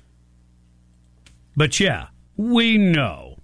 But 1.55 1.79
yeah, 1.79 2.07
we 2.37 2.77
know 2.77 3.39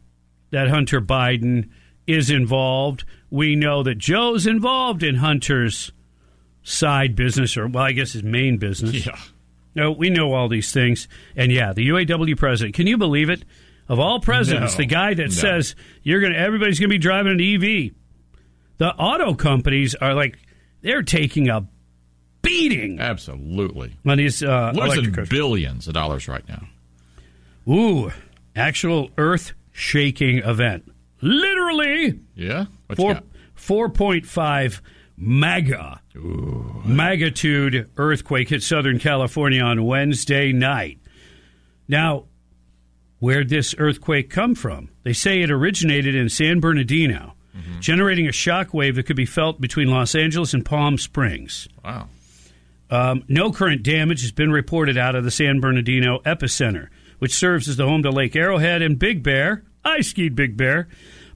that 0.51 0.69
Hunter 0.69 1.01
Biden 1.01 1.69
is 2.07 2.29
involved. 2.29 3.03
We 3.29 3.55
know 3.55 3.83
that 3.83 3.97
Joe's 3.97 4.45
involved 4.47 5.03
in 5.03 5.15
Hunter's 5.15 5.91
side 6.63 7.15
business, 7.15 7.55
or, 7.57 7.67
well, 7.67 7.83
I 7.83 7.91
guess 7.93 8.13
his 8.13 8.23
main 8.23 8.57
business. 8.57 9.05
Yeah. 9.05 9.17
No, 9.73 9.91
we 9.91 10.09
know 10.09 10.33
all 10.33 10.49
these 10.49 10.71
things. 10.73 11.07
And 11.35 11.51
yeah, 11.51 11.71
the 11.73 11.87
UAW 11.87 12.35
president, 12.37 12.75
can 12.75 12.87
you 12.87 12.97
believe 12.97 13.29
it? 13.29 13.45
Of 13.87 13.99
all 13.99 14.19
presidents, 14.19 14.73
No. 14.73 14.77
the 14.79 14.85
guy 14.85 15.13
that 15.13 15.23
No. 15.23 15.29
says 15.29 15.75
you're 16.03 16.19
going 16.21 16.33
to 16.33 16.39
everybody's 16.39 16.79
going 16.79 16.89
to 16.89 16.93
be 16.93 16.97
driving 16.99 17.31
an 17.33 17.41
EV. 17.41 17.91
The 18.77 18.89
auto 18.95 19.33
companies 19.33 19.95
are 19.95 20.13
like 20.13 20.37
they're 20.81 21.03
taking 21.03 21.49
a 21.49 21.67
beating 22.41 22.99
Absolutely. 22.99 23.93
on 24.05 24.17
these 24.17 24.43
uh, 24.43 24.71
Losing 24.75 25.13
billions 25.29 25.87
of 25.87 25.93
dollars 25.93 26.27
right 26.27 26.43
now. 26.49 26.67
Ooh, 27.71 28.11
actual 28.55 29.09
earth 29.17 29.53
shaking 29.71 30.39
event. 30.39 30.91
Literally 31.21 32.19
Yeah. 32.35 32.65
What 32.87 32.97
four 32.97 33.13
got? 33.15 33.23
four 33.55 33.89
point 33.89 34.25
five 34.25 34.81
mega 35.17 36.01
magnitude 36.85 37.89
earthquake 37.97 38.49
hit 38.49 38.63
Southern 38.63 38.99
California 38.99 39.61
on 39.61 39.83
Wednesday 39.85 40.51
night. 40.51 40.99
Now, 41.87 42.25
where'd 43.19 43.49
this 43.49 43.75
earthquake 43.77 44.29
come 44.29 44.55
from? 44.55 44.89
They 45.03 45.13
say 45.13 45.41
it 45.41 45.51
originated 45.51 46.15
in 46.15 46.29
San 46.29 46.59
Bernardino, 46.59 47.33
generating 47.79 48.27
a 48.27 48.31
shock 48.31 48.73
wave 48.73 48.95
that 48.95 49.03
could 49.03 49.15
be 49.15 49.25
felt 49.25 49.61
between 49.61 49.89
Los 49.89 50.15
Angeles 50.15 50.53
and 50.53 50.65
Palm 50.65 50.97
Springs. 50.97 51.67
Wow. 51.83 52.07
Um, 52.89 53.23
no 53.27 53.51
current 53.51 53.83
damage 53.83 54.21
has 54.21 54.31
been 54.31 54.51
reported 54.51 54.97
out 54.97 55.15
of 55.15 55.23
the 55.23 55.31
San 55.31 55.59
Bernardino 55.61 56.19
epicenter, 56.19 56.87
which 57.21 57.35
serves 57.35 57.69
as 57.69 57.77
the 57.77 57.85
home 57.85 58.01
to 58.01 58.09
Lake 58.09 58.35
Arrowhead 58.35 58.81
and 58.81 58.97
Big 58.97 59.21
Bear. 59.21 59.63
I 59.85 60.01
skied 60.01 60.35
Big 60.35 60.57
Bear. 60.57 60.87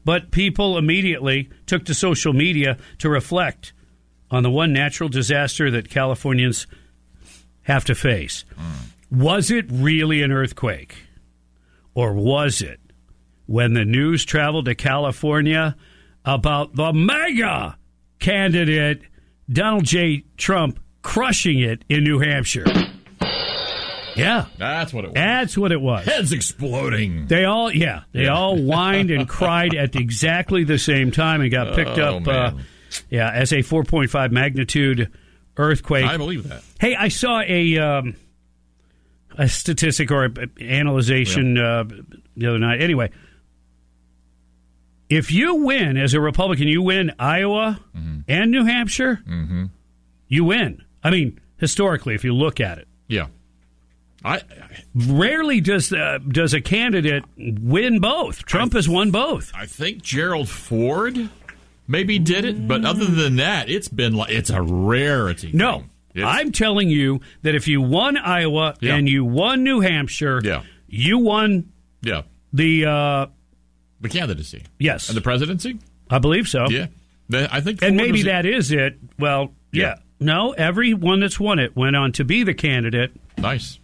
But 0.03 0.31
people 0.31 0.79
immediately 0.79 1.51
took 1.67 1.85
to 1.85 1.93
social 1.93 2.33
media 2.33 2.79
to 2.97 3.07
reflect 3.07 3.71
on 4.31 4.41
the 4.41 4.49
one 4.49 4.73
natural 4.73 5.09
disaster 5.09 5.69
that 5.69 5.87
Californians 5.87 6.65
have 7.61 7.85
to 7.85 7.93
face. 7.93 8.45
Was 9.11 9.51
it 9.51 9.67
really 9.69 10.23
an 10.23 10.31
earthquake? 10.31 10.95
Or 11.93 12.13
was 12.13 12.63
it 12.63 12.79
when 13.45 13.73
the 13.73 13.85
news 13.85 14.25
traveled 14.25 14.65
to 14.65 14.73
California 14.73 15.75
about 16.25 16.75
the 16.75 16.93
mega 16.93 17.77
candidate 18.17 19.03
Donald 19.47 19.85
J. 19.85 20.23
Trump 20.35 20.79
crushing 21.03 21.59
it 21.59 21.85
in 21.89 22.03
New 22.03 22.17
Hampshire? 22.17 22.65
Yeah. 24.15 24.45
That's 24.57 24.93
what 24.93 25.03
it 25.05 25.09
was. 25.09 25.15
That's 25.15 25.57
what 25.57 25.71
it 25.71 25.81
was. 25.81 26.05
Heads 26.05 26.31
exploding. 26.33 27.27
They 27.27 27.45
all, 27.45 27.71
yeah, 27.71 28.01
they 28.11 28.23
Yeah. 28.23 28.33
all 28.35 28.57
whined 28.57 29.11
and 29.11 29.27
cried 29.27 29.73
at 29.75 29.95
exactly 29.95 30.63
the 30.63 30.77
same 30.77 31.11
time 31.11 31.41
and 31.41 31.51
got 31.51 31.75
picked 31.75 31.97
Oh, 31.99 32.17
up, 32.17 32.27
uh, 32.27 32.51
yeah, 33.09 33.29
as 33.31 33.51
a 33.51 33.57
4.5 33.63 34.31
magnitude 34.31 35.11
earthquake. 35.57 36.05
I 36.05 36.17
believe 36.17 36.47
that. 36.49 36.63
Hey, 36.79 36.95
I 36.95 37.07
saw 37.09 37.41
a 37.41 37.77
um, 37.77 38.15
a 39.37 39.47
statistic 39.49 40.11
or 40.11 40.25
a, 40.25 40.31
analyzation 40.63 41.57
uh, 41.57 41.83
the 42.37 42.47
other 42.47 42.59
night. 42.59 42.81
Anyway, 42.81 43.09
if 45.09 45.31
you 45.31 45.55
win 45.55 45.97
as 45.97 46.13
a 46.13 46.19
Republican, 46.21 46.67
you 46.67 46.81
win 46.81 47.11
Iowa 47.19 47.79
Mm-hmm. 47.95 48.19
and 48.27 48.51
New 48.51 48.65
Hampshire, 48.65 49.19
you 50.27 50.43
win. 50.45 50.83
I 51.03 51.11
mean, 51.11 51.39
historically, 51.57 52.15
if 52.15 52.23
you 52.23 52.33
look 52.33 52.59
at 52.59 52.77
it. 52.79 52.87
Yeah. 53.07 53.27
I 54.25 54.41
Rarely 54.95 55.61
does 55.61 55.93
uh, 55.93 56.17
does 56.27 56.53
a 56.53 56.61
candidate 56.61 57.23
win 57.37 57.99
both. 57.99 58.43
Trump 58.45 58.73
has 58.73 58.89
won 58.89 59.11
both. 59.11 59.51
I 59.55 59.65
think 59.67 60.01
Gerald 60.01 60.49
Ford 60.49 61.29
maybe 61.87 62.17
did 62.17 62.43
it, 62.45 62.67
but 62.67 62.83
other 62.85 63.05
than 63.05 63.35
that, 63.35 63.69
it's 63.69 63.87
been 63.87 64.15
like 64.15 64.31
it's 64.31 64.49
a 64.49 64.61
rarity. 64.61 65.51
No. 65.53 65.83
I'm 66.17 66.53
telling 66.53 66.89
you 66.89 67.19
that 67.41 67.55
if 67.55 67.67
you 67.67 67.81
won 67.81 68.15
Iowa 68.17 68.75
Yeah. 68.79 68.95
and 68.95 69.07
you 69.07 69.25
won 69.25 69.63
New 69.63 69.81
Hampshire, 69.81 70.39
Yeah. 70.43 70.63
you 70.87 71.17
won 71.19 71.71
yeah, 72.01 72.21
the 72.53 72.85
uh, 72.85 73.25
the 73.99 74.09
candidacy. 74.09 74.63
yes, 74.79 75.09
And 75.09 75.17
the 75.17 75.21
presidency? 75.21 75.77
I 76.09 76.19
believe 76.19 76.47
so. 76.47 76.67
Yeah. 76.69 76.87
I 77.31 77.59
think 77.61 77.81
and 77.83 77.97
maybe 77.97 78.23
that 78.23 78.45
is 78.45 78.71
it. 78.71 78.97
Well, 79.19 79.53
yeah. 79.71 79.81
Yeah. 79.83 79.95
No, 80.19 80.53
everyone 80.53 81.19
that's 81.19 81.39
won 81.39 81.59
it 81.59 81.75
went 81.75 81.95
on 81.97 82.13
to 82.13 82.23
be 82.23 82.43
the 82.43 82.53
candidate. 82.53 83.11
Nice. 83.37 83.79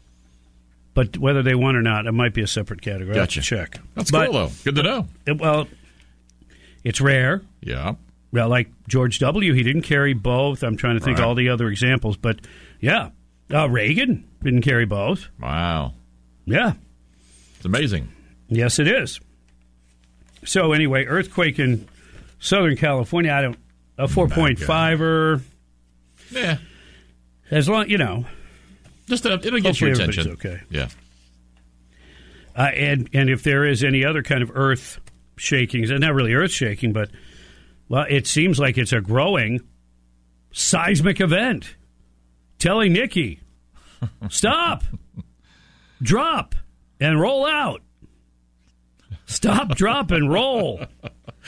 But 0.93 1.17
whether 1.17 1.41
they 1.41 1.55
won 1.55 1.75
or 1.75 1.81
not, 1.81 2.05
it 2.05 2.11
might 2.11 2.33
be 2.33 2.41
a 2.41 2.47
separate 2.47 2.81
category. 2.81 3.15
Gotcha. 3.15 3.41
check. 3.41 3.79
That's 3.95 4.11
But- 4.11 4.25
cool 4.29 4.33
though. 4.47 4.51
Good 4.63 4.75
to 4.75 4.83
know. 4.83 5.07
it- 5.25 5.37
well, 5.39 5.67
it's 6.83 6.99
rare. 6.99 7.41
Yeah. 7.61 7.93
Well, 8.33 8.49
like 8.49 8.69
George 8.87 9.19
W., 9.19 9.53
he 9.53 9.63
didn't 9.63 9.81
carry 9.83 10.13
both. 10.13 10.63
I'm 10.63 10.77
trying 10.77 10.97
to 10.97 11.03
think 11.03 11.17
Right. 11.19 11.25
all 11.27 11.35
the 11.35 11.49
other 11.49 11.67
examples, 11.69 12.17
but 12.17 12.39
yeah, 12.79 13.09
uh, 13.53 13.69
Reagan 13.69 14.23
didn't 14.43 14.61
carry 14.61 14.85
both. 14.85 15.27
Wow. 15.39 15.93
Yeah, 16.45 16.73
It's 17.57 17.65
amazing. 17.65 18.09
yes, 18.49 18.79
it 18.79 18.87
is. 18.87 19.19
So 20.43 20.71
anyway, 20.73 21.05
earthquake 21.05 21.59
in 21.59 21.87
Southern 22.39 22.75
California. 22.75 23.31
I 23.31 23.41
don't 23.41 23.57
a 23.97 24.07
four 24.07 24.27
point 24.27 24.59
fiver. 24.59 25.41
Yeah. 26.31 26.57
As 27.51 27.69
long 27.69 27.89
you 27.89 27.97
know, 27.97 28.25
Just 29.11 29.25
enough, 29.25 29.45
it'll 29.45 29.59
get 29.59 29.71
Hopefully 29.77 29.91
your 29.91 29.99
attention. 29.99 30.31
okay. 30.31 30.61
Yeah. 30.69 30.87
uh, 32.55 32.61
and 32.61 33.09
and 33.11 33.29
if 33.29 33.43
there 33.43 33.65
is 33.65 33.83
any 33.83 34.05
other 34.05 34.23
kind 34.23 34.41
of 34.41 34.49
earth 34.55 35.01
shakings, 35.35 35.89
and 35.89 35.99
not 35.99 36.13
really 36.13 36.33
earth 36.33 36.51
shaking, 36.51 36.93
but 36.93 37.09
well, 37.89 38.05
it 38.09 38.25
seems 38.25 38.57
like 38.57 38.77
it's 38.77 38.93
a 38.93 39.01
growing 39.01 39.59
seismic 40.53 41.19
event. 41.19 41.75
Telling 42.57 42.93
Nikki, 42.93 43.41
stop, 44.29 44.85
drop, 46.01 46.55
and 47.01 47.19
roll 47.19 47.45
out. 47.45 47.81
Stop, 49.25 49.75
drop, 49.75 50.11
and 50.11 50.31
roll. 50.31 50.79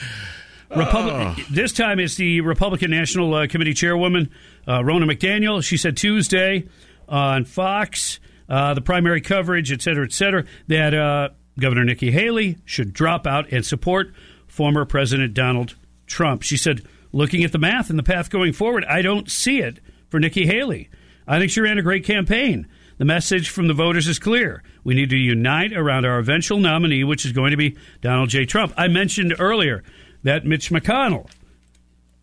Republic, 0.76 1.46
This 1.50 1.72
time 1.72 1.98
it's 1.98 2.16
the 2.16 2.42
Republican 2.42 2.90
National 2.90 3.32
uh, 3.32 3.46
Committee 3.46 3.72
Chairwoman, 3.72 4.30
uh, 4.66 4.80
Ronna 4.80 5.10
McDaniel. 5.10 5.64
She 5.64 5.78
said 5.78 5.96
Tuesday 5.96 6.66
on 7.08 7.44
Fox, 7.44 8.20
uh, 8.48 8.74
the 8.74 8.80
primary 8.80 9.20
coverage, 9.20 9.72
et 9.72 9.82
cetera, 9.82 10.04
et 10.04 10.12
cetera, 10.12 10.44
that 10.68 10.94
uh, 10.94 11.28
Governor 11.58 11.84
Nikki 11.84 12.10
Haley 12.10 12.58
should 12.64 12.92
drop 12.92 13.26
out 13.26 13.50
and 13.52 13.64
support 13.64 14.12
former 14.46 14.84
President 14.84 15.34
Donald 15.34 15.74
Trump. 16.06 16.42
She 16.42 16.56
said, 16.56 16.82
looking 17.12 17.44
at 17.44 17.52
the 17.52 17.58
math 17.58 17.90
and 17.90 17.98
the 17.98 18.02
path 18.02 18.30
going 18.30 18.52
forward, 18.52 18.84
I 18.84 19.02
don't 19.02 19.30
see 19.30 19.60
it 19.60 19.78
for 20.08 20.20
Nikki 20.20 20.46
Haley. 20.46 20.90
I 21.26 21.38
think 21.38 21.50
she 21.50 21.60
ran 21.60 21.78
a 21.78 21.82
great 21.82 22.04
campaign. 22.04 22.66
The 22.98 23.04
message 23.04 23.48
from 23.48 23.66
the 23.66 23.74
voters 23.74 24.06
is 24.06 24.18
clear. 24.18 24.62
We 24.84 24.94
need 24.94 25.10
to 25.10 25.16
unite 25.16 25.72
around 25.72 26.04
our 26.04 26.18
eventual 26.18 26.58
nominee, 26.58 27.02
which 27.02 27.24
is 27.24 27.32
going 27.32 27.50
to 27.50 27.56
be 27.56 27.76
Donald 28.00 28.28
J. 28.28 28.44
Trump. 28.44 28.72
I 28.76 28.86
mentioned 28.88 29.34
earlier 29.38 29.82
that 30.22 30.44
Mitch 30.44 30.70
McConnell 30.70 31.28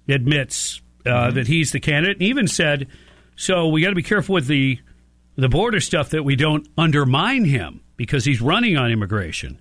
admits 0.07 0.81
uh, 1.05 1.31
that 1.31 1.47
he's 1.47 1.71
the 1.71 1.79
candidate, 1.79 2.17
and 2.17 2.27
even 2.27 2.47
said, 2.47 2.87
"So 3.41 3.67
we 3.67 3.81
got 3.81 3.89
to 3.89 3.95
be 3.95 4.03
careful 4.03 4.33
with 4.33 4.47
the 4.47 4.79
the 5.35 5.49
border 5.49 5.79
stuff 5.79 6.09
that 6.09 6.23
we 6.23 6.35
don't 6.35 6.67
undermine 6.77 7.45
him 7.45 7.81
because 7.97 8.25
he's 8.25 8.41
running 8.41 8.77
on 8.77 8.91
immigration." 8.91 9.59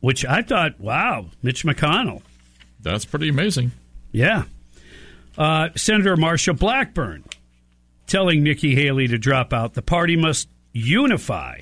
Which 0.00 0.24
I 0.24 0.42
thought, 0.42 0.80
wow, 0.80 1.26
Mitch 1.44 1.64
McConnell. 1.64 2.22
That's 2.80 3.04
pretty 3.04 3.28
amazing. 3.28 3.70
Yeah. 4.10 4.44
Uh, 5.38 5.68
Senator 5.76 6.16
Marsha 6.16 6.58
Blackburn 6.58 7.22
telling 8.08 8.42
Nikki 8.42 8.74
Haley 8.74 9.06
to 9.06 9.16
drop 9.16 9.52
out. 9.52 9.74
The 9.74 9.82
party 9.82 10.16
must 10.16 10.48
unify. 10.72 11.60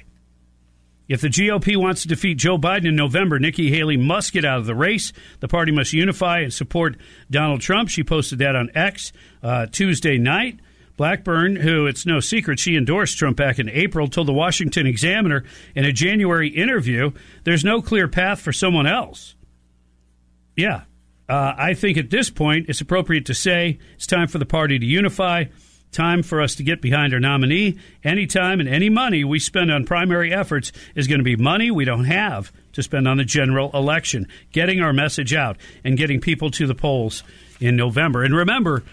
If 1.07 1.20
the 1.20 1.28
GOP 1.28 1.77
wants 1.77 2.02
to 2.02 2.09
defeat 2.09 2.39
Joe 2.39 2.57
Biden 2.57 2.86
in 2.86 2.97
November, 2.97 3.39
Nikki 3.39 3.70
Haley 3.70 3.97
must 3.97 4.32
get 4.32 4.44
out 4.44 4.59
of 4.61 4.66
the 4.66 4.74
race. 4.74 5.12
The 5.40 5.48
party 5.48 5.70
must 5.70 5.93
unify 5.93 6.39
and 6.40 6.52
support 6.52 6.97
Donald 7.31 7.61
Trump. 7.61 7.90
She 7.90 8.02
posted 8.02 8.39
that 8.39 8.57
on 8.57 8.70
X 8.74 9.12
uh, 9.43 9.66
Tuesday 9.66 10.16
night. 10.16 10.61
Blackburn, 11.01 11.56
who 11.56 11.86
it's 11.86 12.05
no 12.05 12.20
secret 12.20 12.59
she 12.59 12.77
endorsed 12.77 13.16
Trump 13.16 13.39
back 13.39 13.59
in 13.59 13.70
April, 13.70 14.06
told 14.06 14.28
the 14.28 14.35
Washington 14.35 14.86
Examiner 14.86 15.44
in 15.74 15.86
a 15.86 15.93
January 15.94 16.48
interview 16.48 17.10
there's 17.44 17.64
no 17.64 17.81
clear 17.81 18.06
path 18.06 18.39
for 18.39 18.52
someone 18.52 18.86
else. 18.86 19.35
Yeah. 20.55 20.82
Uh, 21.27 21.55
I 21.56 21.72
think 21.72 21.97
at 21.97 22.10
this 22.10 22.28
point 22.28 22.66
it's 22.68 22.82
appropriate 22.82 23.24
to 23.24 23.35
say 23.35 23.78
it's 23.94 24.06
time 24.06 24.28
for 24.28 24.36
the 24.36 24.44
party 24.44 24.78
to 24.78 24.85
unify, 24.85 25.44
time 25.90 26.22
for 26.22 26.43
us 26.43 26.55
to 26.56 26.62
get 26.62 26.82
behind 26.82 27.14
our 27.14 27.20
nominee. 27.20 27.78
Any 28.05 28.27
time 28.27 28.60
and 28.60 28.68
any 28.68 28.90
money 28.90 29.24
we 29.24 29.39
spend 29.39 29.72
on 29.72 29.86
primary 29.86 30.35
efforts 30.35 30.70
is 30.94 31.06
going 31.06 31.20
to 31.20 31.24
be 31.24 31.35
money 31.35 31.70
we 31.70 31.86
don't 31.86 32.05
have 32.05 32.52
to 32.74 32.82
spend 32.82 33.09
on 33.09 33.16
the 33.16 33.24
general 33.24 33.70
election, 33.72 34.28
getting 34.52 34.82
our 34.82 34.93
message 34.93 35.32
out 35.32 35.56
and 35.82 35.97
getting 35.97 36.20
people 36.20 36.51
to 36.51 36.66
the 36.66 36.74
polls 36.74 37.24
in 37.59 37.74
November. 37.74 38.22
And 38.22 38.36
remember, 38.36 38.85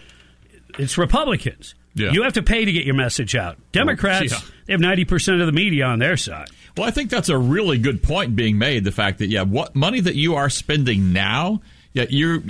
it's 0.79 0.97
Republicans. 0.97 1.75
Yeah. 1.99 2.11
You 2.11 2.23
have 2.23 2.33
to 2.33 2.43
pay 2.43 2.65
to 2.65 2.71
get 2.71 2.85
your 2.85 2.95
message 2.95 3.35
out. 3.35 3.57
Democrats, 3.71 4.31
yeah. 4.31 4.39
they 4.65 4.73
have 4.73 4.81
90% 4.81 5.41
of 5.41 5.45
the 5.45 5.51
media 5.51 5.85
on 5.85 5.99
their 5.99 6.17
side. 6.17 6.49
Well, 6.75 6.87
I 6.87 6.91
think 6.91 7.09
that's 7.09 7.29
a 7.29 7.37
really 7.37 7.77
good 7.77 8.03
point 8.03 8.35
being 8.35 8.57
made. 8.57 8.83
The 8.83 8.91
fact 8.91 9.19
that 9.19 9.27
yeah, 9.27 9.41
what 9.43 9.75
money 9.75 9.99
that 9.99 10.15
you 10.15 10.35
are 10.35 10.49
spending 10.49 11.11
now, 11.11 11.61
yeah, 11.93 12.05
you're 12.09 12.43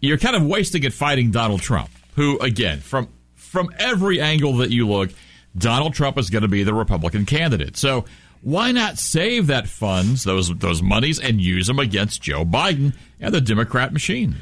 you're 0.00 0.16
kind 0.18 0.34
of 0.34 0.44
wasting 0.44 0.82
it 0.84 0.94
fighting 0.94 1.30
Donald 1.30 1.60
Trump, 1.60 1.90
who 2.16 2.38
again 2.38 2.80
from 2.80 3.08
from 3.34 3.68
every 3.78 4.20
angle 4.20 4.58
that 4.58 4.70
you 4.70 4.88
look, 4.88 5.10
Donald 5.56 5.92
Trump 5.92 6.16
is 6.16 6.30
going 6.30 6.42
to 6.42 6.48
be 6.48 6.62
the 6.62 6.72
Republican 6.72 7.26
candidate. 7.26 7.76
So 7.76 8.06
why 8.40 8.72
not 8.72 8.98
save 8.98 9.48
that 9.48 9.68
funds, 9.68 10.24
those 10.24 10.48
those 10.56 10.82
monies, 10.82 11.20
and 11.20 11.38
use 11.38 11.66
them 11.66 11.78
against 11.78 12.22
Joe 12.22 12.46
Biden 12.46 12.94
and 13.20 13.34
the 13.34 13.42
Democrat 13.42 13.92
machine? 13.92 14.36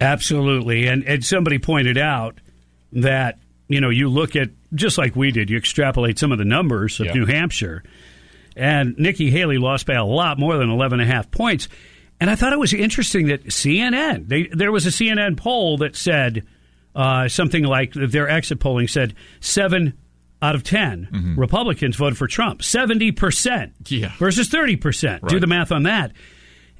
Absolutely. 0.00 0.86
And, 0.86 1.04
and 1.04 1.24
somebody 1.24 1.58
pointed 1.58 1.98
out 1.98 2.36
that, 2.92 3.38
you 3.70 3.80
know, 3.80 3.88
you 3.88 4.08
look 4.08 4.36
at, 4.36 4.50
just 4.74 4.98
like 4.98 5.16
we 5.16 5.30
did, 5.30 5.48
you 5.48 5.56
extrapolate 5.56 6.18
some 6.18 6.32
of 6.32 6.38
the 6.38 6.44
numbers 6.44 7.00
of 7.00 7.06
Yeah. 7.06 7.12
New 7.14 7.24
Hampshire, 7.26 7.82
and 8.56 8.94
Nikki 8.98 9.30
Haley 9.30 9.58
lost 9.58 9.86
by 9.86 9.94
a 9.94 10.04
lot 10.04 10.38
more 10.38 10.56
than 10.58 10.68
11 10.70 11.00
and 11.00 11.08
a 11.08 11.12
half 11.14 11.30
points. 11.30 11.68
And 12.20 12.28
I 12.28 12.34
thought 12.34 12.52
it 12.52 12.58
was 12.58 12.74
interesting 12.74 13.28
that 13.28 13.46
CNN, 13.46 14.28
they, 14.28 14.48
there 14.52 14.70
was 14.72 14.86
a 14.86 14.90
CNN 14.90 15.36
poll 15.38 15.78
that 15.78 15.96
said 15.96 16.44
uh, 16.94 17.28
something 17.28 17.64
like 17.64 17.92
their 17.94 18.28
exit 18.28 18.60
polling 18.60 18.88
said 18.88 19.14
seven 19.40 19.94
out 20.42 20.54
of 20.54 20.64
10 20.64 21.34
Republicans 21.38 21.96
voted 21.96 22.18
for 22.18 22.26
Trump. 22.26 22.60
70% 22.60 23.72
Yeah. 23.88 24.12
versus 24.18 24.48
30%. 24.48 25.28
Do 25.28 25.38
the 25.40 25.46
math 25.46 25.70
on 25.72 25.84
that. 25.84 26.12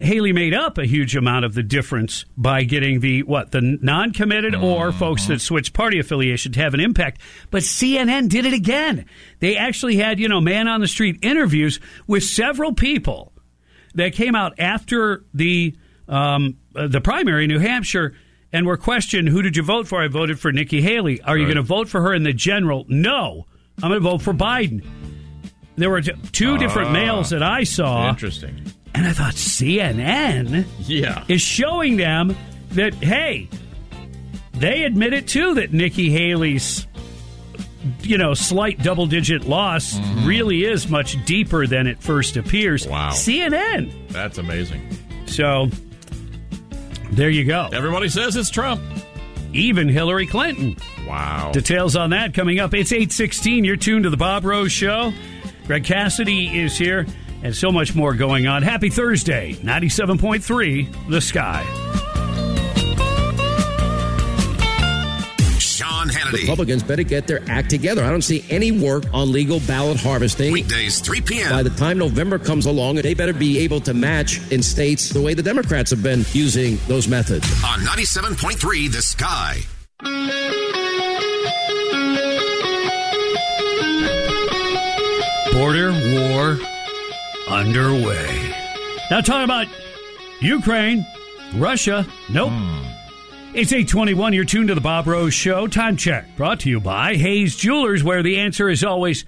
Haley 0.01 0.33
made 0.33 0.55
up 0.55 0.79
a 0.79 0.87
huge 0.87 1.15
amount 1.15 1.45
of 1.45 1.53
the 1.55 1.63
difference 1.63 2.25
by 2.37 2.65
getting 2.65 3.01
the 3.01 3.23
what 3.25 3.51
the 3.51 3.61
non-committed 3.61 4.55
or 4.55 4.93
folks 4.93 5.27
that 5.27 5.41
switched 5.41 5.75
party 5.75 5.99
affiliation 5.99 6.53
to 6.53 6.61
have 6.61 6.73
an 6.73 6.81
impact. 6.81 7.21
But 7.51 7.63
CNN 7.63 8.29
did 8.31 8.47
it 8.47 8.55
again. 8.55 9.05
They 9.41 9.57
actually 9.57 9.97
had 9.97 10.19
you 10.19 10.29
know 10.29 10.41
man 10.41 10.69
on 10.69 10.81
the 10.81 10.89
street 10.89 11.19
interviews 11.23 11.81
with 12.07 12.23
several 12.25 12.73
people 12.73 13.33
that 13.95 14.15
came 14.15 14.35
out 14.35 14.55
after 14.59 15.25
the 15.35 15.77
um, 16.09 16.57
uh, 16.75 16.87
the 16.89 17.01
primary 17.01 17.45
in 17.45 17.49
New 17.49 17.59
Hampshire 17.59 18.15
and 18.53 18.67
were 18.67 18.79
questioned, 18.79 19.29
"Who 19.29 19.43
did 19.43 19.57
you 19.57 19.63
vote 19.63 19.87
for?" 19.87 20.03
I 20.03 20.09
voted 20.09 20.41
for 20.41 20.51
Nikki 20.51 20.81
Haley. 20.81 21.21
Are 21.23 21.37
you 21.37 21.45
going 21.45 21.57
to 21.57 21.63
vote 21.63 21.89
for 21.89 22.01
her 22.01 22.15
in 22.15 22.23
the 22.23 22.33
general? 22.33 22.87
No, 22.89 23.47
I'm 23.83 23.91
going 23.91 24.01
to 24.03 24.09
vote 24.09 24.23
for 24.23 24.33
Biden. 24.33 24.83
There 25.77 25.91
were 25.91 26.01
two 26.01 26.57
different 26.59 26.89
Ah. 26.89 26.93
males 26.93 27.31
that 27.31 27.43
I 27.43 27.65
saw. 27.65 28.09
Interesting. 28.09 28.61
And 28.95 29.07
I 29.07 29.13
thought 29.13 29.35
CNN 29.35 30.67
Yeah. 30.81 31.25
is 31.29 31.41
showing 31.41 31.97
them 31.97 32.37
that 32.71 32.95
hey, 32.95 33.49
they 34.53 34.83
admit 34.83 35.13
it 35.13 35.29
too 35.29 35.55
that 35.55 35.73
Nikki 35.73 36.11
Haley's 36.11 36.87
you 38.03 38.19
know, 38.19 38.35
slight 38.35 38.83
double 38.83 39.07
digit 39.07 39.45
loss 39.47 39.95
mm-hmm. 39.95 40.27
really 40.27 40.65
is 40.65 40.89
much 40.89 41.23
deeper 41.25 41.67
than 41.67 41.87
it 41.87 42.03
first 42.03 42.37
appears. 42.37 42.87
Wow. 42.87 43.11
CNN. 43.11 44.09
That's 44.09 44.39
amazing. 44.39 44.87
So 45.27 45.69
there 47.13 47.31
you 47.31 47.45
go. 47.45 47.69
Everybody 47.73 48.09
says 48.09 48.37
it's 48.37 48.51
Trump. 48.51 48.83
Even 49.53 49.89
Hillary 49.89 50.27
Clinton. 50.27 50.77
Wow. 51.09 51.51
Details 51.53 51.97
on 51.97 52.11
that 52.11 52.35
coming 52.35 52.61
up. 52.61 52.73
It's 52.73 52.93
816. 52.93 53.65
You're 53.65 53.77
tuned 53.77 54.05
to 54.05 54.11
the 54.11 54.17
Bob 54.17 54.45
Rose 54.45 54.71
Show. 54.71 55.13
Greg 55.67 55.85
Cassidy 55.85 56.61
is 56.61 56.77
here 56.77 57.07
and 57.43 57.55
so 57.55 57.71
much 57.71 57.95
more 57.95 58.15
going 58.15 58.47
on. 58.47 58.63
Happy 58.63 58.91
Thursday. 58.91 59.55
97.3 59.55 61.09
The 61.09 61.21
Sky. 61.21 61.65
Sean 65.59 66.09
Hannity. 66.09 66.43
Republicans 66.43 66.83
better 66.83 67.03
get 67.03 67.27
their 67.27 67.41
act 67.49 67.71
together. 67.71 68.05
I 68.05 68.11
don't 68.11 68.23
see 68.23 68.45
any 68.51 68.73
work 68.73 69.05
on 69.13 69.33
legal 69.33 69.61
ballot 69.61 69.99
harvesting. 70.01 70.53
Weekdays, 70.53 71.01
3 71.01 71.21
p.m. 71.23 71.51
By 71.51 71.63
the 71.63 71.71
time 71.71 71.99
November 71.99 72.39
comes 72.39 72.67
along, 72.67 72.97
they 72.97 73.15
better 73.15 73.33
be 73.33 73.59
able 73.61 73.81
to 73.83 73.95
match 73.95 74.41
in 74.53 74.63
states 74.63 75.11
the 75.11 75.21
way 75.21 75.35
the 75.35 75.43
Democrats 75.43 75.91
have 75.91 76.03
been 76.03 76.25
using 76.33 76.79
those 76.87 77.09
methods. 77.09 77.47
On 77.65 77.81
97.3 77.81 78.93
The 78.93 79.03
Sky. 79.03 79.61
Border 85.53 85.93
war 85.93 86.59
underway. 87.51 88.55
Now, 89.11 89.21
talking 89.21 89.45
about 89.45 89.67
Ukraine, 90.41 91.05
Russia, 91.57 92.07
nope. 92.31 92.51
Hmm. 92.51 92.91
It's 93.53 93.73
821. 93.73 94.33
You're 94.33 94.45
tuned 94.45 94.69
to 94.69 94.77
the 94.77 94.81
Bob 94.81 95.09
Rose 95.09 95.35
Show. 95.35 95.67
Time 95.67 95.97
check 95.97 96.37
brought 96.37 96.61
to 96.61 96.71
you 96.71 96.79
by 96.79 97.17
Hayes 97.17 97.57
Jewelers, 97.57 98.05
where 98.05 98.23
the 98.23 98.39
answer 98.39 98.69
is 98.69 98.85
always 98.85 99.25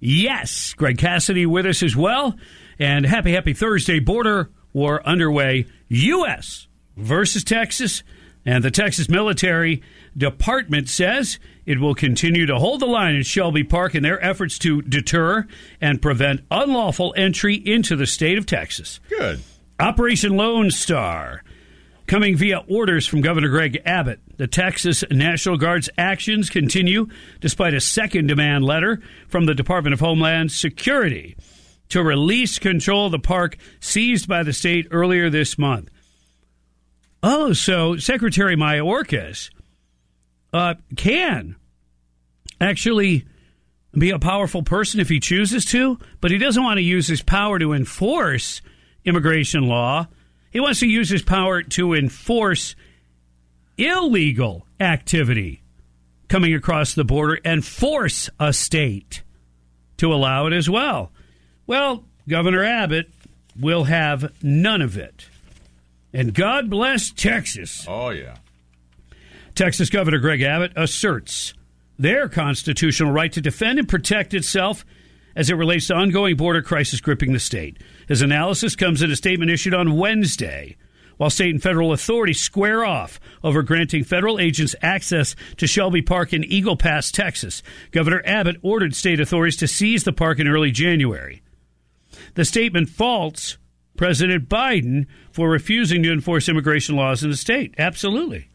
yes. 0.00 0.74
Greg 0.74 0.98
Cassidy 0.98 1.46
with 1.46 1.66
us 1.66 1.80
as 1.84 1.94
well. 1.94 2.34
And 2.80 3.06
happy, 3.06 3.32
happy 3.32 3.52
Thursday. 3.52 4.00
Border 4.00 4.50
war 4.72 5.06
underway. 5.06 5.66
U.S. 5.88 6.66
versus 6.96 7.44
Texas. 7.44 8.02
And 8.44 8.64
the 8.64 8.72
Texas 8.72 9.08
Military 9.08 9.82
Department 10.16 10.88
says 10.88 11.38
it 11.70 11.78
will 11.78 11.94
continue 11.94 12.46
to 12.46 12.58
hold 12.58 12.80
the 12.80 12.86
line 12.86 13.14
in 13.14 13.22
Shelby 13.22 13.62
Park 13.62 13.94
in 13.94 14.02
their 14.02 14.20
efforts 14.24 14.58
to 14.58 14.82
deter 14.82 15.46
and 15.80 16.02
prevent 16.02 16.40
unlawful 16.50 17.14
entry 17.16 17.54
into 17.54 17.94
the 17.94 18.08
state 18.08 18.38
of 18.38 18.44
Texas. 18.44 18.98
Good. 19.08 19.40
Operation 19.78 20.36
Lone 20.36 20.72
Star. 20.72 21.44
Coming 22.08 22.36
via 22.36 22.64
orders 22.68 23.06
from 23.06 23.20
Governor 23.20 23.50
Greg 23.50 23.80
Abbott, 23.86 24.18
the 24.36 24.48
Texas 24.48 25.04
National 25.12 25.56
Guard's 25.56 25.88
actions 25.96 26.50
continue 26.50 27.06
despite 27.38 27.72
a 27.72 27.80
second 27.80 28.26
demand 28.26 28.64
letter 28.64 29.00
from 29.28 29.46
the 29.46 29.54
Department 29.54 29.94
of 29.94 30.00
Homeland 30.00 30.50
Security 30.50 31.36
to 31.90 32.02
release 32.02 32.58
control 32.58 33.06
of 33.06 33.12
the 33.12 33.20
park 33.20 33.56
seized 33.78 34.26
by 34.26 34.42
the 34.42 34.52
state 34.52 34.88
earlier 34.90 35.30
this 35.30 35.56
month. 35.56 35.88
Oh, 37.22 37.52
so 37.52 37.96
Secretary 37.96 38.56
Mayorkas 38.56 39.50
uh, 40.52 40.74
can 40.96 41.54
actually 42.60 43.26
be 43.96 44.10
a 44.10 44.18
powerful 44.18 44.62
person 44.62 45.00
if 45.00 45.08
he 45.08 45.20
chooses 45.20 45.64
to, 45.66 45.98
but 46.20 46.30
he 46.30 46.38
doesn't 46.38 46.62
want 46.62 46.78
to 46.78 46.82
use 46.82 47.08
his 47.08 47.22
power 47.22 47.58
to 47.58 47.72
enforce 47.72 48.62
immigration 49.04 49.66
law. 49.66 50.06
He 50.50 50.60
wants 50.60 50.80
to 50.80 50.86
use 50.86 51.08
his 51.08 51.22
power 51.22 51.62
to 51.62 51.94
enforce 51.94 52.76
illegal 53.76 54.66
activity 54.78 55.62
coming 56.28 56.54
across 56.54 56.94
the 56.94 57.04
border 57.04 57.40
and 57.44 57.64
force 57.64 58.30
a 58.38 58.52
state 58.52 59.22
to 59.96 60.12
allow 60.12 60.46
it 60.46 60.52
as 60.52 60.68
well. 60.70 61.10
Well, 61.66 62.04
Governor 62.28 62.62
Abbott 62.62 63.10
will 63.58 63.84
have 63.84 64.32
none 64.42 64.82
of 64.82 64.96
it. 64.96 65.26
And 66.12 66.34
God 66.34 66.70
bless 66.70 67.10
Texas. 67.10 67.84
Oh, 67.88 68.10
yeah. 68.10 68.36
Texas 69.54 69.90
Governor 69.90 70.18
Greg 70.18 70.42
Abbott 70.42 70.72
asserts 70.76 71.54
their 72.00 72.28
constitutional 72.28 73.12
right 73.12 73.30
to 73.32 73.40
defend 73.40 73.78
and 73.78 73.88
protect 73.88 74.32
itself 74.32 74.84
as 75.36 75.50
it 75.50 75.54
relates 75.54 75.86
to 75.88 75.94
ongoing 75.94 76.36
border 76.36 76.62
crisis 76.62 77.00
gripping 77.00 77.32
the 77.32 77.38
state. 77.38 77.78
His 78.08 78.22
analysis 78.22 78.74
comes 78.74 79.02
in 79.02 79.10
a 79.10 79.16
statement 79.16 79.50
issued 79.50 79.74
on 79.74 79.96
Wednesday. 79.96 80.76
While 81.18 81.28
state 81.28 81.50
and 81.50 81.62
federal 81.62 81.92
authorities 81.92 82.40
square 82.40 82.82
off 82.82 83.20
over 83.44 83.62
granting 83.62 84.04
federal 84.04 84.38
agents 84.38 84.74
access 84.80 85.36
to 85.58 85.66
Shelby 85.66 86.00
Park 86.00 86.32
in 86.32 86.42
Eagle 86.44 86.76
Pass, 86.76 87.12
Texas, 87.12 87.62
Governor 87.90 88.22
Abbott 88.24 88.56
ordered 88.62 88.94
state 88.94 89.20
authorities 89.20 89.58
to 89.58 89.68
seize 89.68 90.04
the 90.04 90.14
park 90.14 90.38
in 90.38 90.48
early 90.48 90.70
January. 90.70 91.42
The 92.34 92.46
statement 92.46 92.88
faults 92.88 93.58
President 93.98 94.48
Biden 94.48 95.06
for 95.30 95.50
refusing 95.50 96.02
to 96.04 96.12
enforce 96.12 96.48
immigration 96.48 96.96
laws 96.96 97.22
in 97.22 97.30
the 97.30 97.36
state. 97.36 97.74
Absolutely. 97.76 98.48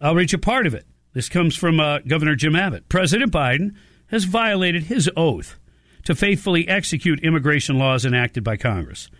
I'll 0.00 0.14
read 0.14 0.32
a 0.32 0.38
part 0.38 0.68
of 0.68 0.74
it. 0.74 0.86
This 1.12 1.28
comes 1.28 1.56
from 1.56 1.80
uh, 1.80 1.98
Governor 2.06 2.36
Jim 2.36 2.54
Abbott. 2.54 2.88
President 2.88 3.32
Biden 3.32 3.74
has 4.08 4.24
violated 4.24 4.84
his 4.84 5.10
oath 5.16 5.58
to 6.04 6.14
faithfully 6.14 6.68
execute 6.68 7.24
immigration 7.24 7.78
laws 7.78 8.04
enacted 8.04 8.44
by 8.44 8.56
Congress. 8.56 9.10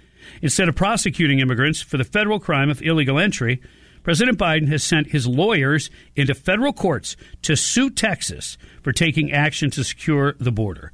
Instead 0.41 0.69
of 0.69 0.77
prosecuting 0.77 1.41
immigrants 1.41 1.83
for 1.83 1.97
the 1.97 2.05
federal 2.05 2.39
crime 2.39 2.71
of 2.71 2.83
illegal 2.83 3.19
entry, 3.19 3.61
President 4.03 4.39
Biden 4.39 4.69
has 4.69 4.83
sent 4.83 5.09
his 5.09 5.27
lawyers 5.27 5.91
into 6.17 6.35
federal 6.35 6.73
courts 6.73 7.17
to 7.43 7.57
sue 7.57 7.91
Texas 7.91 8.57
for 8.83 8.93
taking 8.93 9.33
action 9.33 9.71
to 9.73 9.85
secure 9.85 10.35
the 10.39 10.53
border. 10.53 10.93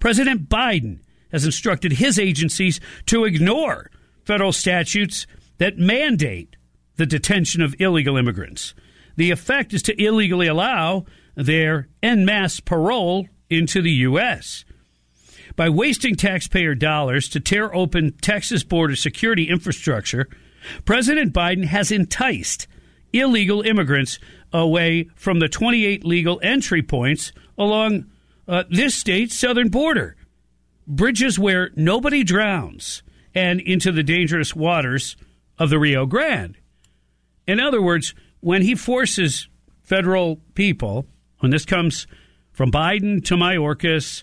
President 0.00 0.48
Biden 0.48 1.00
has 1.32 1.44
instructed 1.44 1.92
his 1.94 2.18
agencies 2.18 2.80
to 3.06 3.24
ignore 3.24 3.90
federal 4.24 4.52
statutes 4.52 5.26
that 5.58 5.78
mandate 5.78 6.56
the 6.96 7.06
detention 7.06 7.62
of 7.62 7.74
illegal 7.78 8.16
immigrants. 8.16 8.74
The 9.16 9.30
effect 9.30 9.72
is 9.72 9.82
to 9.84 10.02
illegally 10.02 10.46
allow 10.46 11.04
their 11.34 11.88
en 12.02 12.24
masse 12.24 12.60
parole 12.60 13.28
into 13.48 13.82
the 13.82 13.90
U.S. 13.90 14.64
By 15.54 15.68
wasting 15.68 16.14
taxpayer 16.14 16.74
dollars 16.74 17.28
to 17.30 17.40
tear 17.40 17.74
open 17.74 18.12
Texas 18.20 18.62
border 18.62 18.96
security 18.96 19.48
infrastructure, 19.48 20.28
President 20.84 21.32
Biden 21.32 21.64
has 21.64 21.90
enticed 21.90 22.66
illegal 23.12 23.62
immigrants 23.62 24.18
away 24.52 25.08
from 25.14 25.38
the 25.38 25.48
28 25.48 26.04
legal 26.04 26.40
entry 26.42 26.82
points 26.82 27.32
along 27.56 28.06
uh, 28.48 28.64
this 28.70 28.94
state's 28.94 29.36
southern 29.36 29.68
border, 29.68 30.16
bridges 30.86 31.38
where 31.38 31.70
nobody 31.74 32.22
drowns, 32.22 33.02
and 33.34 33.60
into 33.60 33.90
the 33.92 34.02
dangerous 34.02 34.54
waters 34.54 35.16
of 35.58 35.70
the 35.70 35.78
Rio 35.78 36.06
Grande. 36.06 36.56
In 37.46 37.60
other 37.60 37.80
words, 37.80 38.14
when 38.46 38.62
he 38.62 38.76
forces 38.76 39.48
federal 39.82 40.36
people, 40.54 41.04
when 41.40 41.50
this 41.50 41.64
comes 41.64 42.06
from 42.52 42.70
Biden 42.70 43.24
to 43.24 43.34
Mayorkas, 43.34 44.22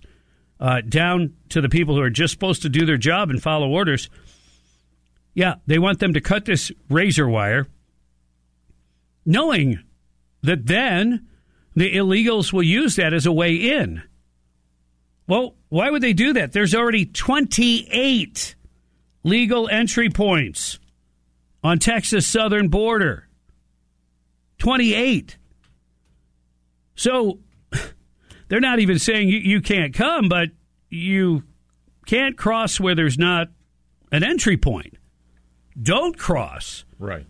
uh, 0.62 0.80
down 0.80 1.34
to 1.50 1.60
the 1.60 1.68
people 1.68 1.96
who 1.96 2.02
are 2.02 2.10
just 2.10 2.32
supposed 2.32 2.62
to 2.62 2.70
do 2.70 2.86
their 2.86 2.96
job 2.96 3.30
and 3.30 3.44
follow 3.44 3.68
orders, 3.68 4.10
yeah, 5.34 5.56
they 5.68 5.78
want 5.78 6.00
them 6.00 6.14
to 6.14 6.22
cut 6.22 6.46
this 6.46 6.72
razor 6.90 7.28
wire, 7.28 7.68
knowing 9.26 9.84
that 10.42 10.68
then 10.68 11.28
the 11.76 11.94
illegals 11.94 12.54
will 12.54 12.64
use 12.64 12.96
that 12.96 13.14
as 13.14 13.26
a 13.26 13.34
way 13.34 13.54
in. 13.54 14.04
Well, 15.28 15.56
why 15.68 15.90
would 15.90 16.02
they 16.02 16.14
do 16.14 16.32
that? 16.32 16.54
There's 16.54 16.74
already 16.74 17.08
28 17.08 18.56
legal 19.26 19.68
entry 19.68 20.10
points 20.10 20.80
on 21.62 21.78
Texas 21.78 22.26
southern 22.26 22.70
border. 22.70 23.23
28. 24.64 25.38
So 26.96 27.40
they're 28.48 28.62
not 28.62 28.80
even 28.80 28.98
saying 28.98 29.28
you, 29.28 29.40
you 29.40 29.60
can't 29.60 29.94
come, 29.94 30.30
but 30.30 30.52
you 30.90 31.44
can't 32.06 32.38
cross 32.38 32.80
where 32.80 32.96
there's 32.96 33.18
not 33.18 33.50
an 34.14 34.24
entry 34.24 34.56
point. 34.56 34.96
Don't 35.82 36.18
cross. 36.18 36.86
Right. 36.98 37.28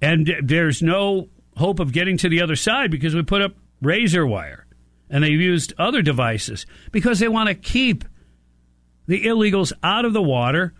And 0.00 0.32
there's 0.42 0.80
no 0.80 1.28
hope 1.58 1.80
of 1.80 1.92
getting 1.92 2.16
to 2.16 2.30
the 2.30 2.40
other 2.40 2.56
side 2.56 2.90
because 2.90 3.14
we 3.14 3.22
put 3.22 3.42
up 3.42 3.52
razor 3.82 4.26
wire 4.26 4.66
and 5.10 5.22
they've 5.22 5.38
used 5.38 5.74
other 5.76 6.00
devices 6.00 6.64
because 6.92 7.18
they 7.18 7.28
want 7.28 7.50
to 7.50 7.54
keep 7.54 8.06
the 9.06 9.26
illegals 9.26 9.74
out 9.82 10.06
of 10.06 10.14
the 10.14 10.22
water. 10.22 10.72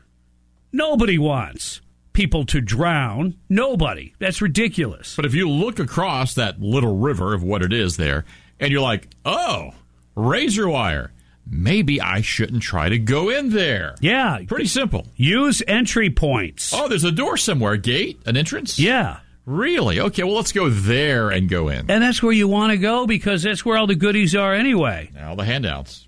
Nobody 0.72 1.18
wants 1.18 1.82
people 2.12 2.44
to 2.46 2.60
drown. 2.60 3.36
Nobody. 3.48 4.14
That's 4.18 4.42
ridiculous. 4.42 5.16
But 5.16 5.24
if 5.26 5.34
you 5.34 5.48
look 5.48 5.78
across 5.78 6.34
that 6.34 6.60
little 6.60 6.98
river 6.98 7.34
of 7.34 7.42
what 7.42 7.62
it 7.62 7.72
is 7.72 7.96
there, 7.96 8.24
and 8.60 8.70
you're 8.70 8.80
like, 8.80 9.08
oh, 9.24 9.70
razor 10.14 10.68
wire, 10.68 11.12
maybe 11.46 12.00
I 12.00 12.20
shouldn't 12.20 12.62
try 12.62 12.88
to 12.88 12.98
go 12.98 13.28
in 13.28 13.50
there. 13.50 13.96
Yeah. 14.00 14.40
Pretty 14.46 14.66
simple. 14.66 15.06
Use 15.16 15.62
entry 15.66 16.10
points. 16.10 16.72
Oh, 16.74 16.88
there's 16.88 17.04
a 17.04 17.12
door 17.12 17.36
somewhere, 17.36 17.72
a 17.72 17.78
gate, 17.78 18.20
an 18.26 18.36
entrance? 18.36 18.78
Yeah. 18.78 19.18
Really? 19.44 19.98
Okay, 19.98 20.22
well, 20.22 20.36
let's 20.36 20.52
go 20.52 20.68
there 20.68 21.30
and 21.30 21.48
go 21.48 21.68
in. 21.68 21.90
And 21.90 22.02
that's 22.02 22.22
where 22.22 22.32
you 22.32 22.46
want 22.46 22.70
to 22.70 22.78
go 22.78 23.06
because 23.06 23.42
that's 23.42 23.64
where 23.64 23.76
all 23.76 23.88
the 23.88 23.96
goodies 23.96 24.36
are 24.36 24.54
anyway. 24.54 25.10
Now, 25.14 25.34
the 25.34 25.44
handouts. 25.44 26.06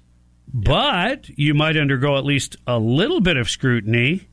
But 0.53 1.29
you 1.31 1.53
might 1.53 1.77
undergo 1.77 2.17
at 2.17 2.25
least 2.25 2.57
a 2.65 2.79
little 2.79 3.21
bit 3.21 3.37
of 3.37 3.51
scrutiny. 3.51 4.29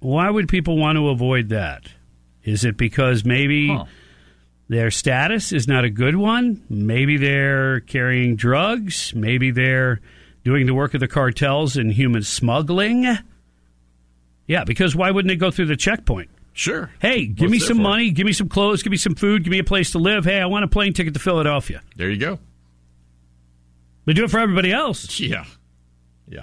Why 0.00 0.30
would 0.30 0.48
people 0.48 0.76
want 0.76 0.96
to 0.96 1.08
avoid 1.08 1.48
that? 1.50 1.84
Is 2.44 2.64
it 2.64 2.76
because 2.76 3.24
maybe 3.24 3.68
Huh. 3.68 3.86
their 4.68 4.90
status 4.90 5.52
is 5.52 5.66
not 5.66 5.84
a 5.84 5.90
good 5.90 6.16
one? 6.16 6.62
Maybe 6.68 7.16
they're 7.16 7.80
carrying 7.80 8.36
drugs? 8.36 9.12
Maybe 9.16 9.50
they're 9.50 10.00
doing 10.44 10.66
the 10.66 10.74
work 10.74 10.94
of 10.94 11.00
the 11.00 11.08
cartels 11.08 11.76
in 11.76 11.90
human 11.90 12.22
smuggling? 12.22 13.06
Yeah, 14.46 14.64
because 14.64 14.94
why 14.94 15.10
wouldn't 15.10 15.28
they 15.28 15.36
go 15.36 15.50
through 15.50 15.66
the 15.66 15.76
checkpoint? 15.76 16.30
Sure. 16.52 16.90
Hey, 17.00 17.26
give 17.26 17.50
What's 17.50 17.52
me 17.52 17.58
some 17.58 17.76
for? 17.78 17.82
money, 17.82 18.10
give 18.12 18.24
me 18.26 18.32
some 18.32 18.48
clothes, 18.48 18.82
give 18.82 18.90
me 18.92 18.96
some 18.96 19.14
food, 19.14 19.44
give 19.44 19.50
me 19.50 19.58
a 19.58 19.64
place 19.64 19.90
to 19.90 19.98
live. 19.98 20.24
Hey, 20.24 20.40
I 20.40 20.46
want 20.46 20.64
a 20.64 20.68
plane 20.68 20.92
ticket 20.92 21.14
to 21.14 21.20
Philadelphia. 21.20 21.82
There 21.96 22.08
you 22.08 22.16
go. 22.18 22.38
They 24.04 24.12
do 24.12 24.24
it 24.24 24.30
for 24.30 24.38
everybody 24.38 24.72
else. 24.72 25.18
Yeah. 25.18 25.44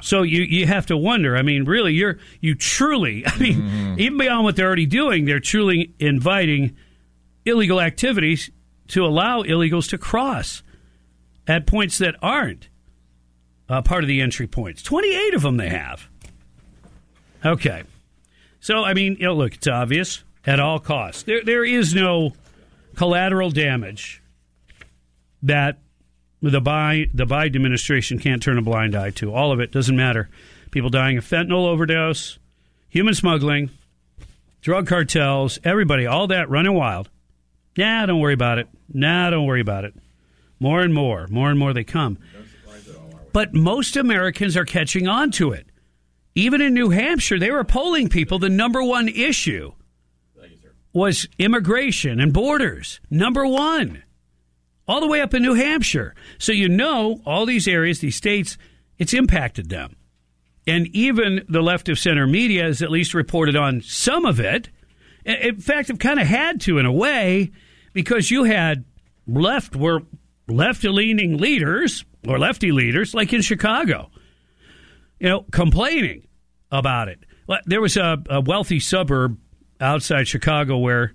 So 0.02 0.22
you 0.24 0.44
you 0.44 0.66
have 0.68 0.86
to 0.88 0.98
wonder. 0.98 1.36
I 1.36 1.42
mean, 1.42 1.66
really, 1.66 1.94
you're 1.94 2.18
you 2.42 2.56
truly. 2.56 3.24
I 3.28 3.38
mean, 3.38 3.62
Mm-hmm. 3.62 4.00
even 4.00 4.18
beyond 4.18 4.44
what 4.46 4.56
they're 4.56 4.68
already 4.68 4.86
doing, 4.86 5.26
they're 5.26 5.40
truly 5.40 5.94
inviting 6.00 6.76
illegal 7.46 7.82
activities 7.82 8.50
to 8.90 9.06
allow 9.06 9.44
illegals 9.44 9.90
to 9.90 9.98
cross 9.98 10.64
at 11.48 11.66
points 11.68 11.98
that 11.98 12.16
aren't 12.22 12.70
uh, 13.68 13.82
part 13.82 14.04
of 14.04 14.08
the 14.08 14.22
entry 14.22 14.48
points. 14.48 14.82
Twenty 14.82 15.14
eight 15.14 15.34
of 15.34 15.42
them 15.42 15.58
they 15.58 15.70
have. 15.70 16.08
Okay, 17.46 17.84
so 18.62 18.84
I 18.86 18.94
mean, 18.94 19.18
you 19.20 19.26
know, 19.26 19.34
look, 19.36 19.56
it's 19.56 19.68
obvious 19.68 20.24
at 20.46 20.60
all 20.62 20.80
costs. 20.80 21.24
There 21.24 21.44
there 21.44 21.66
is 21.66 21.94
no 21.94 22.32
collateral 22.96 23.50
damage 23.52 24.22
that 25.42 25.80
the 26.52 26.62
Biden, 26.62 27.10
the 27.14 27.26
Biden 27.26 27.56
administration 27.56 28.20
can't 28.20 28.44
turn 28.44 28.58
a 28.58 28.62
blind 28.62 28.96
eye 28.96 29.12
to. 29.12 29.34
All 29.34 29.52
of 29.52 29.60
it 29.60 29.72
doesn't 29.72 29.96
matter. 29.96 30.30
People 30.72 30.90
dying 30.90 31.18
of 31.18 31.26
fentanyl 31.26 31.68
overdose, 31.68 32.38
human 32.90 33.14
smuggling, 33.14 33.70
drug 34.62 34.88
cartels, 34.88 35.60
everybody, 35.64 36.06
all 36.06 36.28
that 36.28 36.50
running 36.50 36.74
wild. 36.74 37.10
Nah, 37.78 38.06
don't 38.06 38.20
worry 38.20 38.34
about 38.34 38.60
it. 38.60 38.68
Nah, 38.94 39.30
don't 39.30 39.46
worry 39.46 39.62
about 39.62 39.86
it. 39.86 39.94
More 40.60 40.82
and 40.82 40.94
more, 40.94 41.28
more 41.28 41.50
and 41.50 41.58
more 41.58 41.74
they 41.74 41.84
come. 41.84 42.18
But 43.32 43.54
most 43.54 43.96
Americans 43.96 44.56
are 44.56 44.66
catching 44.66 45.08
on 45.08 45.32
to 45.32 45.52
it. 45.52 45.66
Even 46.36 46.62
in 46.62 46.74
New 46.74 46.90
Hampshire, 46.90 47.40
they 47.40 47.52
were 47.52 47.64
polling 47.64 48.10
people. 48.10 48.40
The 48.40 48.50
number 48.50 48.84
one 48.84 49.08
issue 49.08 49.74
was 50.94 51.28
immigration 51.40 52.20
and 52.20 52.34
borders. 52.34 53.00
Number 53.10 53.46
one 53.48 54.04
all 54.88 55.02
the 55.02 55.08
way 55.08 55.22
up 55.22 55.34
in 55.34 55.42
New 55.42 55.54
Hampshire. 55.54 56.14
So 56.38 56.52
you 56.52 56.70
know 56.70 57.22
all 57.26 57.46
these 57.46 57.68
areas, 57.68 58.00
these 58.00 58.16
states, 58.16 58.58
it's 58.98 59.14
impacted 59.14 59.70
them. 59.70 59.96
And 60.66 60.88
even 60.88 61.46
the 61.50 61.62
left 61.62 61.90
of 61.90 62.00
center 62.00 62.26
media 62.26 62.64
has 62.64 62.82
at 62.82 62.92
least 62.92 63.14
reported 63.14 63.56
on 63.56 63.82
some 63.82 64.26
of 64.26 64.40
it. 64.40 64.70
In 65.26 65.60
fact, 65.60 65.90
have 65.90 66.00
kind 66.00 66.20
of 66.20 66.28
had 66.28 66.62
to 66.62 66.78
in 66.78 66.86
a 66.86 66.92
way 66.92 67.52
because 67.94 68.32
you 68.32 68.44
had 68.44 68.86
left 69.28 69.76
were 69.76 70.02
left 70.48 70.84
leaning 70.84 71.38
leaders 71.38 72.04
or 72.28 72.38
lefty 72.38 72.72
leaders 72.72 73.14
like 73.14 73.32
in 73.34 73.42
Chicago, 73.42 74.10
you 75.20 75.30
know, 75.30 75.46
complaining 75.52 76.28
about 76.72 77.08
it. 77.08 77.20
There 77.66 77.82
was 77.82 77.98
a, 77.98 78.18
a 78.30 78.42
wealthy 78.42 78.80
suburb 78.80 79.38
outside 79.80 80.28
Chicago 80.28 80.78
where 80.78 81.14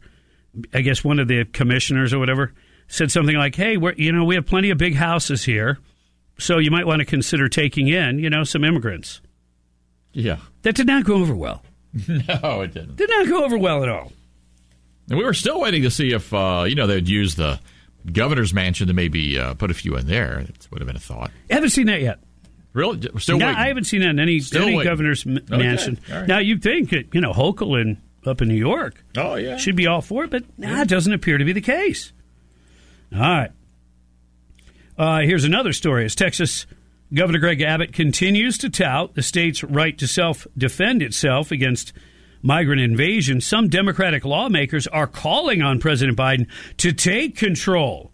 I 0.72 0.82
guess 0.82 1.02
one 1.02 1.18
of 1.18 1.28
the 1.28 1.44
commissioners 1.44 2.12
or 2.12 2.18
whatever 2.18 2.52
said 2.88 3.10
something 3.10 3.36
like, 3.36 3.54
"Hey, 3.54 3.76
we're, 3.76 3.92
you 3.94 4.10
know, 4.12 4.24
we 4.24 4.34
have 4.34 4.46
plenty 4.46 4.70
of 4.70 4.78
big 4.78 4.94
houses 4.96 5.44
here, 5.44 5.78
so 6.38 6.58
you 6.58 6.70
might 6.70 6.86
want 6.86 7.00
to 7.00 7.04
consider 7.06 7.48
taking 7.48 7.88
in, 7.88 8.18
you 8.18 8.28
know, 8.30 8.42
some 8.44 8.64
immigrants." 8.64 9.20
Yeah. 10.12 10.38
That 10.62 10.74
did 10.74 10.86
not 10.86 11.04
go 11.04 11.14
over 11.16 11.34
well. 11.34 11.62
No, 12.08 12.60
it 12.62 12.74
didn't. 12.74 12.96
Did 12.96 13.08
not 13.10 13.28
go 13.28 13.44
over 13.44 13.56
well 13.58 13.82
at 13.82 13.88
all. 13.88 14.12
And 15.08 15.18
we 15.18 15.24
were 15.24 15.34
still 15.34 15.60
waiting 15.60 15.82
to 15.82 15.90
see 15.90 16.12
if, 16.12 16.32
uh, 16.34 16.64
you 16.68 16.74
know, 16.74 16.86
they'd 16.86 17.08
use 17.08 17.34
the 17.36 17.58
governor's 18.12 18.52
mansion 18.52 18.88
to 18.88 18.92
maybe 18.94 19.38
uh, 19.38 19.54
put 19.54 19.70
a 19.70 19.74
few 19.74 19.96
in 19.96 20.06
there. 20.06 20.42
That 20.46 20.68
would 20.70 20.80
have 20.80 20.86
been 20.86 20.96
a 20.96 21.00
thought. 21.00 21.30
I 21.50 21.54
haven't 21.54 21.70
seen 21.70 21.86
that 21.86 22.00
yet. 22.02 22.18
Really? 22.74 22.98
We're 23.12 23.20
still 23.20 23.38
No, 23.38 23.46
waiting. 23.46 23.60
I 23.60 23.68
haven't 23.68 23.84
seen 23.84 24.00
that 24.02 24.10
in 24.10 24.18
any, 24.20 24.38
Still 24.40 24.64
any 24.64 24.76
waiting. 24.76 24.90
governor's 24.90 25.26
m- 25.26 25.38
Okay. 25.38 25.56
mansion. 25.56 25.98
Right. 26.10 26.26
Now 26.28 26.38
you'd 26.38 26.62
think 26.62 26.90
that 26.90 27.14
you 27.14 27.20
know 27.22 27.32
Hochul 27.32 27.80
in 27.80 27.96
up 28.26 28.42
in 28.42 28.48
New 28.48 28.54
York, 28.54 29.02
Oh, 29.16 29.36
yeah. 29.36 29.56
should 29.56 29.76
be 29.76 29.86
all 29.86 30.02
for 30.02 30.24
it, 30.24 30.30
but 30.30 30.44
nah, 30.58 30.82
it 30.82 30.88
doesn't 30.88 31.12
appear 31.12 31.38
to 31.38 31.44
be 31.44 31.52
the 31.54 31.60
case. 31.62 32.12
All 33.14 33.20
right. 33.20 33.50
Uh, 34.96 35.20
here's 35.20 35.44
another 35.44 35.72
story. 35.72 36.04
As 36.04 36.14
Texas 36.14 36.66
Governor 37.14 37.38
Greg 37.38 37.62
Abbott 37.62 37.92
continues 37.92 38.58
to 38.58 38.68
tout 38.68 39.14
the 39.14 39.22
state's 39.22 39.62
right 39.62 39.96
to 39.98 40.06
self 40.06 40.46
defend 40.56 41.02
itself 41.02 41.50
against 41.50 41.92
migrant 42.42 42.80
invasion, 42.80 43.40
some 43.40 43.68
Democratic 43.68 44.24
lawmakers 44.24 44.86
are 44.88 45.06
calling 45.06 45.62
on 45.62 45.78
President 45.78 46.18
Biden 46.18 46.48
to 46.78 46.92
take 46.92 47.36
control 47.36 48.12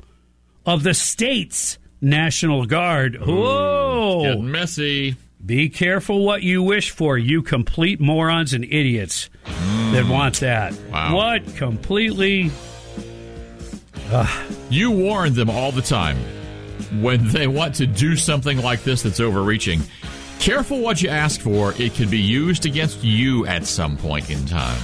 of 0.67 0.83
the 0.83 0.95
state's 0.95 1.79
National 2.01 2.67
Guard. 2.67 3.17
Whoa! 3.17 4.23
Getting 4.23 4.51
messy. 4.51 5.17
Be 5.45 5.69
careful 5.69 6.25
what 6.25 6.43
you 6.43 6.63
wish 6.63 6.91
for, 6.91 7.19
you 7.19 7.43
complete 7.43 8.01
morons 8.01 8.55
and 8.55 8.65
idiots 8.65 9.29
that 9.45 10.07
want 10.09 10.41
that. 10.41 10.75
Wow. 10.91 11.17
What 11.17 11.57
completely. 11.57 12.51
You 14.71 14.91
warn 14.91 15.35
them 15.35 15.51
all 15.51 15.73
the 15.73 15.83
time 15.83 16.17
when 17.01 17.29
they 17.29 17.47
want 17.47 17.77
to 17.77 17.87
do 17.87 18.17
something 18.17 18.59
like 18.63 18.83
this 18.83 19.03
that's 19.03 19.21
overreaching. 19.21 19.81
Careful 20.41 20.81
what 20.81 21.01
you 21.03 21.09
ask 21.09 21.41
for. 21.41 21.73
It 21.79 21.95
could 21.95 22.11
be 22.11 22.19
used 22.21 22.67
against 22.67 23.03
you 23.03 23.47
at 23.47 23.65
some 23.67 23.97
point 23.97 24.31
in 24.31 24.45
time. 24.47 24.79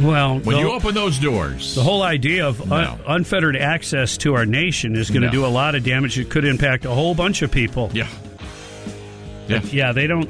Well, 0.00 0.40
When 0.40 0.56
the, 0.56 0.62
you 0.62 0.72
open 0.72 0.94
those 0.94 1.18
doors, 1.18 1.74
the 1.74 1.82
whole 1.82 2.02
idea 2.02 2.46
of 2.46 2.70
un- 2.70 3.00
unfettered 3.06 3.56
access 3.56 4.18
to 4.18 4.34
our 4.34 4.44
nation 4.44 4.94
is 4.94 5.08
going 5.08 5.22
to 5.22 5.28
No. 5.28 5.32
do 5.32 5.46
a 5.46 5.48
lot 5.48 5.74
of 5.74 5.84
damage. 5.84 6.18
It 6.18 6.28
could 6.28 6.44
impact 6.44 6.84
a 6.84 6.90
whole 6.90 7.14
bunch 7.14 7.40
of 7.40 7.50
people. 7.50 7.90
yeah, 7.94 8.08
yeah, 9.48 9.60
Yeah, 9.64 9.92
they 9.92 10.06
don't. 10.06 10.28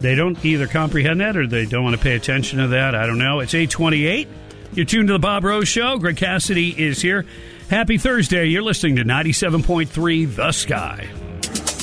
They 0.00 0.14
don't 0.14 0.42
either 0.44 0.66
comprehend 0.66 1.20
that 1.20 1.36
or 1.38 1.46
they 1.46 1.64
don't 1.64 1.82
want 1.82 1.96
to 1.96 2.02
pay 2.02 2.14
attention 2.16 2.58
to 2.58 2.68
that. 2.68 2.94
I 2.94 3.06
don't 3.06 3.18
know. 3.18 3.40
It's 3.40 3.54
eight 3.54 3.70
twenty-eight. 3.70 4.28
You're 4.74 4.84
tuned 4.84 5.08
to 5.08 5.14
the 5.14 5.18
Bob 5.18 5.42
Rose 5.44 5.68
Show. 5.68 5.98
Greg 5.98 6.16
Cassidy 6.18 6.68
is 6.70 7.00
here. 7.00 7.24
Happy 7.68 7.98
Thursday. 7.98 8.46
You're 8.46 8.62
listening 8.62 8.96
to 8.96 9.04
ninety-seven 9.04 9.64
point 9.64 9.88
three 9.88 10.24
The 10.24 10.52
Sky. 10.52 11.08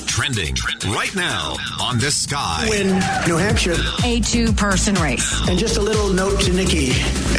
Trending 0.07 0.55
right 0.89 1.14
now 1.15 1.55
on 1.81 1.97
the 1.97 2.11
sky. 2.11 2.68
Win 2.69 2.88
New 3.27 3.35
Hampshire. 3.35 3.76
A 4.05 4.22
two 4.22 4.53
person 4.53 4.93
race. 4.95 5.49
And 5.49 5.57
just 5.57 5.76
a 5.77 5.81
little 5.81 6.14
note 6.14 6.39
to 6.41 6.53
Nikki. 6.53 6.91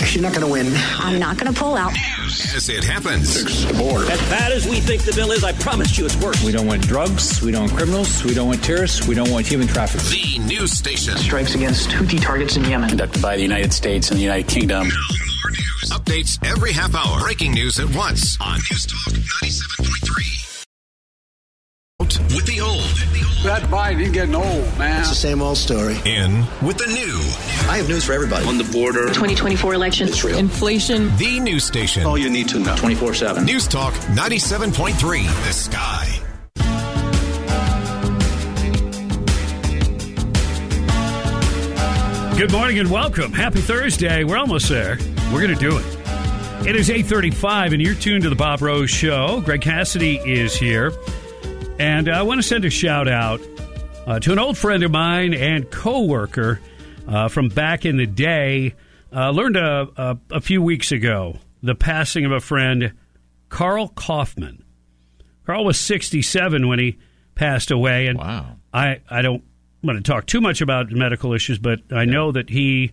She's 0.05 0.21
not 0.21 0.35
going 0.35 0.45
to 0.45 0.53
win. 0.53 0.67
I'm 0.99 1.21
not 1.21 1.39
going 1.39 1.55
to 1.55 1.59
pull 1.59 1.77
out. 1.77 1.93
As 2.27 2.69
it 2.69 2.83
happens. 2.83 3.37
As 3.37 4.21
bad 4.29 4.51
as 4.51 4.69
we 4.69 4.81
think 4.81 5.05
the 5.05 5.13
bill 5.13 5.31
is, 5.31 5.45
I 5.45 5.53
promise 5.53 5.97
you 5.97 6.05
it's 6.05 6.17
worse. 6.17 6.43
We 6.45 6.51
don't 6.51 6.67
want 6.67 6.83
drugs. 6.83 7.41
We 7.41 7.53
don't 7.53 7.63
want 7.63 7.77
criminals. 7.77 8.25
We 8.25 8.35
don't 8.35 8.49
want 8.49 8.65
terrorists. 8.65 9.07
We 9.07 9.15
don't 9.15 9.31
want 9.31 9.47
human 9.47 9.69
trafficking. 9.69 10.43
The 10.43 10.55
news 10.55 10.73
station. 10.73 11.17
Strikes 11.17 11.55
against 11.55 11.91
Houthi 11.91 12.21
targets 12.21 12.57
in 12.57 12.65
Yemen. 12.65 12.89
Conducted 12.89 13.23
by 13.23 13.37
the 13.37 13.43
United 13.43 13.73
States 13.73 14.11
and 14.11 14.19
the 14.19 14.25
United 14.25 14.49
Kingdom. 14.49 14.89
More. 15.89 15.99
Updates 15.99 16.45
every 16.47 16.73
half 16.73 16.95
hour. 16.95 17.21
Breaking 17.21 17.53
news 17.53 17.79
at 17.79 17.95
once 17.95 18.39
on 18.41 18.55
News 18.71 18.87
Talk 18.87 19.13
97.3. 19.13 20.65
Out 22.01 22.19
with 22.35 22.47
the 22.47 22.61
old. 22.61 22.81
That 23.45 23.63
Biden, 23.65 24.01
he's 24.01 24.11
getting 24.11 24.35
old, 24.35 24.79
man. 24.79 25.01
It's 25.01 25.11
the 25.11 25.15
same 25.15 25.43
old 25.43 25.59
story. 25.59 25.97
In 26.07 26.45
with 26.63 26.79
the 26.79 26.87
new. 26.87 27.71
I 27.71 27.77
have 27.77 27.89
news 27.89 28.05
for 28.05 28.13
everybody. 28.13 28.47
On 28.47 28.57
the 28.57 28.65
border. 28.65 29.09
2024 29.09 29.75
election. 29.75 30.09
Israel. 30.09 30.39
Inflation. 30.39 31.15
The 31.19 31.41
news 31.41 31.65
station. 31.65 32.05
All 32.05 32.17
you 32.17 32.31
need 32.31 32.49
to 32.49 32.59
know. 32.59 32.75
24 32.77 33.15
7. 33.15 33.45
News 33.45 33.69
Talk 33.69 33.93
97.3. 33.95 35.27
The 35.47 35.53
Sky. 35.53 36.21
Good 42.37 42.51
morning 42.51 42.81
and 42.81 42.91
welcome. 42.91 43.33
Happy 43.33 43.61
Thursday. 43.61 44.25
We're 44.25 44.39
almost 44.39 44.69
there. 44.69 44.99
We're 45.35 45.41
going 45.41 45.59
to 45.59 45.69
do 45.69 45.77
it. 45.77 45.85
It 46.65 46.77
is 46.77 46.89
8:35 46.89 47.73
and 47.73 47.83
you're 47.83 47.97
tuned 47.97 48.23
to 48.23 48.31
the 48.31 48.37
Bob 48.37 48.63
Rose 48.63 48.89
show. 48.89 49.41
Greg 49.41 49.63
Cassidy 49.63 50.17
is 50.19 50.55
here. 50.55 50.93
And 51.81 52.09
I 52.09 52.23
want 52.23 52.39
to 52.41 52.47
send 52.47 52.65
a 52.65 52.71
shout 52.71 53.09
out 53.09 53.41
uh, 54.07 54.21
to 54.21 54.31
an 54.31 54.39
old 54.39 54.57
friend 54.57 54.85
of 54.85 54.93
mine 54.93 55.35
and 55.35 55.69
coworker 55.73 56.61
uh, 57.09 57.27
from 57.27 57.49
back 57.49 57.85
in 57.85 57.97
the 57.97 58.07
day. 58.07 58.75
Uh, 59.13 59.31
learned 59.31 59.57
a, 59.57 59.89
a, 59.97 60.19
a 60.31 60.41
few 60.41 60.63
weeks 60.63 60.93
ago 60.93 61.37
the 61.65 61.75
passing 61.75 62.25
of 62.25 62.31
a 62.31 62.39
friend, 62.39 62.93
Carl 63.49 63.89
Kaufman. 63.89 64.65
Carl 65.47 65.65
was 65.65 65.81
67 65.81 66.69
when 66.69 66.79
he 66.79 66.97
passed 67.35 67.73
away, 67.73 68.07
and 68.07 68.21
Wow. 68.21 68.57
I, 68.73 69.01
I 69.11 69.21
don't 69.23 69.43
want 69.83 69.97
to 69.99 70.03
talk 70.13 70.27
too 70.27 70.41
much 70.41 70.61
about 70.61 70.93
medical 70.93 71.33
issues, 71.33 71.59
but 71.59 71.81
I 71.91 72.05
know 72.05 72.31
that 72.31 72.51
he, 72.51 72.93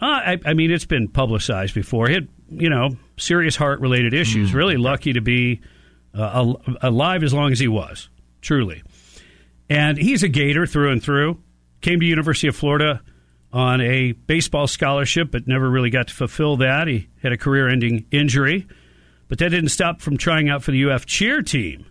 uh, 0.00 0.06
I, 0.06 0.38
I 0.44 0.54
mean, 0.54 0.70
it's 0.70 0.86
been 0.86 1.08
publicized 1.08 1.74
before. 1.74 2.08
He 2.08 2.14
had, 2.14 2.28
you 2.48 2.70
know, 2.70 2.96
serious 3.16 3.56
heart 3.56 3.80
related 3.80 4.14
issues. 4.14 4.54
Really 4.54 4.76
lucky 4.76 5.12
to 5.12 5.20
be 5.20 5.60
uh, 6.16 6.22
al- 6.22 6.62
alive 6.82 7.22
as 7.22 7.34
long 7.34 7.52
as 7.52 7.58
he 7.58 7.68
was, 7.68 8.08
truly. 8.40 8.82
And 9.68 9.98
he's 9.98 10.22
a 10.22 10.28
Gator 10.28 10.66
through 10.66 10.92
and 10.92 11.02
through. 11.02 11.38
Came 11.80 12.00
to 12.00 12.06
University 12.06 12.48
of 12.48 12.56
Florida 12.56 13.02
on 13.52 13.80
a 13.80 14.12
baseball 14.12 14.66
scholarship, 14.66 15.30
but 15.30 15.46
never 15.46 15.68
really 15.68 15.90
got 15.90 16.08
to 16.08 16.14
fulfill 16.14 16.56
that. 16.58 16.86
He 16.88 17.08
had 17.22 17.32
a 17.32 17.36
career-ending 17.36 18.06
injury, 18.10 18.66
but 19.28 19.38
that 19.38 19.50
didn't 19.50 19.70
stop 19.70 20.00
from 20.00 20.16
trying 20.16 20.48
out 20.48 20.62
for 20.62 20.70
the 20.70 20.90
UF 20.90 21.06
cheer 21.06 21.42
team 21.42 21.86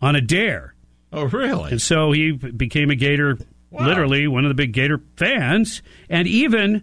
on 0.00 0.16
a 0.16 0.20
dare. 0.20 0.74
Oh, 1.12 1.24
really? 1.24 1.72
And 1.72 1.82
so 1.82 2.12
he 2.12 2.32
became 2.32 2.90
a 2.90 2.94
Gator, 2.94 3.38
literally 3.72 4.28
one 4.28 4.44
of 4.44 4.48
the 4.48 4.54
big 4.54 4.72
Gator 4.72 5.00
fans, 5.16 5.82
and 6.08 6.28
even 6.28 6.82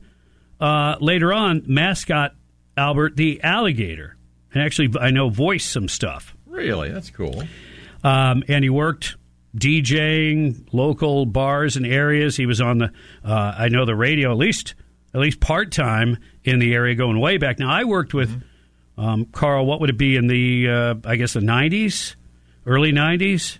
uh, 0.59 0.95
later 0.99 1.33
on, 1.33 1.63
mascot 1.67 2.35
Albert 2.75 3.15
the 3.15 3.41
alligator, 3.43 4.15
and 4.53 4.63
actually 4.63 4.93
I 4.99 5.11
know 5.11 5.29
voiced 5.29 5.71
some 5.71 5.87
stuff. 5.87 6.35
Really? 6.45 6.89
That's 6.89 7.09
cool. 7.09 7.43
Um, 8.03 8.43
and 8.47 8.63
he 8.63 8.69
worked 8.69 9.15
DJing 9.55 10.67
local 10.71 11.25
bars 11.25 11.75
and 11.75 11.85
areas. 11.85 12.37
He 12.37 12.45
was 12.45 12.61
on 12.61 12.77
the 12.77 12.91
uh, 13.25 13.55
I 13.57 13.69
know 13.69 13.85
the 13.85 13.95
radio 13.95 14.31
at 14.31 14.37
least 14.37 14.75
at 15.13 15.21
least 15.21 15.39
part 15.39 15.71
time 15.71 16.17
in 16.43 16.59
the 16.59 16.73
area 16.73 16.95
going 16.95 17.19
way 17.19 17.37
back. 17.37 17.59
Now 17.59 17.71
I 17.71 17.83
worked 17.83 18.13
with 18.13 18.43
um, 18.97 19.25
Carl. 19.25 19.65
What 19.65 19.79
would 19.81 19.89
it 19.89 19.97
be 19.97 20.15
in 20.15 20.27
the 20.27 20.69
uh, 20.69 20.95
I 21.05 21.15
guess 21.15 21.33
the 21.33 21.41
nineties, 21.41 22.15
early 22.65 22.91
nineties 22.91 23.59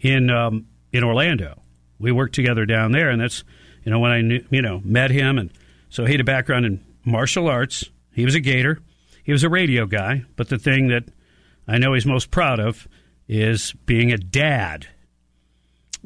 in 0.00 0.30
um, 0.30 0.66
in 0.92 1.04
Orlando. 1.04 1.62
We 1.98 2.12
worked 2.12 2.34
together 2.34 2.66
down 2.66 2.92
there, 2.92 3.10
and 3.10 3.20
that's 3.20 3.42
you 3.84 3.90
know 3.90 3.98
when 3.98 4.12
I 4.12 4.20
knew, 4.20 4.44
you 4.50 4.62
know 4.62 4.80
met 4.84 5.10
him, 5.10 5.38
and 5.38 5.50
so 5.96 6.04
he 6.04 6.12
had 6.12 6.20
a 6.20 6.24
background 6.24 6.66
in 6.66 6.84
martial 7.06 7.48
arts. 7.48 7.88
He 8.12 8.26
was 8.26 8.34
a 8.34 8.40
Gator. 8.40 8.80
He 9.24 9.32
was 9.32 9.44
a 9.44 9.48
radio 9.48 9.86
guy, 9.86 10.24
but 10.36 10.50
the 10.50 10.58
thing 10.58 10.88
that 10.88 11.04
I 11.66 11.78
know 11.78 11.94
he's 11.94 12.04
most 12.04 12.30
proud 12.30 12.60
of 12.60 12.86
is 13.28 13.72
being 13.86 14.12
a 14.12 14.18
dad 14.18 14.86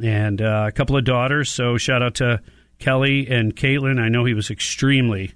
and 0.01 0.41
uh, 0.41 0.67
a 0.69 0.71
couple 0.71 0.97
of 0.97 1.03
daughters. 1.03 1.51
So 1.51 1.77
shout 1.77 2.05
out 2.05 2.15
to 2.15 2.41
Kelly 2.79 3.27
and 3.29 3.57
Caitlin. 3.57 4.01
I 4.01 4.09
know 4.11 4.25
he 4.25 4.33
was 4.33 4.49
extremely 4.49 5.35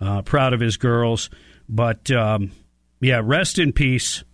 uh, 0.00 0.22
proud 0.22 0.54
of 0.54 0.58
his 0.58 0.76
girls. 0.76 1.30
But 1.68 2.10
um, 2.10 2.50
yeah, 3.00 3.20
rest 3.22 3.60
in 3.60 3.72
peace, 3.72 4.24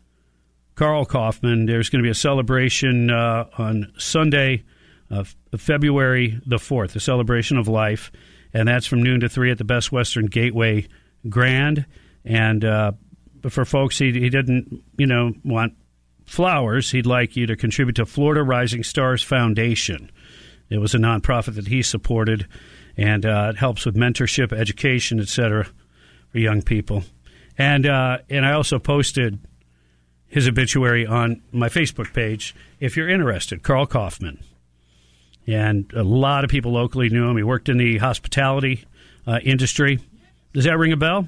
Carl 0.74 1.05
Kaufman. 1.05 1.66
There's 1.66 1.91
going 1.91 2.03
to 2.03 2.07
be 2.07 2.11
a 2.11 2.15
celebration 2.15 3.11
uh, 3.11 3.45
on 3.59 3.93
Sunday, 3.99 4.65
February 5.55 6.41
the 6.47 6.57
4th, 6.57 6.97
a 6.97 7.01
celebration 7.01 7.59
of 7.59 7.69
life. 7.69 8.11
And 8.52 8.68
that's 8.68 8.86
from 8.86 9.02
noon 9.02 9.20
to 9.20 9.28
3 9.28 9.51
at 9.51 9.59
the 9.59 9.64
Best 9.64 9.93
Western 9.93 10.27
Gateway 10.27 10.89
Grand. 11.28 11.86
And 12.24 12.64
uh, 12.64 12.93
for 13.48 13.64
folks, 13.64 13.98
he, 13.98 14.12
he 14.12 14.28
didn't, 14.28 14.82
you 14.98 15.06
know, 15.06 15.32
want 15.44 15.74
flowers. 16.24 16.90
He'd 16.90 17.06
like 17.06 17.36
you 17.36 17.47
to 17.47 17.56
contribute 17.56 17.97
to 17.97 18.06
Florida 18.06 18.43
Rising 18.43 18.82
Stars 18.82 19.22
Foundation. 19.22 20.10
It 20.68 20.78
was 20.78 20.94
a 20.94 20.98
nonprofit 20.98 21.56
that 21.56 21.66
he 21.66 21.82
supported, 21.82 22.47
and 22.97 23.27
uh, 23.27 23.48
it 23.51 23.59
helps 23.59 23.85
with 23.85 23.97
mentorship, 23.97 24.52
education, 24.52 25.18
etc., 25.18 25.66
for 26.28 26.39
young 26.39 26.62
people. 26.62 27.02
And 27.59 27.85
uh, 27.86 28.18
and 28.31 28.47
I 28.47 28.52
also 28.52 28.78
posted 28.78 29.40
his 30.28 30.47
obituary 30.47 31.05
on 31.05 31.43
my 31.51 31.68
Facebook 31.68 32.12
page. 32.14 32.55
If 32.78 32.97
you're 32.97 33.09
interested, 33.09 33.64
Carl 33.64 33.86
Kaufman, 33.86 34.39
and 35.51 35.90
a 35.94 36.02
lot 36.02 36.44
of 36.44 36.51
people 36.51 36.72
locally 36.72 37.09
knew 37.09 37.28
him. 37.28 37.36
He 37.36 37.43
worked 37.43 37.68
in 37.68 37.77
the 37.78 37.98
hospitality 37.98 38.85
uh, 39.27 39.39
industry. 39.43 39.98
Does 40.52 40.64
that 40.64 40.78
ring 40.78 40.93
a 40.93 40.97
bell? 40.97 41.27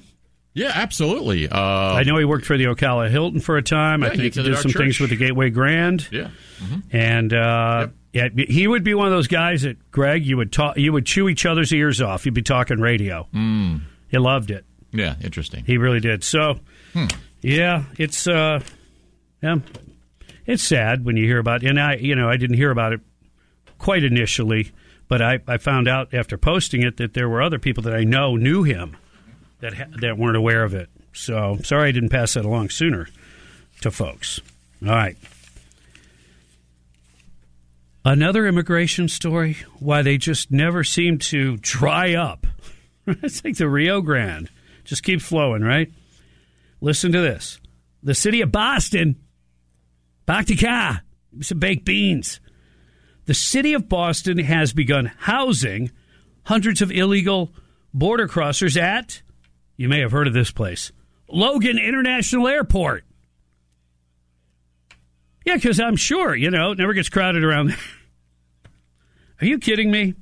Yeah, 0.54 0.72
absolutely. 0.74 1.48
Uh, 1.48 1.58
I 1.58 2.02
know 2.02 2.18
he 2.18 2.24
worked 2.26 2.44
for 2.44 2.58
the 2.58 2.64
Ocala 2.64 3.08
Hilton 3.10 3.40
for 3.40 3.56
a 3.56 3.62
time. 3.62 4.02
Yeah, 4.02 4.08
I 4.08 4.10
think 4.10 4.22
he 4.34 4.42
did 4.42 4.58
some 4.58 4.70
church. 4.70 4.82
things 4.82 5.00
with 5.00 5.08
the 5.10 5.16
Gateway 5.16 5.48
Grand. 5.48 6.06
Yeah. 6.12 6.28
Mm-hmm. 6.62 6.94
And 6.96 7.32
uh, 7.32 7.88
yeah, 8.12 8.28
he 8.48 8.66
would 8.68 8.84
be 8.84 8.92
one 8.92 9.06
of 9.06 9.12
those 9.12 9.28
guys 9.28 9.62
that 9.62 9.90
Greg, 9.90 10.26
you 10.26 10.36
would 10.36 10.52
talk, 10.52 10.76
you 10.76 10.92
would 10.92 11.06
chew 11.06 11.28
each 11.30 11.46
other's 11.46 11.72
ears 11.72 12.02
off. 12.02 12.26
You'd 12.26 12.34
be 12.34 12.42
talking 12.42 12.80
radio. 12.80 13.26
Mm. 13.32 13.80
He 14.08 14.18
loved 14.18 14.50
it. 14.50 14.66
Yeah, 14.92 15.14
interesting. 15.22 15.64
He 15.64 15.78
really 15.78 16.00
did. 16.00 16.22
So, 16.22 16.60
Hmm. 16.92 17.06
yeah, 17.40 17.84
it's 17.96 18.26
uh, 18.26 18.60
yeah, 19.42 19.56
it's 20.44 20.62
sad 20.62 21.02
when 21.06 21.16
you 21.16 21.24
hear 21.24 21.38
about. 21.38 21.62
And 21.62 21.80
I, 21.80 21.94
you 21.94 22.14
know, 22.14 22.28
I 22.28 22.36
didn't 22.36 22.56
hear 22.56 22.70
about 22.70 22.92
it 22.92 23.00
quite 23.82 24.04
initially, 24.04 24.72
but 25.08 25.20
I, 25.20 25.40
I 25.46 25.58
found 25.58 25.88
out 25.88 26.14
after 26.14 26.38
posting 26.38 26.82
it 26.82 26.96
that 26.96 27.14
there 27.14 27.28
were 27.28 27.42
other 27.42 27.58
people 27.58 27.82
that 27.82 27.94
I 27.94 28.04
know 28.04 28.36
knew 28.36 28.62
him 28.62 28.96
that 29.60 29.74
ha- 29.74 29.96
that 30.00 30.16
weren't 30.16 30.36
aware 30.36 30.62
of 30.62 30.72
it. 30.72 30.88
So 31.12 31.58
sorry 31.64 31.88
I 31.88 31.92
didn't 31.92 32.08
pass 32.08 32.34
that 32.34 32.44
along 32.44 32.70
sooner 32.70 33.08
to 33.82 33.90
folks. 33.90 34.40
All 34.82 34.92
right. 34.92 35.16
Another 38.04 38.46
immigration 38.46 39.08
story. 39.08 39.58
Why 39.78 40.02
they 40.02 40.16
just 40.16 40.50
never 40.50 40.82
seem 40.82 41.18
to 41.18 41.56
dry 41.58 42.14
up. 42.14 42.46
it's 43.06 43.44
like 43.44 43.56
the 43.56 43.68
Rio 43.68 44.00
Grande. 44.00 44.48
Just 44.84 45.02
keeps 45.02 45.24
flowing, 45.24 45.62
right? 45.62 45.90
Listen 46.80 47.12
to 47.12 47.20
this. 47.20 47.60
The 48.02 48.14
city 48.14 48.40
of 48.40 48.50
Boston, 48.50 49.16
Back 50.24 50.46
to 50.46 50.54
Baktika, 50.54 51.00
some 51.40 51.58
baked 51.58 51.84
beans. 51.84 52.40
The 53.26 53.34
city 53.34 53.72
of 53.74 53.88
Boston 53.88 54.38
has 54.38 54.72
begun 54.72 55.12
housing 55.16 55.90
hundreds 56.44 56.82
of 56.82 56.90
illegal 56.90 57.52
border 57.94 58.26
crossers 58.26 58.80
at, 58.80 59.22
you 59.76 59.88
may 59.88 60.00
have 60.00 60.12
heard 60.12 60.26
of 60.26 60.34
this 60.34 60.50
place, 60.50 60.92
Logan 61.28 61.78
International 61.78 62.48
Airport. 62.48 63.04
Yeah, 65.44 65.54
because 65.54 65.80
I'm 65.80 65.96
sure, 65.96 66.34
you 66.34 66.50
know, 66.50 66.72
it 66.72 66.78
never 66.78 66.94
gets 66.94 67.08
crowded 67.08 67.44
around 67.44 67.68
there. 67.68 67.78
Are 69.40 69.46
you 69.46 69.58
kidding 69.58 69.90
me? 69.90 70.14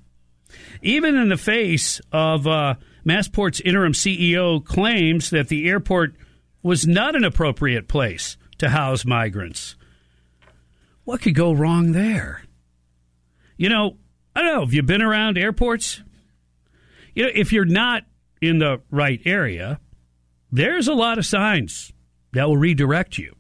Even 0.82 1.16
in 1.16 1.28
the 1.28 1.36
face 1.36 2.01
of 2.10 2.47
uh, 2.47 2.74
Massport's 3.05 3.60
interim 3.60 3.93
CEO 3.93 4.64
claims 4.64 5.31
that 5.31 5.48
the 5.48 5.68
airport 5.68 6.14
was 6.62 6.86
not 6.86 7.14
an 7.14 7.24
appropriate 7.24 7.86
place 7.86 8.36
to 8.59 8.70
house 8.70 9.05
migrants. 9.05 9.77
What 11.05 11.22
could 11.22 11.35
go 11.35 11.52
wrong 11.52 11.93
there? 11.93 12.44
You 13.61 13.69
know, 13.69 13.99
I 14.35 14.41
don't 14.41 14.55
know. 14.55 14.61
Have 14.62 14.73
you 14.73 14.82
been 14.82 15.03
around 15.03 15.37
airports? 15.37 16.03
You 17.15 17.24
know, 17.24 17.31
if 17.35 17.53
you're 17.53 17.66
not 17.66 18.05
in 18.41 18.59
the 18.59 18.81
right 18.91 19.20
area, 19.27 19.78
there's 20.51 20.89
a 20.89 20.95
lot 20.95 21.19
of 21.19 21.27
signs 21.27 21.93
that 22.32 22.49
will 22.49 22.57
redirect 22.57 23.19
you. 23.19 23.37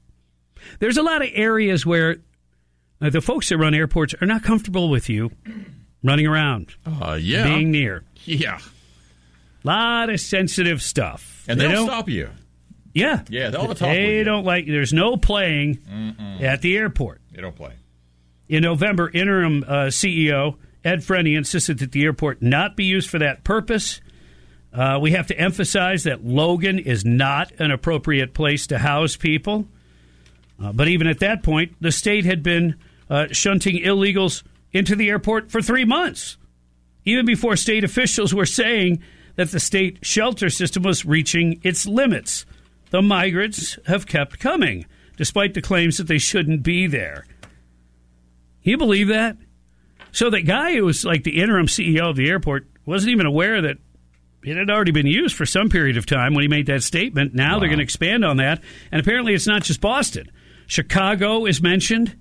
There's 0.78 0.98
a 0.98 1.02
lot 1.02 1.22
of 1.22 1.28
areas 1.32 1.86
where 1.86 2.18
uh, 3.00 3.08
the 3.08 3.22
folks 3.22 3.48
that 3.48 3.56
run 3.56 3.72
airports 3.72 4.14
are 4.20 4.26
not 4.26 4.42
comfortable 4.42 4.90
with 4.90 5.08
you 5.08 5.30
running 6.04 6.26
around, 6.26 6.74
Uh, 6.84 7.18
yeah. 7.18 7.44
being 7.44 7.70
near. 7.70 8.04
Yeah. 8.26 8.58
A 9.64 9.66
lot 9.66 10.10
of 10.10 10.20
sensitive 10.20 10.82
stuff. 10.82 11.46
And 11.48 11.58
They 11.58 11.66
they'll 11.66 11.76
don't- 11.76 11.86
stop 11.86 12.10
you. 12.10 12.28
Yeah. 12.92 13.22
Yeah, 13.30 13.48
they'll 13.48 13.62
have 13.62 13.70
a 13.70 13.74
talk 13.74 13.88
They 13.88 14.22
don't 14.22 14.44
like, 14.44 14.66
there's 14.66 14.92
no 14.92 15.16
playing 15.16 15.76
Mm-mm. 15.76 16.42
at 16.42 16.60
the 16.60 16.76
airport. 16.76 17.22
They 17.32 17.40
don't 17.40 17.56
play. 17.56 17.72
In 18.50 18.64
November, 18.64 19.08
interim 19.08 19.62
uh, 19.62 19.86
CEO 19.90 20.56
Ed 20.84 21.02
Freni 21.02 21.36
insisted 21.36 21.78
that 21.78 21.92
the 21.92 22.02
airport 22.02 22.42
not 22.42 22.76
be 22.76 22.82
used 22.82 23.08
for 23.08 23.20
that 23.20 23.44
purpose. 23.44 24.00
Uh, 24.72 24.98
we 25.00 25.12
have 25.12 25.28
to 25.28 25.38
emphasize 25.38 26.02
that 26.02 26.24
Logan 26.24 26.80
is 26.80 27.04
not 27.04 27.52
an 27.60 27.70
appropriate 27.70 28.34
place 28.34 28.66
to 28.66 28.78
house 28.78 29.14
people. 29.14 29.68
Uh, 30.60 30.72
but 30.72 30.88
even 30.88 31.06
at 31.06 31.20
that 31.20 31.44
point, 31.44 31.76
the 31.80 31.92
state 31.92 32.24
had 32.24 32.42
been 32.42 32.74
uh, 33.08 33.28
shunting 33.30 33.84
illegals 33.84 34.42
into 34.72 34.96
the 34.96 35.10
airport 35.10 35.52
for 35.52 35.62
three 35.62 35.84
months, 35.84 36.36
even 37.04 37.24
before 37.24 37.54
state 37.54 37.84
officials 37.84 38.34
were 38.34 38.46
saying 38.46 39.00
that 39.36 39.52
the 39.52 39.60
state 39.60 39.98
shelter 40.02 40.50
system 40.50 40.82
was 40.82 41.06
reaching 41.06 41.60
its 41.62 41.86
limits. 41.86 42.46
The 42.90 43.00
migrants 43.00 43.78
have 43.86 44.08
kept 44.08 44.40
coming, 44.40 44.86
despite 45.16 45.54
the 45.54 45.62
claims 45.62 45.98
that 45.98 46.08
they 46.08 46.18
shouldn't 46.18 46.64
be 46.64 46.88
there. 46.88 47.26
You 48.62 48.76
believe 48.76 49.08
that? 49.08 49.36
So 50.12 50.30
that 50.30 50.42
guy 50.42 50.74
who 50.74 50.84
was 50.84 51.04
like 51.04 51.24
the 51.24 51.40
interim 51.40 51.66
CEO 51.66 52.10
of 52.10 52.16
the 52.16 52.28
airport 52.28 52.66
wasn't 52.84 53.12
even 53.12 53.26
aware 53.26 53.62
that 53.62 53.76
it 54.42 54.56
had 54.56 54.70
already 54.70 54.90
been 54.92 55.06
used 55.06 55.36
for 55.36 55.46
some 55.46 55.68
period 55.68 55.96
of 55.96 56.06
time 56.06 56.34
when 56.34 56.42
he 56.42 56.48
made 56.48 56.66
that 56.66 56.82
statement. 56.82 57.34
Now 57.34 57.58
they're 57.58 57.68
going 57.68 57.78
to 57.78 57.84
expand 57.84 58.24
on 58.24 58.38
that, 58.38 58.62
and 58.90 59.00
apparently 59.00 59.34
it's 59.34 59.46
not 59.46 59.62
just 59.62 59.80
Boston. 59.80 60.30
Chicago 60.66 61.46
is 61.46 61.60
mentioned. 61.62 62.16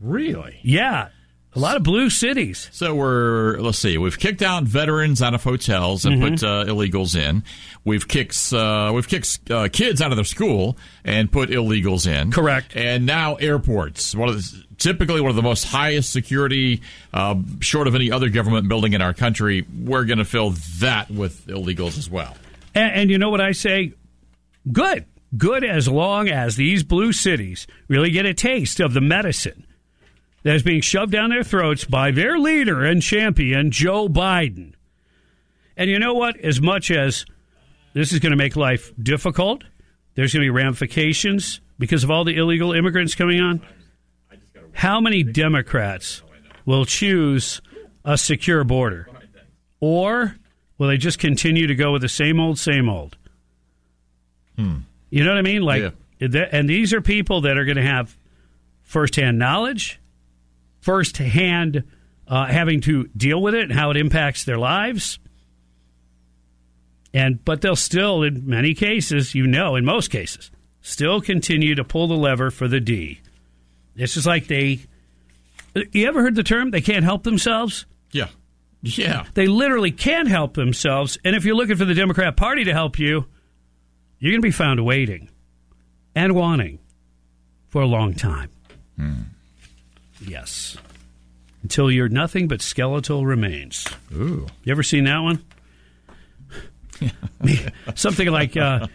Really? 0.00 0.58
Yeah, 0.62 1.08
a 1.54 1.58
lot 1.60 1.76
of 1.76 1.82
blue 1.84 2.10
cities. 2.10 2.68
So 2.72 2.94
we're 2.94 3.58
let's 3.60 3.78
see, 3.78 3.96
we've 3.98 4.18
kicked 4.18 4.42
out 4.42 4.64
veterans 4.64 5.22
out 5.22 5.34
of 5.34 5.44
hotels 5.44 6.04
and 6.04 6.20
Mhm. 6.20 6.30
put 6.30 6.42
uh, 6.42 6.64
illegals 6.64 7.16
in. 7.16 7.44
We've 7.84 8.06
kicked 8.08 8.52
uh, 8.52 8.90
we've 8.94 9.06
kicked 9.08 9.50
uh, 9.50 9.68
kids 9.68 10.02
out 10.02 10.10
of 10.10 10.16
their 10.16 10.24
school 10.24 10.76
and 11.04 11.30
put 11.30 11.50
illegals 11.50 12.06
in. 12.06 12.32
Correct. 12.32 12.74
And 12.74 13.06
now 13.06 13.36
airports, 13.36 14.14
one 14.14 14.28
of 14.28 14.34
the, 14.34 14.63
typically 14.78 15.20
one 15.20 15.30
of 15.30 15.36
the 15.36 15.42
most 15.42 15.64
highest 15.64 16.12
security, 16.12 16.82
uh, 17.12 17.36
short 17.60 17.86
of 17.86 17.94
any 17.94 18.10
other 18.10 18.28
government 18.28 18.68
building 18.68 18.92
in 18.92 19.02
our 19.02 19.14
country. 19.14 19.66
We're 19.78 20.04
going 20.04 20.18
to 20.18 20.24
fill 20.24 20.54
that 20.80 21.10
with 21.10 21.46
illegals 21.46 21.98
as 21.98 22.10
well. 22.10 22.36
And, 22.74 22.92
and 22.94 23.10
you 23.10 23.18
know 23.18 23.30
what 23.30 23.40
I 23.40 23.52
say? 23.52 23.92
Good. 24.70 25.04
good 25.36 25.64
as 25.64 25.88
long 25.88 26.28
as 26.28 26.56
these 26.56 26.82
blue 26.82 27.12
cities 27.12 27.66
really 27.88 28.10
get 28.10 28.26
a 28.26 28.34
taste 28.34 28.80
of 28.80 28.94
the 28.94 29.00
medicine 29.00 29.66
that 30.42 30.54
is 30.54 30.62
being 30.62 30.80
shoved 30.80 31.12
down 31.12 31.30
their 31.30 31.42
throats 31.42 31.84
by 31.84 32.10
their 32.10 32.38
leader 32.38 32.84
and 32.84 33.02
champion, 33.02 33.70
Joe 33.70 34.08
Biden. 34.08 34.74
And 35.76 35.90
you 35.90 35.98
know 35.98 36.14
what? 36.14 36.36
As 36.38 36.60
much 36.60 36.90
as 36.90 37.24
this 37.94 38.12
is 38.12 38.20
going 38.20 38.30
to 38.30 38.36
make 38.36 38.54
life 38.54 38.92
difficult, 39.02 39.64
there's 40.14 40.32
going 40.32 40.42
to 40.42 40.46
be 40.46 40.50
ramifications 40.50 41.60
because 41.78 42.04
of 42.04 42.10
all 42.10 42.24
the 42.24 42.36
illegal 42.36 42.72
immigrants 42.72 43.14
coming 43.14 43.40
on. 43.40 43.60
How 44.74 45.00
many 45.00 45.22
Democrats 45.22 46.22
will 46.66 46.84
choose 46.84 47.60
a 48.04 48.18
secure 48.18 48.64
border? 48.64 49.08
Or 49.80 50.36
will 50.78 50.88
they 50.88 50.96
just 50.96 51.18
continue 51.18 51.66
to 51.66 51.74
go 51.74 51.92
with 51.92 52.02
the 52.02 52.08
same 52.08 52.40
old, 52.40 52.58
same 52.58 52.88
old? 52.88 53.16
Hmm. 54.56 54.78
You 55.10 55.24
know 55.24 55.30
what 55.30 55.38
I 55.38 55.42
mean? 55.42 55.62
Like, 55.62 55.94
th- 56.18 56.48
and 56.52 56.68
these 56.68 56.92
are 56.92 57.00
people 57.00 57.42
that 57.42 57.56
are 57.56 57.64
going 57.64 57.76
to 57.76 57.82
have 57.82 58.16
firsthand 58.82 59.38
knowledge, 59.38 60.00
firsthand 60.80 61.84
uh, 62.26 62.46
having 62.46 62.80
to 62.82 63.04
deal 63.16 63.40
with 63.40 63.54
it 63.54 63.64
and 63.64 63.72
how 63.72 63.90
it 63.90 63.96
impacts 63.96 64.44
their 64.44 64.58
lives. 64.58 65.18
And 67.12 67.44
but 67.44 67.60
they'll 67.60 67.76
still, 67.76 68.22
in 68.22 68.46
many 68.48 68.74
cases, 68.74 69.34
you 69.34 69.46
know, 69.46 69.76
in 69.76 69.84
most 69.84 70.10
cases, 70.10 70.50
still 70.80 71.20
continue 71.20 71.76
to 71.76 71.84
pull 71.84 72.08
the 72.08 72.16
lever 72.16 72.50
for 72.50 72.66
the 72.66 72.80
D. 72.80 73.20
It's 73.96 74.14
just 74.14 74.26
like 74.26 74.46
they. 74.46 74.80
You 75.92 76.06
ever 76.06 76.22
heard 76.22 76.34
the 76.34 76.42
term? 76.42 76.70
They 76.70 76.80
can't 76.80 77.04
help 77.04 77.24
themselves. 77.24 77.86
Yeah. 78.12 78.28
Yeah. 78.82 79.24
They 79.34 79.46
literally 79.46 79.90
can't 79.90 80.28
help 80.28 80.54
themselves. 80.54 81.18
And 81.24 81.34
if 81.34 81.44
you're 81.44 81.56
looking 81.56 81.76
for 81.76 81.84
the 81.84 81.94
Democrat 81.94 82.36
Party 82.36 82.64
to 82.64 82.72
help 82.72 82.98
you, 82.98 83.26
you're 84.18 84.30
going 84.30 84.40
to 84.42 84.46
be 84.46 84.52
found 84.52 84.84
waiting 84.84 85.30
and 86.14 86.34
wanting 86.34 86.78
for 87.68 87.82
a 87.82 87.86
long 87.86 88.14
time. 88.14 88.50
Yes. 90.20 90.76
Until 91.62 91.90
you're 91.90 92.08
nothing 92.08 92.46
but 92.46 92.62
skeletal 92.62 93.26
remains. 93.26 93.86
Ooh. 94.12 94.46
You 94.62 94.70
ever 94.70 94.82
seen 94.82 95.04
that 95.04 95.18
one? 95.18 95.42
Something 97.94 98.28
like, 98.28 98.56
uh, 98.56 98.86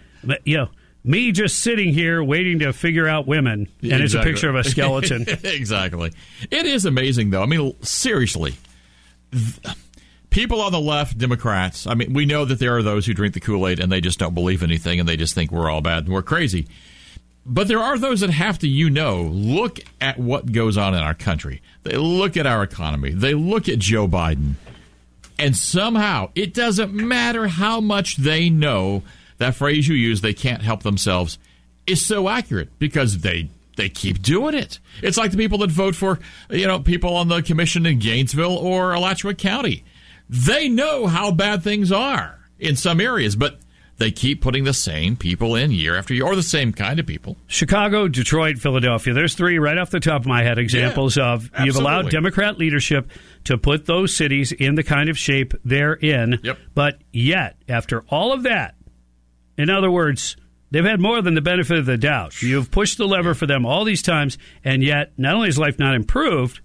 you 0.46 0.58
know, 0.58 0.70
me 1.04 1.32
just 1.32 1.60
sitting 1.60 1.94
here 1.94 2.24
waiting 2.24 2.60
to 2.60 2.74
figure 2.74 3.08
out 3.08 3.28
women, 3.28 3.68
and 3.82 4.04
it's 4.04 4.14
a 4.14 4.22
picture 4.22 4.50
of 4.50 4.56
a 4.56 4.64
skeleton. 4.64 5.26
exactly. 5.44 6.12
It 6.52 6.66
is 6.66 6.86
amazing, 6.86 7.30
though. 7.30 7.42
I 7.44 7.46
mean, 7.46 7.76
seriously. 7.84 8.56
th- 9.32 9.76
People 10.30 10.62
on 10.62 10.72
the 10.72 10.80
left, 10.80 11.18
Democrats, 11.18 11.88
I 11.88 11.96
mean, 11.96 12.14
we 12.14 12.26
know 12.28 12.46
that 12.46 12.60
there 12.60 12.78
are 12.78 12.84
those 12.84 13.08
who 13.08 13.16
drink 13.16 13.34
the 13.34 13.40
Kool 13.40 13.68
Aid 13.68 13.80
and 13.80 13.92
they 13.92 14.00
just 14.00 14.20
don't 14.20 14.36
believe 14.36 14.62
anything 14.62 15.00
and 15.00 15.10
they 15.10 15.18
just 15.18 15.34
think 15.34 15.52
we're 15.52 15.72
all 15.72 15.82
bad 15.82 16.04
and 16.06 16.14
we're 16.14 16.22
crazy. 16.22 16.68
But 17.48 17.68
there 17.68 17.80
are 17.80 17.98
those 17.98 18.20
that 18.20 18.30
have 18.30 18.60
to, 18.60 18.68
you 18.68 18.92
know, 18.92 19.24
look 19.24 19.80
at 20.00 20.20
what 20.20 20.52
goes 20.52 20.78
on 20.78 20.94
in 20.94 21.00
our 21.00 21.16
country. 21.16 21.64
They 21.82 21.98
look 21.98 22.38
at 22.38 22.46
our 22.46 22.62
economy. 22.62 23.10
They 23.10 23.34
look 23.34 23.68
at 23.68 23.80
Joe 23.80 24.08
Biden. 24.08 24.54
And 25.40 25.58
somehow, 25.58 26.30
it 26.36 26.54
doesn't 26.54 26.94
matter 26.94 27.48
how 27.48 27.82
much 27.82 28.18
they 28.18 28.52
know, 28.52 29.02
that 29.40 29.56
phrase 29.56 29.88
you 29.88 29.96
use, 29.96 30.22
they 30.22 30.34
can't 30.34 30.62
help 30.62 30.84
themselves, 30.84 31.40
is 31.88 32.06
so 32.06 32.30
accurate 32.30 32.78
because 32.80 33.18
they 33.20 33.50
they 33.76 33.90
keep 33.90 34.22
doing 34.22 34.54
it. 34.56 34.80
It's 35.02 35.18
like 35.18 35.32
the 35.32 35.38
people 35.38 35.60
that 35.60 35.72
vote 35.72 35.96
for, 35.96 36.20
you 36.50 36.68
know, 36.68 36.80
people 36.80 37.16
on 37.16 37.30
the 37.30 37.42
commission 37.42 37.86
in 37.86 38.00
Gainesville 38.00 38.58
or 38.58 38.92
Alachua 38.94 39.34
County. 39.34 39.84
They 40.30 40.68
know 40.68 41.08
how 41.08 41.32
bad 41.32 41.64
things 41.64 41.92
are 41.92 42.40
in 42.60 42.76
some 42.76 43.00
areas, 43.00 43.38
but 43.38 43.60
they 44.00 44.12
keep 44.12 44.42
putting 44.42 44.64
the 44.64 44.74
same 44.74 45.16
people 45.16 45.56
in 45.56 45.72
year 45.72 45.96
after 45.98 46.14
year, 46.14 46.26
or 46.26 46.36
the 46.36 46.44
same 46.44 46.72
kind 46.72 47.00
of 47.00 47.06
people. 47.06 47.36
Chicago, 47.48 48.08
Detroit, 48.08 48.58
Philadelphia. 48.58 49.14
There's 49.14 49.36
three 49.36 49.60
right 49.60 49.78
off 49.78 49.90
the 49.90 50.00
top 50.00 50.22
of 50.22 50.28
my 50.28 50.42
head 50.42 50.58
examples 50.58 51.18
Yeah, 51.18 51.34
of 51.34 51.50
you've 51.64 51.76
allowed. 51.76 52.10
Democrat 52.10 52.58
leadership 52.58 53.10
to 53.46 53.58
put 53.58 53.86
those 53.86 54.16
cities 54.16 54.52
in 54.52 54.76
the 54.76 54.84
kind 54.84 55.10
of 55.10 55.18
shape 55.18 55.54
they're 55.66 55.94
in. 55.94 56.40
Yep. 56.44 56.58
But 56.74 57.02
yet, 57.12 57.58
after 57.68 58.02
all 58.10 58.32
of 58.32 58.44
that, 58.44 58.76
in 59.60 59.70
other 59.70 59.92
words, 59.92 60.38
they've 60.72 60.86
had 60.86 61.02
more 61.02 61.22
than 61.22 61.36
the 61.36 61.42
benefit 61.42 61.78
of 61.78 61.86
the 61.86 61.98
doubt. 61.98 62.42
You've 62.42 62.72
pushed 62.72 62.98
the 62.98 63.06
lever 63.08 63.34
for 63.34 63.46
them 63.46 63.66
all 63.66 63.84
these 63.84 64.02
times, 64.02 64.38
and 64.64 64.82
yet 64.82 65.12
not 65.18 65.36
only 65.36 65.50
has 65.50 65.58
life 65.60 65.78
not 65.78 65.96
improved, 65.96 66.62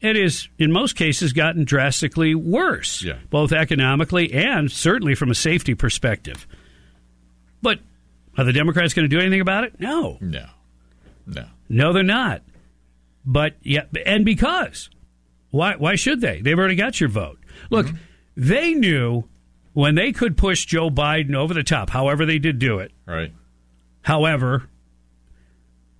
it 0.00 0.16
is 0.16 0.48
in 0.58 0.72
most 0.72 0.96
cases 0.96 1.34
gotten 1.34 1.64
drastically 1.64 2.34
worse, 2.34 3.02
Yeah. 3.02 3.18
both 3.28 3.52
economically 3.52 4.32
and 4.32 4.72
certainly 4.72 5.14
from 5.14 5.30
a 5.30 5.34
safety 5.34 5.74
perspective. 5.74 6.46
But 7.60 7.80
are 8.38 8.44
the 8.44 8.52
Democrats 8.54 8.94
going 8.94 9.08
to 9.08 9.14
do 9.14 9.20
anything 9.20 9.42
about 9.42 9.64
it? 9.64 9.78
No. 9.78 10.16
No. 10.20 10.46
No. 11.26 11.44
No, 11.68 11.92
they're 11.92 12.02
not. 12.02 12.42
But 13.26 13.56
yeah, 13.62 13.84
and 14.06 14.24
because 14.24 14.88
why? 15.50 15.76
Why 15.76 15.96
should 15.96 16.22
they? 16.22 16.40
They've 16.40 16.58
already 16.58 16.76
got 16.76 16.98
your 16.98 17.10
vote. 17.10 17.38
Look, 17.70 17.86
mm-hmm. 17.86 17.96
they 18.36 18.72
knew 18.74 19.24
when 19.72 19.94
they 19.94 20.12
could 20.12 20.36
push 20.36 20.64
Joe 20.66 20.90
Biden 20.90 21.34
over 21.34 21.54
the 21.54 21.62
top. 21.62 21.90
However, 21.90 22.26
they 22.26 22.38
did 22.38 22.58
do 22.58 22.78
it. 22.78 22.92
Right. 23.06 23.32
However, 24.02 24.68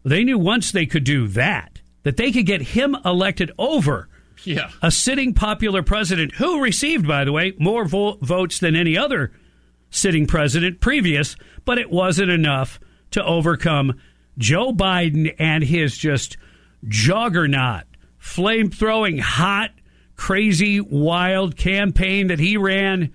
they 0.04 0.24
knew 0.24 0.38
once 0.38 0.72
they 0.72 0.86
could 0.86 1.04
do 1.04 1.28
that 1.28 1.80
that 2.02 2.16
they 2.16 2.32
could 2.32 2.46
get 2.46 2.60
him 2.62 2.96
elected 3.04 3.52
over 3.58 4.08
Yeah. 4.44 4.70
a 4.82 4.90
sitting 4.90 5.34
popular 5.34 5.82
president 5.82 6.34
who 6.34 6.60
received, 6.60 7.06
by 7.06 7.24
the 7.24 7.30
way, 7.32 7.52
more 7.58 7.84
vo- 7.84 8.18
votes 8.20 8.58
than 8.58 8.74
any 8.74 8.98
other 8.98 9.30
sitting 9.90 10.26
president 10.26 10.80
previous, 10.80 11.36
but 11.64 11.78
it 11.78 11.90
wasn't 11.90 12.30
enough 12.30 12.80
to 13.12 13.24
overcome 13.24 13.94
Joe 14.38 14.72
Biden 14.72 15.32
and 15.38 15.62
his 15.62 15.96
just 15.96 16.36
juggernaut, 16.88 17.84
flame 18.18 18.70
throwing, 18.70 19.18
hot, 19.18 19.70
crazy, 20.16 20.80
wild 20.80 21.56
campaign 21.56 22.26
that 22.28 22.38
he 22.40 22.56
ran 22.56 23.12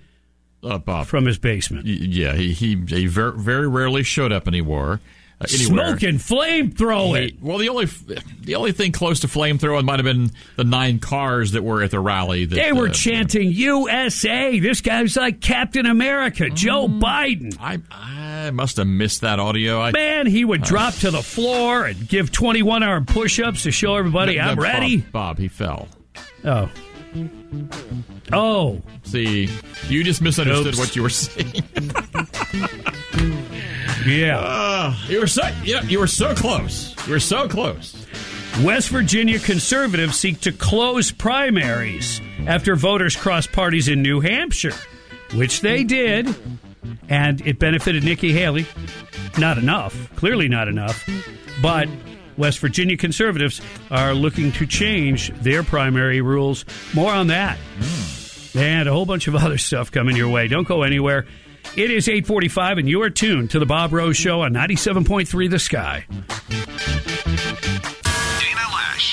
Uh, 0.62 0.78
Bob. 0.78 1.06
from 1.06 1.26
his 1.26 1.38
basement. 1.38 1.86
Yeah, 1.86 2.34
he 2.34 2.52
he, 2.52 2.76
he 2.88 3.06
very, 3.06 3.38
very 3.38 3.68
rarely 3.68 4.02
showed 4.02 4.32
up 4.32 4.48
anywhere. 4.48 5.00
Uh, 5.40 5.46
anywhere. 5.54 5.86
Smoking, 5.86 6.18
flame 6.18 6.72
throwing. 6.72 7.38
Well, 7.40 7.58
the 7.58 7.68
only 7.68 7.84
the 7.84 8.56
only 8.56 8.72
thing 8.72 8.90
close 8.90 9.20
to 9.20 9.28
flamethrowing 9.28 9.84
might 9.84 10.00
have 10.00 10.04
been 10.04 10.32
the 10.56 10.64
nine 10.64 10.98
cars 10.98 11.52
that 11.52 11.62
were 11.62 11.80
at 11.84 11.92
the 11.92 12.00
rally. 12.00 12.44
That, 12.44 12.56
They 12.56 12.72
were 12.72 12.88
uh, 12.88 12.92
chanting 12.92 13.52
USA. 13.52 14.58
This 14.58 14.80
guy's 14.80 15.16
like 15.16 15.40
Captain 15.40 15.86
America, 15.86 16.50
Joe 16.50 16.88
Biden. 16.88 17.56
I 17.60 17.78
I 17.92 18.50
must 18.50 18.78
have 18.78 18.88
missed 18.88 19.20
that 19.20 19.38
audio. 19.38 19.80
I, 19.80 19.92
Man, 19.92 20.26
he 20.26 20.44
would 20.44 20.62
drop 20.62 20.94
to 20.94 21.12
the 21.12 21.22
floor 21.22 21.84
and 21.84 22.08
give 22.08 22.32
21 22.32 22.82
arm 22.82 23.06
push 23.06 23.38
ups 23.38 23.62
to 23.62 23.70
show 23.70 23.94
everybody 23.94 24.38
No, 24.38 24.42
I'm 24.42 24.58
ready. 24.58 24.96
Bob, 24.96 25.12
Bob, 25.12 25.38
he 25.38 25.46
fell. 25.46 25.86
Oh. 26.44 26.68
Oh. 28.32 28.82
See, 29.04 29.48
you 29.88 30.04
just 30.04 30.20
misunderstood 30.22 30.68
Oops. 30.74 30.78
what 30.78 30.96
you 30.96 31.02
were 31.02 31.10
saying. 31.10 31.62
Yeah. 34.06 34.38
Uh, 34.38 34.94
you 35.08 35.20
were 35.20 35.26
so 35.26 35.42
know, 35.66 35.80
you 35.82 35.98
were 35.98 36.06
so 36.06 36.34
close. 36.34 36.94
You 37.06 37.12
were 37.14 37.20
so 37.20 37.48
close. 37.48 37.94
West 38.62 38.88
Virginia 38.88 39.38
conservatives 39.38 40.18
seek 40.18 40.40
to 40.40 40.52
close 40.52 41.10
primaries 41.10 42.20
after 42.46 42.74
voters 42.74 43.14
crossed 43.14 43.52
parties 43.52 43.88
in 43.88 44.02
New 44.02 44.20
Hampshire, 44.20 44.74
which 45.34 45.60
they 45.60 45.84
did, 45.84 46.34
and 47.08 47.40
it 47.46 47.58
benefited 47.58 48.02
Nikki 48.02 48.32
Haley. 48.32 48.66
Not 49.38 49.58
enough, 49.58 49.94
clearly 50.16 50.48
not 50.48 50.66
enough, 50.68 51.08
but 51.62 51.88
West 52.38 52.60
Virginia 52.60 52.96
conservatives 52.96 53.60
are 53.90 54.14
looking 54.14 54.52
to 54.52 54.66
change 54.66 55.30
their 55.40 55.62
primary 55.62 56.20
rules. 56.22 56.64
More 56.94 57.12
on 57.12 57.26
that. 57.26 57.58
Hmm. 57.58 58.58
And 58.58 58.88
a 58.88 58.92
whole 58.92 59.06
bunch 59.06 59.28
of 59.28 59.34
other 59.34 59.58
stuff 59.58 59.90
coming 59.90 60.16
your 60.16 60.30
way. 60.30 60.48
Don't 60.48 60.66
go 60.66 60.82
anywhere. 60.82 61.26
It 61.76 61.90
is 61.90 62.08
845, 62.08 62.78
and 62.78 62.88
you 62.88 63.02
are 63.02 63.10
tuned 63.10 63.50
to 63.50 63.58
the 63.58 63.66
Bob 63.66 63.92
Rose 63.92 64.16
Show 64.16 64.40
on 64.40 64.52
97.3 64.54 65.50
The 65.50 65.58
Sky. 65.58 66.06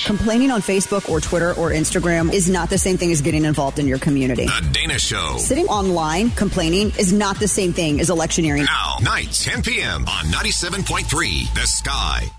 Complaining 0.06 0.52
on 0.52 0.62
Facebook 0.62 1.08
or 1.08 1.20
Twitter 1.20 1.52
or 1.54 1.70
Instagram 1.70 2.32
is 2.32 2.48
not 2.48 2.70
the 2.70 2.78
same 2.78 2.96
thing 2.96 3.10
as 3.10 3.20
getting 3.20 3.44
involved 3.44 3.80
in 3.80 3.88
your 3.88 3.98
community. 3.98 4.46
The 4.46 4.68
Dana 4.72 4.98
Show. 5.00 5.36
Sitting 5.38 5.66
online 5.66 6.30
complaining 6.30 6.92
is 6.98 7.12
not 7.12 7.40
the 7.40 7.48
same 7.48 7.72
thing 7.72 8.00
as 8.00 8.08
electioneering. 8.08 8.64
Now, 8.64 8.98
nights 9.02 9.44
10 9.44 9.62
p.m. 9.62 10.06
on 10.06 10.26
97.3 10.26 11.54
The 11.54 11.66
Sky. 11.66 12.30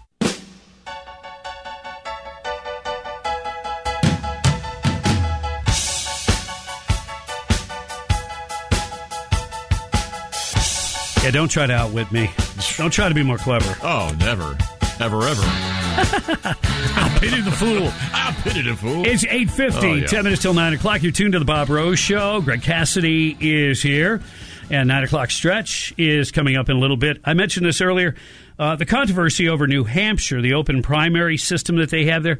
Yeah, 11.28 11.32
don't 11.32 11.49
try 11.49 11.68
to 11.68 11.74
outwit 11.74 12.10
me. 12.10 12.30
Don't 12.78 12.90
try 12.90 13.10
to 13.10 13.14
be 13.14 13.22
more 13.22 13.38
clever. 13.38 13.76
Oh, 13.84 14.16
never, 14.18 14.58
ever, 15.02 15.24
ever. 15.28 15.41
I 15.44 17.18
pity 17.20 17.41
the 17.41 17.52
fool. 17.52 17.91
I 18.14 18.34
pity 18.44 18.62
the 18.62 18.78
fool. 18.78 19.06
It's 19.06 19.26
8.50, 19.26 19.84
Oh, 19.84 19.94
yeah. 19.95 20.08
10 20.08 20.24
minutes 20.24 20.41
till 20.41 20.54
9 20.54 20.74
o'clock. 20.76 21.04
You're 21.04 21.12
tuned 21.12 21.34
to 21.34 21.40
the 21.40 21.44
Bob 21.44 21.68
Rose 21.70 21.99
Show. 21.99 22.40
Greg 22.40 22.62
Cassidy 22.62 23.36
is 23.41 23.82
here. 23.82 24.22
And 24.70 24.88
9 24.88 25.04
o'clock 25.04 25.30
stretch 25.30 25.94
is 25.98 26.32
coming 26.32 26.56
up 26.56 26.70
in 26.70 26.78
a 26.78 26.80
little 26.80 26.95
bit. 26.95 27.20
I 27.26 27.34
mentioned 27.34 27.66
this 27.66 27.82
earlier. 27.82 28.16
Uh, 28.58 28.78
the 28.78 28.86
controversy 28.86 29.49
over 29.49 29.68
New 29.68 29.84
Hampshire, 29.84 30.41
the 30.41 30.54
open 30.54 30.82
primary 30.82 31.36
system 31.36 31.76
that 31.76 31.90
they 31.90 32.06
have 32.06 32.24
there, 32.24 32.38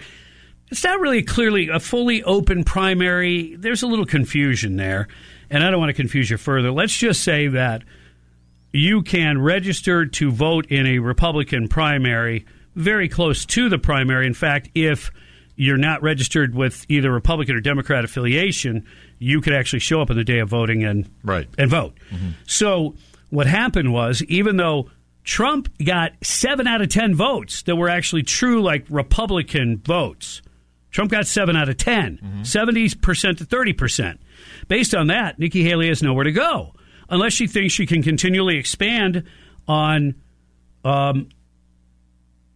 it's 0.72 0.86
not 0.86 1.02
really 1.02 1.24
clearly 1.24 1.68
a 1.68 1.82
fully 1.82 2.24
open 2.24 2.64
primary. 2.64 3.54
There's 3.58 3.84
a 3.84 3.88
little 3.88 4.06
confusion 4.06 4.78
there, 4.78 5.10
and 5.50 5.62
I 5.62 5.72
don't 5.72 5.80
want 5.82 5.90
to 5.90 5.94
confuse 5.94 6.30
you 6.30 6.38
further. 6.38 6.72
Let's 6.72 6.96
just 6.96 7.22
say 7.26 7.48
that 7.50 7.84
you 8.72 9.02
can 9.02 9.41
register 9.41 10.06
to 10.06 10.31
vote 10.31 10.68
in 10.68 10.85
a 10.85 10.99
Republican 10.99 11.68
primary 11.68 12.45
very 12.76 13.10
close 13.10 13.45
to 13.45 13.69
the 13.69 13.80
primary. 13.80 14.27
In 14.27 14.35
fact, 14.35 14.69
if 14.76 15.11
you're 15.56 15.77
not 15.77 16.03
registered 16.03 16.53
with 16.53 16.85
either 16.88 17.11
Republican 17.11 17.56
or 17.56 17.60
Democrat 17.60 18.06
affiliation, 18.06 18.85
you 19.18 19.41
could 19.41 19.53
actually 19.53 19.80
show 19.80 19.99
up 20.02 20.11
on 20.11 20.15
the 20.15 20.23
day 20.23 20.39
of 20.39 20.49
voting 20.49 20.84
and 20.84 21.10
right. 21.23 21.48
and 21.57 21.69
vote. 21.69 21.98
Mm-hmm. 22.11 22.30
So 22.45 22.95
what 23.30 23.48
happened 23.48 23.91
was, 23.91 24.23
even 24.23 24.57
though 24.57 24.91
Trump 25.23 25.69
got 25.84 26.11
seven 26.22 26.68
out 26.68 26.81
of 26.81 26.89
ten 26.89 27.15
votes 27.15 27.64
that 27.64 27.76
were 27.76 27.89
actually 27.89 28.23
true, 28.23 28.61
like 28.61 28.85
Republican 28.89 29.77
votes, 29.80 30.44
Trump 30.91 31.10
got 31.10 31.26
seven 31.26 31.56
out 31.56 31.68
of 31.68 31.77
10, 31.77 32.19
mm-hmm. 32.23 32.44
70 32.44 32.95
percent 32.95 33.39
to 33.39 33.45
thirty 33.45 33.73
percent. 33.73 34.22
Based 34.68 34.94
on 34.94 35.07
that, 35.07 35.39
Nikki 35.39 35.64
Haley 35.64 35.88
has 35.88 36.03
nowhere 36.03 36.26
to 36.26 36.31
go 36.31 36.73
unless 37.10 37.34
she 37.34 37.48
thinks 37.48 37.74
she 37.74 37.86
can 37.86 38.04
continually 38.04 38.58
expand 38.58 39.24
on 39.68 40.16
um, 40.84 41.30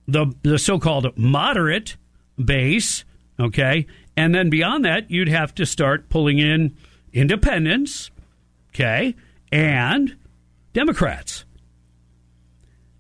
the 0.08 0.34
the 0.44 0.58
so-called 0.58 1.18
moderate 1.18 1.98
base, 2.44 3.04
okay? 3.40 3.88
And 4.18 4.36
then 4.36 4.50
beyond 4.50 4.86
that, 4.86 5.10
you'd 5.10 5.30
have 5.30 5.56
to 5.56 5.66
start 5.66 6.10
pulling 6.10 6.40
in 6.40 6.76
independents, 7.14 8.12
okay? 8.70 9.16
And 9.52 10.16
Democrats. 10.74 11.46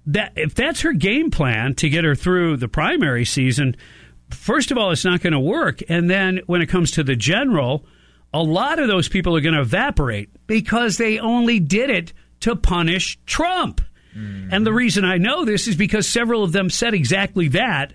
That 0.05 0.33
if 0.35 0.55
that's 0.55 0.81
her 0.81 0.93
game 0.93 1.31
plan 1.31 1.75
to 1.75 1.89
get 1.89 2.03
her 2.03 2.15
through 2.15 2.57
the 2.57 2.67
primary 2.67 3.23
season, 3.23 3.75
first 4.29 4.71
of 4.71 4.77
all, 4.77 4.91
it's 4.91 5.05
not 5.05 5.21
going 5.21 5.33
to 5.33 5.39
work. 5.39 5.81
And 5.87 6.09
then 6.09 6.41
when 6.47 6.61
it 6.61 6.67
comes 6.67 6.91
to 6.91 7.03
the 7.03 7.15
general, 7.15 7.85
a 8.33 8.41
lot 8.41 8.79
of 8.79 8.87
those 8.87 9.07
people 9.09 9.35
are 9.35 9.41
going 9.41 9.55
to 9.55 9.61
evaporate 9.61 10.29
because 10.47 10.97
they 10.97 11.19
only 11.19 11.59
did 11.59 11.89
it 11.89 12.13
to 12.41 12.55
punish 12.55 13.17
Trump. 13.25 13.81
And 14.13 14.65
the 14.65 14.73
reason 14.73 15.05
I 15.05 15.17
know 15.17 15.45
this 15.45 15.67
is 15.67 15.75
because 15.77 16.07
several 16.07 16.43
of 16.43 16.51
them 16.51 16.69
said 16.69 16.93
exactly 16.93 17.47
that 17.49 17.93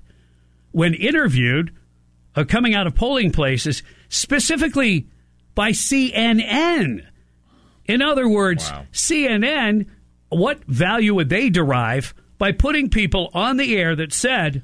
when 0.73 0.95
interviewed, 0.95 1.75
uh, 2.35 2.45
coming 2.45 2.75
out 2.75 2.87
of 2.87 2.95
polling 2.95 3.33
places, 3.33 3.83
specifically 4.09 5.09
by 5.55 5.71
CNN. 5.73 7.05
In 7.87 8.03
other 8.03 8.29
words, 8.29 8.71
CNN, 8.93 9.87
what 10.29 10.65
value 10.65 11.15
would 11.15 11.29
they 11.29 11.51
derive 11.51 12.15
by 12.39 12.53
putting 12.53 12.89
people 12.91 13.31
on 13.33 13.57
the 13.57 13.77
air 13.77 13.95
that 13.97 14.13
said, 14.13 14.63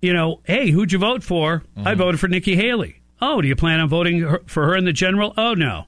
you 0.00 0.12
know, 0.12 0.40
hey, 0.44 0.70
who'd 0.70 0.92
you 0.92 0.98
vote 0.98 1.22
for? 1.22 1.62
I 1.84 1.94
voted 1.94 2.20
for 2.20 2.28
Nikki 2.28 2.54
Haley. 2.56 2.95
Oh, 3.20 3.40
do 3.40 3.48
you 3.48 3.56
plan 3.56 3.80
on 3.80 3.88
voting 3.88 4.26
for 4.46 4.66
her 4.66 4.76
in 4.76 4.84
the 4.84 4.92
general? 4.92 5.32
Oh, 5.36 5.54
no. 5.54 5.84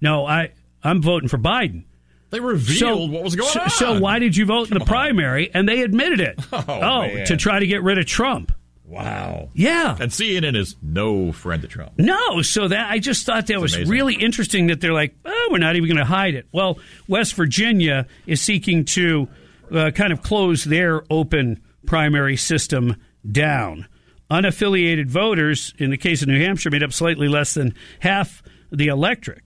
No, 0.00 0.26
I, 0.26 0.52
I'm 0.82 1.02
voting 1.02 1.28
for 1.28 1.38
Biden. 1.38 1.84
They 2.30 2.40
revealed 2.40 3.10
what 3.10 3.22
was 3.22 3.36
going 3.36 3.50
so, 3.50 3.60
on. 3.60 3.70
So 3.70 4.00
why 4.00 4.18
did 4.18 4.36
you 4.36 4.46
vote 4.46 4.70
in 4.70 4.78
the 4.78 4.84
primary? 4.84 5.50
And 5.54 5.68
they 5.68 5.82
admitted 5.82 6.20
it. 6.20 6.40
Oh, 6.52 7.02
man. 7.02 7.26
to 7.26 7.36
try 7.36 7.60
to 7.60 7.66
get 7.66 7.82
rid 7.82 7.98
of 7.98 8.06
Trump. 8.06 8.52
Wow. 8.84 9.50
Yeah. 9.54 9.96
And 9.98 10.10
CNN 10.10 10.56
is 10.56 10.76
no 10.80 11.32
friend 11.32 11.62
to 11.62 11.68
Trump. 11.68 11.92
No, 11.98 12.42
so 12.42 12.68
that 12.68 12.90
I 12.90 12.98
just 12.98 13.26
thought 13.26 13.46
that 13.48 13.60
was 13.60 13.74
amazing. 13.74 13.92
really 13.92 14.14
interesting 14.14 14.68
that 14.68 14.80
they're 14.80 14.92
like, 14.92 15.14
oh, 15.24 15.48
we're 15.50 15.58
not 15.58 15.76
even 15.76 15.88
going 15.88 15.98
to 15.98 16.04
hide 16.04 16.34
it. 16.34 16.46
Well, 16.52 16.78
West 17.08 17.34
Virginia 17.34 18.06
is 18.26 18.40
seeking 18.40 18.84
to 18.86 19.28
uh, 19.72 19.90
kind 19.90 20.12
of 20.12 20.22
close 20.22 20.64
their 20.64 21.02
open 21.10 21.60
primary 21.84 22.36
system 22.36 22.96
down. 23.30 23.86
Unaffiliated 24.30 25.06
voters, 25.06 25.72
in 25.78 25.90
the 25.90 25.96
case 25.96 26.22
of 26.22 26.28
New 26.28 26.40
Hampshire, 26.40 26.70
made 26.70 26.82
up 26.82 26.92
slightly 26.92 27.28
less 27.28 27.54
than 27.54 27.74
half 28.00 28.42
the 28.72 28.88
electric. 28.88 29.42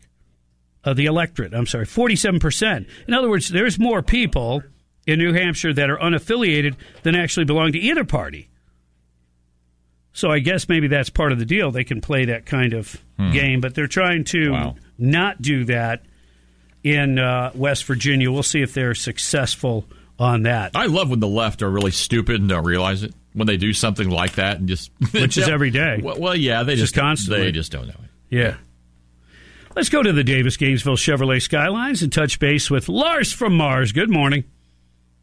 Uh, 0.83 0.95
the 0.95 1.05
electorate, 1.05 1.53
I'm 1.53 1.67
sorry, 1.67 1.85
47%. 1.85 2.87
In 3.07 3.13
other 3.13 3.29
words, 3.29 3.51
there's 3.51 3.79
more 3.79 4.01
people 4.03 4.63
in 5.07 5.19
New 5.19 5.35
Hampshire 5.35 5.75
that 5.75 5.91
are 5.91 5.99
unaffiliated 5.99 6.77
than 7.03 7.15
actually 7.15 7.45
belong 7.45 7.73
to 7.73 7.79
either 7.79 8.05
party. 8.05 8.49
So 10.13 10.31
I 10.31 10.39
guess 10.39 10.69
maybe 10.69 10.89
that's 10.89 11.11
part 11.11 11.33
of 11.33 11.39
the 11.39 11.45
deal. 11.45 11.71
They 11.71 11.85
can 11.85 12.01
play 12.01 12.25
that 12.27 12.47
kind 12.47 12.73
of 12.73 12.97
Hmm. 13.19 13.31
game, 13.33 13.61
but 13.61 13.75
they're 13.75 13.87
trying 13.87 14.25
to 14.25 14.51
Wow. 14.53 14.77
not 14.99 15.43
do 15.43 15.65
that 15.67 16.05
in 16.83 17.19
uh, 17.19 17.51
West 17.55 17.85
Virginia. 17.85 18.33
We'll 18.33 18.43
see 18.43 18.63
if 18.63 18.73
they're 18.73 18.95
successful 18.95 19.87
on 20.19 20.43
that. 20.45 20.73
I 20.75 20.87
love 20.87 21.11
when 21.11 21.21
the 21.21 21.29
left 21.29 21.61
are 21.63 21.71
really 21.71 21.91
stupid 21.91 22.41
and 22.41 22.49
don't 22.49 22.65
realize 22.65 23.03
it. 23.03 23.15
When 23.33 23.47
they 23.47 23.57
do 23.57 23.73
something 23.73 24.11
like 24.11 24.33
that 24.33 24.59
and 24.59 24.69
just 24.69 24.91
Which 25.13 25.39
is 25.39 25.49
every 25.49 25.71
day. 25.71 26.01
Well, 26.03 26.19
well, 26.19 26.37
yeah, 26.37 26.65
they 26.65 26.75
Just 26.75 26.95
just, 26.95 27.01
constantly. 27.01 27.45
They 27.45 27.53
just 27.53 27.71
don't 27.71 27.87
know 27.87 27.95
it. 28.03 28.11
Yeah. 28.29 28.57
Let's 29.77 29.89
go 29.89 30.03
to 30.03 30.13
the 30.13 30.25
Davis 30.25 30.57
Gainesville 30.57 30.97
Chevrolet 30.97 31.41
Skylines 31.41 32.03
and 32.03 32.13
touch 32.13 32.41
base 32.41 32.71
with 32.71 32.89
Lars 32.89 33.33
from 33.33 33.57
Mars. 33.57 33.93
Good 33.93 34.11
morning. 34.11 34.45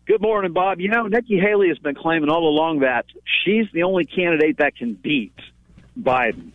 Good 0.06 0.22
morning, 0.22 0.54
Bob. 0.54 0.80
You 0.80 0.88
know, 0.88 1.08
Nikki 1.08 1.38
Haley 1.38 1.68
has 1.68 1.78
been 1.80 1.96
claiming 1.96 2.30
all 2.30 2.48
along 2.48 2.80
that 2.80 3.06
she's 3.44 3.66
the 3.74 3.84
only 3.84 4.06
candidate 4.06 4.58
that 4.60 4.78
can 4.78 4.94
beat 4.94 5.34
Biden. 6.00 6.52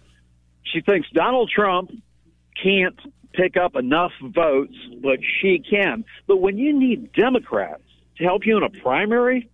She 0.62 0.80
thinks 0.80 1.06
Donald 1.12 1.50
Trump 1.54 1.90
can't 2.62 2.98
pick 3.34 3.58
up 3.58 3.76
enough 3.76 4.12
votes, 4.22 4.74
but 5.02 5.18
she 5.40 5.58
can. 5.58 6.06
But 6.26 6.38
when 6.38 6.56
you 6.56 6.78
need 6.78 7.12
Democrats 7.12 7.82
to 8.16 8.24
help 8.24 8.46
you 8.46 8.56
in 8.56 8.62
a 8.62 8.70
primary, 8.70 9.50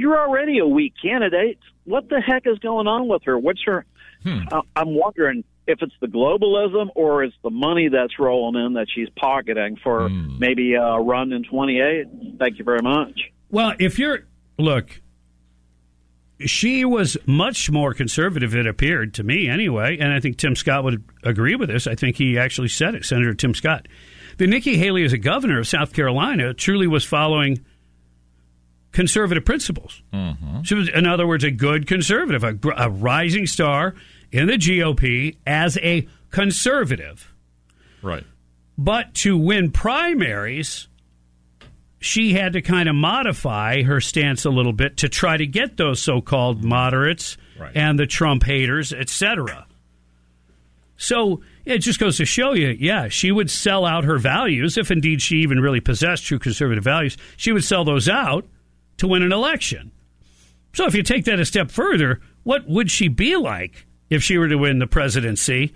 you're 0.00 0.18
already 0.18 0.58
a 0.58 0.66
weak 0.66 0.94
candidate. 1.00 1.58
What 1.84 2.08
the 2.08 2.22
heck 2.22 2.46
is 2.46 2.58
going 2.58 2.86
on 2.86 3.06
with 3.06 3.22
her? 3.24 3.38
What's 3.38 3.60
her? 3.66 3.84
Hmm. 4.22 4.40
I- 4.50 4.62
I'm 4.74 4.94
wondering 4.94 5.44
if 5.66 5.82
it's 5.82 5.92
the 6.00 6.06
globalism 6.06 6.88
or 6.94 7.22
it's 7.22 7.36
the 7.44 7.50
money 7.50 7.88
that's 7.88 8.18
rolling 8.18 8.64
in 8.64 8.72
that 8.72 8.86
she's 8.92 9.08
pocketing 9.10 9.76
for 9.82 10.08
hmm. 10.08 10.38
maybe 10.38 10.72
a 10.72 10.96
run 10.96 11.32
in 11.32 11.44
28. 11.44 12.38
Thank 12.38 12.58
you 12.58 12.64
very 12.64 12.80
much. 12.82 13.20
Well, 13.50 13.74
if 13.78 13.98
you're 13.98 14.20
look, 14.58 15.02
she 16.46 16.86
was 16.86 17.18
much 17.26 17.70
more 17.70 17.92
conservative. 17.92 18.54
It 18.54 18.66
appeared 18.66 19.12
to 19.14 19.22
me, 19.22 19.48
anyway, 19.48 19.98
and 19.98 20.14
I 20.14 20.20
think 20.20 20.38
Tim 20.38 20.56
Scott 20.56 20.82
would 20.84 21.04
agree 21.24 21.56
with 21.56 21.68
this. 21.68 21.86
I 21.86 21.94
think 21.94 22.16
he 22.16 22.38
actually 22.38 22.68
said 22.68 22.94
it, 22.94 23.04
Senator 23.04 23.34
Tim 23.34 23.54
Scott. 23.54 23.86
The 24.38 24.46
Nikki 24.46 24.78
Haley, 24.78 25.04
as 25.04 25.12
a 25.12 25.18
governor 25.18 25.58
of 25.58 25.68
South 25.68 25.92
Carolina, 25.92 26.54
truly 26.54 26.86
was 26.86 27.04
following 27.04 27.62
conservative 28.92 29.44
principles. 29.44 30.02
Mm-hmm. 30.12 30.62
She 30.62 30.74
was, 30.74 30.88
in 30.88 31.06
other 31.06 31.26
words, 31.26 31.44
a 31.44 31.50
good 31.50 31.86
conservative, 31.86 32.44
a, 32.44 32.58
a 32.76 32.90
rising 32.90 33.46
star 33.46 33.94
in 34.32 34.46
the 34.46 34.54
GOP 34.54 35.36
as 35.46 35.76
a 35.78 36.06
conservative. 36.30 37.32
Right. 38.02 38.24
But 38.78 39.14
to 39.16 39.36
win 39.36 39.70
primaries, 39.72 40.88
she 42.00 42.32
had 42.32 42.54
to 42.54 42.62
kind 42.62 42.88
of 42.88 42.94
modify 42.94 43.82
her 43.82 44.00
stance 44.00 44.44
a 44.44 44.50
little 44.50 44.72
bit 44.72 44.98
to 44.98 45.08
try 45.08 45.36
to 45.36 45.46
get 45.46 45.76
those 45.76 46.00
so-called 46.00 46.64
moderates 46.64 47.36
Right. 47.58 47.76
and 47.76 47.98
the 47.98 48.06
Trump 48.06 48.42
haters, 48.44 48.92
etc. 48.94 49.66
So 50.96 51.42
it 51.66 51.78
just 51.78 51.98
goes 52.00 52.16
to 52.16 52.24
show 52.24 52.52
you, 52.54 52.68
yeah, 52.68 53.08
she 53.08 53.30
would 53.30 53.50
sell 53.50 53.84
out 53.84 54.04
her 54.04 54.18
values 54.18 54.78
if 54.78 54.90
indeed 54.90 55.20
she 55.20 55.36
even 55.38 55.60
really 55.60 55.80
possessed 55.80 56.24
true 56.24 56.38
conservative 56.38 56.84
values. 56.84 57.18
She 57.36 57.52
would 57.52 57.64
sell 57.64 57.84
those 57.84 58.08
out 58.08 58.46
to 59.00 59.08
win 59.08 59.22
an 59.22 59.32
election. 59.32 59.90
So 60.72 60.86
if 60.86 60.94
you 60.94 61.02
take 61.02 61.24
that 61.26 61.40
a 61.40 61.44
step 61.44 61.70
further, 61.70 62.20
what 62.44 62.66
would 62.68 62.90
she 62.90 63.08
be 63.08 63.36
like 63.36 63.86
if 64.08 64.22
she 64.22 64.38
were 64.38 64.48
to 64.48 64.56
win 64.56 64.78
the 64.78 64.86
presidency 64.86 65.74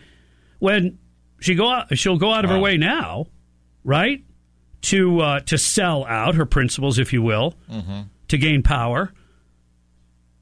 when 0.61 0.99
she 1.41 1.55
go 1.55 1.69
out, 1.69 1.99
she'll 1.99 2.17
go 2.17 2.33
out 2.33 2.45
of 2.45 2.51
her 2.51 2.59
way 2.59 2.77
now, 2.79 3.27
right? 3.83 4.23
To 4.83 5.21
uh, 5.21 5.41
to 5.41 5.59
sell 5.59 6.05
out 6.07 6.35
her 6.37 6.47
principles, 6.47 6.99
if 6.99 7.13
you 7.13 7.23
will, 7.23 7.55
to 8.29 8.39
gain 8.39 8.63
power. 8.63 9.13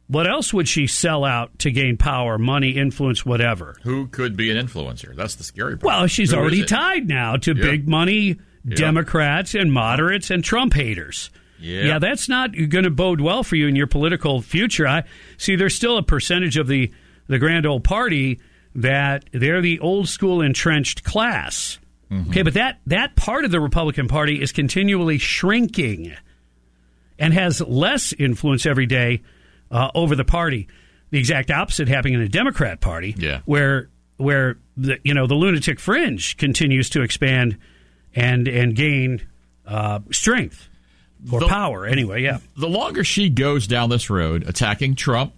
What 0.09 0.27
else 0.29 0.53
would 0.53 0.69
she 0.69 0.87
sell 0.87 1.25
out 1.25 1.59
to 1.61 1.71
gain 1.71 1.97
power, 1.97 2.37
money, 2.37 2.71
influence, 2.73 3.25
whatever? 3.25 3.77
Who 3.83 4.09
could 4.09 4.37
be 4.37 4.51
an 4.51 4.57
influencer? 4.67 5.15
That's 5.17 5.37
the 5.37 5.45
scary 5.45 5.79
part. 5.79 5.85
Well, 5.85 6.07
she's 6.07 6.33
Who 6.33 6.37
already 6.39 6.65
tied 6.65 7.09
now 7.09 7.37
to 7.39 7.55
Yeah. 7.57 7.63
big 7.63 7.89
money 7.89 8.37
Yeah. 8.65 8.77
Democrats 8.77 9.55
and 9.55 9.73
moderates 9.73 10.31
and 10.31 10.45
Trump 10.45 10.75
haters. 10.75 11.31
Yeah. 11.63 11.99
that's 11.99 12.29
not 12.29 12.53
going 12.69 12.85
to 12.85 12.91
bode 12.91 13.21
well 13.21 13.43
for 13.43 13.57
you 13.57 13.67
in 13.69 13.77
your 13.77 13.87
political 13.87 14.43
future. 14.43 14.87
I 14.87 15.05
see 15.39 15.57
there's 15.57 15.75
still 15.75 15.97
a 15.99 16.03
percentage 16.03 16.57
of 16.57 16.67
the 16.67 16.91
the 17.29 17.39
grand 17.39 17.67
old 17.67 17.85
party 17.85 18.41
that 18.75 19.25
they're 19.33 19.61
the 19.61 19.79
old 19.81 20.09
school 20.09 20.41
entrenched 20.41 21.05
class. 21.05 21.79
Mm-hmm. 22.11 22.31
Okay, 22.31 22.43
but 22.43 22.55
that 22.55 22.81
that 22.87 23.17
part 23.17 23.45
of 23.45 23.51
the 23.51 23.61
Republican 23.61 24.09
Party 24.09 24.41
is 24.43 24.53
continually 24.53 25.19
shrinking 25.19 26.15
and 27.19 27.33
has 27.33 27.61
less 27.61 28.13
influence 28.13 28.67
every 28.67 28.87
day 28.87 29.23
uh, 29.71 29.91
over 29.95 30.17
the 30.17 30.25
party. 30.25 30.69
The 31.11 31.19
exact 31.19 31.51
opposite 31.51 31.89
happening 31.89 32.15
in 32.15 32.21
the 32.21 32.29
Democrat 32.29 32.81
Party, 32.81 33.15
Yeah. 33.19 33.41
where 33.45 33.89
where 34.17 34.59
the 34.77 34.99
you 35.05 35.15
know 35.15 35.27
the 35.27 35.35
lunatic 35.35 35.79
fringe 35.81 36.37
continues 36.37 36.91
to 36.91 37.03
expand 37.03 37.59
and 38.15 38.49
and 38.49 38.75
gain 38.75 39.23
uh, 39.67 40.01
strength 40.11 40.69
or 41.31 41.41
The- 41.41 41.47
power. 41.49 41.87
Anyway, 41.87 42.23
yeah. 42.23 42.39
The 42.57 42.69
longer 42.69 43.05
she 43.05 43.29
goes 43.29 43.67
down 43.67 43.91
this 43.91 44.11
road, 44.11 44.45
attacking 44.47 44.95
Trump, 44.97 45.33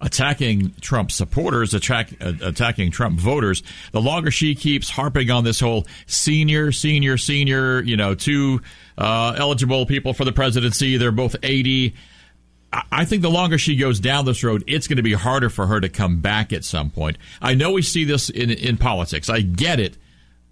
attacking 0.00 0.74
Trump 0.80 1.12
supporters, 1.12 1.74
attack, 1.74 2.10
uh, 2.20 2.32
attacking 2.42 2.90
Trump 2.90 3.20
voters, 3.20 3.62
the 3.92 4.00
longer 4.00 4.30
she 4.30 4.54
keeps 4.54 4.90
harping 4.90 5.30
on 5.30 5.44
this 5.44 5.60
whole 5.60 5.86
senior, 6.06 6.72
senior, 6.72 7.16
senior, 7.16 7.80
you 7.82 7.96
know, 7.96 8.14
two 8.14 8.60
uh, 8.98 9.34
eligible 9.38 9.86
people 9.86 10.12
for 10.12 10.24
the 10.24 10.32
presidency, 10.32 10.96
they're 10.96 11.12
both 11.12 11.36
80. 11.42 11.94
I- 12.72 12.82
I 12.90 13.04
think 13.04 13.22
the 13.22 13.30
longer 13.30 13.58
she 13.58 13.76
goes 13.76 14.00
down 14.00 14.24
this 14.24 14.42
road, 14.42 14.64
it's 14.66 14.88
going 14.88 14.96
to 14.96 15.02
be 15.02 15.12
harder 15.12 15.48
for 15.48 15.66
her 15.68 15.80
to 15.80 15.88
come 15.88 16.20
back 16.20 16.52
at 16.52 16.64
some 16.64 16.90
point. 16.90 17.16
I 17.40 17.54
know 17.54 17.70
we 17.70 17.82
see 17.82 18.04
this 18.04 18.28
in, 18.28 18.50
in 18.50 18.76
politics. 18.78 19.28
I 19.30 19.40
get 19.40 19.78
it. 19.78 19.96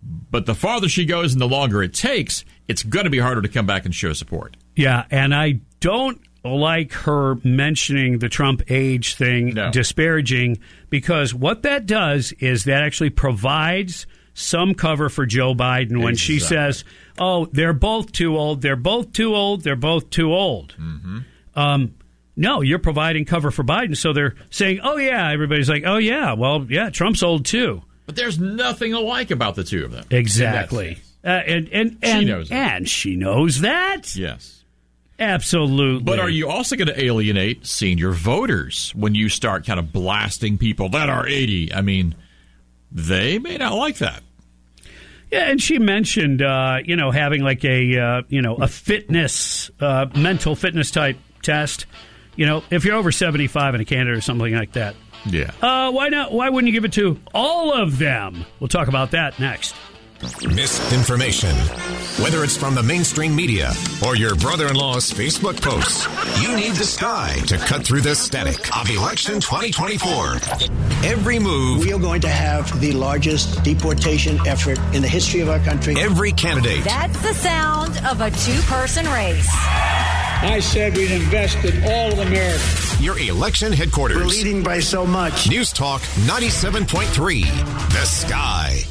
But 0.02 0.46
the 0.46 0.54
farther 0.54 0.88
she 0.88 1.04
goes 1.04 1.32
and 1.32 1.40
the 1.42 1.48
longer 1.48 1.82
it 1.82 1.92
takes, 1.92 2.44
it's 2.68 2.82
going 2.82 3.04
to 3.04 3.10
be 3.10 3.18
harder 3.18 3.42
to 3.42 3.48
come 3.48 3.66
back 3.66 3.84
and 3.84 3.94
show 3.94 4.12
support. 4.14 4.56
Yeah, 4.76 5.04
and 5.10 5.34
I 5.34 5.60
don't 5.80 6.20
like 6.44 6.92
her 6.92 7.36
mentioning 7.44 8.18
the 8.18 8.28
Trump 8.28 8.62
age 8.70 9.14
thing 9.14 9.54
disparaging 9.72 10.58
because 10.88 11.34
what 11.34 11.62
that 11.64 11.84
does 11.86 12.32
is 12.38 12.64
that 12.64 12.82
actually 12.82 13.10
provides 13.10 14.06
some 14.32 14.74
cover 14.74 15.08
for 15.10 15.26
Joe 15.26 15.54
Biden 15.54 16.02
when 16.02 16.16
she 16.16 16.38
says, 16.38 16.84
"Oh, 17.18 17.46
they're 17.46 17.74
both 17.74 18.12
too 18.12 18.38
old. 18.38 18.62
They're 18.62 18.76
both 18.76 19.12
too 19.12 19.34
old. 19.34 19.62
They're 19.62 19.76
both 19.76 20.08
too 20.10 20.32
old." 20.32 20.74
Mm-hmm. 20.80 21.18
Um, 21.56 21.94
no, 22.36 22.62
you're 22.62 22.78
providing 22.78 23.26
cover 23.26 23.50
for 23.50 23.64
Biden, 23.64 23.96
so 23.96 24.12
they're 24.14 24.34
saying, 24.50 24.80
"Oh 24.82 24.96
yeah." 24.96 25.30
Everybody's 25.30 25.68
like, 25.68 25.82
"Oh 25.84 25.98
yeah." 25.98 26.32
Well, 26.32 26.64
yeah, 26.70 26.88
Trump's 26.88 27.22
old 27.22 27.44
too. 27.44 27.82
But 28.06 28.16
there's 28.16 28.38
nothing 28.38 28.94
alike 28.94 29.30
about 29.30 29.56
the 29.56 29.64
two 29.64 29.84
of 29.84 29.90
them. 29.92 30.04
Exactly. 30.10 30.98
Uh, 31.22 31.28
and 31.28 31.68
and 31.68 31.98
She 32.02 32.10
and, 32.10 32.26
knows 32.26 32.48
that. 32.48 32.76
and 32.76 32.88
she 32.88 33.16
knows 33.16 33.60
that. 33.60 34.16
Yes. 34.16 34.59
Absolutely. 35.20 36.02
But 36.02 36.18
are 36.18 36.30
you 36.30 36.48
also 36.48 36.76
going 36.76 36.88
to 36.88 37.00
alienate 37.00 37.66
senior 37.66 38.10
voters 38.10 38.92
when 38.96 39.14
you 39.14 39.28
start 39.28 39.66
kind 39.66 39.78
of 39.78 39.92
blasting 39.92 40.56
people 40.56 40.88
that 40.90 41.10
are 41.10 41.26
80? 41.26 41.74
I 41.74 41.82
mean, 41.82 42.14
they 42.90 43.38
may 43.38 43.58
not 43.58 43.74
like 43.74 43.98
that. 43.98 44.22
Yeah, 45.30 45.48
and 45.48 45.62
she 45.62 45.78
mentioned, 45.78 46.42
uh, 46.42 46.78
you 46.84 46.96
know, 46.96 47.10
having 47.10 47.42
like 47.42 47.64
a, 47.64 47.98
uh, 47.98 48.22
you 48.28 48.42
know, 48.42 48.56
a 48.56 48.66
fitness, 48.66 49.70
uh, 49.78 50.06
mental 50.16 50.56
fitness 50.56 50.90
type 50.90 51.18
test. 51.42 51.86
You 52.34 52.46
know, 52.46 52.64
if 52.70 52.84
you're 52.84 52.96
over 52.96 53.12
75 53.12 53.74
in 53.74 53.80
a 53.80 53.84
candidate 53.84 54.16
or 54.16 54.20
something 54.22 54.54
like 54.54 54.72
that. 54.72 54.96
Yeah. 55.26 55.52
Uh, 55.60 55.92
why 55.92 56.08
not? 56.08 56.32
Why 56.32 56.48
wouldn't 56.48 56.66
you 56.66 56.72
give 56.72 56.86
it 56.86 56.94
to 56.94 57.20
all 57.34 57.74
of 57.74 57.98
them? 57.98 58.46
We'll 58.58 58.68
talk 58.68 58.88
about 58.88 59.10
that 59.10 59.38
next. 59.38 59.74
Misinformation. 60.22 61.54
Whether 62.22 62.44
it's 62.44 62.56
from 62.56 62.74
the 62.74 62.82
mainstream 62.82 63.34
media 63.34 63.72
or 64.04 64.16
your 64.16 64.34
brother 64.34 64.66
in 64.66 64.74
law's 64.74 65.10
Facebook 65.10 65.60
posts, 65.62 66.06
you 66.42 66.54
need 66.54 66.72
the 66.72 66.84
sky 66.84 67.36
to 67.46 67.56
cut 67.56 67.84
through 67.86 68.02
the 68.02 68.14
static 68.14 68.76
of 68.76 68.90
election 68.90 69.40
2024. 69.40 70.34
Every 71.08 71.38
move. 71.38 71.80
We 71.80 71.94
are 71.94 71.98
going 71.98 72.20
to 72.20 72.28
have 72.28 72.80
the 72.80 72.92
largest 72.92 73.62
deportation 73.64 74.38
effort 74.46 74.78
in 74.94 75.00
the 75.00 75.08
history 75.08 75.40
of 75.40 75.48
our 75.48 75.60
country. 75.60 75.94
Every 75.98 76.32
candidate. 76.32 76.84
That's 76.84 77.20
the 77.22 77.32
sound 77.32 77.96
of 78.04 78.20
a 78.20 78.30
two 78.30 78.60
person 78.62 79.06
race. 79.06 79.48
I 80.42 80.60
said 80.60 80.96
we'd 80.98 81.12
invest 81.12 81.64
in 81.64 81.82
all 81.84 82.12
of 82.12 82.18
America. 82.18 82.62
Your 83.00 83.18
election 83.18 83.72
headquarters. 83.72 84.18
We're 84.18 84.24
leading 84.24 84.62
by 84.62 84.80
so 84.80 85.06
much. 85.06 85.48
News 85.48 85.72
Talk 85.72 86.02
97.3. 86.02 87.44
The 87.92 88.04
Sky. 88.04 88.84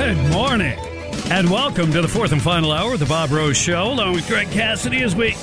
Good 0.00 0.30
morning, 0.30 0.78
and 1.30 1.50
welcome 1.50 1.92
to 1.92 2.00
the 2.00 2.08
fourth 2.08 2.32
and 2.32 2.40
final 2.40 2.72
hour 2.72 2.94
of 2.94 3.00
the 3.00 3.04
Bob 3.04 3.30
Rose 3.30 3.58
Show, 3.58 3.92
along 3.92 4.14
with 4.14 4.26
Greg 4.26 4.50
Cassidy 4.50 5.02
as 5.02 5.14
we 5.14 5.36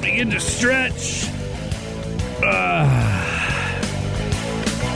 begin 0.00 0.28
to 0.30 0.40
stretch. 0.40 1.28
Uh, 2.44 3.84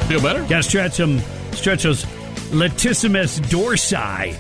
Feel 0.09 0.21
better? 0.21 0.41
Got 0.41 0.57
to 0.57 0.63
stretch 0.65 0.97
them, 0.97 1.21
stretch 1.53 1.85
those 1.85 2.05
latissimus 2.51 3.39
dorsi, 3.43 4.37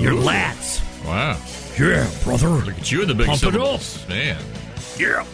your 0.00 0.14
Ooh. 0.14 0.22
lats. 0.22 0.80
Wow. 1.04 1.38
Yeah, 1.78 2.10
brother. 2.24 2.48
Look 2.48 2.78
at 2.78 2.90
you 2.90 3.02
in 3.02 3.08
the 3.08 3.14
big 3.14 3.26
Pump 3.26 3.36
it 3.36 3.40
syllables. 3.40 4.08
Man. 4.08 4.42
Yeah. 4.98 5.26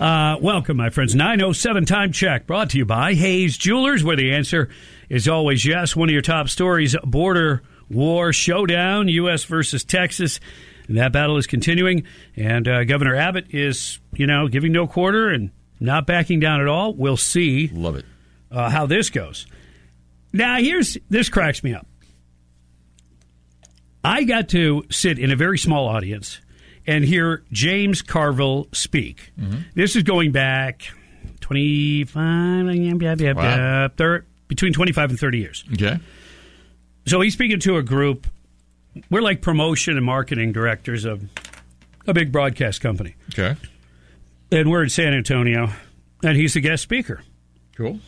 Uh, 0.00 0.38
welcome, 0.40 0.78
my 0.78 0.88
friends. 0.88 1.14
907 1.14 1.84
Time 1.84 2.12
Check 2.12 2.46
brought 2.46 2.70
to 2.70 2.78
you 2.78 2.86
by 2.86 3.12
Hayes 3.12 3.58
Jewelers, 3.58 4.02
where 4.02 4.16
the 4.16 4.32
answer 4.32 4.70
is 5.08 5.28
always 5.28 5.64
yes. 5.64 5.94
One 5.96 6.08
of 6.08 6.12
your 6.12 6.22
top 6.22 6.48
stories 6.48 6.96
border 7.04 7.62
war 7.88 8.32
showdown, 8.32 9.08
U.S. 9.08 9.44
versus 9.44 9.84
Texas. 9.84 10.40
And 10.88 10.96
that 10.98 11.12
battle 11.12 11.36
is 11.36 11.46
continuing. 11.46 12.04
And 12.36 12.66
uh, 12.68 12.84
Governor 12.84 13.14
Abbott 13.16 13.46
is, 13.54 13.98
you 14.14 14.26
know, 14.26 14.46
giving 14.48 14.72
no 14.72 14.86
quarter 14.86 15.28
and 15.30 15.50
not 15.80 16.06
backing 16.06 16.40
down 16.40 16.60
at 16.60 16.68
all. 16.68 16.94
We'll 16.94 17.16
see. 17.16 17.68
Love 17.68 17.96
it. 17.96 18.04
Uh, 18.50 18.70
how 18.70 18.86
this 18.86 19.10
goes. 19.10 19.46
Now, 20.32 20.58
here's 20.58 20.96
this 21.10 21.28
cracks 21.28 21.62
me 21.64 21.74
up. 21.74 21.86
I 24.04 24.22
got 24.24 24.48
to 24.50 24.84
sit 24.90 25.18
in 25.18 25.32
a 25.32 25.36
very 25.36 25.58
small 25.58 25.88
audience 25.88 26.40
and 26.86 27.04
hear 27.04 27.42
James 27.50 28.02
Carville 28.02 28.68
speak. 28.72 29.32
This 29.74 29.96
is 29.96 30.04
going 30.04 30.30
back 30.30 30.82
25, 31.40 32.74
yeah, 32.76 33.14
yeah, 33.18 33.32
Wow. 33.32 33.88
thir- 33.96 34.24
between 34.48 34.72
25 34.72 35.10
and 35.10 35.18
30 35.18 35.38
years. 35.38 35.64
Okay. 35.72 35.98
So 37.06 37.20
he's 37.20 37.32
speaking 37.34 37.60
to 37.60 37.76
a 37.76 37.82
group. 37.82 38.26
We're 39.10 39.22
like 39.22 39.42
promotion 39.42 39.96
and 39.96 40.04
marketing 40.06 40.52
directors 40.52 41.04
of 41.04 41.22
a 42.06 42.14
big 42.14 42.32
broadcast 42.32 42.80
company. 42.80 43.14
Okay. 43.32 43.56
And 44.50 44.70
we're 44.70 44.82
in 44.84 44.88
San 44.88 45.12
Antonio, 45.12 45.70
and 46.24 46.36
he's 46.36 46.54
the 46.54 46.60
guest 46.60 46.82
speaker. 46.82 47.22
Cool. 47.76 48.00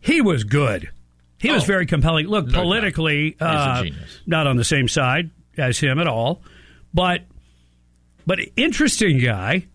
He 0.00 0.20
was 0.20 0.44
good. 0.44 0.90
He 1.38 1.50
was 1.50 1.62
Oh. 1.64 1.66
very 1.66 1.86
compelling. 1.86 2.26
Look, 2.26 2.46
No 2.48 2.62
politically, 2.62 3.36
uh, 3.40 3.84
not 4.26 4.46
on 4.46 4.56
the 4.56 4.64
same 4.64 4.88
side 4.88 5.30
as 5.56 5.78
him 5.78 5.98
at 5.98 6.06
all, 6.06 6.42
but 6.92 7.22
but 8.26 8.38
interesting 8.56 9.18
guy. 9.18 9.66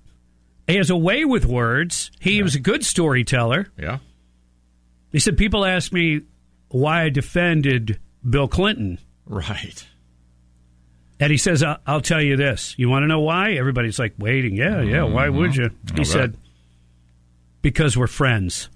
He 0.68 0.76
has 0.76 0.90
a 0.90 0.98
way 0.98 1.26
with 1.26 1.46
words. 1.46 2.10
He 2.20 2.42
was 2.44 2.56
a 2.56 2.60
good 2.60 2.84
storyteller. 2.84 3.68
Yeah. 3.80 4.00
He 5.12 5.20
said 5.20 5.38
people 5.38 5.66
ask 5.66 5.92
me 5.92 6.22
why 6.70 7.04
I 7.04 7.10
defended 7.10 8.00
Bill 8.28 8.48
Clinton, 8.48 9.00
Right. 9.26 9.88
and 11.20 11.32
he 11.32 11.38
says, 11.38 11.64
"I'll, 11.86 12.02
tell 12.02 12.22
you 12.22 12.36
this. 12.38 12.76
You 12.78 12.90
want 12.90 13.04
to 13.04 13.08
know 13.08 13.20
why?" 13.22 13.54
Everybody's 13.54 13.98
like, 14.00 14.14
"Waiting, 14.20 14.56
yeah, 14.56 14.82
yeah. 14.82 15.04
Why 15.04 15.30
would 15.30 15.56
you?" 15.56 15.72
He 15.96 16.04
said, 16.06 16.36
"Because 17.62 17.98
we're 17.98 18.08
friends." 18.08 18.70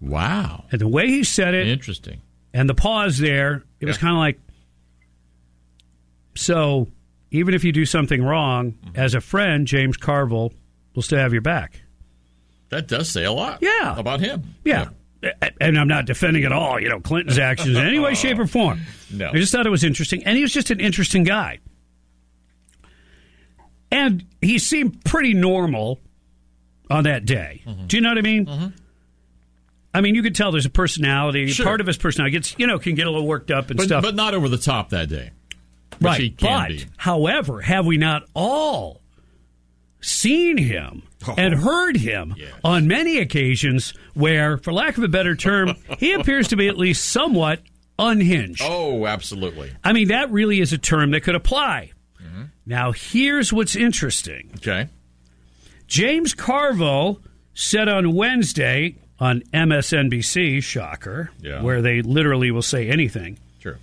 Wow. 0.00 0.64
And 0.70 0.80
the 0.80 0.88
way 0.88 1.08
he 1.08 1.24
said 1.24 1.54
it, 1.54 1.66
Interesting. 1.66 2.20
and 2.54 2.68
the 2.68 2.74
pause 2.74 3.18
there, 3.18 3.64
it 3.80 3.86
was 3.86 3.98
kind 3.98 4.12
of 4.14 4.18
like, 4.20 4.38
so 6.34 6.86
even 7.30 7.52
if 7.54 7.64
you 7.64 7.72
do 7.72 7.84
something 7.84 8.22
wrong, 8.22 8.72
Mm-hmm. 8.72 8.96
as 8.96 9.14
a 9.14 9.20
friend, 9.20 9.66
James 9.66 9.96
Carville 9.96 10.52
will 10.94 11.02
still 11.02 11.18
have 11.18 11.32
your 11.32 11.42
back. 11.42 11.82
That 12.70 12.86
does 12.86 13.08
say 13.10 13.24
a 13.24 13.32
lot. 13.32 13.58
Yeah. 13.60 13.98
About 13.98 14.20
him. 14.20 14.54
Yeah. 14.64 14.88
A- 14.90 14.90
And 15.60 15.78
I'm 15.78 15.88
not 15.88 16.06
defending 16.06 16.44
at 16.44 16.52
all, 16.52 16.80
you 16.80 16.88
know, 16.88 17.00
Clinton's 17.00 17.38
actions 17.38 17.76
in 17.76 17.84
any 17.84 17.98
way, 17.98 18.14
shape, 18.14 18.38
or 18.38 18.46
form. 18.46 18.80
No. 19.12 19.30
I 19.30 19.32
just 19.32 19.50
thought 19.52 19.66
it 19.66 19.70
was 19.70 19.82
interesting. 19.84 20.24
And 20.24 20.36
he 20.36 20.42
was 20.42 20.52
just 20.52 20.70
an 20.70 20.78
interesting 20.80 21.24
guy. 21.24 21.58
And 23.90 24.24
he 24.40 24.58
seemed 24.58 25.04
pretty 25.04 25.34
normal 25.34 25.98
on 26.90 27.04
that 27.04 27.24
day. 27.24 27.62
Mm-hmm. 27.66 27.86
Do 27.86 27.96
you 27.96 28.00
know 28.02 28.10
what 28.10 28.18
I 28.18 28.22
mean? 28.22 28.72
I 29.94 30.00
mean, 30.02 30.14
you 30.14 30.22
could 30.22 30.34
tell 30.34 30.52
there's 30.52 30.66
a 30.66 30.70
personality. 30.70 31.48
Sure. 31.48 31.64
Part 31.66 31.80
of 31.80 31.86
his 31.86 31.96
personality 31.96 32.32
gets, 32.32 32.54
you 32.58 32.66
know, 32.66 32.78
can 32.78 32.94
get 32.94 33.06
a 33.06 33.10
little 33.10 33.26
worked 33.26 33.50
up 33.50 33.70
and 33.70 33.76
But, 33.78 33.86
stuff. 33.86 34.02
but 34.02 34.14
not 34.14 34.34
over 34.34 34.48
the 34.48 34.58
top 34.58 34.90
that 34.90 35.08
day. 35.08 35.30
Right. 36.00 36.34
but, 36.38 36.68
be. 36.68 36.84
however, 36.96 37.60
have 37.62 37.86
we 37.86 37.96
not 37.96 38.24
all 38.34 39.00
seen 40.00 40.58
him 40.58 41.02
Oh. 41.26 41.34
and 41.36 41.52
heard 41.54 41.96
him 41.96 42.36
on 42.62 42.86
many 42.86 43.18
occasions 43.18 43.92
where, 44.14 44.56
for 44.56 44.72
lack 44.72 44.96
of 44.98 45.02
a 45.04 45.08
better 45.08 45.34
term, 45.34 45.74
he 45.98 46.12
appears 46.14 46.46
to 46.48 46.56
be 46.56 46.68
at 46.68 46.78
least 46.78 47.08
somewhat 47.08 47.60
unhinged? 47.98 48.62
Oh, 48.64 49.04
absolutely. 49.04 49.72
I 49.82 49.92
mean, 49.92 50.08
that 50.08 50.30
really 50.30 50.60
is 50.60 50.72
a 50.72 50.78
term 50.78 51.10
that 51.10 51.22
could 51.22 51.34
apply. 51.34 51.90
Mm-hmm. 52.22 52.42
Now, 52.66 52.92
here's 52.92 53.52
what's 53.52 53.74
interesting. 53.74 54.52
Okay. 54.56 54.88
James 55.88 56.34
Carville 56.34 57.20
said 57.54 57.88
on 57.88 58.14
Wednesday 58.14 58.96
on 59.18 59.40
MSNBC, 59.52 60.62
shocker, 60.62 61.30
Yeah. 61.40 61.62
where 61.62 61.82
they 61.82 62.02
literally 62.02 62.52
will 62.52 62.62
say 62.62 62.88
anything, 62.88 63.38
Sure. 63.58 63.78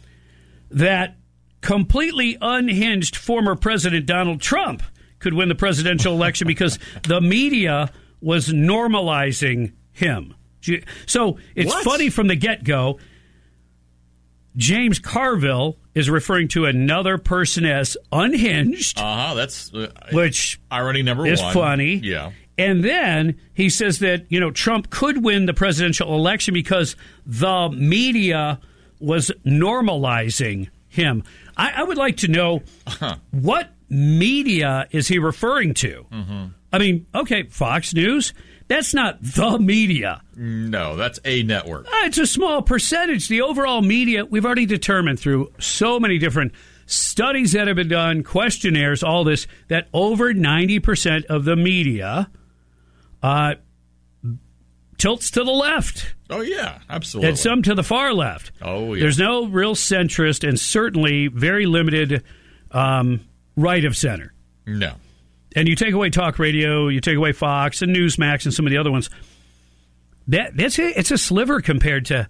that 0.71 1.17
completely 1.61 2.37
unhinged 2.39 3.15
former 3.17 3.55
President 3.55 4.05
Donald 4.05 4.39
Trump 4.39 4.83
could 5.25 5.33
win 5.33 5.49
the 5.49 5.55
presidential 5.55 6.13
election 6.13 6.45
because 6.45 6.77
the 7.07 7.19
media 7.19 7.91
was 8.21 8.49
normalizing 8.49 9.71
him. 9.91 10.35
So 11.07 11.39
it's 11.55 11.73
What? 11.73 11.83
funny 11.83 12.11
from 12.11 12.27
the 12.27 12.35
get 12.35 12.63
go. 12.63 12.99
James 14.55 14.99
Carville 14.99 15.77
is 15.95 16.09
referring 16.11 16.47
to 16.49 16.65
another 16.65 17.17
person 17.17 17.65
as 17.65 17.97
unhinged. 18.11 18.99
Uh 18.99 19.01
huh. 19.29 19.33
That's 19.33 19.73
uh, 19.73 19.87
which 20.13 20.59
irony 20.69 21.01
number 21.01 21.25
is 21.25 21.41
one. 21.41 21.53
funny. 21.53 21.95
Yeah. 21.95 22.31
And 22.57 22.83
then 22.83 23.39
he 23.55 23.69
says 23.69 23.97
that 23.99 24.25
you 24.29 24.39
know 24.39 24.51
Trump 24.51 24.91
could 24.91 25.23
win 25.23 25.47
the 25.47 25.55
presidential 25.55 26.13
election 26.15 26.53
because 26.53 26.95
the 27.25 27.69
media 27.69 28.59
was 28.99 29.31
normalizing 29.43 30.69
him. 30.87 31.23
I, 31.57 31.71
I 31.77 31.83
would 31.83 31.97
like 31.97 32.17
to 32.17 32.27
know 32.27 32.61
Uh-huh. 32.85 33.15
what 33.31 33.71
media 33.89 34.87
is 34.91 35.07
he 35.07 35.19
referring 35.19 35.73
to? 35.75 36.05
Mm-hmm. 36.11 36.45
I 36.73 36.77
mean, 36.79 37.05
okay, 37.15 37.43
Fox 37.43 37.93
News. 37.93 38.33
That's 38.67 38.93
not 38.95 39.21
the 39.21 39.59
media. 39.59 40.21
No, 40.35 40.95
that's 40.95 41.19
a 41.23 41.43
network. 41.43 41.85
Uh, 41.87 42.05
It's 42.05 42.17
a 42.17 42.25
small 42.25 42.63
percentage. 42.63 43.27
The 43.27 43.41
overall 43.41 43.81
media, 43.83 44.25
we've 44.25 44.45
already 44.45 44.65
determined 44.65 45.19
through 45.19 45.51
so 45.59 45.99
many 45.99 46.17
different 46.17 46.51
studies 46.87 47.51
that 47.51 47.67
have 47.67 47.75
been 47.75 47.87
done, 47.89 48.23
questionnaires, 48.23 49.03
all 49.03 49.23
this, 49.23 49.45
that 49.67 49.87
over 49.93 50.33
90% 50.33 51.25
of 51.25 51.45
the 51.45 51.55
media 51.55 52.29
uh, 53.21 53.53
tilts 54.97 55.31
to 55.31 55.43
the 55.43 55.51
left. 55.51 56.15
Oh 56.29 56.41
yeah, 56.41 56.79
absolutely. 56.89 57.29
And 57.29 57.37
some 57.39 57.61
to 57.63 57.75
the 57.75 57.83
far 57.83 58.13
left. 58.13 58.51
Oh 58.61 58.93
yeah. 58.95 59.01
There's 59.01 59.19
no 59.19 59.45
real 59.45 59.75
centrist 59.75 60.47
and 60.47 60.59
certainly 60.59 61.27
very 61.27 61.65
limited 61.67 62.23
um, 62.71 63.21
right 63.55 63.83
of 63.85 63.95
center. 63.95 64.33
no. 64.65 64.95
And 65.57 65.69
you 65.69 65.75
take 65.77 65.93
away 65.93 66.09
talk 66.09 66.37
radio, 66.37 66.89
you 66.89 66.99
take 66.99 67.15
away 67.15 67.31
Fox 67.31 67.81
and 67.81 67.95
Newsmax 67.95 68.43
and 68.43 68.53
some 68.53 68.65
of 68.67 68.71
the 68.71 68.77
other 68.77 68.91
ones. 68.91 69.09
That 70.27 70.57
that's 70.57 70.77
a, 70.77 70.99
it's 70.99 71.11
a 71.11 71.17
sliver 71.17 71.61
compared 71.61 72.07
to 72.07 72.27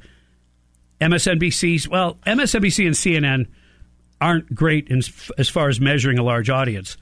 MSNBC's. 1.01 1.89
Well, 1.89 2.19
MSNBC 2.27 2.85
and 2.85 2.95
CNN 2.95 3.47
aren't 4.21 4.53
great 4.53 4.89
in, 4.89 5.01
as 5.39 5.49
far 5.49 5.69
as 5.69 5.79
measuring 5.81 6.19
a 6.19 6.23
large 6.23 6.51
audience, 6.51 6.97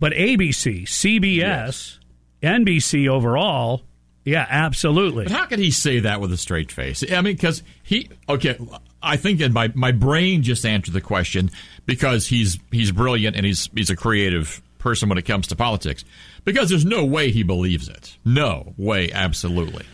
but 0.00 0.12
ABC, 0.12 0.82
CBS, 0.82 1.98
NBC 2.42 3.08
overall, 3.08 3.82
yeah, 4.24 4.46
absolutely. 4.48 5.24
But 5.24 5.32
how 5.32 5.46
could 5.46 5.58
he 5.58 5.70
say 5.70 6.00
that 6.00 6.20
with 6.20 6.32
a 6.32 6.36
straight 6.36 6.70
face? 6.70 7.04
I 7.10 7.20
mean, 7.20 7.34
because 7.34 7.62
he 7.82 8.08
okay. 8.28 8.58
I 9.02 9.16
think 9.16 9.40
that 9.40 9.52
my 9.52 9.70
my 9.74 9.92
brain 9.92 10.42
just 10.42 10.64
answered 10.64 10.94
the 10.94 11.00
question 11.00 11.50
because 11.86 12.26
he's 12.26 12.58
he's 12.70 12.92
brilliant 12.92 13.36
and 13.36 13.44
he's 13.44 13.68
he's 13.74 13.90
a 13.90 13.96
creative 13.96 14.62
person 14.78 15.08
when 15.08 15.18
it 15.18 15.22
comes 15.22 15.46
to 15.48 15.56
politics. 15.56 16.04
Because 16.44 16.68
there's 16.68 16.84
no 16.84 17.04
way 17.04 17.30
he 17.30 17.42
believes 17.42 17.88
it. 17.88 18.16
No 18.24 18.74
way, 18.76 19.12
absolutely. 19.12 19.84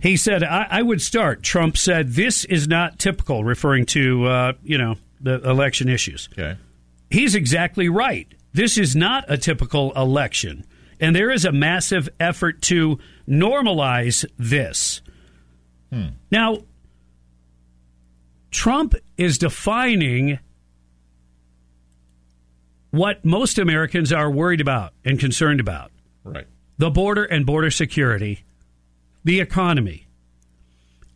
He 0.00 0.16
said, 0.16 0.42
I, 0.42 0.66
I 0.68 0.82
would 0.82 1.00
start. 1.00 1.44
Trump 1.44 1.76
said, 1.76 2.08
this 2.14 2.44
is 2.44 2.66
not 2.66 2.98
typical, 2.98 3.44
referring 3.44 3.86
to, 3.86 4.26
uh, 4.26 4.52
you 4.64 4.76
know, 4.76 4.96
the 5.20 5.40
election 5.48 5.88
issues. 5.88 6.28
Okay. 6.32 6.56
He's 7.10 7.36
exactly 7.36 7.88
right. 7.88 8.26
This 8.52 8.76
is 8.76 8.96
not 8.96 9.24
a 9.28 9.38
typical 9.38 9.92
election. 9.92 10.66
And 10.98 11.14
there 11.14 11.30
is 11.30 11.44
a 11.44 11.52
massive 11.52 12.08
effort 12.18 12.62
to 12.62 12.98
normalize 13.28 14.24
this. 14.38 15.00
Now, 16.30 16.58
Trump 18.50 18.94
is 19.16 19.38
defining 19.38 20.38
what 22.92 23.24
most 23.24 23.58
Americans 23.58 24.12
are 24.12 24.30
worried 24.30 24.60
about 24.60 24.92
and 25.04 25.18
concerned 25.18 25.58
about 25.58 25.90
Right. 26.22 26.46
the 26.78 26.90
border 26.90 27.24
and 27.24 27.44
border 27.44 27.70
security, 27.70 28.44
the 29.24 29.40
economy, 29.40 30.06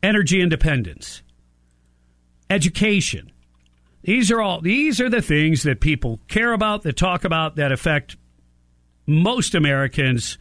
energy 0.03 0.41
independence, 0.41 1.23
education. 2.51 3.31
These 4.03 4.31
are 4.33 4.41
all 4.41 4.61
these 4.61 5.01
are 5.01 5.11
the 5.11 5.23
things 5.23 5.63
that 5.65 5.81
people 5.81 6.21
care 6.29 6.53
about, 6.53 6.83
that 6.83 6.97
talk 6.97 7.25
about, 7.25 7.57
that 7.57 7.73
affect 7.73 8.17
most 9.07 9.55
Americans 9.55 10.39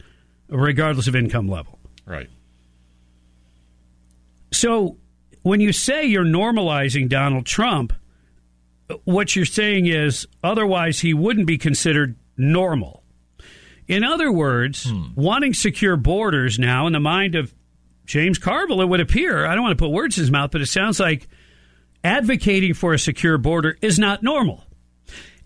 regardless 0.48 1.06
of 1.06 1.14
income 1.14 1.48
level. 1.48 1.78
Right. 2.06 2.30
So 4.52 4.96
when 5.42 5.60
you 5.60 5.72
say 5.72 6.04
you're 6.06 6.24
normalizing 6.24 7.08
Donald 7.08 7.46
Trump, 7.46 7.92
what 9.04 9.34
you're 9.34 9.44
saying 9.44 9.86
is 9.86 10.26
otherwise 10.42 11.00
he 11.00 11.14
wouldn't 11.14 11.46
be 11.46 11.58
considered 11.58 12.16
normal. 12.36 13.02
In 13.88 14.02
other 14.02 14.32
words, 14.32 14.90
wanting 15.14 15.54
secure 15.54 15.96
borders 15.96 16.58
now 16.58 16.86
in 16.86 16.92
the 16.92 17.00
mind 17.00 17.34
of 17.34 17.54
James 18.04 18.38
Carville, 18.38 18.80
it 18.80 18.88
would 18.88 19.00
appear, 19.00 19.46
I 19.46 19.54
don't 19.54 19.64
want 19.64 19.78
to 19.78 19.84
put 19.84 19.90
words 19.90 20.16
in 20.16 20.22
his 20.22 20.30
mouth, 20.30 20.50
but 20.50 20.60
it 20.60 20.66
sounds 20.66 20.98
like 21.00 21.28
advocating 22.02 22.74
for 22.74 22.94
a 22.94 22.98
secure 22.98 23.38
border 23.38 23.76
is 23.80 23.98
not 23.98 24.22
normal. 24.22 24.64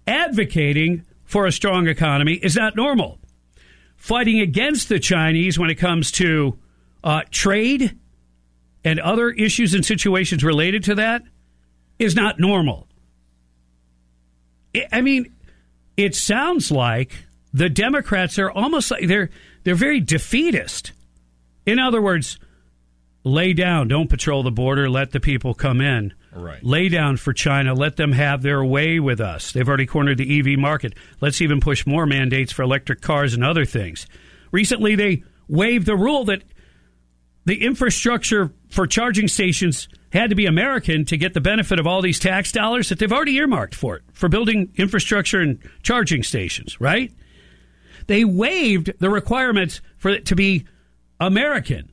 Advocating 0.07 1.05
for 1.25 1.47
a 1.47 1.53
strong 1.53 1.87
economy 1.87 2.35
is 2.35 2.57
not 2.57 2.77
normal. 2.77 3.19
Fighting 3.97 4.41
against 4.41 4.89
the 4.89 4.99
Chinese 4.99 5.59
when 5.59 5.71
it 5.71 5.77
comes 5.77 6.11
to 6.13 6.59
uh, 7.05 7.23
trade 7.31 7.97
and 8.85 8.99
other 9.01 9.31
issues 9.31 9.75
and 9.75 9.85
situations 9.85 10.43
related 10.43 10.85
to 10.85 10.95
that 10.97 11.23
is 11.99 12.15
not 12.15 12.41
normal. 12.41 12.89
I- 14.75 14.87
I 14.93 15.01
mean, 15.01 15.33
it 15.97 16.15
sounds 16.15 16.71
like 16.71 17.25
the 17.53 17.69
Democrats 17.69 18.39
are 18.39 18.51
almost 18.51 18.91
like 18.91 19.07
they're 19.07 19.31
they're 19.65 19.75
very 19.75 20.01
defeatist. 20.01 20.93
In 21.67 21.79
other 21.79 22.01
words, 22.01 22.39
lay 23.25 23.53
down, 23.53 23.89
don't 23.89 24.09
patrol 24.09 24.43
the 24.43 24.51
border, 24.51 24.89
let 24.89 25.11
the 25.11 25.21
people 25.21 25.53
come 25.53 25.81
in. 25.81 26.15
Right. 26.33 26.63
Lay 26.65 26.89
down 26.89 27.17
for 27.17 27.33
China, 27.33 27.75
let 27.75 27.97
them 27.97 28.13
have 28.13 28.41
their 28.43 28.65
way 28.65 29.01
with 29.01 29.21
us. 29.21 29.53
They've 29.53 29.69
already 29.69 29.85
cornered 29.87 30.17
the 30.19 30.39
EV 30.39 30.59
market. 30.59 30.95
Let's 31.21 31.41
even 31.43 31.61
push 31.61 31.87
more 31.87 32.07
mandates 32.07 32.53
for 32.53 32.63
electric 32.63 33.01
cars 33.01 33.35
and 33.35 33.45
other 33.45 33.65
things. 33.65 34.07
Recently 34.53 34.95
they 34.95 35.25
waived 35.49 35.87
the 35.87 35.97
rule 35.97 36.25
that 36.27 36.43
the 37.45 37.63
infrastructure 37.65 38.53
for 38.71 38.87
charging 38.87 39.27
stations 39.29 39.89
had 40.19 40.31
to 40.31 40.37
be 40.37 40.47
American 40.47 41.05
to 41.07 41.17
get 41.17 41.35
the 41.35 41.41
benefit 41.41 41.79
of 41.79 41.87
all 41.87 42.03
these 42.03 42.19
tax 42.19 42.53
dollars 42.53 42.89
that 42.89 42.99
they've 42.99 43.13
already 43.13 43.37
earmarked 43.37 43.75
for 43.75 43.97
it, 43.97 44.03
for 44.13 44.29
building 44.29 44.73
infrastructure 44.77 45.41
and 45.41 45.59
charging 45.83 46.23
stations, 46.23 46.81
right? 46.81 47.13
They 48.07 48.25
waived 48.25 48.93
the 48.99 49.11
requirements 49.11 49.81
for 49.99 50.09
it 50.11 50.27
to 50.27 50.35
be 50.35 50.67
American. 51.21 51.93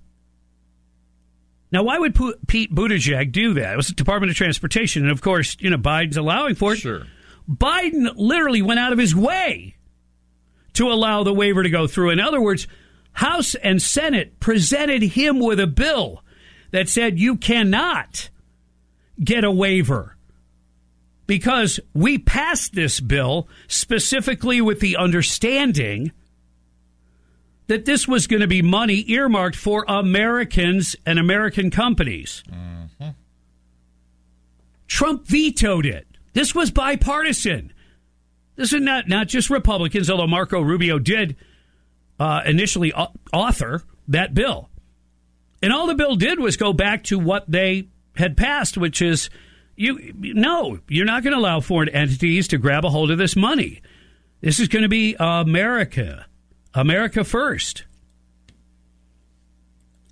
Now, 1.72 1.84
why 1.84 2.00
would 2.00 2.18
Pete 2.48 2.74
Buttigieg 2.74 3.32
do 3.32 3.54
that? 3.56 3.74
It 3.74 3.78
was 3.78 3.88
the 3.90 3.94
Department 3.94 4.32
of 4.32 4.38
Transportation, 4.38 5.04
and 5.04 5.12
of 5.12 5.22
course, 5.22 5.58
you 5.60 5.70
know 5.70 5.78
Biden's 5.78 6.18
allowing 6.18 6.56
for 6.56 6.74
it. 6.74 6.78
Sure. 6.78 7.04
Biden 7.50 8.12
literally 8.16 8.62
went 8.62 8.80
out 8.80 8.94
of 8.94 9.00
his 9.00 9.16
way 9.16 9.76
to 10.74 10.92
allow 10.92 11.24
the 11.24 11.34
waiver 11.34 11.64
to 11.64 11.70
go 11.70 11.86
through. 11.88 12.12
In 12.12 12.20
other 12.20 12.42
words, 12.42 12.68
House 13.12 13.56
and 13.56 13.82
Senate 13.82 14.40
presented 14.40 15.02
him 15.02 15.40
with 15.40 15.60
a 15.60 15.68
bill 15.68 16.24
that 16.72 16.90
said 16.90 17.20
you 17.20 17.38
cannot 17.38 18.30
get 19.24 19.44
a 19.44 19.52
waiver 19.52 20.18
because 21.26 21.80
we 21.94 22.18
passed 22.18 22.74
this 22.74 23.00
bill 23.00 23.48
specifically 23.68 24.62
with 24.62 24.80
the 24.80 24.98
understanding 24.98 26.12
that 27.68 27.86
this 27.86 28.08
was 28.08 28.28
going 28.28 28.40
to 28.40 28.48
be 28.48 28.62
money 28.62 29.04
earmarked 29.10 29.56
for 29.56 29.84
Americans 29.88 30.96
and 31.06 31.20
American 31.20 31.70
companies. 31.70 32.44
Trump 34.88 35.28
vetoed 35.28 35.86
it. 35.86 36.08
This 36.34 36.56
was 36.56 36.72
bipartisan. 36.72 37.74
This 38.56 38.72
is 38.72 38.82
not, 38.82 39.10
not 39.10 39.28
just 39.28 39.50
Republicans, 39.50 40.10
although 40.10 40.28
Marco 40.28 40.62
Rubio 40.62 40.98
did 40.98 41.36
uh, 42.20 42.42
initially 42.46 42.94
author 43.34 43.84
that 44.08 44.34
bill. 44.34 44.70
And 45.62 45.74
all 45.74 45.88
the 45.88 45.96
bill 45.96 46.16
did 46.16 46.40
was 46.40 46.58
go 46.58 46.74
back 46.74 47.04
to 47.06 47.18
what 47.18 47.50
they 47.50 47.88
had 48.16 48.38
passed, 48.38 48.78
which 48.78 49.02
is 49.02 49.30
you 49.76 50.14
no, 50.18 50.80
you're 50.88 51.06
not 51.06 51.24
going 51.24 51.34
to 51.34 51.40
allow 51.40 51.60
foreign 51.60 51.90
entities 51.90 52.48
to 52.50 52.58
grab 52.58 52.84
a 52.84 52.90
hold 52.90 53.12
of 53.12 53.18
this 53.18 53.36
money. 53.36 53.82
This 54.42 54.60
is 54.60 54.68
going 54.68 54.84
to 54.84 54.90
be 54.90 55.16
America. 55.20 56.26
America 56.74 57.24
first. 57.24 57.84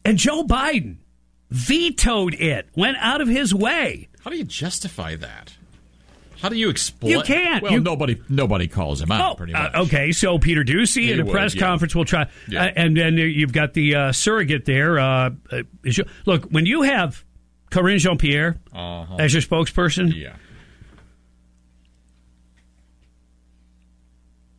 And 0.04 0.18
Joe 0.18 0.44
Biden 0.44 0.98
vetoed 1.50 2.36
it, 2.36 2.68
went 2.76 2.98
out 3.00 3.22
of 3.22 3.28
his 3.28 3.54
way. 3.54 4.08
How 4.24 4.30
do 4.30 4.38
you 4.38 4.44
justify 4.44 5.16
that? 5.16 5.55
How 6.41 6.49
do 6.49 6.56
you 6.57 6.70
explain? 6.70 7.12
You 7.12 7.22
can't. 7.24 7.64
Well, 7.64 7.72
You- 7.74 7.80
nobody 7.80 8.22
nobody 8.30 8.68
calls 8.68 9.02
him 9.02 9.12
out. 9.12 9.32
Oh, 9.32 9.36
pretty 9.36 9.53
uh, 9.53 9.64
much. 9.64 9.76
okay. 9.88 10.12
So 10.12 10.38
Peter 10.40 10.64
Doocy 10.64 11.10
in 11.12 11.20
a 11.20 11.24
would, 11.24 11.32
press 11.32 11.56
yeah. 11.56 11.62
conference 11.62 11.95
will 11.95 12.06
try, 12.06 12.28
Yeah. 12.48 12.66
uh, 12.66 12.72
and 12.76 12.95
then 12.98 13.16
you've 13.18 13.53
got 13.53 13.74
the 13.74 13.95
uh, 13.95 14.12
surrogate 14.12 14.66
there. 14.66 14.99
Uh, 14.99 15.32
uh, 15.52 15.64
is 15.84 15.98
your- 15.98 16.07
look, 16.26 16.45
when 16.49 16.66
you 16.66 16.84
have 16.84 17.24
Karine 17.72 17.98
Jean 17.99 18.18
Pierre 18.18 18.57
Uh-huh. 18.74 19.16
as 19.20 19.34
your 19.34 19.41
spokesperson, 19.41 20.14
Yeah. 20.16 20.34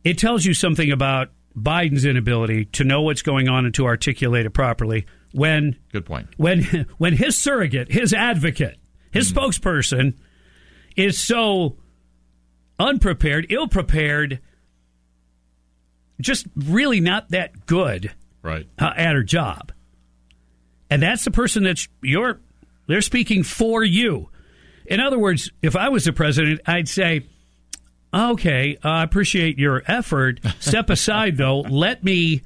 it 0.03 0.17
tells 0.17 0.45
you 0.45 0.53
something 0.53 0.91
about 0.91 1.29
Biden's 1.57 2.05
inability 2.05 2.65
to 2.65 2.83
know 2.83 3.01
what's 3.01 3.21
going 3.21 3.49
on 3.49 3.65
and 3.65 3.73
to 3.75 3.85
articulate 3.85 4.45
it 4.45 4.51
properly. 4.51 5.05
When 5.33 5.75
Good 5.91 6.05
point. 6.05 6.27
when 6.37 6.63
when 6.97 7.13
his 7.13 7.37
surrogate, 7.37 7.91
his 7.91 8.13
advocate, 8.13 8.77
His 9.11 9.31
spokesperson 9.31 10.13
is 10.97 11.17
so 11.19 11.77
unprepared, 12.79 13.47
ill 13.49 13.67
prepared, 13.67 14.39
just 16.19 16.47
really 16.55 16.99
not 16.99 17.29
that 17.29 17.65
good 17.65 18.11
Right. 18.41 18.67
uh, 18.79 18.91
at 18.95 19.15
her 19.15 19.23
job. 19.23 19.71
And 20.89 21.01
that's 21.01 21.23
the 21.25 21.31
person 21.31 21.63
that's 21.63 21.87
you're 22.01 22.39
they're 22.87 23.01
speaking 23.01 23.43
for 23.43 23.83
you. 23.83 24.29
In 24.85 24.99
other 25.01 25.19
words, 25.19 25.51
if 25.61 25.75
I 25.75 25.89
was 25.89 26.05
the 26.05 26.13
president, 26.13 26.61
I'd 26.65 26.87
say, 26.87 27.25
"Okay, 28.13 28.77
I 28.81 29.03
appreciate 29.03 29.59
your 29.59 29.83
effort. 29.85 30.39
Step 30.59 30.89
aside, 30.89 31.35
though. 31.35 31.59
Let 31.59 32.05
me 32.05 32.41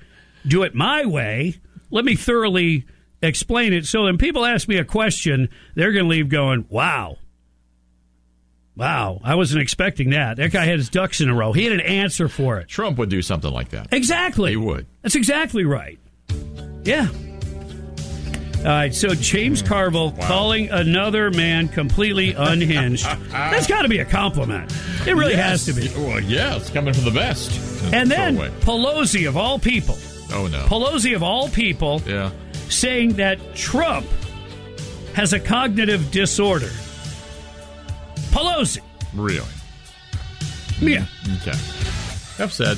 do 0.48 0.64
it 0.64 0.74
my 0.74 1.06
way. 1.06 1.56
Let 1.92 2.04
me 2.04 2.16
thoroughly 2.16 2.86
explain 3.22 3.74
it. 3.74 3.86
So 3.86 4.06
when 4.06 4.18
people 4.18 4.44
ask 4.44 4.68
me 4.68 4.78
a 4.78 4.86
question, 4.86 5.50
they're 5.76 5.92
going 5.92 6.06
to 6.06 6.10
leave 6.10 6.30
going, 6.30 6.66
"Wow, 6.68 7.20
wow, 8.76 9.20
I 9.24 9.36
wasn't 9.36 9.62
expecting 9.62 10.12
that. 10.12 10.38
That 10.38 10.52
guy 10.52 10.66
had 10.66 10.78
his 10.78 10.90
ducks 10.90 11.22
in 11.22 11.30
a 11.30 11.36
row. 11.36 11.52
He 11.54 11.64
had 11.64 11.74
an 11.74 11.82
answer 11.82 12.28
for 12.28 12.60
it." 12.60 12.68
Trump 12.68 12.98
would 12.98 13.10
do 13.10 13.22
something 13.22 13.52
like 13.52 13.70
that. 13.70 13.88
Exactly. 13.92 14.52
He 14.52 14.58
would. 14.58 14.86
That's 15.02 15.16
exactly 15.16 15.64
right. 15.66 16.00
Yeah. 16.84 17.08
All 18.60 18.68
right, 18.68 18.94
so 18.94 19.10
James 19.16 19.64
Carville 19.64 20.12
calling 20.12 20.70
another 20.70 21.32
man 21.32 21.68
completely 21.68 22.34
unhinged. 22.34 23.06
That's 23.32 23.66
got 23.66 23.82
to 23.82 23.88
be 23.90 23.98
a 24.00 24.06
compliment. 24.06 24.72
It 25.08 25.16
really 25.16 25.32
Yes. 25.34 25.66
has 25.66 25.66
to 25.66 25.74
be. 25.74 25.88
Well, 26.00 26.20
yeah, 26.20 26.58
it's 26.58 26.70
coming 26.70 26.94
from 26.94 27.06
the 27.06 27.10
best. 27.12 27.52
And 27.92 28.10
then. 28.12 28.38
Pelosi, 28.62 29.28
of 29.28 29.36
all 29.36 29.58
people, 29.58 29.98
oh 30.32 30.46
no, 30.46 30.60
Pelosi, 30.66 31.16
of 31.16 31.24
all 31.24 31.50
people, 31.50 32.04
yeah, 32.06 32.30
saying 32.70 33.14
that 33.14 33.40
Trump 33.56 34.06
has 35.16 35.34
a 35.34 35.40
cognitive 35.40 36.12
disorder. 36.12 36.70
Pelosi. 38.32 38.80
really? 39.14 39.46
Yeah. 40.80 41.06
Okay. 41.42 41.58
Upset. 42.40 42.78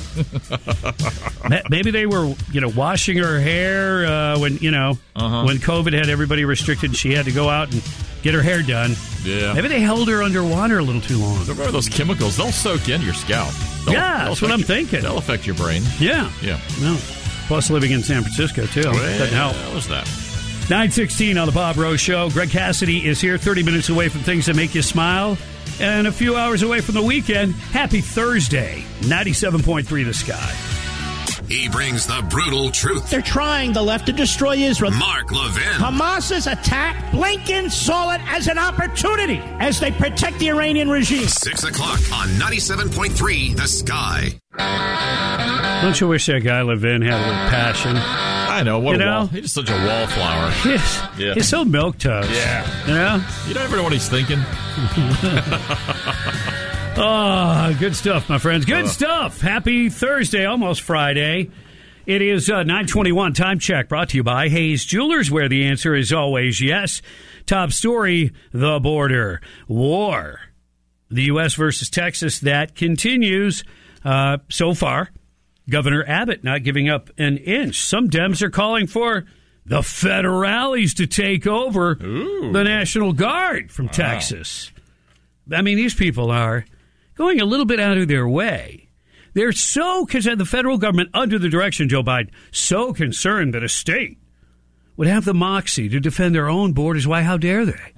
Ma- 1.50 1.62
Maybe 1.70 1.92
they 1.92 2.06
were, 2.06 2.34
you 2.52 2.60
know, 2.60 2.70
washing 2.70 3.18
her 3.18 3.40
hair 3.40 4.06
uh, 4.06 4.40
when 4.40 4.58
you 4.58 4.72
know 4.72 4.98
Uh-huh. 5.16 5.44
when 5.46 5.58
COVID 5.58 5.94
had 5.94 6.10
everybody 6.10 6.44
restricted. 6.44 6.90
and 6.90 6.98
She 6.98 7.14
had 7.14 7.26
to 7.26 7.32
go 7.32 7.50
out 7.50 7.72
and 7.72 7.82
get 8.24 8.34
her 8.34 8.42
hair 8.42 8.62
done. 8.62 8.96
Yeah. 9.24 9.54
Maybe 9.54 9.70
they 9.70 9.80
held 9.80 10.10
her 10.10 10.22
underwater 10.22 10.80
a 10.80 10.84
little 10.84 11.00
too 11.02 11.18
long. 11.18 11.40
Remember 11.42 11.72
those 11.72 11.88
chemicals? 11.88 12.36
They'll 12.36 12.52
soak 12.52 12.90
into 12.90 13.06
your 13.06 13.14
scalp. 13.14 13.54
They'll- 13.86 13.94
Yeah, 13.94 14.18
they'll 14.18 14.28
that's 14.30 14.42
what 14.42 14.52
I'm 14.52 14.60
you- 14.60 14.66
thinking. 14.66 15.02
They'll 15.02 15.18
affect 15.18 15.46
your 15.46 15.56
brain. 15.56 15.84
Yeah. 16.00 16.30
Yeah. 16.42 16.60
No. 16.82 16.98
Plus, 17.48 17.70
living 17.70 17.92
in 17.92 18.04
San 18.04 18.22
Francisco 18.24 18.66
too 18.66 18.84
doesn't 18.84 19.28
help. 19.34 19.56
What 19.56 19.76
was 19.76 19.88
that? 19.90 20.08
916 20.70 21.38
on 21.38 21.46
the 21.46 21.52
Bob 21.52 21.78
Rose 21.78 22.00
Show. 22.00 22.30
Greg 22.30 22.50
Cassidy 22.50 23.06
is 23.06 23.20
here, 23.20 23.38
30 23.38 23.64
minutes 23.64 23.90
away 23.90 24.08
from 24.10 24.22
things 24.22 24.46
that 24.46 24.56
make 24.56 24.74
you 24.74 24.82
smile, 24.82 25.38
and 25.80 26.08
a 26.08 26.12
few 26.12 26.36
hours 26.36 26.64
away 26.64 26.80
from 26.80 26.96
the 26.96 27.02
weekend. 27.02 27.54
Happy 27.54 28.00
Thursday, 28.02 28.84
97.3 29.02 30.06
the 30.06 30.14
sky. 30.14 30.54
He 31.50 31.68
brings 31.68 32.08
the 32.08 32.26
brutal 32.30 32.72
truth. 32.72 33.10
They're 33.10 33.22
trying 33.22 33.74
the 33.74 33.82
left 33.82 34.06
to 34.06 34.14
destroy 34.14 34.56
Israel. 34.56 34.92
Mark 34.92 35.32
Levin. 35.32 35.74
Hamas's 35.74 36.48
attack, 36.48 37.12
Blinken 37.12 37.70
saw 37.70 38.14
it 38.14 38.22
as 38.26 38.48
an 38.48 38.58
opportunity 38.58 39.42
as 39.60 39.80
they 39.80 39.92
protect 39.92 40.40
the 40.40 40.50
Iranian 40.50 40.90
regime. 40.90 41.28
Six 41.28 41.66
o'clock 41.66 42.00
on 42.14 42.30
97.3 42.40 43.56
The 43.56 43.68
Sky. 43.68 44.40
Don't 45.84 46.00
you 46.00 46.08
wish 46.08 46.26
that 46.28 46.44
guy 46.44 46.62
Levin 46.62 47.02
had 47.02 47.14
a 47.14 47.28
little 47.28 47.50
passion? 47.50 48.33
I 48.54 48.64
know. 48.64 48.80
What 48.80 48.96
You 48.98 49.02
a 49.02 49.06
know? 49.06 49.12
wall. 49.20 49.28
He's 49.28 49.42
just 49.42 49.54
such 49.56 49.70
a 49.70 49.74
wallflower. 49.74 50.52
He's, 50.64 51.00
Yeah. 51.20 51.34
he's 51.34 51.48
so 51.50 51.66
milk 51.66 51.98
toast. 51.98 52.30
Yeah. 52.32 52.88
You 52.88 52.94
know? 52.94 53.26
You 53.48 53.54
don't 53.54 53.64
ever 53.64 53.78
know 53.78 53.84
what 53.84 53.94
he's 53.94 54.08
thinking. 54.10 54.40
Oh, 56.96 57.76
good 57.80 57.96
stuff, 57.96 58.30
my 58.30 58.38
friends. 58.38 58.66
Good 58.66 58.86
Uh. 58.86 58.90
stuff. 58.90 59.42
Happy 59.42 59.90
Thursday, 59.90 60.46
almost 60.46 60.82
Friday. 60.82 61.50
It 62.06 62.22
is 62.22 62.50
uh, 62.50 62.64
921 62.64 63.34
time 63.34 63.60
check 63.60 63.88
brought 63.90 64.10
to 64.10 64.18
you 64.18 64.24
by 64.24 64.50
Hayes 64.50 64.84
Jewelers, 64.86 65.32
where 65.32 65.48
the 65.48 65.64
answer 65.66 65.96
is 65.96 66.12
always 66.12 66.60
yes. 66.62 67.02
Top 67.46 67.72
story 67.72 68.32
the 68.52 68.80
border 68.80 69.42
war. 69.68 70.40
The 71.10 71.24
U.S. 71.24 71.54
versus 71.56 71.90
Texas, 71.90 72.40
that 72.40 72.76
continues 72.76 73.64
uh, 74.04 74.40
so 74.50 74.74
far. 74.74 75.12
Governor 75.70 76.04
Abbott 76.08 76.44
not 76.44 76.64
giving 76.64 76.90
up 76.90 77.10
an 77.18 77.38
inch. 77.38 77.80
Some 77.80 78.10
Dems 78.10 78.42
are 78.42 78.50
calling 78.50 78.88
for 78.88 79.26
the 79.66 79.80
federales 79.80 80.96
to 80.96 81.08
take 81.08 81.48
over 81.48 81.96
the 81.96 82.64
National 82.64 83.14
Guard 83.14 83.72
from 83.72 83.88
Texas. 83.90 84.72
I 85.52 85.62
mean, 85.62 85.78
these 85.78 85.94
people 85.94 86.32
are 86.32 86.66
going 87.16 87.40
a 87.40 87.46
little 87.46 87.66
bit 87.66 87.80
out 87.80 87.98
of 87.98 88.08
their 88.08 88.28
way. 88.28 88.90
They're 89.34 89.52
so, 89.52 90.06
concerned, 90.06 90.40
the 90.40 90.46
federal 90.46 90.78
government, 90.78 91.10
under 91.14 91.40
the 91.40 91.50
direction 91.50 91.86
of 91.86 91.90
Joe 91.90 92.04
Biden, 92.04 92.30
so 92.52 92.94
concerned 92.94 93.54
that 93.54 93.64
a 93.64 93.70
state 93.70 94.20
would 94.96 95.08
have 95.08 95.26
the 95.26 95.34
moxie 95.34 95.90
to 95.90 96.00
defend 96.00 96.36
their 96.36 96.50
own 96.50 96.74
borders. 96.74 97.08
Why, 97.08 97.24
how 97.24 97.38
dare 97.38 97.66
they? 97.66 97.94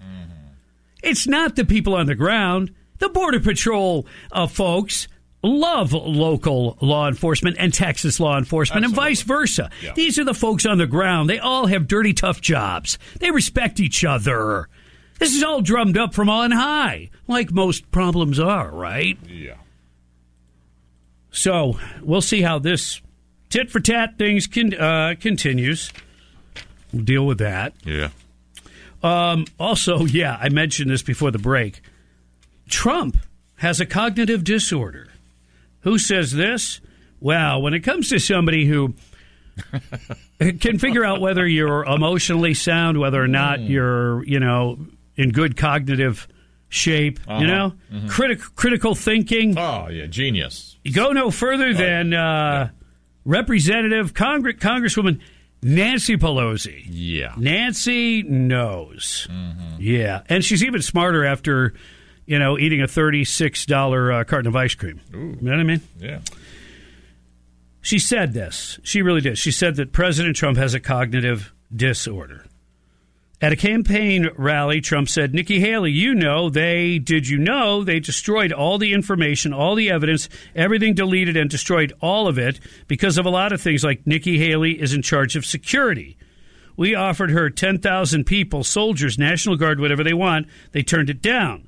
It's 1.04 1.28
not 1.28 1.56
the 1.56 1.66
people 1.66 1.94
on 1.94 2.06
the 2.06 2.16
ground. 2.16 2.74
The 3.00 3.10
Border 3.10 3.40
Patrol 3.42 4.08
uh, 4.32 4.48
folks 4.48 5.08
love 5.46 5.94
local 5.94 6.78
law 6.82 7.08
enforcement 7.08 7.58
and 7.60 7.74
Texas 7.74 8.20
law 8.20 8.38
enforcement 8.38 8.86
and 8.86 8.94
vice 8.94 9.22
versa. 9.22 9.70
These 9.96 10.20
are 10.20 10.24
the 10.24 10.34
folks 10.34 10.66
on 10.66 10.78
the 10.78 10.88
ground. 10.88 11.30
They 11.30 11.40
all 11.40 11.68
have 11.68 11.88
dirty, 11.88 12.14
tough 12.14 12.42
jobs. 12.42 12.98
They 13.20 13.32
respect 13.32 13.80
each 13.80 14.04
other. 14.04 14.68
This 15.20 15.36
is 15.36 15.44
all 15.44 15.62
drummed 15.62 15.98
up 15.98 16.14
from 16.14 16.30
on 16.30 16.52
high, 16.52 17.10
like 17.28 17.52
most 17.52 17.90
problems 17.92 18.40
are, 18.40 18.70
right? 18.70 19.18
Yeah. 19.28 19.56
So 21.32 21.80
we'll 22.02 22.22
see 22.22 22.42
how 22.42 22.60
this 22.60 23.02
tit 23.50 23.70
for 23.70 23.80
tat 23.80 24.18
things 24.18 24.48
can, 24.48 24.74
uh, 24.74 25.16
continues. 25.20 25.92
We'll 26.92 27.04
deal 27.04 27.26
with 27.26 27.38
that. 27.38 27.74
Yeah. 27.86 28.10
Um, 29.04 29.46
also, 29.60 30.06
yeah, 30.06 30.38
I 30.42 30.50
mentioned 30.50 30.90
this 30.90 31.04
before 31.04 31.32
the 31.32 31.40
break. 31.40 31.82
Trump 32.68 33.18
has 33.58 33.80
a 33.80 33.86
cognitive 33.86 34.44
disorder. 34.44 35.08
Who 35.86 35.98
says 35.98 36.34
this? 36.34 36.82
Well, 37.22 37.62
when 37.62 37.74
it 37.74 37.80
comes 37.80 38.10
to 38.10 38.20
somebody 38.20 38.66
who 38.66 38.94
can 40.40 40.80
figure 40.80 41.06
out 41.06 41.22
whether 41.22 41.48
you're 41.48 41.86
emotionally 41.86 42.54
sound, 42.54 43.00
whether 43.00 43.22
or 43.22 43.28
not 43.28 43.62
you're, 43.62 44.24
you 44.26 44.40
know, 44.40 44.78
in 45.16 45.30
good 45.32 45.56
cognitive 45.56 46.28
shape, 46.68 47.20
Uh-huh. 47.28 47.40
you 47.40 47.48
know, 47.48 47.74
Mhm. 47.94 48.10
Critic, 48.10 48.40
critical 48.56 48.96
thinking. 48.96 49.58
Oh, 49.58 49.88
yeah. 49.90 50.08
Genius. 50.08 50.76
You 50.84 50.92
go 50.92 51.12
no 51.14 51.32
further 51.32 51.74
than 51.74 52.14
uh, 52.14 52.70
Representative 53.24 54.14
Congress, 54.14 54.56
Congresswoman 54.58 55.20
Nancy 55.64 56.18
Pelosi. 56.18 56.84
Yeah. 56.90 57.34
Nancy 57.38 58.24
knows. 58.24 59.28
Yeah, 59.80 60.22
and 60.30 60.44
she's 60.44 60.64
even 60.64 60.82
smarter 60.82 61.24
after, 61.26 61.74
you 62.26 62.40
know, 62.40 62.58
eating 62.58 62.82
a 62.82 62.88
thirty-six 62.88 63.66
dollar 63.66 64.12
uh, 64.12 64.24
carton 64.24 64.48
of 64.48 64.56
ice 64.56 64.76
cream. 64.76 65.02
You 65.14 65.38
know 65.42 65.52
what 65.52 65.60
I 65.60 65.64
mean? 65.64 65.82
Yeah. 66.00 66.20
She 67.82 68.00
said 68.00 68.34
this. 68.34 68.80
She 68.82 69.04
really 69.04 69.22
did. 69.22 69.38
She 69.38 69.52
said 69.52 69.76
that 69.76 69.92
President 69.92 70.36
Trump 70.36 70.58
has 70.58 70.74
a 70.74 70.80
cognitive 70.80 71.54
disorder. 71.74 72.46
At 73.42 73.52
a 73.52 73.58
campaign 73.58 74.30
rally, 74.38 74.82
Trump 74.82 75.08
said, 75.08 75.34
Nikki 75.34 75.60
Haley, 75.60 75.92
you 75.92 76.16
know, 76.16 76.50
they, 76.50 76.98
did 76.98 77.28
you 77.28 77.38
know, 77.38 77.84
they 77.84 78.00
destroyed 78.00 78.52
all 78.52 78.78
the 78.78 78.94
information, 78.94 79.54
all 79.54 79.76
the 79.76 79.92
evidence, 79.92 80.30
everything 80.56 80.96
deleted 80.96 81.38
and 81.38 81.48
destroyed 81.48 81.94
all 82.02 82.28
of 82.28 82.40
it 82.40 82.60
because 82.88 83.20
of 83.20 83.26
a 83.28 83.30
lot 83.30 83.52
of 83.52 83.62
things 83.62 83.84
like 83.84 84.08
Nikki 84.08 84.40
Haley 84.40 84.82
is 84.82 84.94
in 84.94 85.02
charge 85.02 85.36
of 85.36 85.46
security. 85.46 86.18
We 86.78 86.96
offered 86.96 87.30
her 87.32 87.50
10,000 87.50 88.24
people, 88.24 88.64
soldiers, 88.64 89.20
National 89.20 89.58
Guard, 89.58 89.80
whatever 89.80 90.04
they 90.04 90.14
want. 90.14 90.48
They 90.72 90.82
turned 90.82 91.10
it 91.10 91.22
down. 91.22 91.65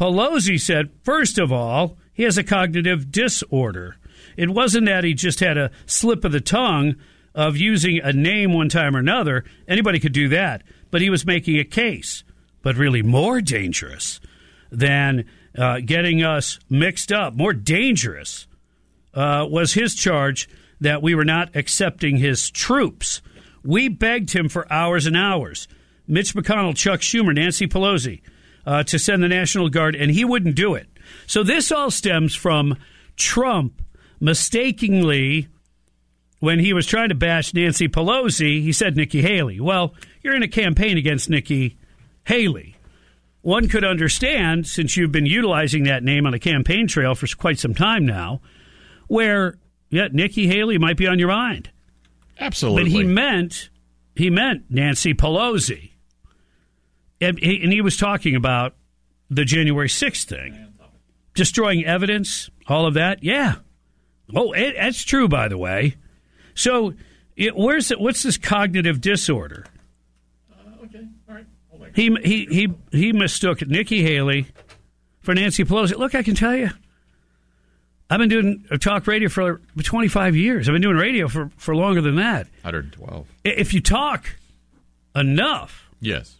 Pelosi 0.00 0.58
said, 0.58 0.90
first 1.02 1.36
of 1.36 1.52
all, 1.52 1.98
he 2.14 2.22
has 2.22 2.38
a 2.38 2.42
cognitive 2.42 3.12
disorder. 3.12 3.96
It 4.34 4.48
wasn't 4.48 4.86
that 4.86 5.04
he 5.04 5.12
just 5.12 5.40
had 5.40 5.58
a 5.58 5.70
slip 5.84 6.24
of 6.24 6.32
the 6.32 6.40
tongue 6.40 6.96
of 7.34 7.58
using 7.58 8.00
a 8.02 8.10
name 8.10 8.54
one 8.54 8.70
time 8.70 8.96
or 8.96 9.00
another. 9.00 9.44
Anybody 9.68 10.00
could 10.00 10.14
do 10.14 10.28
that. 10.30 10.62
But 10.90 11.02
he 11.02 11.10
was 11.10 11.26
making 11.26 11.58
a 11.58 11.64
case. 11.64 12.24
But 12.62 12.76
really, 12.76 13.02
more 13.02 13.42
dangerous 13.42 14.20
than 14.72 15.26
uh, 15.56 15.80
getting 15.84 16.22
us 16.22 16.58
mixed 16.70 17.12
up, 17.12 17.34
more 17.34 17.52
dangerous 17.52 18.46
uh, 19.12 19.46
was 19.50 19.74
his 19.74 19.94
charge 19.94 20.48
that 20.80 21.02
we 21.02 21.14
were 21.14 21.26
not 21.26 21.54
accepting 21.54 22.16
his 22.16 22.50
troops. 22.50 23.20
We 23.62 23.88
begged 23.88 24.32
him 24.32 24.48
for 24.48 24.70
hours 24.72 25.04
and 25.04 25.16
hours. 25.16 25.68
Mitch 26.08 26.34
McConnell, 26.34 26.74
Chuck 26.74 27.00
Schumer, 27.00 27.34
Nancy 27.34 27.66
Pelosi 27.66 28.22
uh, 28.70 28.84
to 28.84 29.00
send 29.00 29.20
the 29.20 29.26
National 29.26 29.68
Guard, 29.68 29.96
and 29.96 30.12
he 30.12 30.24
wouldn't 30.24 30.54
do 30.54 30.74
it. 30.74 30.86
So 31.26 31.42
this 31.42 31.72
all 31.72 31.90
stems 31.90 32.36
from 32.36 32.76
Trump 33.16 33.82
mistakenly, 34.20 35.48
when 36.38 36.60
he 36.60 36.72
was 36.72 36.86
trying 36.86 37.08
to 37.08 37.16
bash 37.16 37.52
Nancy 37.52 37.88
Pelosi, 37.88 38.62
he 38.62 38.72
said 38.72 38.96
Nikki 38.96 39.22
Haley. 39.22 39.58
Well, 39.58 39.94
you're 40.22 40.36
in 40.36 40.44
a 40.44 40.48
campaign 40.48 40.96
against 40.96 41.28
Nikki 41.28 41.78
Haley. 42.24 42.76
one 43.42 43.68
could 43.68 43.84
understand, 43.84 44.66
since 44.66 44.96
you've 44.96 45.12
been 45.12 45.26
utilizing 45.26 45.84
that 45.84 46.04
name 46.04 46.26
on 46.26 46.32
the 46.32 46.38
campaign 46.38 46.86
trail 46.86 47.14
for 47.14 47.26
quite 47.36 47.58
some 47.58 47.74
time 47.74 48.04
now, 48.06 48.40
where 49.08 49.56
yeah, 49.88 50.08
Nikki 50.12 50.46
Haley 50.46 50.78
might 50.78 50.96
be 50.96 51.06
on 51.06 51.18
your 51.18 51.28
mind. 51.28 51.70
Absolutely. 52.38 52.84
But 52.84 52.92
he 52.92 53.04
meant 53.04 53.70
he 54.14 54.30
meant 54.30 54.64
Nancy 54.70 55.14
Pelosi, 55.14 55.90
and 57.20 57.38
he, 57.38 57.62
and 57.62 57.72
he 57.72 57.80
was 57.80 57.96
talking 57.96 58.34
about 58.34 58.74
the 59.28 59.44
January 59.44 59.88
sixth 59.88 60.28
thing, 60.28 60.72
destroying 61.34 61.84
evidence, 61.84 62.50
all 62.66 62.86
of 62.86 62.94
that. 62.94 63.22
Yeah. 63.22 63.56
Oh, 64.34 64.52
it, 64.52 64.74
that's 64.76 65.02
true, 65.04 65.28
by 65.28 65.48
the 65.48 65.58
way. 65.58 65.96
So, 66.54 66.94
it, 67.36 67.56
where's 67.56 67.90
it, 67.90 68.00
what's 68.00 68.22
this 68.22 68.36
cognitive 68.36 69.00
disorder? 69.00 69.66
Okay 70.84 71.06
all 71.28 71.34
right 71.34 71.46
he 71.94 72.14
he 72.22 72.46
he 72.46 72.68
he 72.92 73.12
mistook 73.12 73.66
Nikki 73.66 74.02
Haley 74.02 74.46
for 75.20 75.34
Nancy 75.34 75.64
Pelosi. 75.64 75.96
Look, 75.96 76.14
I 76.14 76.22
can 76.22 76.34
tell 76.34 76.54
you, 76.54 76.70
I've 78.08 78.18
been 78.18 78.28
doing 78.28 78.64
uh, 78.70 78.76
talk 78.76 79.06
radio 79.06 79.28
for 79.28 79.60
25 79.82 80.34
years. 80.36 80.68
I've 80.68 80.72
been 80.72 80.82
doing 80.82 80.96
radio 80.96 81.28
for, 81.28 81.50
for 81.56 81.76
longer 81.76 82.00
than 82.00 82.16
that. 82.16 82.48
112. 82.62 83.26
If 83.44 83.72
you 83.72 83.80
talk 83.80 84.36
enough, 85.14 85.88
Yes. 86.00 86.39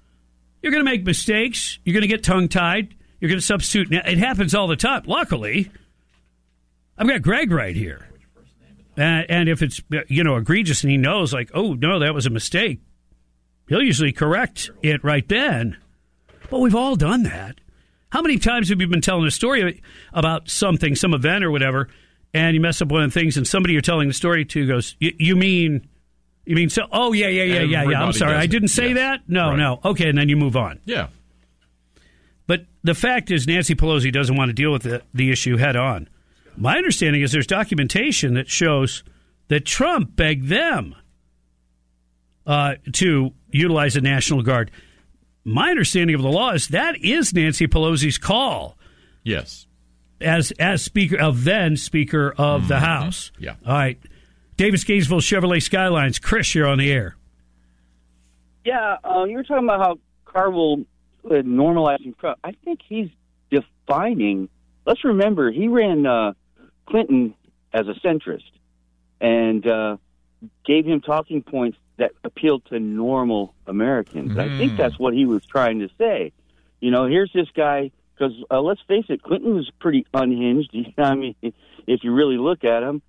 You're 0.62 0.72
going 0.72 0.84
to 0.84 0.90
make 0.90 1.04
mistakes. 1.04 1.78
You're 1.84 1.94
going 1.94 2.02
to 2.02 2.08
get 2.08 2.22
tongue 2.22 2.48
tied. 2.48 2.94
You're 3.20 3.28
going 3.28 3.40
to 3.40 3.44
substitute. 3.46 3.90
Now, 3.90 4.02
it 4.04 4.18
happens 4.18 4.54
all 4.54 4.66
the 4.66 4.76
time. 4.76 5.02
Luckily, 5.06 5.70
I've 6.98 7.08
got 7.08 7.22
Greg 7.22 7.50
right 7.50 7.76
here. 7.76 8.06
Uh, 8.98 9.22
and 9.28 9.48
if 9.48 9.62
it's 9.62 9.80
you 10.08 10.24
know 10.24 10.36
egregious 10.36 10.82
and 10.82 10.90
he 10.90 10.96
knows 10.98 11.32
like 11.32 11.50
oh 11.54 11.72
no 11.74 12.00
that 12.00 12.12
was 12.12 12.26
a 12.26 12.30
mistake, 12.30 12.80
he'll 13.68 13.80
usually 13.82 14.12
correct 14.12 14.70
it 14.82 15.02
right 15.04 15.26
then. 15.28 15.76
But 16.50 16.58
we've 16.58 16.74
all 16.74 16.96
done 16.96 17.22
that. 17.22 17.60
How 18.10 18.20
many 18.20 18.38
times 18.38 18.68
have 18.68 18.80
you 18.80 18.88
been 18.88 19.00
telling 19.00 19.24
a 19.26 19.30
story 19.30 19.80
about 20.12 20.50
something, 20.50 20.96
some 20.96 21.14
event 21.14 21.44
or 21.44 21.50
whatever, 21.52 21.88
and 22.34 22.54
you 22.54 22.60
mess 22.60 22.82
up 22.82 22.88
one 22.88 23.02
of 23.04 23.12
the 23.14 23.18
things, 23.18 23.36
and 23.36 23.46
somebody 23.46 23.72
you're 23.72 23.80
telling 23.82 24.08
the 24.08 24.14
story 24.14 24.44
to 24.46 24.66
goes, 24.66 24.96
"You- 24.98 25.14
"You 25.18 25.36
mean, 25.36 25.88
you 26.46 26.56
mean 26.56 26.68
so? 26.70 26.82
Oh 26.90 27.12
yeah, 27.12 27.28
yeah, 27.28 27.42
yeah, 27.44 27.62
yeah, 27.62 27.88
yeah. 27.90 28.02
I'm 28.02 28.12
sorry, 28.12 28.34
I 28.34 28.46
didn't 28.46 28.68
say 28.68 28.88
Yes. 28.88 28.96
that. 28.96 29.20
No, 29.28 29.50
Right. 29.50 29.58
no. 29.58 29.80
Okay, 29.84 30.08
and 30.08 30.18
then 30.18 30.28
you 30.28 30.36
move 30.36 30.56
on. 30.56 30.80
Yeah. 30.84 31.08
But 32.46 32.66
the 32.82 32.94
fact 32.94 33.30
is, 33.30 33.46
Nancy 33.46 33.74
Pelosi 33.74 34.12
doesn't 34.12 34.34
want 34.36 34.48
to 34.48 34.52
deal 34.52 34.72
with 34.72 34.82
the, 34.82 35.02
the 35.14 35.30
issue 35.30 35.56
head 35.56 35.76
on. 35.76 36.08
My 36.56 36.76
understanding 36.76 37.22
is 37.22 37.30
there's 37.32 37.46
documentation 37.46 38.34
that 38.34 38.48
shows 38.48 39.04
that 39.48 39.64
Trump 39.64 40.16
begged 40.16 40.48
them 40.48 40.94
uh, 42.46 42.74
to 42.94 43.32
utilize 43.52 43.94
the 43.94 44.00
National 44.00 44.42
Guard. 44.42 44.70
My 45.44 45.70
understanding 45.70 46.14
of 46.16 46.22
the 46.22 46.28
law 46.28 46.50
is 46.52 46.68
that 46.68 46.96
is 47.02 47.32
Nancy 47.32 47.66
Pelosi's 47.66 48.18
call 48.18 48.76
Yes. 49.22 49.66
as 50.20 50.50
as 50.52 50.82
Speaker 50.82 51.18
of 51.18 51.44
then 51.44 51.76
Speaker 51.76 52.34
of 52.36 52.68
the 52.68 52.80
House. 52.80 53.30
Yeah. 53.38 53.54
All 53.66 53.72
right. 53.74 53.98
Davis 54.60 54.84
Gainesville 54.84 55.20
Chevrolet 55.22 55.62
Skylines. 55.62 56.18
Chris, 56.18 56.54
you're 56.54 56.66
on 56.66 56.76
the 56.76 56.92
air. 56.92 57.16
Yeah, 58.62 58.98
uh, 59.02 59.24
you 59.24 59.36
were 59.38 59.42
talking 59.42 59.64
about 59.64 59.80
how 59.80 59.98
Carville 60.26 60.84
uh, 61.24 61.28
normalizing 61.30 62.14
Trump. 62.18 62.38
I 62.44 62.52
think 62.62 62.80
he's 62.86 63.08
defining. 63.50 64.50
Let's 64.84 65.02
remember, 65.02 65.50
he 65.50 65.68
ran 65.68 66.04
uh, 66.04 66.34
Clinton 66.84 67.32
as 67.72 67.88
a 67.88 67.94
centrist 68.06 68.50
and 69.18 69.66
uh, 69.66 69.96
gave 70.66 70.84
him 70.84 71.00
talking 71.00 71.42
points 71.42 71.78
that 71.96 72.10
appealed 72.22 72.66
to 72.66 72.78
normal 72.78 73.54
Americans. 73.66 74.36
I 74.36 74.48
think 74.58 74.72
Mm. 74.72 74.76
that's 74.76 74.98
what 74.98 75.14
he 75.14 75.24
was 75.24 75.42
trying 75.46 75.78
to 75.78 75.88
say. 75.96 76.32
You 76.82 76.90
know, 76.90 77.06
here's 77.06 77.32
this 77.32 77.48
guy 77.56 77.92
because 78.14 78.34
uh, 78.50 78.60
let's 78.60 78.82
face 78.86 79.06
it, 79.08 79.22
Clinton 79.22 79.54
was 79.54 79.70
pretty 79.80 80.06
unhinged. 80.12 80.76
I 80.98 81.14
mean, 81.14 81.34
if 81.86 82.04
you 82.04 82.12
really 82.12 82.36
look 82.36 82.62
at 82.62 82.82
him, 82.82 83.00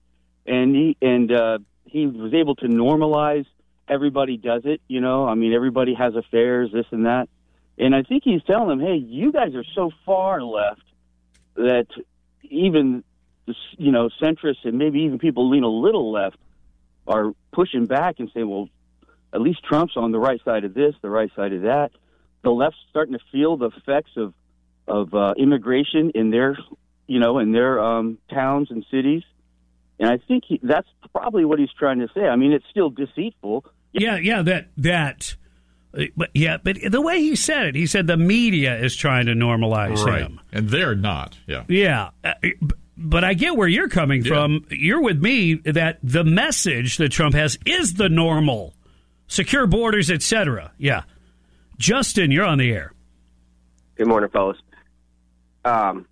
and 0.45 0.75
he 0.75 0.97
and 1.01 1.31
uh, 1.31 1.59
he 1.85 2.07
was 2.07 2.33
able 2.33 2.55
to 2.55 2.67
normalize. 2.67 3.45
Everybody 3.87 4.37
does 4.37 4.61
it, 4.65 4.81
you 4.87 5.01
know. 5.01 5.27
I 5.27 5.35
mean, 5.35 5.53
everybody 5.53 5.93
has 5.93 6.15
affairs, 6.15 6.71
this 6.71 6.85
and 6.91 7.05
that. 7.05 7.27
And 7.77 7.95
I 7.95 8.03
think 8.03 8.23
he's 8.23 8.43
telling 8.43 8.69
them, 8.69 8.79
"Hey, 8.79 8.95
you 8.95 9.31
guys 9.31 9.55
are 9.55 9.65
so 9.75 9.91
far 10.05 10.41
left 10.41 10.83
that 11.55 11.87
even 12.43 13.03
you 13.77 13.91
know 13.91 14.09
centrists 14.21 14.63
and 14.63 14.77
maybe 14.77 15.01
even 15.01 15.19
people 15.19 15.49
lean 15.49 15.63
a 15.63 15.69
little 15.69 16.11
left 16.11 16.37
are 17.07 17.33
pushing 17.51 17.85
back 17.85 18.19
and 18.19 18.29
saying, 18.33 18.47
well, 18.47 18.69
at 19.33 19.41
least 19.41 19.63
Trump's 19.63 19.97
on 19.97 20.11
the 20.11 20.19
right 20.19 20.39
side 20.43 20.63
of 20.63 20.73
this, 20.73 20.93
the 21.01 21.09
right 21.09 21.31
side 21.35 21.53
of 21.53 21.63
that. 21.63 21.91
The 22.43 22.51
left's 22.51 22.79
starting 22.89 23.13
to 23.13 23.19
feel 23.31 23.57
the 23.57 23.69
effects 23.75 24.11
of 24.17 24.33
of 24.87 25.13
uh, 25.13 25.33
immigration 25.37 26.11
in 26.15 26.31
their, 26.31 26.57
you 27.07 27.19
know, 27.19 27.37
in 27.39 27.51
their 27.51 27.79
um, 27.79 28.17
towns 28.29 28.71
and 28.71 28.85
cities. 28.91 29.23
And 30.01 30.09
I 30.09 30.17
think 30.17 30.43
he, 30.47 30.59
that's 30.63 30.87
probably 31.13 31.45
what 31.45 31.59
he's 31.59 31.71
trying 31.77 31.99
to 31.99 32.07
say. 32.13 32.21
I 32.21 32.35
mean, 32.35 32.51
it's 32.53 32.65
still 32.71 32.89
deceitful. 32.89 33.63
Yeah, 33.93 34.17
yeah, 34.17 34.41
that 34.41 34.69
that. 34.77 35.35
But 36.17 36.31
yeah, 36.33 36.57
but 36.57 36.77
the 36.89 37.01
way 37.01 37.19
he 37.19 37.35
said 37.35 37.67
it, 37.67 37.75
he 37.75 37.85
said 37.85 38.07
the 38.07 38.17
media 38.17 38.77
is 38.79 38.95
trying 38.95 39.27
to 39.27 39.33
normalize 39.33 40.03
Right. 40.03 40.21
him. 40.21 40.39
And 40.51 40.69
they're 40.69 40.95
not. 40.95 41.37
Yeah. 41.47 41.65
Yeah, 41.67 42.09
uh, 42.23 42.33
but 42.97 43.23
I 43.23 43.35
get 43.35 43.55
where 43.55 43.67
you're 43.67 43.89
coming 43.89 44.23
from. 44.23 44.65
You're 44.71 45.01
with 45.01 45.21
me 45.21 45.55
that 45.65 45.99
the 46.01 46.23
message 46.23 46.97
that 46.97 47.09
Trump 47.09 47.35
has 47.35 47.59
is 47.65 47.93
the 47.95 48.09
normal, 48.09 48.73
secure 49.27 49.67
borders, 49.67 50.09
etc. 50.09 50.71
Yeah, 50.79 51.03
Justin, 51.77 52.31
you're 52.31 52.45
on 52.45 52.57
the 52.57 52.71
air. 52.71 52.93
Good 53.97 54.07
morning, 54.07 54.29
fellas. 54.31 54.57
Um, 55.63 56.07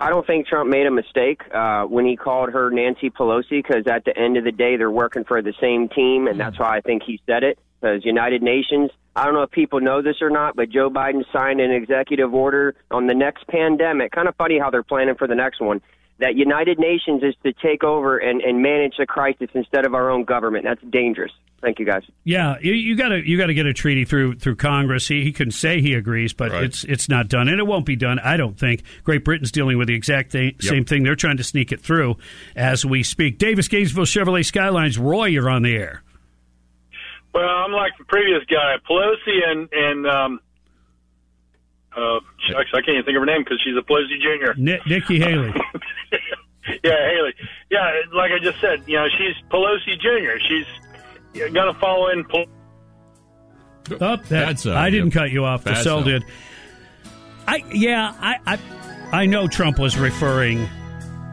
I 0.00 0.10
don't 0.10 0.26
think 0.26 0.46
Trump 0.46 0.70
made 0.70 0.86
a 0.86 0.92
mistake 0.92 1.42
uh, 1.52 1.82
when 1.84 2.06
he 2.06 2.16
called 2.16 2.50
her 2.50 2.70
Nancy 2.70 3.10
Pelosi 3.10 3.50
because 3.62 3.86
at 3.88 4.04
the 4.04 4.16
end 4.16 4.36
of 4.36 4.44
the 4.44 4.52
day, 4.52 4.76
they're 4.76 4.90
working 4.90 5.24
for 5.24 5.42
the 5.42 5.54
same 5.60 5.88
team, 5.88 6.28
and 6.28 6.38
that's 6.38 6.58
why 6.58 6.76
I 6.76 6.80
think 6.80 7.02
he 7.04 7.20
said 7.26 7.42
it. 7.42 7.58
Because 7.80 8.04
United 8.04 8.42
Nations, 8.42 8.90
I 9.16 9.24
don't 9.24 9.34
know 9.34 9.42
if 9.42 9.50
people 9.50 9.80
know 9.80 10.00
this 10.00 10.16
or 10.20 10.30
not, 10.30 10.54
but 10.54 10.70
Joe 10.70 10.90
Biden 10.90 11.24
signed 11.32 11.60
an 11.60 11.72
executive 11.72 12.32
order 12.32 12.76
on 12.90 13.06
the 13.06 13.14
next 13.14 13.46
pandemic. 13.48 14.12
Kind 14.12 14.28
of 14.28 14.36
funny 14.36 14.58
how 14.58 14.70
they're 14.70 14.84
planning 14.84 15.16
for 15.16 15.26
the 15.26 15.34
next 15.34 15.60
one. 15.60 15.80
That 16.18 16.34
United 16.34 16.78
Nations 16.78 17.22
is 17.22 17.34
to 17.44 17.52
take 17.52 17.84
over 17.84 18.18
and, 18.18 18.40
and 18.40 18.60
manage 18.60 18.96
the 18.98 19.06
crisis 19.06 19.48
instead 19.54 19.84
of 19.86 19.94
our 19.94 20.10
own 20.10 20.24
government. 20.24 20.64
That's 20.64 20.82
dangerous. 20.90 21.32
Thank 21.60 21.80
you, 21.80 21.86
guys. 21.86 22.04
Yeah, 22.22 22.56
you 22.60 22.94
got 22.94 23.08
to 23.08 23.18
you 23.18 23.36
got 23.36 23.46
to 23.46 23.54
get 23.54 23.66
a 23.66 23.72
treaty 23.72 24.04
through 24.04 24.36
through 24.36 24.56
Congress. 24.56 25.08
He, 25.08 25.24
he 25.24 25.32
can 25.32 25.50
say 25.50 25.80
he 25.80 25.94
agrees, 25.94 26.32
but 26.32 26.52
it's 26.52 26.84
it's 26.84 27.08
not 27.08 27.26
done, 27.28 27.48
and 27.48 27.58
it 27.58 27.66
won't 27.66 27.84
be 27.84 27.96
done. 27.96 28.20
I 28.20 28.36
don't 28.36 28.56
think. 28.56 28.84
Great 29.02 29.24
Britain's 29.24 29.50
dealing 29.50 29.76
with 29.76 29.88
the 29.88 29.94
exact 29.94 30.30
thing, 30.30 30.54
same 30.60 30.84
thing. 30.84 31.02
They're 31.02 31.16
trying 31.16 31.38
to 31.38 31.44
sneak 31.44 31.72
it 31.72 31.80
through 31.80 32.16
as 32.54 32.86
we 32.86 33.02
speak. 33.02 33.38
Davis 33.38 33.66
Gainesville 33.66 34.04
Chevrolet 34.04 34.44
Skylines. 34.44 34.98
Roy, 34.98 35.26
you're 35.26 35.50
on 35.50 35.62
the 35.62 35.74
air. 35.74 36.02
Well, 37.34 37.48
I'm 37.48 37.72
like 37.72 37.92
the 37.98 38.04
previous 38.04 38.44
guy, 38.44 38.76
Pelosi, 38.88 39.40
and 39.44 39.68
and 39.72 40.06
um, 40.06 40.40
uh, 41.98 42.20
shucks, 42.48 42.70
I 42.72 42.80
can't 42.80 42.90
even 42.90 43.04
think 43.04 43.16
of 43.16 43.22
her 43.22 43.26
name 43.26 43.42
because 43.42 43.60
she's 43.64 43.76
a 43.76 43.82
Pelosi 43.82 44.20
Junior. 44.20 44.54
Ni- 44.56 44.80
Nikki 44.86 45.18
Haley. 45.18 45.52
Yeah, 46.84 46.92
Haley. 47.10 47.32
Yeah, 47.70 47.90
like 48.12 48.30
I 48.30 48.38
just 48.42 48.60
said, 48.60 48.82
you 48.86 48.96
know, 48.96 49.06
she's 49.08 49.34
Pelosi 49.50 49.98
Junior. 49.98 50.38
She's 50.38 50.66
gonna 51.54 51.72
follow 51.80 52.08
in. 52.10 52.24
Pel- 52.24 52.44
Oh, 53.90 54.16
that, 54.16 54.28
That's, 54.28 54.66
uh, 54.66 54.74
I 54.74 54.90
didn't 54.90 55.14
yeah, 55.14 55.22
cut 55.22 55.30
you 55.30 55.46
off. 55.46 55.64
The 55.64 55.74
cell 55.76 55.82
cell. 56.00 56.02
did. 56.02 56.24
I 57.46 57.64
yeah, 57.72 58.14
I, 58.20 58.36
I 58.46 58.58
I 59.22 59.26
know 59.26 59.48
Trump 59.48 59.78
was 59.78 59.96
referring 59.96 60.68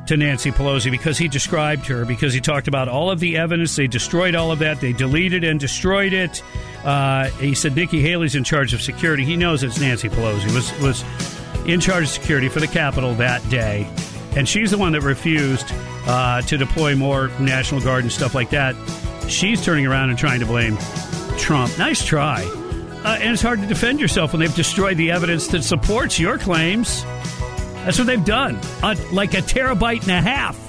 to 0.08 0.18
Nancy 0.18 0.52
Pelosi 0.52 0.92
because 0.92 1.18
he 1.18 1.28
described 1.28 1.86
her 1.88 2.06
because 2.06 2.34
he 2.34 2.42
talked 2.42 2.68
about 2.68 2.88
all 2.88 3.10
of 3.10 3.20
the 3.20 3.38
evidence. 3.38 3.76
They 3.76 3.88
destroyed 3.88 4.36
all 4.36 4.52
of 4.52 4.60
that. 4.60 4.80
They 4.82 4.94
deleted 4.94 5.44
and 5.44 5.60
destroyed 5.60 6.14
it. 6.14 6.44
Uh, 6.84 7.26
he 7.32 7.56
said 7.56 7.76
Nikki 7.76 8.02
Haley's 8.02 8.36
in 8.36 8.44
charge 8.44 8.74
of 8.74 8.82
security. 8.82 9.26
He 9.26 9.36
knows 9.36 9.64
it's 9.64 9.80
Nancy 9.80 10.10
Pelosi 10.10 10.54
was 10.54 10.72
was 10.80 11.04
in 11.66 11.80
charge 11.80 12.04
of 12.04 12.10
security 12.10 12.48
for 12.50 12.60
the 12.60 12.68
Capitol 12.68 13.14
that 13.16 13.48
day, 13.50 13.90
and 14.36 14.48
she's 14.48 14.72
the 14.72 14.78
one 14.78 14.92
that 14.92 15.02
refused 15.02 15.68
uh, 16.08 16.42
to 16.44 16.58
deploy 16.58 16.96
more 16.96 17.30
National 17.40 17.82
Guard 17.82 18.04
and 18.04 18.12
stuff 18.12 18.36
like 18.36 18.52
that. 18.52 18.76
She's 19.28 19.64
turning 19.64 19.88
around 19.88 20.10
and 20.10 20.20
trying 20.20 20.40
to 20.42 20.46
blame 20.46 20.78
Trump. 21.38 21.76
Nice 21.78 22.06
try. 22.06 22.44
Uh, 23.04 23.20
and 23.22 23.34
it's 23.34 23.42
hard 23.42 23.62
to 23.62 23.68
defend 23.68 24.00
yourself 24.00 24.34
when 24.34 24.40
they've 24.40 24.56
destroyed 24.56 24.98
the 24.98 25.12
evidence 25.12 25.48
that 25.48 25.64
supports 25.64 26.20
your 26.20 26.38
claims. 26.40 27.04
That's 27.86 28.00
what 28.00 28.08
they've 28.08 28.26
done. 28.26 28.60
Uh, 28.82 28.96
like 29.12 29.36
a 29.36 29.42
terabyte 29.42 30.02
and 30.02 30.12
a 30.12 30.22
half 30.22 30.60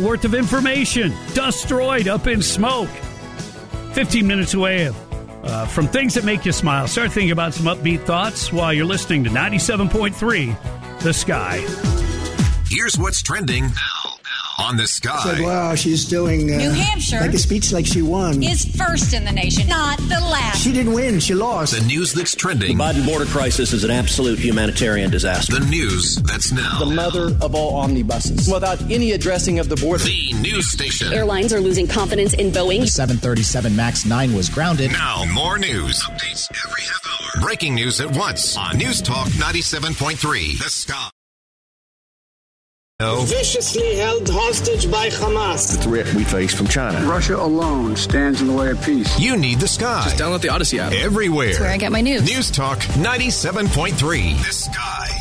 worth 0.00 0.24
of 0.24 0.34
information 0.34 1.12
destroyed 1.32 2.08
up 2.08 2.26
in 2.26 2.42
smoke. 2.42 2.90
15 3.92 4.26
minutes 4.26 4.54
away 4.54 4.90
uh, 5.44 5.66
from 5.66 5.86
things 5.86 6.14
that 6.14 6.24
make 6.24 6.44
you 6.44 6.50
smile. 6.50 6.88
Start 6.88 7.12
thinking 7.12 7.30
about 7.30 7.54
some 7.54 7.66
upbeat 7.66 8.00
thoughts 8.00 8.52
while 8.52 8.72
you're 8.72 8.84
listening 8.84 9.22
to 9.24 9.30
97.3 9.30 11.00
The 11.00 11.12
Sky. 11.12 11.58
Here's 12.68 12.98
what's 12.98 13.22
trending 13.22 13.70
on 14.58 14.76
the 14.76 14.86
Said, 14.86 15.02
sky. 15.20 15.40
wow, 15.42 15.74
she's 15.74 16.04
doing 16.04 16.52
uh, 16.52 16.56
New 16.58 16.70
Hampshire 16.70 17.20
like 17.20 17.32
a 17.34 17.38
speech 17.38 17.72
like 17.72 17.86
she 17.86 18.02
won. 18.02 18.42
is 18.42 18.64
first 18.76 19.12
in 19.14 19.24
the 19.24 19.32
nation, 19.32 19.66
not 19.68 19.98
the 19.98 20.20
last. 20.20 20.62
She 20.62 20.72
didn't 20.72 20.92
win. 20.94 21.20
She 21.20 21.34
lost. 21.34 21.74
The 21.78 21.84
news 21.86 22.12
that's 22.12 22.34
trending. 22.34 22.76
The 22.76 22.82
Biden 22.84 23.06
border 23.06 23.24
crisis 23.26 23.72
is 23.72 23.84
an 23.84 23.90
absolute 23.90 24.38
humanitarian 24.38 25.10
disaster. 25.10 25.58
The 25.58 25.66
news 25.66 26.16
that's 26.22 26.52
now. 26.52 26.78
The 26.78 26.86
mother 26.94 27.36
of 27.40 27.54
all 27.54 27.76
omnibuses. 27.76 28.48
Without 28.48 28.80
any 28.90 29.12
addressing 29.12 29.58
of 29.58 29.68
the 29.68 29.76
border. 29.76 30.04
The 30.04 30.32
news 30.40 30.70
station. 30.70 31.12
Airlines 31.12 31.52
are 31.52 31.60
losing 31.60 31.86
confidence 31.88 32.34
in 32.34 32.50
Boeing. 32.50 32.80
The 32.80 32.86
737 32.86 33.74
MAX 33.74 34.04
9 34.04 34.34
was 34.34 34.48
grounded. 34.48 34.92
Now, 34.92 35.24
more 35.32 35.58
news. 35.58 36.02
Updates 36.04 36.48
every 36.64 36.82
half 36.82 37.06
hour. 37.36 37.42
Breaking 37.42 37.74
news 37.74 38.00
at 38.00 38.14
once 38.16 38.56
on 38.56 38.78
News 38.78 39.02
Talk 39.02 39.28
97.3. 39.28 40.58
The 40.58 40.70
Sky. 40.70 41.08
No. 43.04 43.20
Viciously 43.26 43.96
held 43.96 44.26
hostage 44.30 44.90
by 44.90 45.10
Hamas. 45.10 45.76
The 45.76 45.82
threat 45.82 46.14
we 46.14 46.24
face 46.24 46.54
from 46.54 46.66
China. 46.66 47.06
Russia 47.06 47.36
alone 47.36 47.96
stands 47.96 48.40
in 48.40 48.46
the 48.46 48.54
way 48.54 48.70
of 48.70 48.82
peace. 48.82 49.20
You 49.20 49.36
need 49.36 49.60
the 49.60 49.68
sky. 49.68 50.04
Just 50.04 50.16
download 50.16 50.40
the 50.40 50.48
Audacy 50.48 50.78
app. 50.78 50.94
Everywhere. 50.94 51.48
That's 51.48 51.60
where 51.60 51.68
I 51.70 51.76
get 51.76 51.92
my 51.92 52.00
news. 52.00 52.22
News 52.24 52.50
Talk 52.50 52.78
97.3. 52.78 54.38
The 54.38 54.52
Sky. 54.52 55.20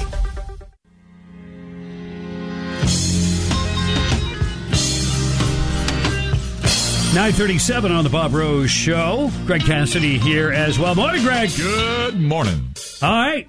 Nine 7.13 7.33
thirty-seven 7.33 7.91
on 7.91 8.05
the 8.05 8.09
Bob 8.09 8.33
Rose 8.33 8.71
Show. 8.71 9.29
Greg 9.45 9.61
Cassidy 9.65 10.17
here 10.17 10.51
as 10.51 10.79
well. 10.79 10.95
Morning, 10.95 11.21
Greg. 11.21 11.51
Good 11.55 12.19
morning. 12.19 12.73
All 13.03 13.11
right, 13.11 13.47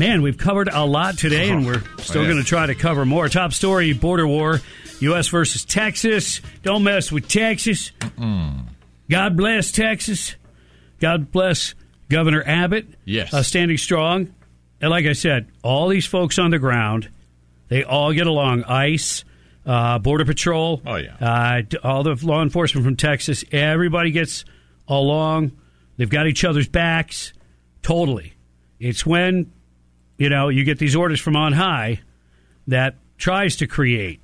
man. 0.00 0.22
We've 0.22 0.38
covered 0.38 0.68
a 0.68 0.84
lot 0.84 1.18
today, 1.18 1.50
and 1.50 1.64
we're 1.64 1.82
still 1.98 2.22
yeah. 2.22 2.30
going 2.30 2.42
to 2.42 2.48
try 2.48 2.66
to 2.66 2.74
cover 2.74 3.04
more. 3.04 3.28
Top 3.28 3.52
story: 3.52 3.92
border 3.92 4.26
war, 4.26 4.60
U.S. 5.00 5.28
versus 5.28 5.64
Texas. 5.64 6.40
Don't 6.62 6.82
mess 6.82 7.12
with 7.12 7.28
Texas. 7.28 7.92
God 9.08 9.36
bless 9.36 9.70
Texas. 9.70 10.34
God 10.98 11.30
bless 11.30 11.74
Governor 12.08 12.42
Abbott. 12.44 12.86
Yes. 13.04 13.32
uh, 13.32 13.42
standing 13.42 13.76
strong. 13.76 14.34
And 14.80 14.90
like 14.90 15.04
I 15.04 15.12
said, 15.12 15.48
all 15.62 15.88
these 15.88 16.06
folks 16.06 16.38
on 16.38 16.50
the 16.50 16.58
ground, 16.58 17.10
they 17.68 17.84
all 17.84 18.12
get 18.14 18.26
along. 18.26 18.64
ICE, 18.64 19.24
uh, 19.66 19.98
Border 19.98 20.24
Patrol. 20.24 20.80
Oh, 20.86 20.96
yeah. 20.96 21.16
Uh, 21.20 21.62
all 21.84 22.02
the 22.02 22.18
law 22.22 22.42
enforcement 22.42 22.86
from 22.86 22.96
Texas. 22.96 23.44
Everybody 23.52 24.10
gets 24.10 24.46
along. 24.88 25.52
They've 25.98 26.08
got 26.08 26.26
each 26.26 26.44
other's 26.44 26.68
backs. 26.68 27.34
Totally. 27.82 28.32
It's 28.78 29.04
when, 29.04 29.52
you 30.20 30.28
know, 30.28 30.50
you 30.50 30.64
get 30.64 30.78
these 30.78 30.94
orders 30.94 31.18
from 31.18 31.34
on 31.34 31.54
high 31.54 32.02
that 32.66 32.94
tries 33.16 33.56
to 33.56 33.66
create, 33.66 34.20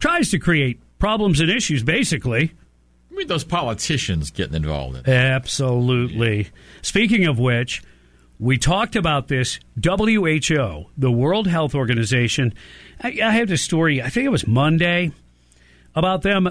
tries 0.00 0.30
to 0.32 0.38
create 0.40 0.80
problems 0.98 1.38
and 1.38 1.48
issues, 1.48 1.84
basically. 1.84 2.52
I 3.12 3.14
mean, 3.14 3.28
those 3.28 3.44
politicians 3.44 4.32
getting 4.32 4.54
involved 4.54 4.96
in 4.96 5.02
it. 5.02 5.08
Absolutely. 5.08 6.48
Speaking 6.82 7.24
of 7.24 7.38
which, 7.38 7.84
we 8.40 8.58
talked 8.58 8.96
about 8.96 9.28
this 9.28 9.60
WHO, 9.80 10.86
the 10.98 11.12
World 11.12 11.46
Health 11.46 11.76
Organization. 11.76 12.52
I, 13.00 13.20
I 13.24 13.30
have 13.30 13.46
this 13.46 13.62
story, 13.62 14.02
I 14.02 14.08
think 14.08 14.26
it 14.26 14.30
was 14.30 14.44
Monday, 14.44 15.12
about 15.94 16.22
them 16.22 16.50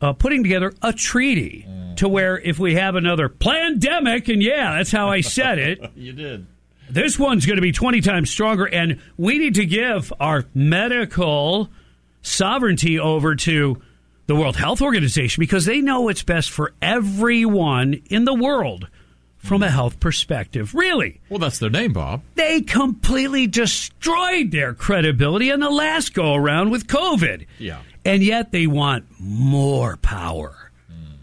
uh, 0.00 0.12
putting 0.12 0.42
together 0.42 0.72
a 0.82 0.92
treaty 0.92 1.68
to 1.96 2.08
where 2.08 2.36
if 2.40 2.58
we 2.58 2.74
have 2.74 2.96
another 2.96 3.28
pandemic, 3.28 4.26
and 4.26 4.42
yeah, 4.42 4.74
that's 4.76 4.90
how 4.90 5.08
I 5.08 5.20
said 5.20 5.60
it. 5.60 5.78
You 5.94 6.12
did. 6.12 6.46
This 6.92 7.18
one's 7.18 7.46
going 7.46 7.56
to 7.56 7.62
be 7.62 7.72
20 7.72 8.02
times 8.02 8.28
stronger, 8.28 8.66
and 8.66 9.00
we 9.16 9.38
need 9.38 9.54
to 9.54 9.64
give 9.64 10.12
our 10.20 10.44
medical 10.52 11.70
sovereignty 12.20 12.98
over 12.98 13.34
to 13.34 13.80
the 14.26 14.36
World 14.36 14.56
Health 14.56 14.82
Organization 14.82 15.40
because 15.40 15.64
they 15.64 15.80
know 15.80 16.02
what's 16.02 16.22
best 16.22 16.50
for 16.50 16.74
everyone 16.82 18.02
in 18.10 18.26
the 18.26 18.34
world 18.34 18.88
from 19.38 19.62
a 19.62 19.70
health 19.70 20.00
perspective. 20.00 20.74
Really. 20.74 21.22
Well, 21.30 21.38
that's 21.38 21.58
their 21.58 21.70
name, 21.70 21.94
Bob. 21.94 22.22
They 22.34 22.60
completely 22.60 23.46
destroyed 23.46 24.50
their 24.50 24.74
credibility 24.74 25.48
in 25.48 25.60
the 25.60 25.70
last 25.70 26.12
go 26.12 26.34
around 26.34 26.70
with 26.70 26.88
COVID. 26.88 27.46
Yeah. 27.58 27.80
And 28.04 28.22
yet 28.22 28.52
they 28.52 28.66
want 28.66 29.06
more 29.18 29.96
power. 29.96 30.70
Hmm. 30.88 31.14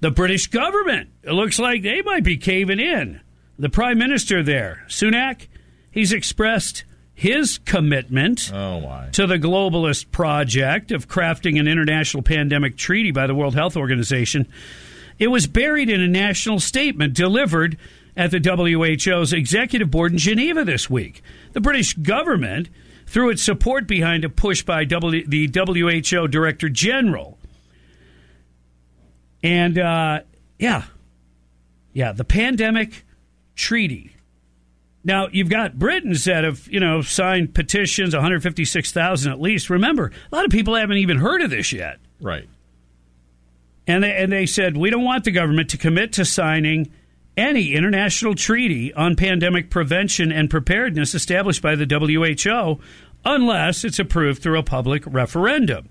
The 0.00 0.10
British 0.10 0.46
government, 0.46 1.10
it 1.22 1.32
looks 1.32 1.58
like 1.58 1.82
they 1.82 2.00
might 2.00 2.24
be 2.24 2.38
caving 2.38 2.80
in. 2.80 3.20
The 3.58 3.68
prime 3.68 3.98
minister 3.98 4.42
there, 4.42 4.84
Sunak, 4.88 5.48
he's 5.90 6.12
expressed 6.12 6.84
his 7.12 7.58
commitment 7.58 8.52
Oh, 8.54 9.06
to 9.10 9.26
the 9.26 9.38
globalist 9.38 10.12
project 10.12 10.92
of 10.92 11.08
crafting 11.08 11.58
an 11.58 11.66
international 11.66 12.22
pandemic 12.22 12.76
treaty 12.76 13.10
by 13.10 13.26
the 13.26 13.34
World 13.34 13.56
Health 13.56 13.76
Organization. 13.76 14.46
It 15.18 15.26
was 15.26 15.48
buried 15.48 15.90
in 15.90 16.00
a 16.00 16.06
national 16.06 16.60
statement 16.60 17.14
delivered 17.14 17.76
at 18.16 18.30
the 18.30 18.38
WHO's 18.38 19.32
executive 19.32 19.90
board 19.90 20.12
in 20.12 20.18
Geneva 20.18 20.64
this 20.64 20.88
week. 20.88 21.22
The 21.52 21.60
British 21.60 21.94
government 21.94 22.68
threw 23.06 23.30
its 23.30 23.42
support 23.42 23.88
behind 23.88 24.24
a 24.24 24.28
push 24.28 24.62
by 24.62 24.84
w, 24.84 25.26
the 25.26 25.48
WHO 25.52 26.28
Director 26.28 26.68
General. 26.68 27.36
And, 29.42 29.76
uh, 29.78 30.20
yeah, 30.58 30.84
yeah, 31.92 32.12
the 32.12 32.24
pandemic 32.24 33.04
treaty. 33.58 34.14
Now 35.04 35.28
you've 35.30 35.50
got 35.50 35.78
Britons 35.78 36.24
that 36.24 36.44
have 36.44 36.66
you 36.70 36.80
know 36.80 37.02
signed 37.02 37.54
petitions, 37.54 38.14
156,000 38.14 39.30
at 39.32 39.40
least. 39.40 39.68
Remember, 39.68 40.10
a 40.30 40.34
lot 40.34 40.44
of 40.46 40.50
people 40.50 40.74
haven't 40.74 40.96
even 40.98 41.18
heard 41.18 41.42
of 41.42 41.50
this 41.50 41.72
yet, 41.72 41.98
Right. 42.20 42.48
and 43.86 44.02
they, 44.04 44.16
and 44.16 44.32
they 44.32 44.46
said 44.46 44.76
we 44.76 44.90
don't 44.90 45.04
want 45.04 45.24
the 45.24 45.30
government 45.30 45.68
to 45.70 45.76
commit 45.78 46.12
to 46.14 46.24
signing 46.24 46.90
any 47.36 47.74
international 47.74 48.34
treaty 48.34 48.92
on 48.94 49.14
pandemic 49.16 49.70
prevention 49.70 50.32
and 50.32 50.50
preparedness 50.50 51.14
established 51.14 51.62
by 51.62 51.74
the 51.76 51.86
WHO 51.86 52.80
unless 53.24 53.84
it's 53.84 53.98
approved 53.98 54.42
through 54.42 54.58
a 54.58 54.62
public 54.62 55.02
referendum. 55.06 55.88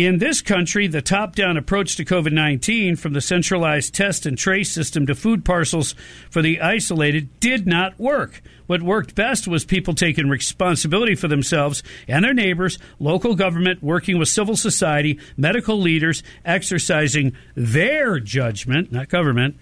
In 0.00 0.16
this 0.16 0.40
country, 0.40 0.86
the 0.86 1.02
top 1.02 1.36
down 1.36 1.58
approach 1.58 1.96
to 1.96 2.06
COVID 2.06 2.32
19, 2.32 2.96
from 2.96 3.12
the 3.12 3.20
centralized 3.20 3.92
test 3.94 4.24
and 4.24 4.38
trace 4.38 4.72
system 4.72 5.04
to 5.04 5.14
food 5.14 5.44
parcels 5.44 5.94
for 6.30 6.40
the 6.40 6.58
isolated, 6.62 7.38
did 7.38 7.66
not 7.66 8.00
work. 8.00 8.40
What 8.66 8.80
worked 8.80 9.14
best 9.14 9.46
was 9.46 9.66
people 9.66 9.92
taking 9.92 10.30
responsibility 10.30 11.14
for 11.14 11.28
themselves 11.28 11.82
and 12.08 12.24
their 12.24 12.32
neighbors, 12.32 12.78
local 12.98 13.34
government 13.34 13.82
working 13.82 14.18
with 14.18 14.30
civil 14.30 14.56
society, 14.56 15.20
medical 15.36 15.78
leaders 15.78 16.22
exercising 16.46 17.36
their 17.54 18.18
judgment, 18.20 18.90
not 18.90 19.10
government, 19.10 19.54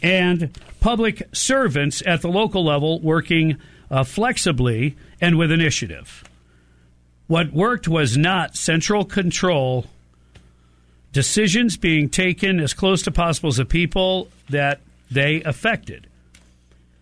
and 0.00 0.56
public 0.78 1.28
servants 1.32 2.04
at 2.06 2.22
the 2.22 2.28
local 2.28 2.64
level 2.64 3.00
working 3.00 3.56
uh, 3.90 4.04
flexibly 4.04 4.96
and 5.20 5.36
with 5.36 5.50
initiative. 5.50 6.22
What 7.32 7.50
worked 7.50 7.88
was 7.88 8.18
not 8.18 8.58
central 8.58 9.06
control, 9.06 9.86
decisions 11.14 11.78
being 11.78 12.10
taken 12.10 12.60
as 12.60 12.74
close 12.74 13.00
to 13.04 13.10
possible 13.10 13.48
as 13.48 13.56
the 13.56 13.64
people 13.64 14.28
that 14.50 14.80
they 15.10 15.42
affected. 15.42 16.08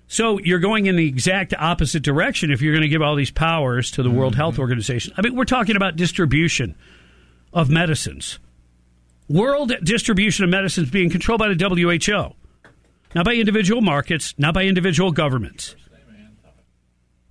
So 0.07 0.39
you're 0.39 0.61
going 0.61 0.87
in 0.87 0.95
the 0.95 1.09
exact 1.09 1.53
opposite 1.59 2.05
direction 2.05 2.53
if 2.53 2.63
you're 2.63 2.73
going 2.73 2.85
to 2.85 2.89
give 2.89 3.03
all 3.03 3.17
these 3.17 3.33
powers 3.33 3.91
to 3.91 4.05
the 4.05 4.11
World 4.11 4.37
Health 4.37 4.61
Organization. 4.61 5.13
I 5.17 5.23
mean, 5.23 5.35
we're 5.35 5.45
talking 5.45 5.75
about 5.75 5.97
distribution 5.97 6.77
of 7.53 7.69
medicines. 7.69 8.39
World 9.29 9.73
distribution 9.83 10.45
of 10.45 10.51
medicines 10.51 10.91
being 10.91 11.11
controlled 11.11 11.41
by 11.41 11.53
the 11.53 11.57
WHO, 11.57 12.37
not 13.17 13.25
by 13.25 13.35
individual 13.35 13.81
markets, 13.81 14.33
not 14.39 14.55
by 14.55 14.63
individual 14.63 15.11
governments. 15.11 15.75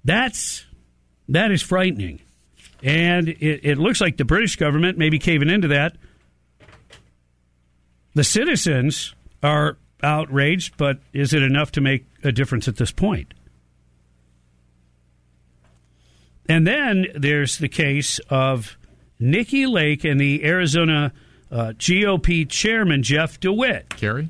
That's 0.03 0.65
that 1.30 1.49
is 1.49 1.61
frightening. 1.61 2.19
And 2.81 3.30
it, 3.30 3.61
it 3.64 3.77
looks 3.77 3.99
like 3.99 4.18
the 4.18 4.26
British 4.26 4.56
government 4.56 4.97
may 4.97 5.10
be 5.10 5.19
caving 5.19 5.49
into 5.49 5.68
that. 5.69 5.95
The 8.14 8.23
citizens 8.23 9.14
are 9.43 9.77
outraged, 10.01 10.77
but 10.77 10.99
is 11.14 11.34
it 11.34 11.43
enough 11.43 11.72
to 11.73 11.81
make 11.81 12.06
a 12.23 12.31
difference 12.31 12.68
at 12.68 12.77
this 12.77 12.91
point? 12.91 13.34
And 16.47 16.65
then 16.65 17.06
there's 17.15 17.57
the 17.60 17.68
case 17.69 18.19
of 18.30 18.77
Nikki 19.19 19.65
Lake 19.68 20.03
and 20.03 20.19
the 20.19 20.43
Arizona 20.43 21.14
uh, 21.51 21.73
GOP 21.77 22.49
chairman, 22.49 23.03
Jeff 23.03 23.39
DeWitt. 23.39 23.89
Kari? 23.89 24.30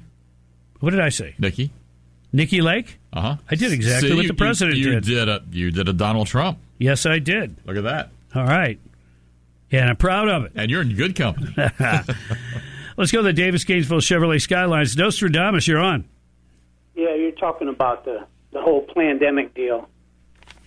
What 0.79 0.91
did 0.91 0.99
I 0.99 1.09
say? 1.09 1.35
Nikki? 1.39 1.71
Nikki 2.31 2.61
Lake? 2.61 2.97
Uh 3.11 3.21
huh. 3.21 3.35
I 3.49 3.55
did 3.55 3.71
exactly 3.71 4.09
See, 4.09 4.15
what 4.15 4.27
the 4.27 4.33
president 4.33 4.77
you, 4.77 4.85
you 4.85 4.91
did. 4.99 5.03
did. 5.05 5.29
a 5.29 5.41
you 5.51 5.71
did 5.71 5.89
a 5.89 5.93
Donald 5.93 6.27
Trump. 6.27 6.59
Yes, 6.77 7.05
I 7.05 7.19
did. 7.19 7.55
Look 7.65 7.77
at 7.77 7.83
that. 7.83 8.09
All 8.35 8.45
right. 8.45 8.79
Yeah, 9.69 9.81
and 9.81 9.89
I'm 9.89 9.97
proud 9.97 10.29
of 10.29 10.45
it. 10.45 10.51
And 10.55 10.69
you're 10.71 10.81
in 10.81 10.95
good 10.95 11.15
company. 11.15 11.53
Let's 12.97 13.11
go 13.11 13.19
to 13.19 13.23
the 13.23 13.33
Davis 13.33 13.63
Gainesville 13.63 13.99
Chevrolet 13.99 14.41
Skylines. 14.41 14.97
Nostradamus, 14.97 15.67
you're 15.67 15.79
on. 15.79 16.05
Yeah, 16.95 17.15
you're 17.15 17.31
talking 17.31 17.69
about 17.69 18.05
the 18.05 18.25
the 18.51 18.61
whole 18.61 18.81
pandemic 18.95 19.53
deal. 19.53 19.87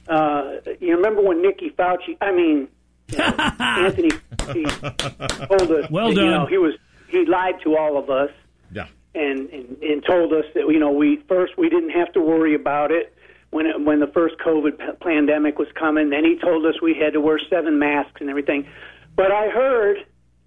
Uh, 0.09 0.55
you 0.81 0.97
remember 0.97 1.21
when 1.21 1.43
Nikki 1.43 1.71
Fauci? 1.71 2.17
I 2.21 2.33
mean, 2.33 2.69
you 3.09 3.19
know, 3.19 3.25
Anthony 3.59 4.11
he 4.53 4.65
told 4.65 5.71
us. 5.71 5.91
Well 5.91 6.09
that, 6.09 6.15
done. 6.15 6.25
You 6.25 6.31
know, 6.31 6.47
he 6.47 6.59
was 6.59 6.75
he 7.09 7.27
lied 7.27 7.61
to 7.65 7.77
all 7.77 7.99
of 7.99 8.09
us. 8.09 8.31
Yeah. 8.73 8.87
and, 9.15 9.51
and 9.51 9.83
and 9.83 10.05
told 10.05 10.33
us 10.33 10.47
that 10.55 10.67
you 10.69 10.79
know 10.79 10.91
we 10.93 11.23
first 11.29 11.59
we 11.59 11.69
didn't 11.69 11.91
have 11.91 12.13
to 12.15 12.21
worry 12.23 12.55
about 12.55 12.91
it 12.91 13.15
when 13.53 13.67
it, 13.67 13.81
when 13.85 14.01
the 14.01 14.07
first 14.09 14.35
COVID 14.39 14.99
pandemic 15.01 15.59
was 15.59 15.69
coming. 15.79 16.09
Then 16.09 16.25
he 16.25 16.39
told 16.39 16.65
us 16.65 16.81
we 16.81 16.95
had 16.95 17.13
to 17.13 17.21
wear 17.21 17.39
seven 17.51 17.79
masks 17.79 18.21
and 18.21 18.31
everything. 18.31 18.67
But 19.15 19.31
I 19.31 19.51
heard 19.51 19.99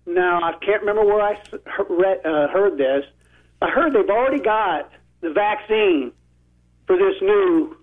now 0.08 0.42
I 0.44 0.54
can't 0.54 0.82
remember 0.82 1.06
where 1.06 1.22
I 1.22 1.40
read, 1.88 2.26
uh, 2.26 2.48
heard 2.48 2.78
this. 2.78 3.06
I 3.62 3.70
heard 3.70 3.94
they've 3.94 4.10
already 4.10 4.44
got 4.44 4.92
the 5.22 5.30
vaccine 5.30 6.12
for 6.88 6.98
this 6.98 7.16
new 7.22 7.78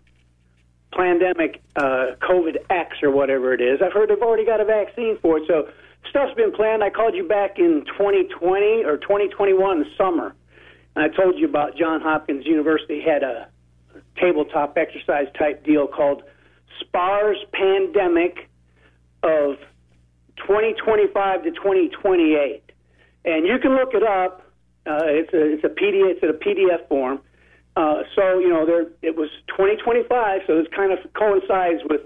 pandemic, 0.92 1.62
uh, 1.76 2.16
COVID 2.20 2.56
X 2.68 2.96
or 3.02 3.12
whatever 3.12 3.54
it 3.54 3.60
is. 3.60 3.80
I've 3.80 3.92
heard 3.92 4.10
they've 4.10 4.20
already 4.20 4.44
got 4.44 4.60
a 4.60 4.64
vaccine 4.64 5.18
for 5.22 5.38
it. 5.38 5.44
So 5.46 5.68
stuff's 6.10 6.34
been 6.34 6.52
planned. 6.52 6.82
I 6.82 6.90
called 6.90 7.14
you 7.14 7.26
back 7.26 7.58
in 7.58 7.84
2020 7.96 8.84
or 8.84 8.96
2021 8.98 9.86
summer. 9.96 10.34
And 10.96 11.04
I 11.04 11.16
told 11.16 11.38
you 11.38 11.48
about 11.48 11.76
John 11.76 12.00
Hopkins 12.00 12.44
University 12.44 13.00
had 13.00 13.22
a 13.22 13.48
tabletop 14.16 14.76
exercise 14.76 15.26
type 15.38 15.64
deal 15.64 15.86
called 15.86 16.22
SPARS 16.80 17.38
Pandemic 17.52 18.48
of 19.22 19.56
2025 20.36 21.44
to 21.44 21.50
2028. 21.50 22.62
And 23.24 23.46
you 23.46 23.58
can 23.58 23.74
look 23.74 23.94
it 23.94 24.02
up. 24.02 24.42
Uh, 24.84 25.06
it's 25.06 25.32
a 25.32 25.52
it's 25.54 25.64
a 25.64 25.68
PDF 25.68 26.10
it's 26.10 26.22
in 26.22 26.30
a 26.30 26.32
PDF 26.32 26.88
form. 26.88 27.20
Uh, 27.76 28.02
so 28.16 28.38
you 28.38 28.48
know 28.48 28.66
there 28.66 28.86
it 29.00 29.16
was 29.16 29.30
2025, 29.48 30.42
so 30.46 30.58
this 30.58 30.66
kind 30.74 30.92
of 30.92 30.98
coincides 31.14 31.82
with 31.88 32.02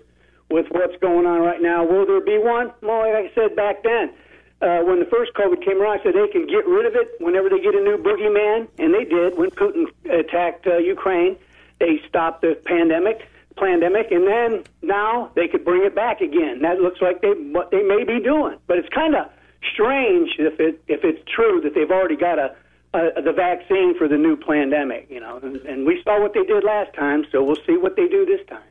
with 0.50 0.66
what's 0.70 0.96
going 1.00 1.26
on 1.26 1.40
right 1.40 1.62
now. 1.62 1.84
Will 1.84 2.06
there 2.06 2.20
be 2.20 2.38
one? 2.38 2.72
Well, 2.82 3.00
like 3.00 3.32
I 3.32 3.34
said 3.34 3.56
back 3.56 3.82
then, 3.82 4.12
uh, 4.60 4.80
when 4.84 5.00
the 5.00 5.06
first 5.06 5.32
COVID 5.34 5.64
came 5.64 5.80
around, 5.80 6.00
I 6.00 6.02
said 6.02 6.14
they 6.14 6.28
can 6.28 6.46
get 6.46 6.66
rid 6.66 6.86
of 6.86 6.94
it 6.94 7.08
whenever 7.18 7.48
they 7.48 7.60
get 7.60 7.74
a 7.74 7.80
new 7.80 7.96
boogeyman, 7.96 8.68
and 8.78 8.94
they 8.94 9.04
did 9.04 9.36
when 9.36 9.50
Putin 9.50 9.86
attacked 10.08 10.66
uh, 10.66 10.76
Ukraine. 10.76 11.36
They 11.78 12.00
stopped 12.08 12.42
the 12.42 12.56
pandemic, 12.64 13.28
pandemic, 13.56 14.10
and 14.10 14.26
then 14.26 14.64
now 14.82 15.30
they 15.34 15.48
could 15.48 15.64
bring 15.64 15.84
it 15.84 15.94
back 15.94 16.20
again. 16.20 16.62
That 16.62 16.80
looks 16.80 17.00
like 17.00 17.20
they 17.20 17.28
what 17.28 17.70
they 17.70 17.82
may 17.82 18.04
be 18.04 18.20
doing, 18.20 18.58
but 18.66 18.78
it's 18.78 18.88
kind 18.88 19.14
of 19.14 19.26
strange 19.72 20.30
if 20.38 20.58
it 20.60 20.82
if 20.88 21.04
it's 21.04 21.20
true 21.34 21.60
that 21.62 21.74
they've 21.74 21.90
already 21.90 22.16
got 22.16 22.38
a, 22.38 22.54
a 22.94 23.22
the 23.22 23.32
vaccine 23.32 23.96
for 23.98 24.08
the 24.08 24.16
new 24.16 24.36
pandemic. 24.36 25.08
You 25.10 25.20
know, 25.20 25.38
and, 25.42 25.56
and 25.56 25.86
we 25.86 26.00
saw 26.04 26.20
what 26.20 26.34
they 26.34 26.44
did 26.44 26.64
last 26.64 26.94
time, 26.94 27.24
so 27.30 27.42
we'll 27.42 27.62
see 27.66 27.76
what 27.76 27.96
they 27.96 28.08
do 28.08 28.24
this 28.24 28.46
time. 28.48 28.62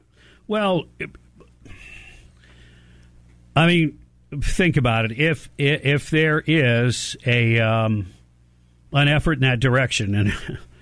Well, 0.48 0.86
I 3.56 3.68
mean, 3.68 3.99
think 4.41 4.77
about 4.77 5.06
it. 5.06 5.11
If 5.14 5.49
if 5.57 6.10
there 6.10 6.44
is 6.45 7.15
a 7.26 7.60
um, 7.60 8.07
an 8.91 9.07
effort 9.07 9.34
in 9.34 9.40
that 9.41 9.60
direction, 9.60 10.15
and 10.15 10.34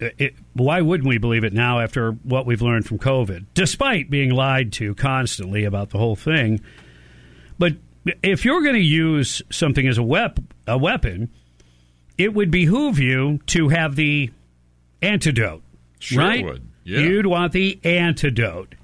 it, 0.00 0.34
why 0.54 0.80
wouldn't 0.80 1.08
we 1.08 1.18
believe 1.18 1.44
it 1.44 1.52
now 1.52 1.80
after 1.80 2.12
what 2.12 2.46
we've 2.46 2.62
learned 2.62 2.86
from 2.86 2.98
COVID, 2.98 3.46
despite 3.54 4.10
being 4.10 4.30
lied 4.30 4.72
to 4.74 4.94
constantly 4.94 5.64
about 5.64 5.90
the 5.90 5.98
whole 5.98 6.16
thing? 6.16 6.60
But 7.58 7.74
if 8.22 8.44
you're 8.44 8.62
going 8.62 8.74
to 8.74 8.80
use 8.80 9.42
something 9.50 9.86
as 9.86 9.98
a 9.98 10.02
wep- 10.02 10.40
a 10.66 10.76
weapon, 10.76 11.30
it 12.18 12.34
would 12.34 12.50
behoove 12.50 12.98
you 12.98 13.40
to 13.46 13.68
have 13.68 13.96
the 13.96 14.30
antidote, 15.02 15.62
Sure 15.98 16.22
right? 16.22 16.44
would, 16.44 16.66
yeah. 16.84 17.00
You'd 17.00 17.26
want 17.26 17.52
the 17.52 17.78
antidote. 17.84 18.74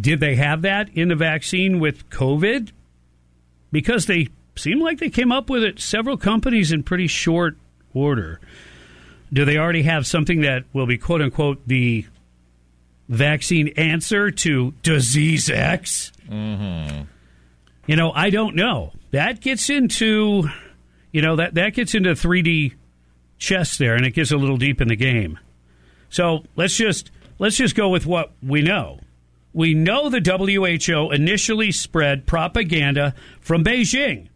Did 0.00 0.20
they 0.20 0.36
have 0.36 0.62
that 0.62 0.90
in 0.94 1.08
the 1.08 1.16
vaccine 1.16 1.80
with 1.80 2.08
COVID? 2.10 2.70
Because 3.72 4.06
they 4.06 4.28
seem 4.56 4.80
like 4.80 4.98
they 4.98 5.10
came 5.10 5.32
up 5.32 5.50
with 5.50 5.62
it, 5.62 5.80
several 5.80 6.16
companies 6.16 6.72
in 6.72 6.82
pretty 6.82 7.08
short 7.08 7.56
order. 7.92 8.40
Do 9.32 9.44
they 9.44 9.58
already 9.58 9.82
have 9.82 10.06
something 10.06 10.42
that 10.42 10.64
will 10.72 10.86
be, 10.86 10.98
quote 10.98 11.22
unquote, 11.22 11.66
the 11.66 12.06
vaccine 13.08 13.68
answer 13.76 14.30
to 14.30 14.72
disease 14.82 15.50
X? 15.50 16.12
Mm-hmm. 16.28 17.02
You 17.86 17.96
know, 17.96 18.12
I 18.12 18.30
don't 18.30 18.54
know. 18.54 18.92
That 19.10 19.40
gets 19.40 19.70
into, 19.70 20.48
you 21.12 21.22
know, 21.22 21.36
that, 21.36 21.54
that 21.54 21.74
gets 21.74 21.94
into 21.94 22.10
3D 22.10 22.74
chess 23.38 23.78
there, 23.78 23.94
and 23.94 24.04
it 24.04 24.10
gets 24.10 24.30
a 24.30 24.36
little 24.36 24.56
deep 24.56 24.80
in 24.80 24.88
the 24.88 24.96
game. 24.96 25.38
So 26.10 26.44
let's 26.56 26.76
just 26.76 27.10
let's 27.38 27.56
just 27.56 27.74
go 27.74 27.88
with 27.88 28.06
what 28.06 28.32
we 28.42 28.62
know. 28.62 29.00
We 29.52 29.74
know 29.74 30.08
the 30.08 30.20
WHO 30.20 31.10
initially 31.10 31.72
spread 31.72 32.26
propaganda 32.26 33.14
from 33.40 33.64
Beijing, 33.64 34.28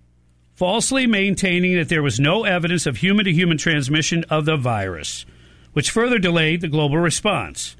falsely 0.62 1.08
maintaining 1.08 1.76
that 1.76 1.88
there 1.88 2.04
was 2.04 2.20
no 2.20 2.44
evidence 2.44 2.86
of 2.86 2.98
human 2.98 3.24
to 3.24 3.32
human 3.32 3.58
transmission 3.58 4.22
of 4.30 4.44
the 4.44 4.56
virus, 4.56 5.26
which 5.72 5.90
further 5.90 6.20
delayed 6.20 6.60
the 6.60 6.68
global 6.68 6.98
response. 6.98 7.74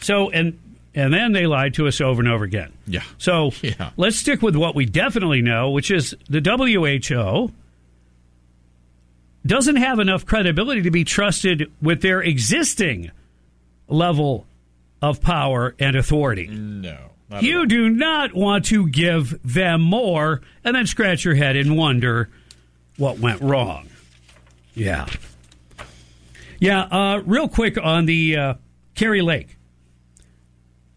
So 0.00 0.28
and 0.30 0.58
and 0.92 1.14
then 1.14 1.30
they 1.30 1.46
lied 1.46 1.74
to 1.74 1.86
us 1.86 2.00
over 2.00 2.20
and 2.20 2.28
over 2.28 2.42
again. 2.42 2.72
Yeah. 2.84 3.04
So 3.18 3.52
Yeah. 3.62 3.90
let's 3.96 4.16
stick 4.16 4.42
with 4.42 4.56
what 4.56 4.74
we 4.74 4.86
definitely 4.86 5.40
know, 5.40 5.70
which 5.70 5.92
is 5.92 6.16
the 6.28 6.40
WHO 6.40 7.52
doesn't 9.46 9.76
have 9.76 10.00
enough 10.00 10.26
credibility 10.26 10.82
to 10.82 10.90
be 10.90 11.04
trusted 11.04 11.70
with 11.80 12.02
their 12.02 12.20
existing 12.22 13.12
level 13.86 14.46
of 15.00 15.20
power 15.20 15.76
and 15.78 15.94
authority. 15.94 16.48
No. 16.48 17.12
Not 17.30 17.44
You 17.44 17.64
do 17.66 17.88
not 17.88 18.34
want 18.34 18.64
to 18.66 18.88
give 18.88 19.40
them 19.44 19.80
more 19.80 20.40
and 20.64 20.74
then 20.74 20.86
scratch 20.86 21.24
your 21.24 21.36
head 21.36 21.54
and 21.54 21.76
wonder 21.76 22.28
what 22.96 23.20
went 23.20 23.40
wrong. 23.40 23.88
Yeah. 24.74 25.06
Yeah, 26.58 26.82
uh, 26.82 27.22
real 27.24 27.48
quick 27.48 27.78
on 27.78 28.06
the 28.06 28.36
uh, 28.36 28.54
Kari 28.94 29.22
Lake. 29.22 29.56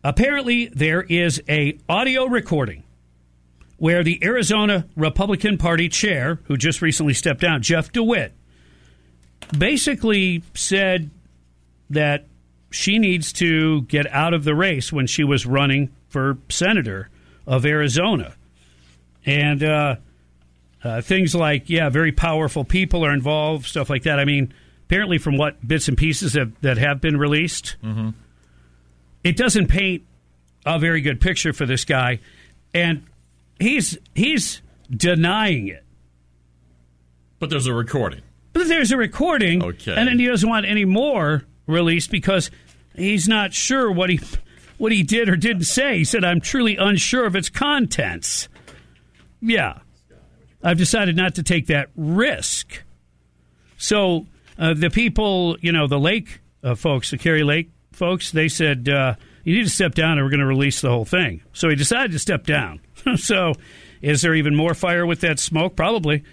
Apparently, 0.04 0.68
there 0.68 1.04
is 1.04 1.42
a 1.48 1.78
audio 1.88 2.26
recording 2.26 2.84
where 3.78 4.04
the 4.04 4.20
Arizona 4.24 4.88
Republican 4.96 5.58
Party 5.58 5.88
chair, 5.88 6.40
who 6.46 6.58
just 6.58 6.82
recently 6.82 7.14
stepped 7.14 7.42
down, 7.42 7.62
Jeff 7.62 7.92
DeWitt, 7.92 8.34
basically 9.58 10.44
said 10.54 11.12
that 11.90 12.26
she 12.72 12.98
needs 12.98 13.32
to 13.34 13.84
get 13.84 14.12
out 14.12 14.34
of 14.34 14.44
the 14.44 14.56
race 14.56 14.92
when 14.92 15.06
she 15.06 15.24
was 15.24 15.46
running 15.46 15.90
for 16.14 16.38
senator 16.48 17.10
of 17.48 17.66
Arizona. 17.66 18.36
And 19.26 19.64
uh, 19.64 19.96
uh, 20.84 21.02
things 21.02 21.34
like, 21.34 21.70
yeah, 21.70 21.90
very 21.90 22.12
powerful 22.12 22.64
people 22.64 23.04
are 23.04 23.14
involved, 23.14 23.66
stuff 23.66 23.90
like 23.90 24.04
that. 24.04 24.20
I 24.20 24.26
mean, 24.26 24.54
apparently, 24.86 25.18
from 25.18 25.38
what 25.38 25.66
bits 25.68 25.88
and 25.88 25.98
pieces 25.98 26.36
have, 26.36 26.52
that 26.62 26.78
have 26.78 27.02
been 27.02 27.18
released, 27.18 27.76
Mm-hmm. 27.84 28.10
it 29.24 29.36
doesn't 29.36 29.68
paint 29.68 30.04
a 30.66 30.78
very 30.80 31.02
good 31.02 31.20
picture 31.20 31.52
for 31.52 31.66
this 31.66 31.84
guy. 31.84 32.20
And 32.74 33.04
he's 33.60 33.98
he's 34.16 34.62
denying 34.90 35.68
it. 35.70 35.84
But 37.40 37.50
there's 37.50 37.68
a 37.68 37.74
recording. 37.74 38.22
But 38.54 38.68
there's 38.68 38.92
a 38.92 38.98
recording, 38.98 39.64
Okay. 39.64 39.94
and 39.96 40.08
then 40.08 40.20
he 40.20 40.28
doesn't 40.28 40.48
want 40.48 40.66
any 40.68 40.86
more 40.86 41.44
released 41.66 42.12
because 42.12 42.52
he's 42.96 43.28
not 43.28 43.52
sure 43.54 43.92
what 43.92 44.10
he 44.12 44.20
what 44.84 44.92
he 44.92 45.02
did 45.02 45.30
or 45.30 45.38
didn't 45.38 45.64
say. 45.64 46.00
He 46.00 46.04
said, 46.04 46.26
"I'm 46.26 46.42
truly 46.42 46.76
unsure 46.76 47.26
of 47.26 47.38
its 47.38 47.48
contents." 47.48 48.50
Yeah, 49.42 49.80
I've 50.62 50.78
decided 50.78 51.16
not 51.16 51.36
to 51.36 51.44
take 51.44 51.68
that 51.68 51.88
risk. 51.96 52.84
So 53.78 54.28
uh, 54.60 54.74
the 54.74 54.90
people, 54.90 55.56
you 55.62 55.72
know, 55.72 55.88
the 55.88 55.98
Lake 55.98 56.42
uh, 56.66 56.76
folks, 56.76 57.12
the 57.12 57.18
Kari 57.18 57.44
Lake 57.44 57.72
folks, 57.94 58.32
they 58.34 58.50
said 58.50 58.90
uh, 58.90 59.16
you 59.46 59.56
need 59.56 59.64
to 59.64 59.70
step 59.70 59.96
down, 59.96 60.18
and 60.18 60.22
we're 60.22 60.30
going 60.30 60.42
to 60.42 60.46
release 60.46 60.82
the 60.82 60.90
whole 60.90 61.06
thing. 61.06 61.42
So 61.54 61.70
he 61.70 61.78
decided 61.78 62.12
to 62.12 62.20
step 62.20 62.46
down. 62.46 62.82
so 63.16 63.54
is 64.02 64.22
there 64.22 64.36
even 64.36 64.54
more 64.54 64.74
fire 64.74 65.06
with 65.06 65.22
that 65.22 65.40
smoke? 65.40 65.78
Probably. 65.78 66.26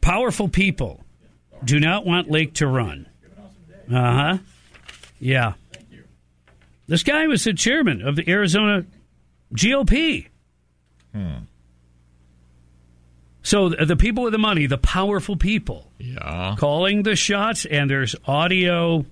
Powerful 0.00 0.48
people 0.48 1.04
do 1.64 1.78
not 1.78 2.04
want 2.04 2.28
Lake 2.28 2.54
to 2.54 2.66
run. 2.66 3.06
Uh 3.88 3.92
huh. 3.92 4.38
Yeah. 5.20 5.52
This 6.86 7.02
guy 7.02 7.26
was 7.26 7.44
the 7.44 7.54
chairman 7.54 8.02
of 8.06 8.16
the 8.16 8.28
Arizona 8.28 8.84
GOP. 9.54 10.26
Hmm. 11.14 11.34
So 13.42 13.68
the 13.68 13.96
people 13.96 14.24
with 14.24 14.32
the 14.32 14.38
money, 14.38 14.66
the 14.66 14.78
powerful 14.78 15.36
people, 15.36 15.90
Yeah. 15.98 16.56
calling 16.58 17.02
the 17.02 17.14
shots, 17.14 17.64
and 17.66 17.90
there's 17.90 18.16
audio 18.26 19.04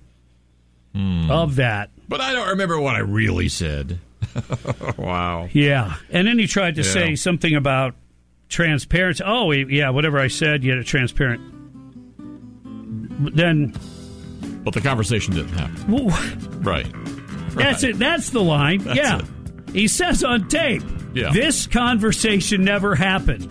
Hmm. 0.95 1.29
of 1.31 1.55
that. 1.57 1.89
But 2.09 2.21
I 2.21 2.33
don't 2.33 2.49
remember 2.49 2.79
what 2.79 2.95
I 2.95 2.99
really 2.99 3.47
said. 3.49 3.99
wow. 4.97 5.49
Yeah, 5.51 5.95
and 6.11 6.27
then 6.27 6.39
he 6.39 6.47
tried 6.47 6.75
to 6.75 6.81
Yeah. 6.81 6.91
say 6.91 7.15
something 7.15 7.55
about 7.55 7.95
transparency. 8.49 9.23
Oh, 9.25 9.51
yeah, 9.51 9.89
whatever 9.89 10.19
I 10.19 10.27
said, 10.27 10.63
you 10.63 10.71
had 10.71 10.79
a 10.79 10.83
transparent. 10.83 11.41
But 13.23 13.35
Then 13.35 13.73
But 14.63 14.73
the 14.73 14.81
conversation 14.81 15.33
didn't 15.35 15.53
happen. 15.57 15.91
Woo. 15.91 16.09
Right. 16.61 16.87
That's 17.55 17.83
it. 17.83 17.97
That's 17.99 18.29
the 18.31 18.41
line. 18.41 18.79
That's 18.79 18.97
yeah. 18.97 19.19
it. 19.19 19.25
He 19.73 19.87
says 19.87 20.23
on 20.23 20.47
tape, 20.47 20.83
Yeah. 21.13 21.31
this 21.31 21.67
conversation 21.67 22.63
never 22.63 22.95
happened. 22.95 23.49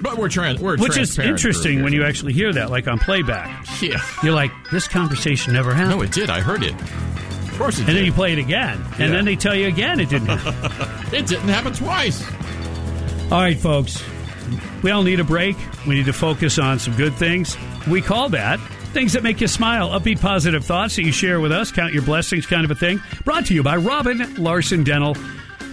But 0.00 0.16
we're 0.16 0.28
trying. 0.28 0.60
We're 0.60 0.76
Which 0.78 0.96
is 0.96 1.18
interesting 1.18 1.82
when 1.82 1.92
you 1.92 2.04
actually 2.04 2.32
hear 2.32 2.52
that, 2.52 2.70
like 2.70 2.86
on 2.86 2.98
playback. 2.98 3.66
Yeah. 3.82 4.00
You're 4.22 4.34
like, 4.34 4.52
this 4.70 4.86
conversation 4.86 5.52
never 5.52 5.74
happened. 5.74 5.98
No, 5.98 6.02
it 6.02 6.12
did. 6.12 6.30
I 6.30 6.40
heard 6.40 6.62
it. 6.62 6.74
Of 6.74 7.54
course 7.58 7.76
it 7.76 7.80
and 7.80 7.86
did. 7.88 7.96
then 7.96 8.04
you 8.04 8.12
play 8.12 8.32
it 8.32 8.38
again. 8.38 8.78
Yeah. 8.90 9.06
And 9.06 9.12
then 9.12 9.24
they 9.24 9.34
tell 9.34 9.54
you 9.56 9.66
again 9.66 9.98
it 9.98 10.08
didn't 10.08 10.28
happen. 10.28 11.12
it 11.14 11.26
didn't 11.26 11.48
happen 11.48 11.72
twice. 11.72 12.24
All 13.32 13.40
right, 13.40 13.58
folks. 13.58 14.02
We 14.82 14.92
all 14.92 15.02
need 15.02 15.18
a 15.18 15.24
break. 15.24 15.56
We 15.86 15.96
need 15.96 16.06
to 16.06 16.12
focus 16.12 16.58
on 16.58 16.78
some 16.78 16.94
good 16.96 17.14
things. 17.14 17.56
We 17.88 18.00
call 18.00 18.28
that 18.30 18.60
things 18.88 19.12
that 19.12 19.22
make 19.22 19.40
you 19.40 19.48
smile, 19.48 19.90
upbeat, 19.90 20.20
positive 20.20 20.64
thoughts 20.64 20.96
that 20.96 21.02
you 21.02 21.12
share 21.12 21.40
with 21.40 21.52
us, 21.52 21.70
count 21.70 21.92
your 21.92 22.02
blessings 22.02 22.46
kind 22.46 22.64
of 22.64 22.70
a 22.70 22.74
thing. 22.74 23.00
Brought 23.24 23.46
to 23.46 23.54
you 23.54 23.62
by 23.62 23.76
Robin 23.76 24.34
Larson 24.36 24.84
Dental. 24.84 25.16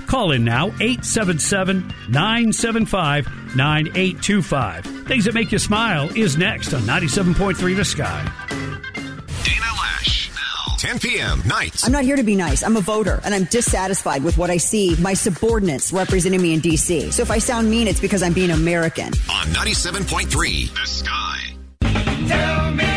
Call 0.08 0.32
in 0.32 0.44
now, 0.44 0.68
877 0.80 1.94
975 2.10 3.56
9825. 3.56 4.86
Things 5.08 5.26
that 5.26 5.34
make 5.34 5.52
you 5.52 5.60
smile 5.60 6.10
is 6.16 6.38
next 6.38 6.74
on 6.74 6.82
97.3 6.82 7.76
The 7.76 7.86
Sky. 7.86 8.32
Dana 9.44 9.66
Loesch. 9.66 10.30
Now, 10.36 10.76
10 10.78 11.00
p.m. 11.00 11.42
nights. 11.48 11.86
I'm 11.86 11.92
not 11.92 12.04
here 12.04 12.16
to 12.16 12.24
be 12.24 12.36
nice. 12.36 12.64
I'm 12.64 12.78
a 12.78 12.82
voter, 12.82 13.20
and 13.24 13.34
I'm 13.34 13.46
dissatisfied 13.46 14.24
with 14.24 14.38
what 14.38 14.50
I 14.50 14.58
see 14.58 14.96
my 15.00 15.14
subordinates 15.14 15.92
representing 15.92 16.42
me 16.42 16.54
in 16.54 16.60
D.C. 16.60 17.12
So 17.12 17.24
if 17.24 17.32
I 17.32 17.40
sound 17.40 17.70
mean, 17.70 17.88
it's 17.88 18.00
because 18.00 18.22
I'm 18.22 18.34
being 18.34 18.52
American. 18.52 19.08
On 19.08 19.48
97.3 19.48 20.74
The 20.74 20.86
Sky. 20.86 21.42
Tell 22.28 22.72
me 22.72 22.95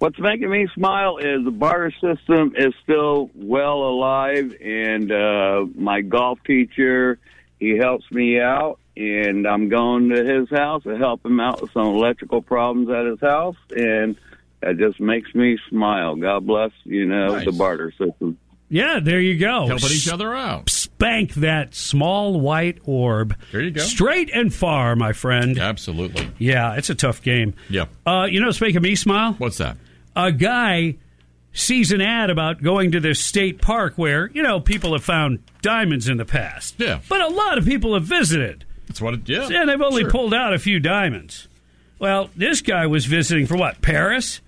What's 0.00 0.18
making 0.18 0.50
me 0.50 0.66
smile 0.74 1.18
is 1.18 1.44
the 1.44 1.50
barter 1.50 1.92
system 2.00 2.54
is 2.56 2.72
still 2.82 3.30
well 3.34 3.82
alive, 3.82 4.54
and 4.60 5.12
uh, 5.12 5.66
my 5.76 6.00
golf 6.00 6.38
teacher 6.46 7.18
he 7.58 7.76
helps 7.76 8.10
me 8.10 8.40
out, 8.40 8.78
and 8.96 9.46
I'm 9.46 9.68
going 9.68 10.08
to 10.08 10.24
his 10.24 10.48
house 10.48 10.84
to 10.84 10.96
help 10.96 11.24
him 11.26 11.38
out 11.38 11.60
with 11.60 11.70
some 11.72 11.86
electrical 11.88 12.40
problems 12.40 12.88
at 12.88 13.04
his 13.04 13.20
house, 13.20 13.56
and 13.76 14.16
that 14.62 14.78
just 14.78 15.00
makes 15.00 15.34
me 15.34 15.58
smile. 15.68 16.16
God 16.16 16.46
bless, 16.46 16.70
you 16.84 17.04
know, 17.04 17.34
Nice. 17.34 17.44
the 17.44 17.52
barter 17.52 17.92
system. 17.92 18.38
Yeah, 18.70 19.00
there 19.02 19.20
you 19.20 19.36
go. 19.38 19.66
Helping 19.66 19.90
each 19.90 20.08
other 20.08 20.34
out. 20.34 20.70
Spank 20.70 21.34
that 21.34 21.74
small 21.74 22.40
white 22.40 22.78
orb. 22.84 23.36
There 23.52 23.60
you 23.60 23.72
go. 23.72 23.82
Straight 23.82 24.30
and 24.32 24.54
far, 24.54 24.96
my 24.96 25.12
friend. 25.12 25.58
Absolutely. 25.58 26.30
Yeah, 26.38 26.76
it's 26.76 26.88
a 26.88 26.94
tough 26.94 27.20
game. 27.20 27.52
Yeah. 27.68 27.86
Uh, 28.06 28.26
you 28.30 28.40
know 28.40 28.46
what's 28.46 28.60
making 28.62 28.80
me 28.80 28.94
smile? 28.94 29.34
What's 29.34 29.58
that? 29.58 29.76
A 30.16 30.32
guy 30.32 30.96
sees 31.52 31.92
an 31.92 32.00
ad 32.00 32.30
about 32.30 32.62
going 32.62 32.92
to 32.92 33.00
this 33.00 33.20
state 33.20 33.60
park 33.60 33.94
where, 33.96 34.30
you 34.32 34.42
know, 34.42 34.60
people 34.60 34.92
have 34.92 35.02
found 35.04 35.40
diamonds 35.62 36.08
in 36.08 36.16
the 36.16 36.24
past. 36.24 36.74
Yeah. 36.78 37.00
But 37.08 37.20
a 37.20 37.28
lot 37.28 37.58
of 37.58 37.64
people 37.64 37.94
have 37.94 38.04
visited. 38.04 38.64
That's 38.86 39.00
what 39.00 39.14
it. 39.14 39.28
Yeah. 39.28 39.48
And 39.52 39.68
they've 39.68 39.80
only 39.80 40.02
Sure. 40.02 40.10
pulled 40.10 40.34
out 40.34 40.52
a 40.52 40.58
few 40.58 40.80
diamonds. 40.80 41.48
Well, 41.98 42.30
this 42.36 42.60
guy 42.62 42.86
was 42.86 43.06
visiting 43.06 43.46
for 43.46 43.56
what? 43.56 43.82
Paris? 43.82 44.40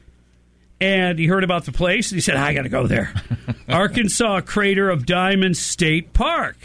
And 0.80 1.18
he 1.18 1.26
heard 1.26 1.44
about 1.44 1.64
the 1.64 1.72
place 1.72 2.10
and 2.10 2.16
he 2.16 2.20
said, 2.20 2.36
I 2.36 2.54
got 2.54 2.62
to 2.62 2.68
go 2.68 2.86
there. 2.86 3.12
Arkansas 3.68 4.40
Crater 4.40 4.90
of 4.90 5.06
Diamonds 5.06 5.60
State 5.60 6.12
Park. 6.12 6.56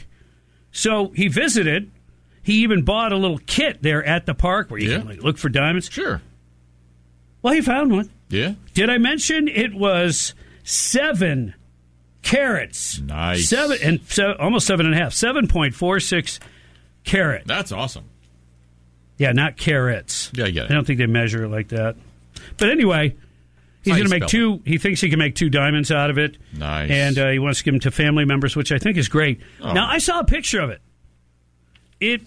So 0.72 1.10
he 1.10 1.28
visited. 1.28 1.92
He 2.42 2.64
even 2.64 2.84
bought 2.84 3.12
a 3.12 3.18
little 3.18 3.40
kit 3.46 3.82
there 3.84 4.04
at 4.04 4.26
the 4.26 4.34
park 4.34 4.72
where 4.72 4.80
you 4.80 4.90
Yeah. 4.92 5.00
can 5.00 5.08
like, 5.08 5.22
look 5.24 5.38
for 5.38 5.50
diamonds. 5.50 5.90
Sure. 5.92 6.22
Well, 7.42 7.54
he 7.54 7.62
found 7.62 7.92
one. 7.92 8.10
Yeah. 8.30 8.54
Did 8.74 8.90
I 8.90 8.98
mention 8.98 9.48
it 9.48 9.74
was 9.74 10.34
seven 10.64 11.54
carats? 12.22 13.00
Nice. 13.00 13.48
Seven 13.48 13.78
and 13.84 14.02
so, 14.10 14.34
almost 14.40 14.68
seven 14.68 14.86
and 14.86 14.96
a 14.96 14.98
half. 14.98 15.14
Seven 15.14 15.48
point 15.48 15.74
four 15.74 16.00
six 16.00 16.40
carat. 17.04 17.44
That's 17.46 17.72
awesome. 17.72 18.06
Yeah, 19.18 19.32
not 19.32 19.58
carats. 19.58 20.32
Yeah, 20.34 20.46
it. 20.46 20.58
I 20.58 20.68
don't 20.68 20.86
think 20.86 21.00
they 21.00 21.08
measure 21.08 21.46
it 21.46 21.50
like 21.50 21.70
that. 21.70 21.96
But 22.58 22.70
anyway, 22.70 23.16
he's 23.84 23.94
how 23.94 23.98
going 23.98 24.08
to 24.08 24.12
make 24.12 24.30
spell 24.30 24.30
two. 24.30 24.62
He 24.66 24.78
thinks 24.78 25.02
he 25.02 25.10
can 25.10 25.18
make 25.20 25.36
two 25.36 25.50
diamonds 25.50 25.92
out 25.92 26.10
of 26.10 26.18
it. 26.18 26.38
Nice. 26.56 26.92
And 26.92 27.18
uh, 27.18 27.30
he 27.30 27.40
wants 27.40 27.60
to 27.60 27.66
give 27.66 27.74
them 27.74 27.80
to 27.82 27.92
family 27.92 28.26
members, 28.26 28.56
which 28.56 28.72
I 28.72 28.78
think 28.78 28.98
is 28.98 29.10
great. 29.10 29.42
Oh. 29.62 29.74
Now, 29.74 29.90
I 29.90 29.98
saw 29.98 30.20
a 30.20 30.24
picture 30.24 30.62
of 30.62 30.70
it. 30.70 30.82
It 32.00 32.22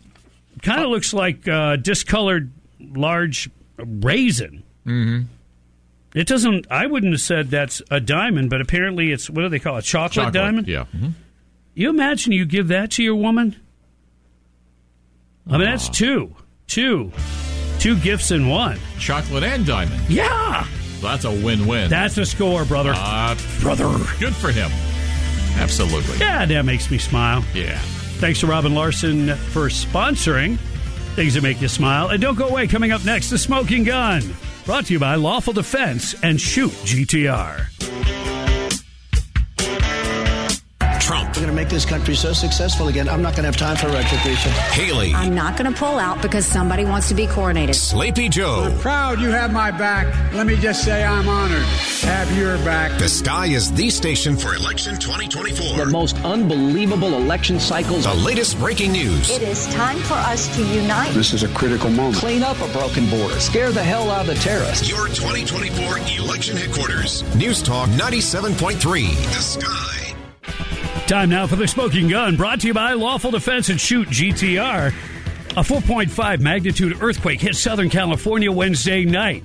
kind 0.62 0.82
of 0.82 0.90
looks 0.90 1.14
like 1.14 1.46
uh, 1.46 1.76
discolored 1.76 2.50
large 2.80 3.48
raisin. 3.78 4.64
Mm-hmm. 4.84 5.26
It 6.14 6.26
doesn't. 6.26 6.66
I 6.70 6.86
wouldn't 6.86 7.12
have 7.12 7.20
said 7.20 7.50
that's 7.50 7.80
a 7.90 8.00
diamond, 8.00 8.50
but 8.50 8.60
apparently 8.60 9.12
it's 9.12 9.30
what 9.30 9.42
do 9.42 9.48
they 9.48 9.58
call 9.60 9.76
it? 9.76 9.82
Chocolate, 9.82 10.12
Chocolate. 10.12 10.32
diamond. 10.34 10.66
Yeah. 10.68 10.86
Mhm. 10.96 11.12
You 11.74 11.88
imagine 11.90 12.32
you 12.32 12.44
give 12.44 12.68
that 12.68 12.90
to 12.92 13.02
your 13.02 13.14
woman? 13.14 13.56
I 15.48 15.52
mean, 15.58 15.62
that's 15.66 15.88
two, 15.88 16.34
two, 16.66 17.12
two 17.78 17.96
gifts 17.96 18.30
in 18.30 18.48
one. 18.48 18.78
Chocolate 18.98 19.42
and 19.44 19.64
diamond. 19.66 20.00
Yeah, 20.08 20.66
That's 21.00 21.24
a 21.24 21.30
win-win. 21.30 21.88
that's 21.90 22.18
a 22.18 22.26
score, 22.26 22.64
brother. 22.64 22.92
Uh, 22.94 23.36
brother. 23.60 23.88
good 24.20 24.34
for 24.34 24.50
him. 24.52 24.70
Absolutely. 25.58 26.18
Yeah, 26.18 26.44
that 26.46 26.64
makes 26.64 26.90
me 26.90 26.98
smile. 26.98 27.44
Yeah. 27.54 27.78
Thanks 28.18 28.40
to 28.40 28.46
Robin 28.46 28.74
Larson 28.74 29.28
for 29.36 29.68
sponsoring 29.68 30.58
things 31.16 31.34
that 31.34 31.42
make 31.42 31.60
you 31.60 31.68
smile. 31.68 32.08
And 32.08 32.20
don't 32.20 32.36
go 32.36 32.48
away. 32.48 32.66
Coming 32.66 32.92
up 32.92 33.04
next, 33.04 33.30
the 33.30 33.38
Smoking 33.38 33.82
Gun, 33.84 34.22
brought 34.64 34.86
to 34.86 34.92
you 34.92 34.98
by 34.98 35.14
Lawful 35.14 35.52
Defense 35.52 36.14
and 36.22 36.40
Shoot 36.40 36.70
GTR. 36.70 38.29
Make 41.60 41.68
this 41.68 41.84
country 41.84 42.14
so 42.14 42.32
successful 42.32 42.88
again. 42.88 43.06
I'm 43.06 43.20
not 43.20 43.34
going 43.36 43.42
to 43.42 43.48
have 43.48 43.56
time 43.56 43.76
for 43.76 43.88
retribution. 43.88 44.50
Haley. 44.72 45.12
I'm 45.14 45.34
not 45.34 45.58
going 45.58 45.70
to 45.70 45.78
pull 45.78 45.98
out 45.98 46.22
because 46.22 46.46
somebody 46.46 46.86
wants 46.86 47.08
to 47.08 47.14
be 47.14 47.26
coronated. 47.26 47.74
Sleepy 47.74 48.30
Joe. 48.30 48.74
Proud 48.80 49.20
you 49.20 49.28
have 49.28 49.52
my 49.52 49.70
back. 49.70 50.06
Let 50.32 50.46
me 50.46 50.56
just 50.56 50.82
say 50.82 51.04
I'm 51.04 51.28
honored 51.28 51.66
to 52.00 52.06
have 52.06 52.34
your 52.34 52.56
back. 52.58 52.98
The 52.98 53.10
Sky 53.10 53.46
is 53.46 53.70
the 53.72 53.90
station 53.90 54.38
for 54.38 54.54
election 54.54 54.94
2024. 54.98 55.84
The 55.84 55.90
most 55.90 56.16
unbelievable 56.24 57.12
election 57.14 57.60
cycles. 57.60 58.04
The 58.04 58.14
latest 58.14 58.58
breaking 58.58 58.92
news. 58.92 59.28
It 59.28 59.42
is 59.42 59.66
time 59.74 59.98
for 59.98 60.14
us 60.14 60.54
to 60.56 60.64
unite. 60.64 61.12
This 61.12 61.34
is 61.34 61.42
a 61.42 61.48
critical 61.48 61.90
moment. 61.90 62.16
Clean 62.16 62.42
up 62.42 62.58
a 62.62 62.72
broken 62.72 63.10
border. 63.10 63.38
Scare 63.38 63.70
the 63.70 63.84
hell 63.84 64.10
out 64.10 64.22
of 64.22 64.34
the 64.34 64.40
terrorists. 64.40 64.88
Your 64.88 65.08
2024 65.08 65.98
election 66.24 66.56
headquarters. 66.56 67.22
News 67.36 67.62
Talk 67.62 67.90
97.3. 67.90 69.14
The 69.14 69.42
Sky. 69.42 69.99
Time 71.10 71.28
now 71.28 71.44
for 71.44 71.56
the 71.56 71.66
Smoking 71.66 72.06
Gun, 72.06 72.36
brought 72.36 72.60
to 72.60 72.68
you 72.68 72.72
by 72.72 72.92
Lawful 72.92 73.32
Defense 73.32 73.68
and 73.68 73.80
Shoot 73.80 74.06
GTR. 74.10 74.94
A 75.56 75.60
4.5 75.60 76.38
magnitude 76.38 77.02
earthquake 77.02 77.40
hit 77.40 77.56
Southern 77.56 77.90
California 77.90 78.52
Wednesday 78.52 79.04
night. 79.04 79.42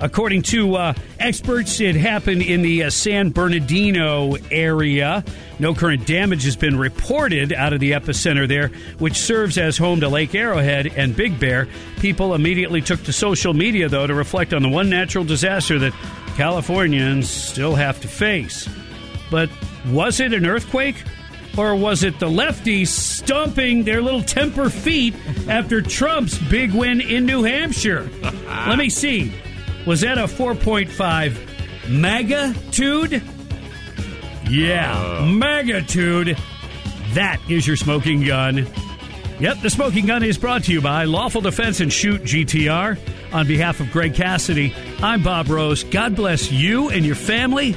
According 0.00 0.42
to 0.42 0.74
uh, 0.74 0.94
experts, 1.20 1.80
it 1.80 1.94
happened 1.94 2.42
in 2.42 2.60
the 2.62 2.82
uh, 2.82 2.90
San 2.90 3.30
Bernardino 3.30 4.34
area. 4.50 5.24
No 5.60 5.76
current 5.76 6.08
damage 6.08 6.42
has 6.42 6.56
been 6.56 6.76
reported 6.76 7.52
out 7.52 7.72
of 7.72 7.78
the 7.78 7.92
epicenter 7.92 8.48
there, 8.48 8.72
which 8.98 9.14
serves 9.14 9.58
as 9.58 9.78
home 9.78 10.00
to 10.00 10.08
Lake 10.08 10.34
Arrowhead 10.34 10.88
and 10.88 11.14
Big 11.14 11.38
Bear. 11.38 11.68
People 12.00 12.34
immediately 12.34 12.80
took 12.80 13.00
to 13.04 13.12
social 13.12 13.54
media, 13.54 13.88
though, 13.88 14.08
to 14.08 14.14
reflect 14.14 14.52
on 14.52 14.60
the 14.60 14.68
one 14.68 14.90
natural 14.90 15.22
disaster 15.22 15.78
that 15.78 15.92
Californians 16.36 17.30
still 17.30 17.76
have 17.76 18.00
to 18.00 18.08
face. 18.08 18.68
But 19.30 19.50
was 19.88 20.20
it 20.20 20.32
an 20.32 20.46
earthquake? 20.46 21.02
Or 21.56 21.74
was 21.74 22.04
it 22.04 22.18
the 22.18 22.28
lefties 22.28 22.88
stomping 22.88 23.84
their 23.84 24.02
little 24.02 24.22
temper 24.22 24.68
feet 24.68 25.14
after 25.48 25.80
Trump's 25.80 26.38
big 26.38 26.72
win 26.72 27.00
in 27.00 27.24
New 27.24 27.44
Hampshire? 27.44 28.10
Let 28.22 28.76
me 28.76 28.90
see. 28.90 29.32
Was 29.86 30.02
that 30.02 30.18
a 30.18 30.24
4.5 30.24 31.88
magnitude? 31.88 33.22
Yeah, 34.48 35.18
uh. 35.20 35.26
magnitude. 35.26 36.36
That 37.14 37.40
is 37.48 37.66
your 37.66 37.76
smoking 37.76 38.24
gun. 38.24 38.66
Yep, 39.40 39.60
the 39.60 39.70
smoking 39.70 40.06
gun 40.06 40.22
is 40.22 40.38
brought 40.38 40.64
to 40.64 40.72
you 40.72 40.80
by 40.80 41.04
Lawful 41.04 41.40
Defense 41.40 41.80
and 41.80 41.92
Shoot 41.92 42.22
GTR. 42.22 42.98
On 43.32 43.46
behalf 43.46 43.80
of 43.80 43.90
Greg 43.90 44.14
Cassidy, 44.14 44.74
I'm 45.02 45.22
Bob 45.22 45.48
Rose. 45.48 45.84
God 45.84 46.14
bless 46.16 46.50
you 46.50 46.90
and 46.90 47.04
your 47.04 47.16
family. 47.16 47.76